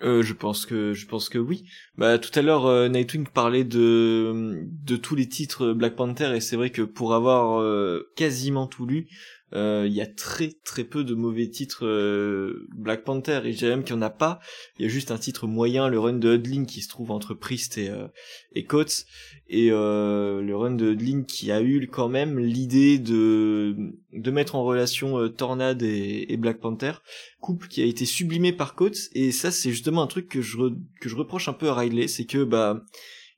Euh, 0.02 0.22
je 0.22 0.32
pense 0.32 0.66
que 0.66 0.92
je 0.94 1.06
pense 1.06 1.28
que 1.28 1.38
oui. 1.38 1.64
Bah 1.96 2.18
tout 2.18 2.36
à 2.36 2.42
l'heure 2.42 2.66
euh, 2.66 2.88
Nightwing 2.88 3.26
parlait 3.26 3.64
de 3.64 4.64
de 4.84 4.96
tous 4.96 5.14
les 5.14 5.28
titres 5.28 5.72
Black 5.72 5.94
Panther 5.94 6.34
et 6.34 6.40
c'est 6.40 6.56
vrai 6.56 6.70
que 6.70 6.82
pour 6.82 7.14
avoir 7.14 7.60
euh, 7.60 8.10
quasiment 8.16 8.66
tout 8.66 8.86
lu, 8.86 9.06
euh, 9.54 9.84
il 9.86 9.92
y 9.92 10.00
a 10.00 10.06
très 10.06 10.52
très 10.64 10.84
peu 10.84 11.04
de 11.04 11.14
mauvais 11.14 11.48
titres 11.48 11.84
euh, 11.86 12.66
Black 12.74 13.04
Panther 13.04 13.40
et 13.44 13.52
j'ai 13.52 13.68
même 13.68 13.84
qu'il 13.84 13.94
n'y 13.96 14.02
en 14.02 14.06
a 14.06 14.10
pas. 14.10 14.40
Il 14.78 14.82
y 14.82 14.88
a 14.88 14.88
juste 14.88 15.10
un 15.10 15.18
titre 15.18 15.46
moyen, 15.46 15.88
le 15.88 15.98
run 15.98 16.14
de 16.14 16.34
Hudling 16.34 16.66
qui 16.66 16.80
se 16.80 16.88
trouve 16.88 17.10
entre 17.10 17.34
Priest 17.34 17.78
et, 17.78 17.90
euh, 17.90 18.08
et 18.54 18.64
Coates. 18.64 19.06
Et 19.48 19.68
le 19.68 20.52
run 20.52 20.70
de 20.70 20.92
Hudling 20.92 21.26
qui 21.26 21.52
a 21.52 21.60
eu 21.60 21.86
quand 21.86 22.08
même 22.08 22.38
l'idée 22.38 22.98
de 22.98 23.76
de 24.12 24.30
mettre 24.30 24.54
en 24.54 24.64
relation 24.64 25.28
Tornade 25.28 25.82
et, 25.82 26.32
et, 26.32 26.36
Black 26.38 26.58
Panther, 26.58 26.92
couple 27.40 27.68
qui 27.68 27.82
a 27.82 27.84
été 27.84 28.06
sublimé 28.06 28.52
par 28.52 28.74
Coates. 28.74 29.10
Et 29.12 29.30
ça 29.30 29.50
c'est 29.50 29.70
justement 29.70 30.02
un 30.02 30.06
truc 30.06 30.28
que 30.28 30.40
je 30.40 30.56
que 31.00 31.08
je 31.10 31.16
reproche 31.16 31.48
un 31.48 31.52
peu 31.52 31.68
à 31.68 31.74
Riley, 31.74 32.08
c'est 32.08 32.24
que 32.24 32.44
bah 32.44 32.82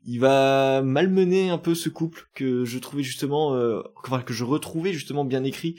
il 0.07 0.20
va 0.20 0.82
malmener 0.82 1.48
un 1.48 1.59
peu 1.59 1.74
ce 1.74 1.88
couple 1.88 2.28
que 2.34 2.64
je 2.64 2.78
trouvais 2.78 3.02
justement, 3.02 3.55
euh, 3.55 3.82
enfin 4.02 4.20
que 4.20 4.34
je 4.34 4.44
retrouvais 4.44 4.92
justement 4.92 5.24
bien 5.24 5.44
écrit 5.44 5.76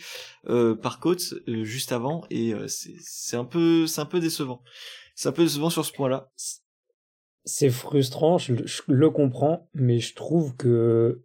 euh, 0.48 0.76
par 0.76 1.00
Coates 1.00 1.34
euh, 1.48 1.64
juste 1.64 1.92
avant, 1.92 2.24
et 2.30 2.54
euh, 2.54 2.66
c'est 2.68 3.38
un 3.38 3.46
peu, 3.46 3.86
c'est 3.88 4.02
un 4.02 4.06
peu 4.06 4.20
décevant. 4.20 4.64
C'est 5.16 5.30
un 5.30 5.32
peu 5.32 5.44
décevant 5.44 5.70
sur 5.70 5.86
ce 5.86 5.92
point-là. 5.94 6.32
C'est 7.46 7.70
frustrant, 7.70 8.38
je, 8.40 8.54
le 8.88 9.10
comprends, 9.12 9.70
mais 9.74 10.00
je 10.00 10.16
trouve 10.16 10.56
que 10.56 11.24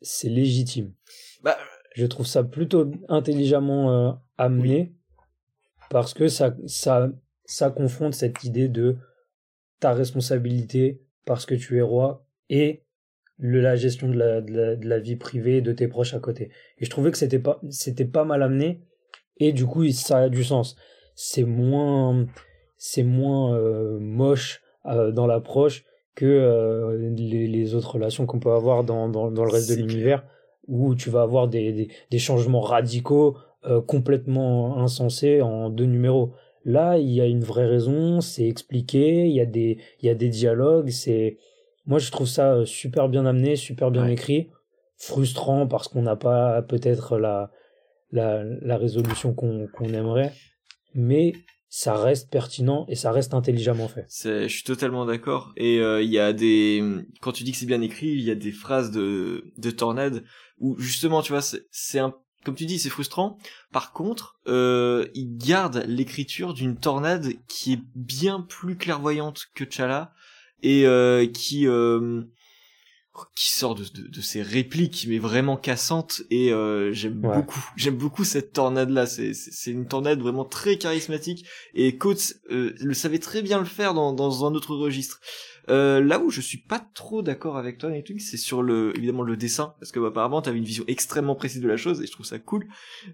c'est 0.00 0.30
légitime. 0.30 0.94
Bah, 1.42 1.58
je 1.94 2.06
trouve 2.06 2.26
ça 2.26 2.42
plutôt 2.42 2.90
intelligemment 3.08 4.20
amené 4.38 4.94
parce 5.90 6.14
que 6.14 6.28
ça, 6.28 6.54
ça, 6.66 7.10
ça 7.44 7.70
confronte 7.70 8.14
cette 8.14 8.44
idée 8.44 8.68
de 8.68 8.96
ta 9.78 9.92
responsabilité 9.92 11.02
parce 11.26 11.44
que 11.44 11.54
tu 11.54 11.76
es 11.76 11.82
roi 11.82 12.27
et 12.50 12.82
le, 13.38 13.60
la 13.60 13.76
gestion 13.76 14.08
de 14.08 14.18
la, 14.18 14.40
de, 14.40 14.88
la, 14.88 14.98
vie 14.98 15.16
privée 15.16 15.60
de 15.60 15.72
tes 15.72 15.88
proches 15.88 16.14
à 16.14 16.18
côté. 16.18 16.50
Et 16.78 16.84
je 16.84 16.90
trouvais 16.90 17.10
que 17.10 17.18
c'était 17.18 17.38
pas, 17.38 17.60
c'était 17.70 18.04
pas 18.04 18.24
mal 18.24 18.42
amené, 18.42 18.80
et 19.38 19.52
du 19.52 19.66
coup, 19.66 19.88
ça 19.90 20.18
a 20.18 20.28
du 20.28 20.44
sens. 20.44 20.76
C'est 21.14 21.44
moins, 21.44 22.26
c'est 22.76 23.04
moins 23.04 23.56
euh, 23.56 23.98
moche 24.00 24.60
euh, 24.86 25.12
dans 25.12 25.26
l'approche 25.26 25.84
que 26.14 26.26
euh, 26.26 27.12
les, 27.16 27.46
les, 27.46 27.74
autres 27.74 27.94
relations 27.94 28.26
qu'on 28.26 28.40
peut 28.40 28.50
avoir 28.50 28.82
dans, 28.82 29.08
dans, 29.08 29.30
dans 29.30 29.44
le 29.44 29.50
reste 29.50 29.70
de 29.70 29.76
l'univers, 29.76 30.24
où 30.66 30.96
tu 30.96 31.10
vas 31.10 31.22
avoir 31.22 31.46
des, 31.46 31.72
des, 31.72 31.88
des 32.10 32.18
changements 32.18 32.60
radicaux 32.60 33.36
complètement 33.86 34.78
insensés 34.78 35.42
en 35.42 35.68
deux 35.68 35.84
numéros. 35.84 36.32
Là, 36.64 36.96
il 36.96 37.10
y 37.10 37.20
a 37.20 37.26
une 37.26 37.42
vraie 37.42 37.66
raison, 37.66 38.20
c'est 38.20 38.46
expliqué, 38.46 39.26
il 39.26 39.34
y 39.34 39.40
a 39.40 39.46
des, 39.46 39.78
il 40.00 40.06
y 40.06 40.08
a 40.08 40.14
des 40.14 40.28
dialogues, 40.28 40.90
c'est, 40.90 41.38
moi, 41.88 41.98
je 41.98 42.10
trouve 42.10 42.28
ça 42.28 42.52
euh, 42.52 42.66
super 42.66 43.08
bien 43.08 43.24
amené, 43.24 43.56
super 43.56 43.90
bien 43.90 44.06
écrit. 44.06 44.50
Frustrant 44.98 45.66
parce 45.66 45.88
qu'on 45.88 46.02
n'a 46.02 46.16
pas 46.16 46.60
peut-être 46.62 47.18
la, 47.18 47.50
la, 48.12 48.44
la, 48.44 48.76
résolution 48.76 49.32
qu'on 49.32 49.68
aimerait. 49.84 50.34
Mais 50.94 51.32
ça 51.70 51.94
reste 51.94 52.30
pertinent 52.30 52.84
et 52.88 52.94
ça 52.94 53.10
reste 53.10 53.32
intelligemment 53.32 53.88
fait. 53.88 54.06
Je 54.08 54.48
suis 54.48 54.64
totalement 54.64 55.06
d'accord. 55.06 55.52
Et 55.56 55.80
euh, 55.80 56.02
il 56.02 56.10
y 56.10 56.18
a 56.18 56.32
des, 56.34 56.82
quand 57.22 57.32
tu 57.32 57.42
dis 57.42 57.52
que 57.52 57.58
c'est 57.58 57.66
bien 57.66 57.80
écrit, 57.80 58.08
il 58.08 58.22
y 58.22 58.30
a 58.30 58.34
des 58.34 58.52
phrases 58.52 58.90
de, 58.90 59.52
de 59.56 59.70
tornade 59.70 60.24
où 60.58 60.76
justement, 60.78 61.22
tu 61.22 61.32
vois, 61.32 61.42
c'est 61.70 61.98
un, 61.98 62.14
comme 62.44 62.54
tu 62.54 62.66
dis, 62.66 62.78
c'est 62.78 62.90
frustrant. 62.90 63.38
Par 63.72 63.92
contre, 63.92 64.38
euh, 64.46 65.06
il 65.14 65.38
garde 65.38 65.84
l'écriture 65.86 66.52
d'une 66.52 66.76
tornade 66.76 67.32
qui 67.48 67.74
est 67.74 67.82
bien 67.94 68.42
plus 68.42 68.76
clairvoyante 68.76 69.46
que 69.54 69.64
Chala 69.68 70.12
et 70.62 70.86
euh, 70.86 71.26
qui 71.26 71.66
euh, 71.66 72.22
qui 73.34 73.50
sort 73.50 73.74
de, 73.74 73.84
de, 73.84 74.08
de, 74.08 74.20
ces 74.20 74.42
répliques 74.42 75.06
mais 75.08 75.18
vraiment 75.18 75.56
cassantes 75.56 76.22
et 76.30 76.52
euh, 76.52 76.92
j'aime 76.92 77.14
beaucoup. 77.14 77.64
J'aime 77.76 77.96
beaucoup 77.96 78.24
cette 78.24 78.52
tornade 78.52 78.90
là 78.90 79.06
c'est 79.06 79.34
c'est 79.34 79.70
une 79.70 79.86
tornade 79.86 80.20
vraiment 80.20 80.44
très 80.44 80.78
charismatique 80.78 81.46
et 81.74 81.96
Coates 81.96 82.34
euh, 82.50 82.74
le 82.80 82.94
savait 82.94 83.18
très 83.18 83.42
bien 83.42 83.58
le 83.58 83.64
faire 83.64 83.94
dans 83.94 84.12
dans 84.12 84.46
un 84.46 84.54
autre 84.54 84.76
registre. 84.76 85.20
Euh, 85.68 86.00
là 86.00 86.18
où 86.18 86.30
je 86.30 86.40
suis 86.40 86.58
pas 86.58 86.80
trop 86.94 87.20
d'accord 87.20 87.58
avec 87.58 87.78
toi 87.78 87.90
Nightwing 87.90 88.20
c'est 88.20 88.38
sur 88.38 88.62
le 88.62 88.96
évidemment 88.96 89.22
le 89.22 89.36
dessin 89.36 89.74
parce 89.80 89.92
que 89.92 90.00
bah, 90.00 90.08
apparemment 90.08 90.40
t'avais 90.40 90.58
une 90.58 90.64
vision 90.64 90.84
extrêmement 90.86 91.34
précise 91.34 91.60
de 91.60 91.68
la 91.68 91.76
chose 91.76 92.00
et 92.00 92.06
je 92.06 92.12
trouve 92.12 92.26
ça 92.26 92.38
cool. 92.38 92.66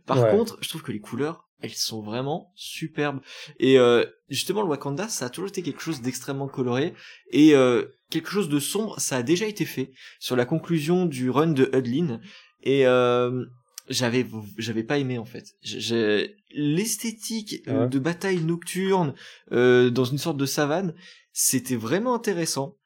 Par 0.06 0.28
contre 0.28 0.58
je 0.60 0.68
trouve 0.68 0.82
que 0.82 0.92
les 0.92 1.00
couleurs 1.00 1.48
elles 1.64 1.74
sont 1.74 2.02
vraiment 2.02 2.52
superbes. 2.54 3.20
Et 3.58 3.78
euh, 3.78 4.04
justement, 4.28 4.62
le 4.62 4.68
Wakanda, 4.68 5.08
ça 5.08 5.26
a 5.26 5.30
toujours 5.30 5.48
été 5.48 5.62
quelque 5.62 5.80
chose 5.80 6.02
d'extrêmement 6.02 6.46
coloré 6.46 6.92
et 7.30 7.54
euh, 7.54 7.86
quelque 8.10 8.28
chose 8.28 8.50
de 8.50 8.60
sombre. 8.60 9.00
Ça 9.00 9.16
a 9.16 9.22
déjà 9.22 9.46
été 9.46 9.64
fait 9.64 9.92
sur 10.20 10.36
la 10.36 10.44
conclusion 10.44 11.06
du 11.06 11.30
run 11.30 11.52
de 11.52 11.70
Hudlin 11.72 12.20
et 12.62 12.86
euh, 12.86 13.46
j'avais 13.88 14.26
j'avais 14.58 14.84
pas 14.84 14.98
aimé 14.98 15.16
en 15.16 15.24
fait. 15.24 15.54
J'ai 15.62 16.36
l'esthétique 16.50 17.62
euh, 17.66 17.86
de 17.86 17.98
bataille 17.98 18.42
nocturne 18.42 19.14
euh, 19.52 19.88
dans 19.88 20.04
une 20.04 20.18
sorte 20.18 20.36
de 20.36 20.46
savane, 20.46 20.94
c'était 21.32 21.76
vraiment 21.76 22.14
intéressant. 22.14 22.76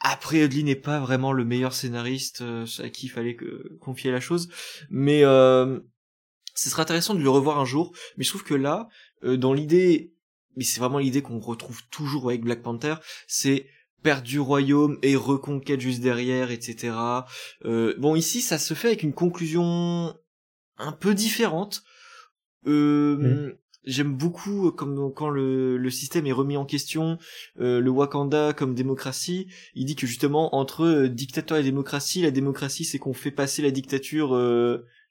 Après, 0.00 0.44
Hudlin 0.44 0.64
n'est 0.64 0.76
pas 0.76 1.00
vraiment 1.00 1.32
le 1.32 1.44
meilleur 1.44 1.72
scénariste 1.72 2.42
euh, 2.42 2.66
à 2.80 2.88
qui 2.90 3.06
il 3.06 3.08
fallait 3.08 3.34
que, 3.34 3.76
confier 3.80 4.10
la 4.10 4.20
chose, 4.20 4.48
mais 4.90 5.24
euh, 5.24 5.80
ce 6.56 6.70
serait 6.70 6.82
intéressant 6.82 7.14
de 7.14 7.22
le 7.22 7.30
revoir 7.30 7.60
un 7.60 7.64
jour, 7.64 7.92
mais 8.16 8.24
je 8.24 8.30
trouve 8.30 8.42
que 8.42 8.54
là, 8.54 8.88
euh, 9.22 9.36
dans 9.36 9.52
l'idée, 9.52 10.14
mais 10.56 10.64
c'est 10.64 10.80
vraiment 10.80 10.98
l'idée 10.98 11.22
qu'on 11.22 11.38
retrouve 11.38 11.82
toujours 11.90 12.28
avec 12.28 12.42
Black 12.42 12.62
Panther, 12.62 12.94
c'est 13.28 13.66
perte 14.02 14.24
du 14.24 14.40
royaume 14.40 14.98
et 15.02 15.16
reconquête 15.16 15.80
juste 15.80 16.00
derrière, 16.00 16.50
etc. 16.50 16.94
Euh, 17.64 17.94
bon, 17.98 18.16
ici, 18.16 18.40
ça 18.40 18.58
se 18.58 18.74
fait 18.74 18.88
avec 18.88 19.02
une 19.02 19.12
conclusion 19.12 20.16
un 20.78 20.92
peu 20.92 21.14
différente. 21.14 21.82
Euh, 22.66 23.16
mm. 23.16 23.56
J'aime 23.84 24.16
beaucoup 24.16 24.72
comme 24.72 25.12
quand 25.14 25.28
le, 25.28 25.76
le, 25.76 25.90
système 25.90 26.26
est 26.26 26.32
remis 26.32 26.56
en 26.56 26.64
question, 26.64 27.18
le 27.54 27.88
Wakanda 27.88 28.52
comme 28.52 28.74
démocratie. 28.74 29.46
Il 29.76 29.84
dit 29.84 29.94
que 29.94 30.08
justement 30.08 30.56
entre 30.56 31.06
dictateur 31.06 31.58
et 31.58 31.62
démocratie, 31.62 32.22
la 32.22 32.32
démocratie 32.32 32.84
c'est 32.84 32.98
qu'on 32.98 33.12
fait 33.12 33.30
passer 33.30 33.62
la 33.62 33.70
dictature 33.70 34.34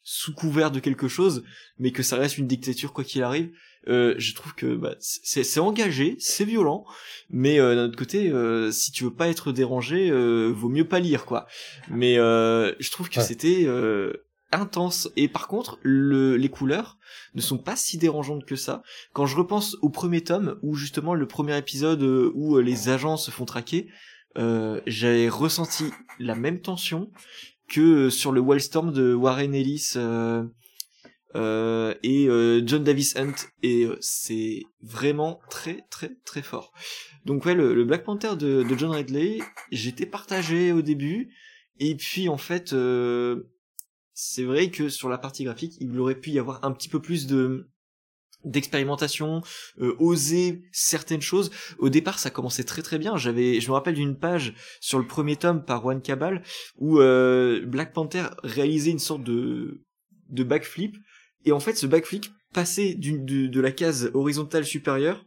sous 0.07 0.33
couvert 0.35 0.69
de 0.69 0.79
quelque 0.79 1.07
chose, 1.07 1.43
mais 1.79 1.91
que 1.91 2.03
ça 2.03 2.15
reste 2.15 2.37
une 2.37 2.45
dictature 2.47 2.93
quoi 2.93 3.03
qu'il 3.03 3.23
arrive. 3.23 3.49
Euh, 3.87 4.13
je 4.17 4.33
trouve 4.35 4.53
que 4.53 4.75
bah, 4.75 4.95
c'est 4.99 5.59
engagé, 5.59 6.15
c'est 6.19 6.45
violent, 6.45 6.85
mais 7.29 7.59
euh, 7.59 7.75
d'un 7.75 7.85
autre 7.85 7.97
côté, 7.97 8.29
euh, 8.29 8.71
si 8.71 8.91
tu 8.91 9.03
veux 9.03 9.13
pas 9.13 9.27
être 9.27 9.51
dérangé, 9.51 10.09
euh, 10.09 10.51
vaut 10.55 10.69
mieux 10.69 10.87
pas 10.87 10.99
lire 10.99 11.25
quoi. 11.25 11.47
Mais 11.89 12.17
euh, 12.19 12.71
je 12.79 12.91
trouve 12.91 13.09
que 13.09 13.19
c'était 13.19 13.67
intense. 14.51 15.09
Et 15.17 15.27
par 15.27 15.47
contre, 15.47 15.79
le, 15.81 16.37
les 16.37 16.49
couleurs 16.49 16.97
ne 17.33 17.41
sont 17.41 17.57
pas 17.57 17.75
si 17.75 17.97
dérangeantes 17.97 18.45
que 18.45 18.55
ça. 18.55 18.83
Quand 19.13 19.25
je 19.25 19.35
repense 19.35 19.75
au 19.81 19.89
premier 19.89 20.21
tome, 20.21 20.59
où 20.61 20.75
justement 20.75 21.15
le 21.15 21.27
premier 21.27 21.57
épisode 21.57 22.03
où 22.03 22.59
les 22.59 22.89
agents 22.89 23.17
se 23.17 23.31
font 23.31 23.45
traquer, 23.45 23.89
j'avais 24.35 25.29
ressenti 25.29 25.85
la 26.19 26.35
même 26.35 26.61
tension 26.61 27.09
que 27.67 28.09
sur 28.09 28.31
le 28.31 28.41
Wildstorm 28.41 28.91
de 28.91 29.13
Warren 29.13 29.53
Ellis 29.53 29.93
euh, 29.95 30.43
euh, 31.35 31.93
et 32.03 32.27
euh, 32.27 32.61
John 32.65 32.83
Davis 32.83 33.15
Hunt 33.15 33.35
et 33.63 33.87
c'est 33.99 34.63
vraiment 34.81 35.39
très 35.49 35.85
très 35.89 36.15
très 36.25 36.41
fort. 36.41 36.71
Donc 37.25 37.45
ouais, 37.45 37.55
le, 37.55 37.83
Black 37.83 38.03
Panther 38.03 38.35
de, 38.37 38.63
de 38.63 38.77
John 38.77 38.91
Ridley, 38.91 39.39
j'étais 39.71 40.05
partagé 40.05 40.71
au 40.71 40.81
début 40.81 41.33
et 41.79 41.95
puis 41.95 42.29
en 42.29 42.37
fait 42.37 42.75
c'est 44.13 44.43
vrai 44.43 44.71
que 44.71 44.87
sur 44.87 45.09
la 45.09 45.17
partie 45.17 45.43
graphique, 45.43 45.75
il 45.81 45.99
aurait 45.99 46.19
pu 46.19 46.31
y 46.31 46.39
avoir 46.39 46.63
un 46.63 46.71
petit 46.71 46.87
peu 46.87 47.01
plus 47.01 47.27
de 47.27 47.69
d'expérimentation, 48.45 49.41
euh, 49.81 49.95
oser 49.99 50.63
certaines 50.71 51.21
choses. 51.21 51.51
Au 51.79 51.89
départ, 51.89 52.19
ça 52.19 52.29
commençait 52.29 52.63
très 52.63 52.81
très 52.81 52.97
bien. 52.97 53.17
J'avais, 53.17 53.59
je 53.59 53.67
me 53.67 53.73
rappelle 53.73 53.95
d'une 53.95 54.17
page 54.17 54.53
sur 54.79 54.99
le 54.99 55.07
premier 55.07 55.35
tome 55.35 55.63
par 55.63 55.85
One 55.85 56.01
Cabal 56.01 56.43
où 56.77 56.99
euh, 56.99 57.65
Black 57.65 57.93
Panther 57.93 58.27
réalisait 58.43 58.91
une 58.91 58.99
sorte 58.99 59.23
de 59.23 59.81
de 60.29 60.43
backflip 60.43 60.95
et 61.45 61.51
en 61.51 61.59
fait, 61.59 61.75
ce 61.75 61.85
backflip 61.85 62.25
passait 62.53 62.95
de 62.95 63.61
la 63.61 63.71
case 63.71 64.11
horizontale 64.13 64.65
supérieure 64.65 65.25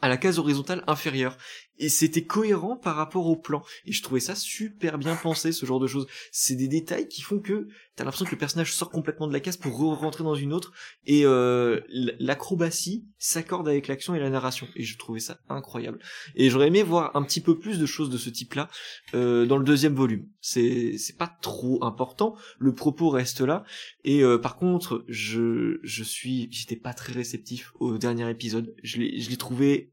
à 0.00 0.08
la 0.08 0.16
case 0.16 0.38
horizontale 0.38 0.84
inférieure 0.86 1.36
et 1.78 1.88
c'était 1.88 2.24
cohérent 2.24 2.76
par 2.76 2.96
rapport 2.96 3.26
au 3.26 3.36
plan. 3.36 3.62
Et 3.86 3.92
je 3.92 4.02
trouvais 4.02 4.20
ça 4.20 4.34
super 4.34 4.98
bien 4.98 5.16
pensé, 5.16 5.52
ce 5.52 5.66
genre 5.66 5.80
de 5.80 5.86
choses. 5.86 6.06
C'est 6.32 6.56
des 6.56 6.68
détails 6.68 7.08
qui 7.08 7.22
font 7.22 7.38
que 7.38 7.68
t'as 7.98 8.04
l'impression 8.04 8.26
que 8.26 8.30
le 8.30 8.38
personnage 8.38 8.72
sort 8.72 8.90
complètement 8.90 9.26
de 9.26 9.32
la 9.32 9.40
case 9.40 9.56
pour 9.56 9.76
re-rentrer 9.76 10.22
dans 10.22 10.36
une 10.36 10.52
autre, 10.52 10.72
et 11.04 11.22
euh, 11.24 11.80
l'acrobatie 12.20 13.06
s'accorde 13.18 13.68
avec 13.68 13.88
l'action 13.88 14.14
et 14.14 14.20
la 14.20 14.30
narration. 14.30 14.68
Et 14.76 14.84
je 14.84 14.96
trouvais 14.96 15.18
ça 15.18 15.40
incroyable. 15.48 15.98
Et 16.36 16.48
j'aurais 16.48 16.68
aimé 16.68 16.84
voir 16.84 17.14
un 17.16 17.24
petit 17.24 17.40
peu 17.40 17.58
plus 17.58 17.78
de 17.78 17.86
choses 17.86 18.08
de 18.08 18.16
ce 18.16 18.30
type-là 18.30 18.68
euh, 19.14 19.46
dans 19.46 19.56
le 19.56 19.64
deuxième 19.64 19.94
volume. 19.94 20.28
C'est 20.40 20.96
pas 21.18 21.26
trop 21.42 21.82
important, 21.84 22.36
le 22.58 22.72
propos 22.72 23.10
reste 23.10 23.40
là. 23.40 23.64
Et 24.04 24.22
euh, 24.22 24.38
par 24.38 24.56
contre, 24.56 25.04
je 25.08 25.80
je 25.82 26.04
suis, 26.04 26.48
j'étais 26.52 26.76
pas 26.76 26.94
très 26.94 27.12
réceptif 27.12 27.72
au 27.80 27.98
dernier 27.98 28.30
épisode. 28.30 28.74
Je 28.82 28.98
l'ai 28.98 29.36
trouvé 29.36 29.92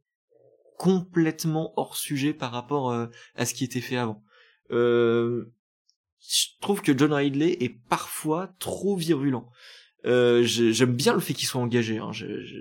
complètement 0.77 1.73
hors 1.77 1.95
sujet 1.95 2.33
par 2.33 2.51
rapport 2.51 2.91
euh, 2.91 3.07
à 3.35 3.45
ce 3.45 3.53
qui 3.53 3.63
était 3.63 3.81
fait 3.81 3.97
avant. 3.97 4.23
Euh, 4.71 5.45
je 6.19 6.47
trouve 6.61 6.81
que 6.81 6.97
John 6.97 7.13
Ridley 7.13 7.57
est 7.59 7.77
parfois 7.89 8.49
trop 8.59 8.95
virulent. 8.95 9.49
Euh, 10.05 10.43
j'aime 10.43 10.93
bien 10.93 11.13
le 11.13 11.19
fait 11.19 11.33
qu'il 11.33 11.47
soit 11.47 11.61
engagé, 11.61 11.97
hein, 11.97 12.11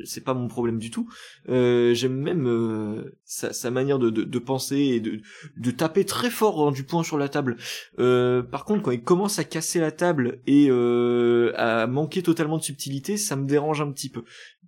c'est 0.04 0.24
pas 0.24 0.32
mon 0.32 0.48
problème 0.48 0.78
du 0.78 0.90
tout. 0.90 1.10
Euh, 1.50 1.92
j'aime 1.92 2.14
même 2.14 2.48
euh, 2.48 3.16
sa, 3.24 3.52
sa, 3.52 3.70
manière 3.70 3.98
de, 3.98 4.08
de, 4.08 4.22
de, 4.22 4.38
penser 4.38 4.78
et 4.78 5.00
de, 5.00 5.20
de 5.58 5.70
taper 5.70 6.06
très 6.06 6.30
fort 6.30 6.66
hein, 6.66 6.72
du 6.72 6.84
poing 6.84 7.02
sur 7.02 7.18
la 7.18 7.28
table. 7.28 7.56
Euh, 7.98 8.42
par 8.42 8.64
contre, 8.64 8.82
quand 8.82 8.92
il 8.92 9.02
commence 9.02 9.38
à 9.38 9.44
casser 9.44 9.78
la 9.78 9.92
table 9.92 10.38
et 10.46 10.70
à 10.70 11.86
manquer 11.86 12.22
totalement 12.22 12.56
de 12.56 12.62
subtilité, 12.62 13.16
ça 13.18 13.36
me 13.36 13.46
dérange 13.46 13.82
un 13.82 13.92
petit 13.92 14.08
peu. 14.08 14.24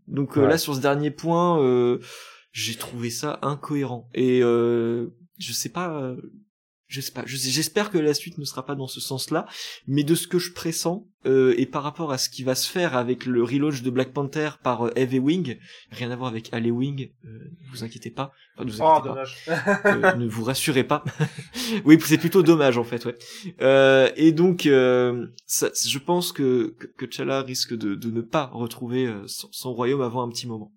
Donc 0.06 0.36
là, 0.36 0.58
sur 0.58 0.74
ce 0.74 0.80
dernier 0.80 1.10
point, 1.10 1.58
j'ai 2.56 2.74
trouvé 2.74 3.10
ça 3.10 3.38
incohérent. 3.42 4.08
Et 4.14 4.42
euh, 4.42 5.08
je 5.38 5.52
sais 5.52 5.68
pas 5.68 5.90
euh, 6.00 6.16
je 6.86 7.02
sais 7.02 7.12
pas 7.12 7.24
j'espère 7.26 7.90
que 7.90 7.98
la 7.98 8.14
suite 8.14 8.38
ne 8.38 8.44
sera 8.46 8.64
pas 8.64 8.74
dans 8.74 8.86
ce 8.86 8.98
sens-là 8.98 9.44
mais 9.86 10.04
de 10.04 10.14
ce 10.14 10.26
que 10.26 10.38
je 10.38 10.52
pressens 10.52 11.06
euh, 11.26 11.54
et 11.58 11.66
par 11.66 11.82
rapport 11.82 12.12
à 12.12 12.18
ce 12.18 12.30
qui 12.30 12.44
va 12.44 12.54
se 12.54 12.70
faire 12.70 12.96
avec 12.96 13.26
le 13.26 13.42
relaunch 13.42 13.82
de 13.82 13.90
Black 13.90 14.14
Panther 14.14 14.50
par 14.62 14.86
euh, 14.86 14.92
Eve 14.96 15.22
Wing 15.22 15.58
rien 15.90 16.10
à 16.10 16.16
voir 16.16 16.30
avec 16.30 16.48
Ale 16.54 16.70
Wing 16.70 17.10
euh, 17.26 17.28
ne 17.28 17.70
vous 17.70 17.84
inquiétez 17.84 18.10
pas. 18.10 18.32
Enfin, 18.54 18.64
ne 18.64 18.70
vous 18.70 18.78
oh, 18.80 19.00
dommage. 19.04 19.36
Euh, 19.48 20.14
ne 20.14 20.26
vous 20.26 20.44
rassurez 20.44 20.84
pas. 20.84 21.04
Oui 21.84 21.98
c'est 22.02 22.16
plutôt 22.16 22.42
dommage 22.42 22.78
en 22.78 22.84
fait 22.84 23.04
ouais. 23.04 24.14
Et 24.16 24.32
donc 24.32 24.62
ça, 24.62 25.70
je 25.74 25.98
pense 25.98 26.32
que 26.32 26.74
que, 26.78 26.86
que 26.86 27.04
T'Challa 27.04 27.42
risque 27.42 27.74
de, 27.76 27.94
de 27.94 28.10
ne 28.10 28.22
pas 28.22 28.46
retrouver 28.46 29.12
son, 29.26 29.48
son 29.52 29.74
royaume 29.74 30.00
avant 30.00 30.22
un 30.22 30.30
petit 30.30 30.46
moment 30.46 30.72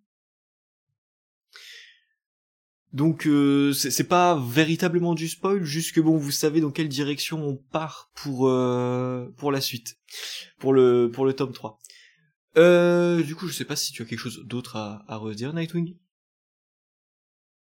donc 2.94 3.28
euh, 3.28 3.72
c'est 3.74 4.08
pas 4.08 4.40
véritablement 4.50 5.14
du 5.14 5.28
spoil, 5.28 5.64
juste 5.64 5.94
que 5.94 6.02
bon, 6.02 6.18
vous 6.18 6.32
savez 6.32 6.60
dans 6.62 6.72
quelle 6.72 6.90
direction 6.90 7.44
on 7.44 7.56
part 7.56 8.12
pour 8.16 8.48
euh, 8.48 9.28
pour 9.38 9.52
la 9.52 9.62
suite, 9.62 9.98
pour 10.60 10.74
le 10.74 11.12
pour 11.12 11.26
le 11.26 11.34
tome 11.34 11.52
3. 11.52 11.80
Euh, 12.58 13.22
du 13.22 13.36
coup, 13.36 13.48
je 13.48 13.54
sais 13.54 13.66
pas 13.66 13.76
si 13.76 13.92
tu 13.92 14.02
as 14.02 14.06
quelque 14.06 14.20
chose 14.20 14.44
d'autre 14.46 14.76
à, 14.76 15.04
à 15.08 15.18
redire, 15.18 15.54
Nightwing? 15.54 15.96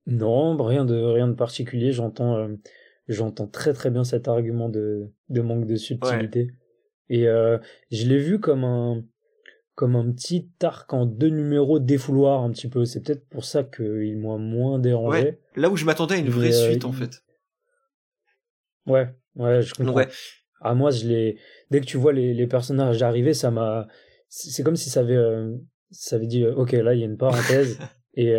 Non, 0.07 0.63
rien 0.63 0.85
de 0.85 0.95
rien 0.95 1.29
de 1.29 1.35
particulier. 1.35 1.93
J'entends 1.93 2.37
euh, 2.37 2.55
j'entends 3.09 3.49
très 3.49 3.73
très 3.73 3.91
bien 3.91 4.05
cet 4.05 4.29
argument 4.29 4.69
de 4.69 5.13
de 5.31 5.41
manque 5.41 5.67
de 5.67 5.77
subtilité. 5.77 6.51
Et 7.09 7.27
euh, 7.27 7.59
je 7.91 8.07
l'ai 8.07 8.19
vu 8.19 8.39
comme 8.39 8.65
un 8.65 9.03
comme 9.77 9.95
un 9.95 10.11
petit 10.11 10.49
arc 10.63 10.93
en 10.95 11.05
deux 11.05 11.29
numéros 11.29 11.79
défouloir 11.79 12.43
un 12.43 12.51
petit 12.51 12.69
peu. 12.69 12.85
C'est 12.87 13.03
peut-être 13.03 13.29
pour 13.29 13.45
ça 13.45 13.63
qu'il 13.63 14.19
m'a 14.19 14.39
moins 14.39 14.79
dérangé. 14.79 15.23
Ouais, 15.23 15.39
là 15.55 15.71
où 15.71 15.77
je 15.77 15.85
m'attendais 15.85 16.15
à 16.15 16.19
une 16.19 16.31
vraie 16.31 16.53
euh, 16.53 16.71
suite 16.71 16.85
en 16.85 16.93
fait. 16.93 17.23
Ouais, 18.87 19.15
ouais, 19.37 19.63
je 19.63 19.75
comprends. 19.75 19.93
Ouais. 19.93 20.09
Ah 20.63 20.75
moi, 20.75 20.91
je 20.91 21.07
l'ai. 21.07 21.39
Dès 21.71 21.81
que 21.81 21.87
tu 21.87 21.99
vois 21.99 22.15
les, 22.15 22.33
les 22.33 22.47
personnages 22.47 23.03
arriver, 23.03 23.35
ça 23.35 23.51
m'a. 23.51 23.87
C'est 24.29 24.63
comme 24.63 24.77
si 24.77 24.89
ça 24.89 25.01
avait, 25.01 25.15
euh, 25.15 25.55
ça 25.91 26.17
avait 26.17 26.27
dit, 26.27 26.43
euh, 26.43 26.55
ok, 26.55 26.73
là 26.73 26.95
il 26.95 27.01
y 27.01 27.03
a 27.03 27.07
une 27.07 27.19
parenthèse 27.19 27.79
et 28.15 28.33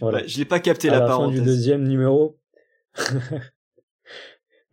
voilà. 0.00 0.24
je 0.26 0.38
l'ai 0.38 0.44
pas 0.44 0.60
capté 0.60 0.88
à 0.88 0.92
la, 0.92 1.00
la 1.00 1.06
parenthèse. 1.06 1.38
fin 1.38 1.42
du 1.42 1.46
deuxième 1.46 1.86
numéro. 1.86 2.38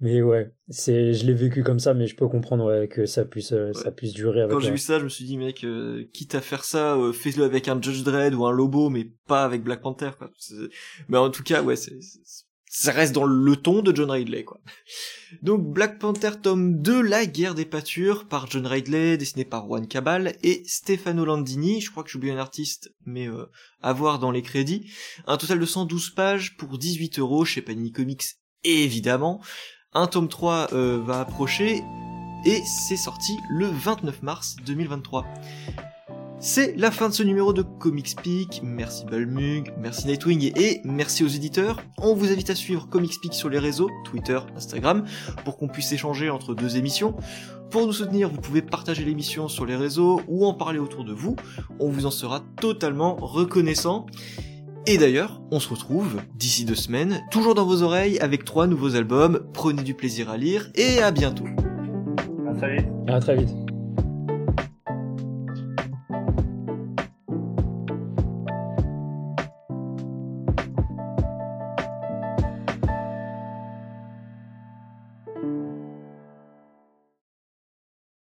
Mais 0.04 0.22
ouais, 0.22 0.54
c'est, 0.68 1.14
je 1.14 1.26
l'ai 1.26 1.34
vécu 1.34 1.64
comme 1.64 1.80
ça, 1.80 1.94
mais 1.94 2.08
je 2.08 2.16
peux 2.16 2.28
comprendre 2.28 2.66
ouais, 2.66 2.90
que 2.90 3.06
ça 3.06 3.24
puisse, 3.24 3.54
euh, 3.54 3.72
ça 3.72 3.90
puisse 3.90 4.12
durer. 4.12 4.42
Avec 4.42 4.52
Quand 4.52 4.60
j'ai 4.60 4.72
vu 4.72 4.78
ça, 4.78 5.00
je 5.00 5.06
me 5.06 5.10
suis 5.10 5.24
dit, 5.24 5.38
mec, 5.38 5.64
euh, 5.64 6.04
quitte 6.14 6.36
à 6.36 6.42
faire 6.42 6.66
ça, 6.66 6.98
euh, 6.98 7.14
fais-le 7.14 7.44
avec 7.46 7.70
un 7.70 7.82
Judge 7.82 8.04
Dredd 8.04 8.36
ou 8.36 8.46
un 8.46 8.52
Lobo, 8.52 8.90
mais 8.90 9.10
pas 9.28 9.46
avec 9.46 9.64
Black 9.64 9.82
Panther. 9.82 10.12
Quoi. 10.18 10.30
Mais 11.08 11.18
en 11.18 11.30
tout 11.30 11.42
cas, 11.42 11.64
ouais, 11.64 11.78
c'est, 11.78 11.98
ça 12.76 12.92
reste 12.92 13.14
dans 13.14 13.24
le 13.24 13.56
ton 13.56 13.84
de 13.84 13.96
John 13.96 14.10
Ridley, 14.10 14.44
quoi. 14.44 14.60
Donc 15.44 15.62
Black 15.72 16.00
Panther 16.00 16.32
tome 16.42 16.82
2, 16.82 17.02
La 17.02 17.28
guerre 17.28 17.54
des 17.54 17.66
pâtures, 17.66 18.28
par 18.28 18.50
John 18.50 18.66
Ridley, 18.66 19.16
dessiné 19.16 19.46
par 19.46 19.68
Juan 19.68 19.88
Cabal 19.88 20.36
et 20.42 20.64
Stefano 20.66 21.24
Landini, 21.24 21.82
je 21.82 21.92
crois 21.92 22.04
que 22.04 22.10
j'oublie 22.10 22.32
un 22.32 22.38
artiste, 22.38 22.92
mais 23.06 23.30
euh, 23.30 23.46
à 23.84 23.94
voir 23.94 24.18
dans 24.18 24.32
les 24.32 24.42
crédits. 24.42 24.92
Un 25.28 25.38
total 25.38 25.60
de 25.60 25.66
112 25.66 26.10
pages 26.16 26.58
pour 26.58 26.80
18 26.80 27.20
euros 27.20 27.46
chez 27.46 27.62
Panini 27.62 27.92
Comics, 27.92 28.26
évidemment. 28.64 29.40
Un 29.96 30.08
tome 30.08 30.28
3 30.28 30.70
euh, 30.74 31.02
va 31.06 31.20
approcher 31.20 31.84
et 32.46 32.64
c'est 32.66 32.98
sorti 32.98 33.38
le 33.50 33.68
29 33.68 34.24
mars 34.24 34.56
2023. 34.66 35.26
C'est 36.40 36.76
la 36.76 36.92
fin 36.92 37.08
de 37.08 37.14
ce 37.14 37.24
numéro 37.24 37.54
de 37.54 37.62
Comics 37.62 38.16
Peak. 38.22 38.62
Merci 38.64 39.06
Balmug, 39.06 39.72
merci 39.78 40.08
Nightwing 40.08 40.52
et 40.60 40.82
merci 40.84 41.24
aux 41.24 41.28
éditeurs. 41.28 41.80
On 42.00 42.16
vous 42.16 42.32
invite 42.32 42.50
à 42.50 42.56
suivre 42.56 42.88
Comics 42.90 43.22
Peak 43.22 43.34
sur 43.34 43.50
les 43.50 43.60
réseaux, 43.60 43.90
Twitter, 44.04 44.40
Instagram, 44.58 45.06
pour 45.46 45.58
qu'on 45.58 45.68
puisse 45.68 45.92
échanger 45.92 46.30
entre 46.30 46.54
deux 46.56 46.76
émissions. 46.76 47.16
Pour 47.70 47.86
nous 47.86 47.94
soutenir, 47.94 48.30
vous 48.30 48.42
pouvez 48.42 48.62
partager 48.62 49.06
l'émission 49.06 49.48
sur 49.48 49.66
les 49.66 49.76
réseaux 49.76 50.22
ou 50.28 50.46
en 50.46 50.54
parler 50.54 50.80
autour 50.80 51.06
de 51.06 51.14
vous. 51.14 51.36
On 51.80 51.90
vous 51.90 52.06
en 52.06 52.12
sera 52.12 52.42
totalement 52.60 53.16
reconnaissant. 53.16 54.08
Et 54.86 54.98
d'ailleurs, 54.98 55.42
on 55.50 55.62
se 55.62 55.70
retrouve 55.70 56.22
d'ici 56.36 56.66
deux 56.66 56.76
semaines, 56.76 57.22
toujours 57.32 57.56
dans 57.56 57.66
vos 57.66 57.84
oreilles, 57.84 58.20
avec 58.20 58.44
trois 58.44 58.68
nouveaux 58.68 58.96
albums. 58.96 59.40
Prenez 59.54 59.82
du 59.82 59.94
plaisir 59.94 60.30
à 60.30 60.36
lire 60.36 60.70
et 60.76 61.00
à 61.00 61.12
bientôt. 61.12 61.46
À 62.50 62.54
très 62.54 62.76
vite. 62.76 62.88
À 63.08 63.20
très 63.20 63.36
vite. 63.38 63.63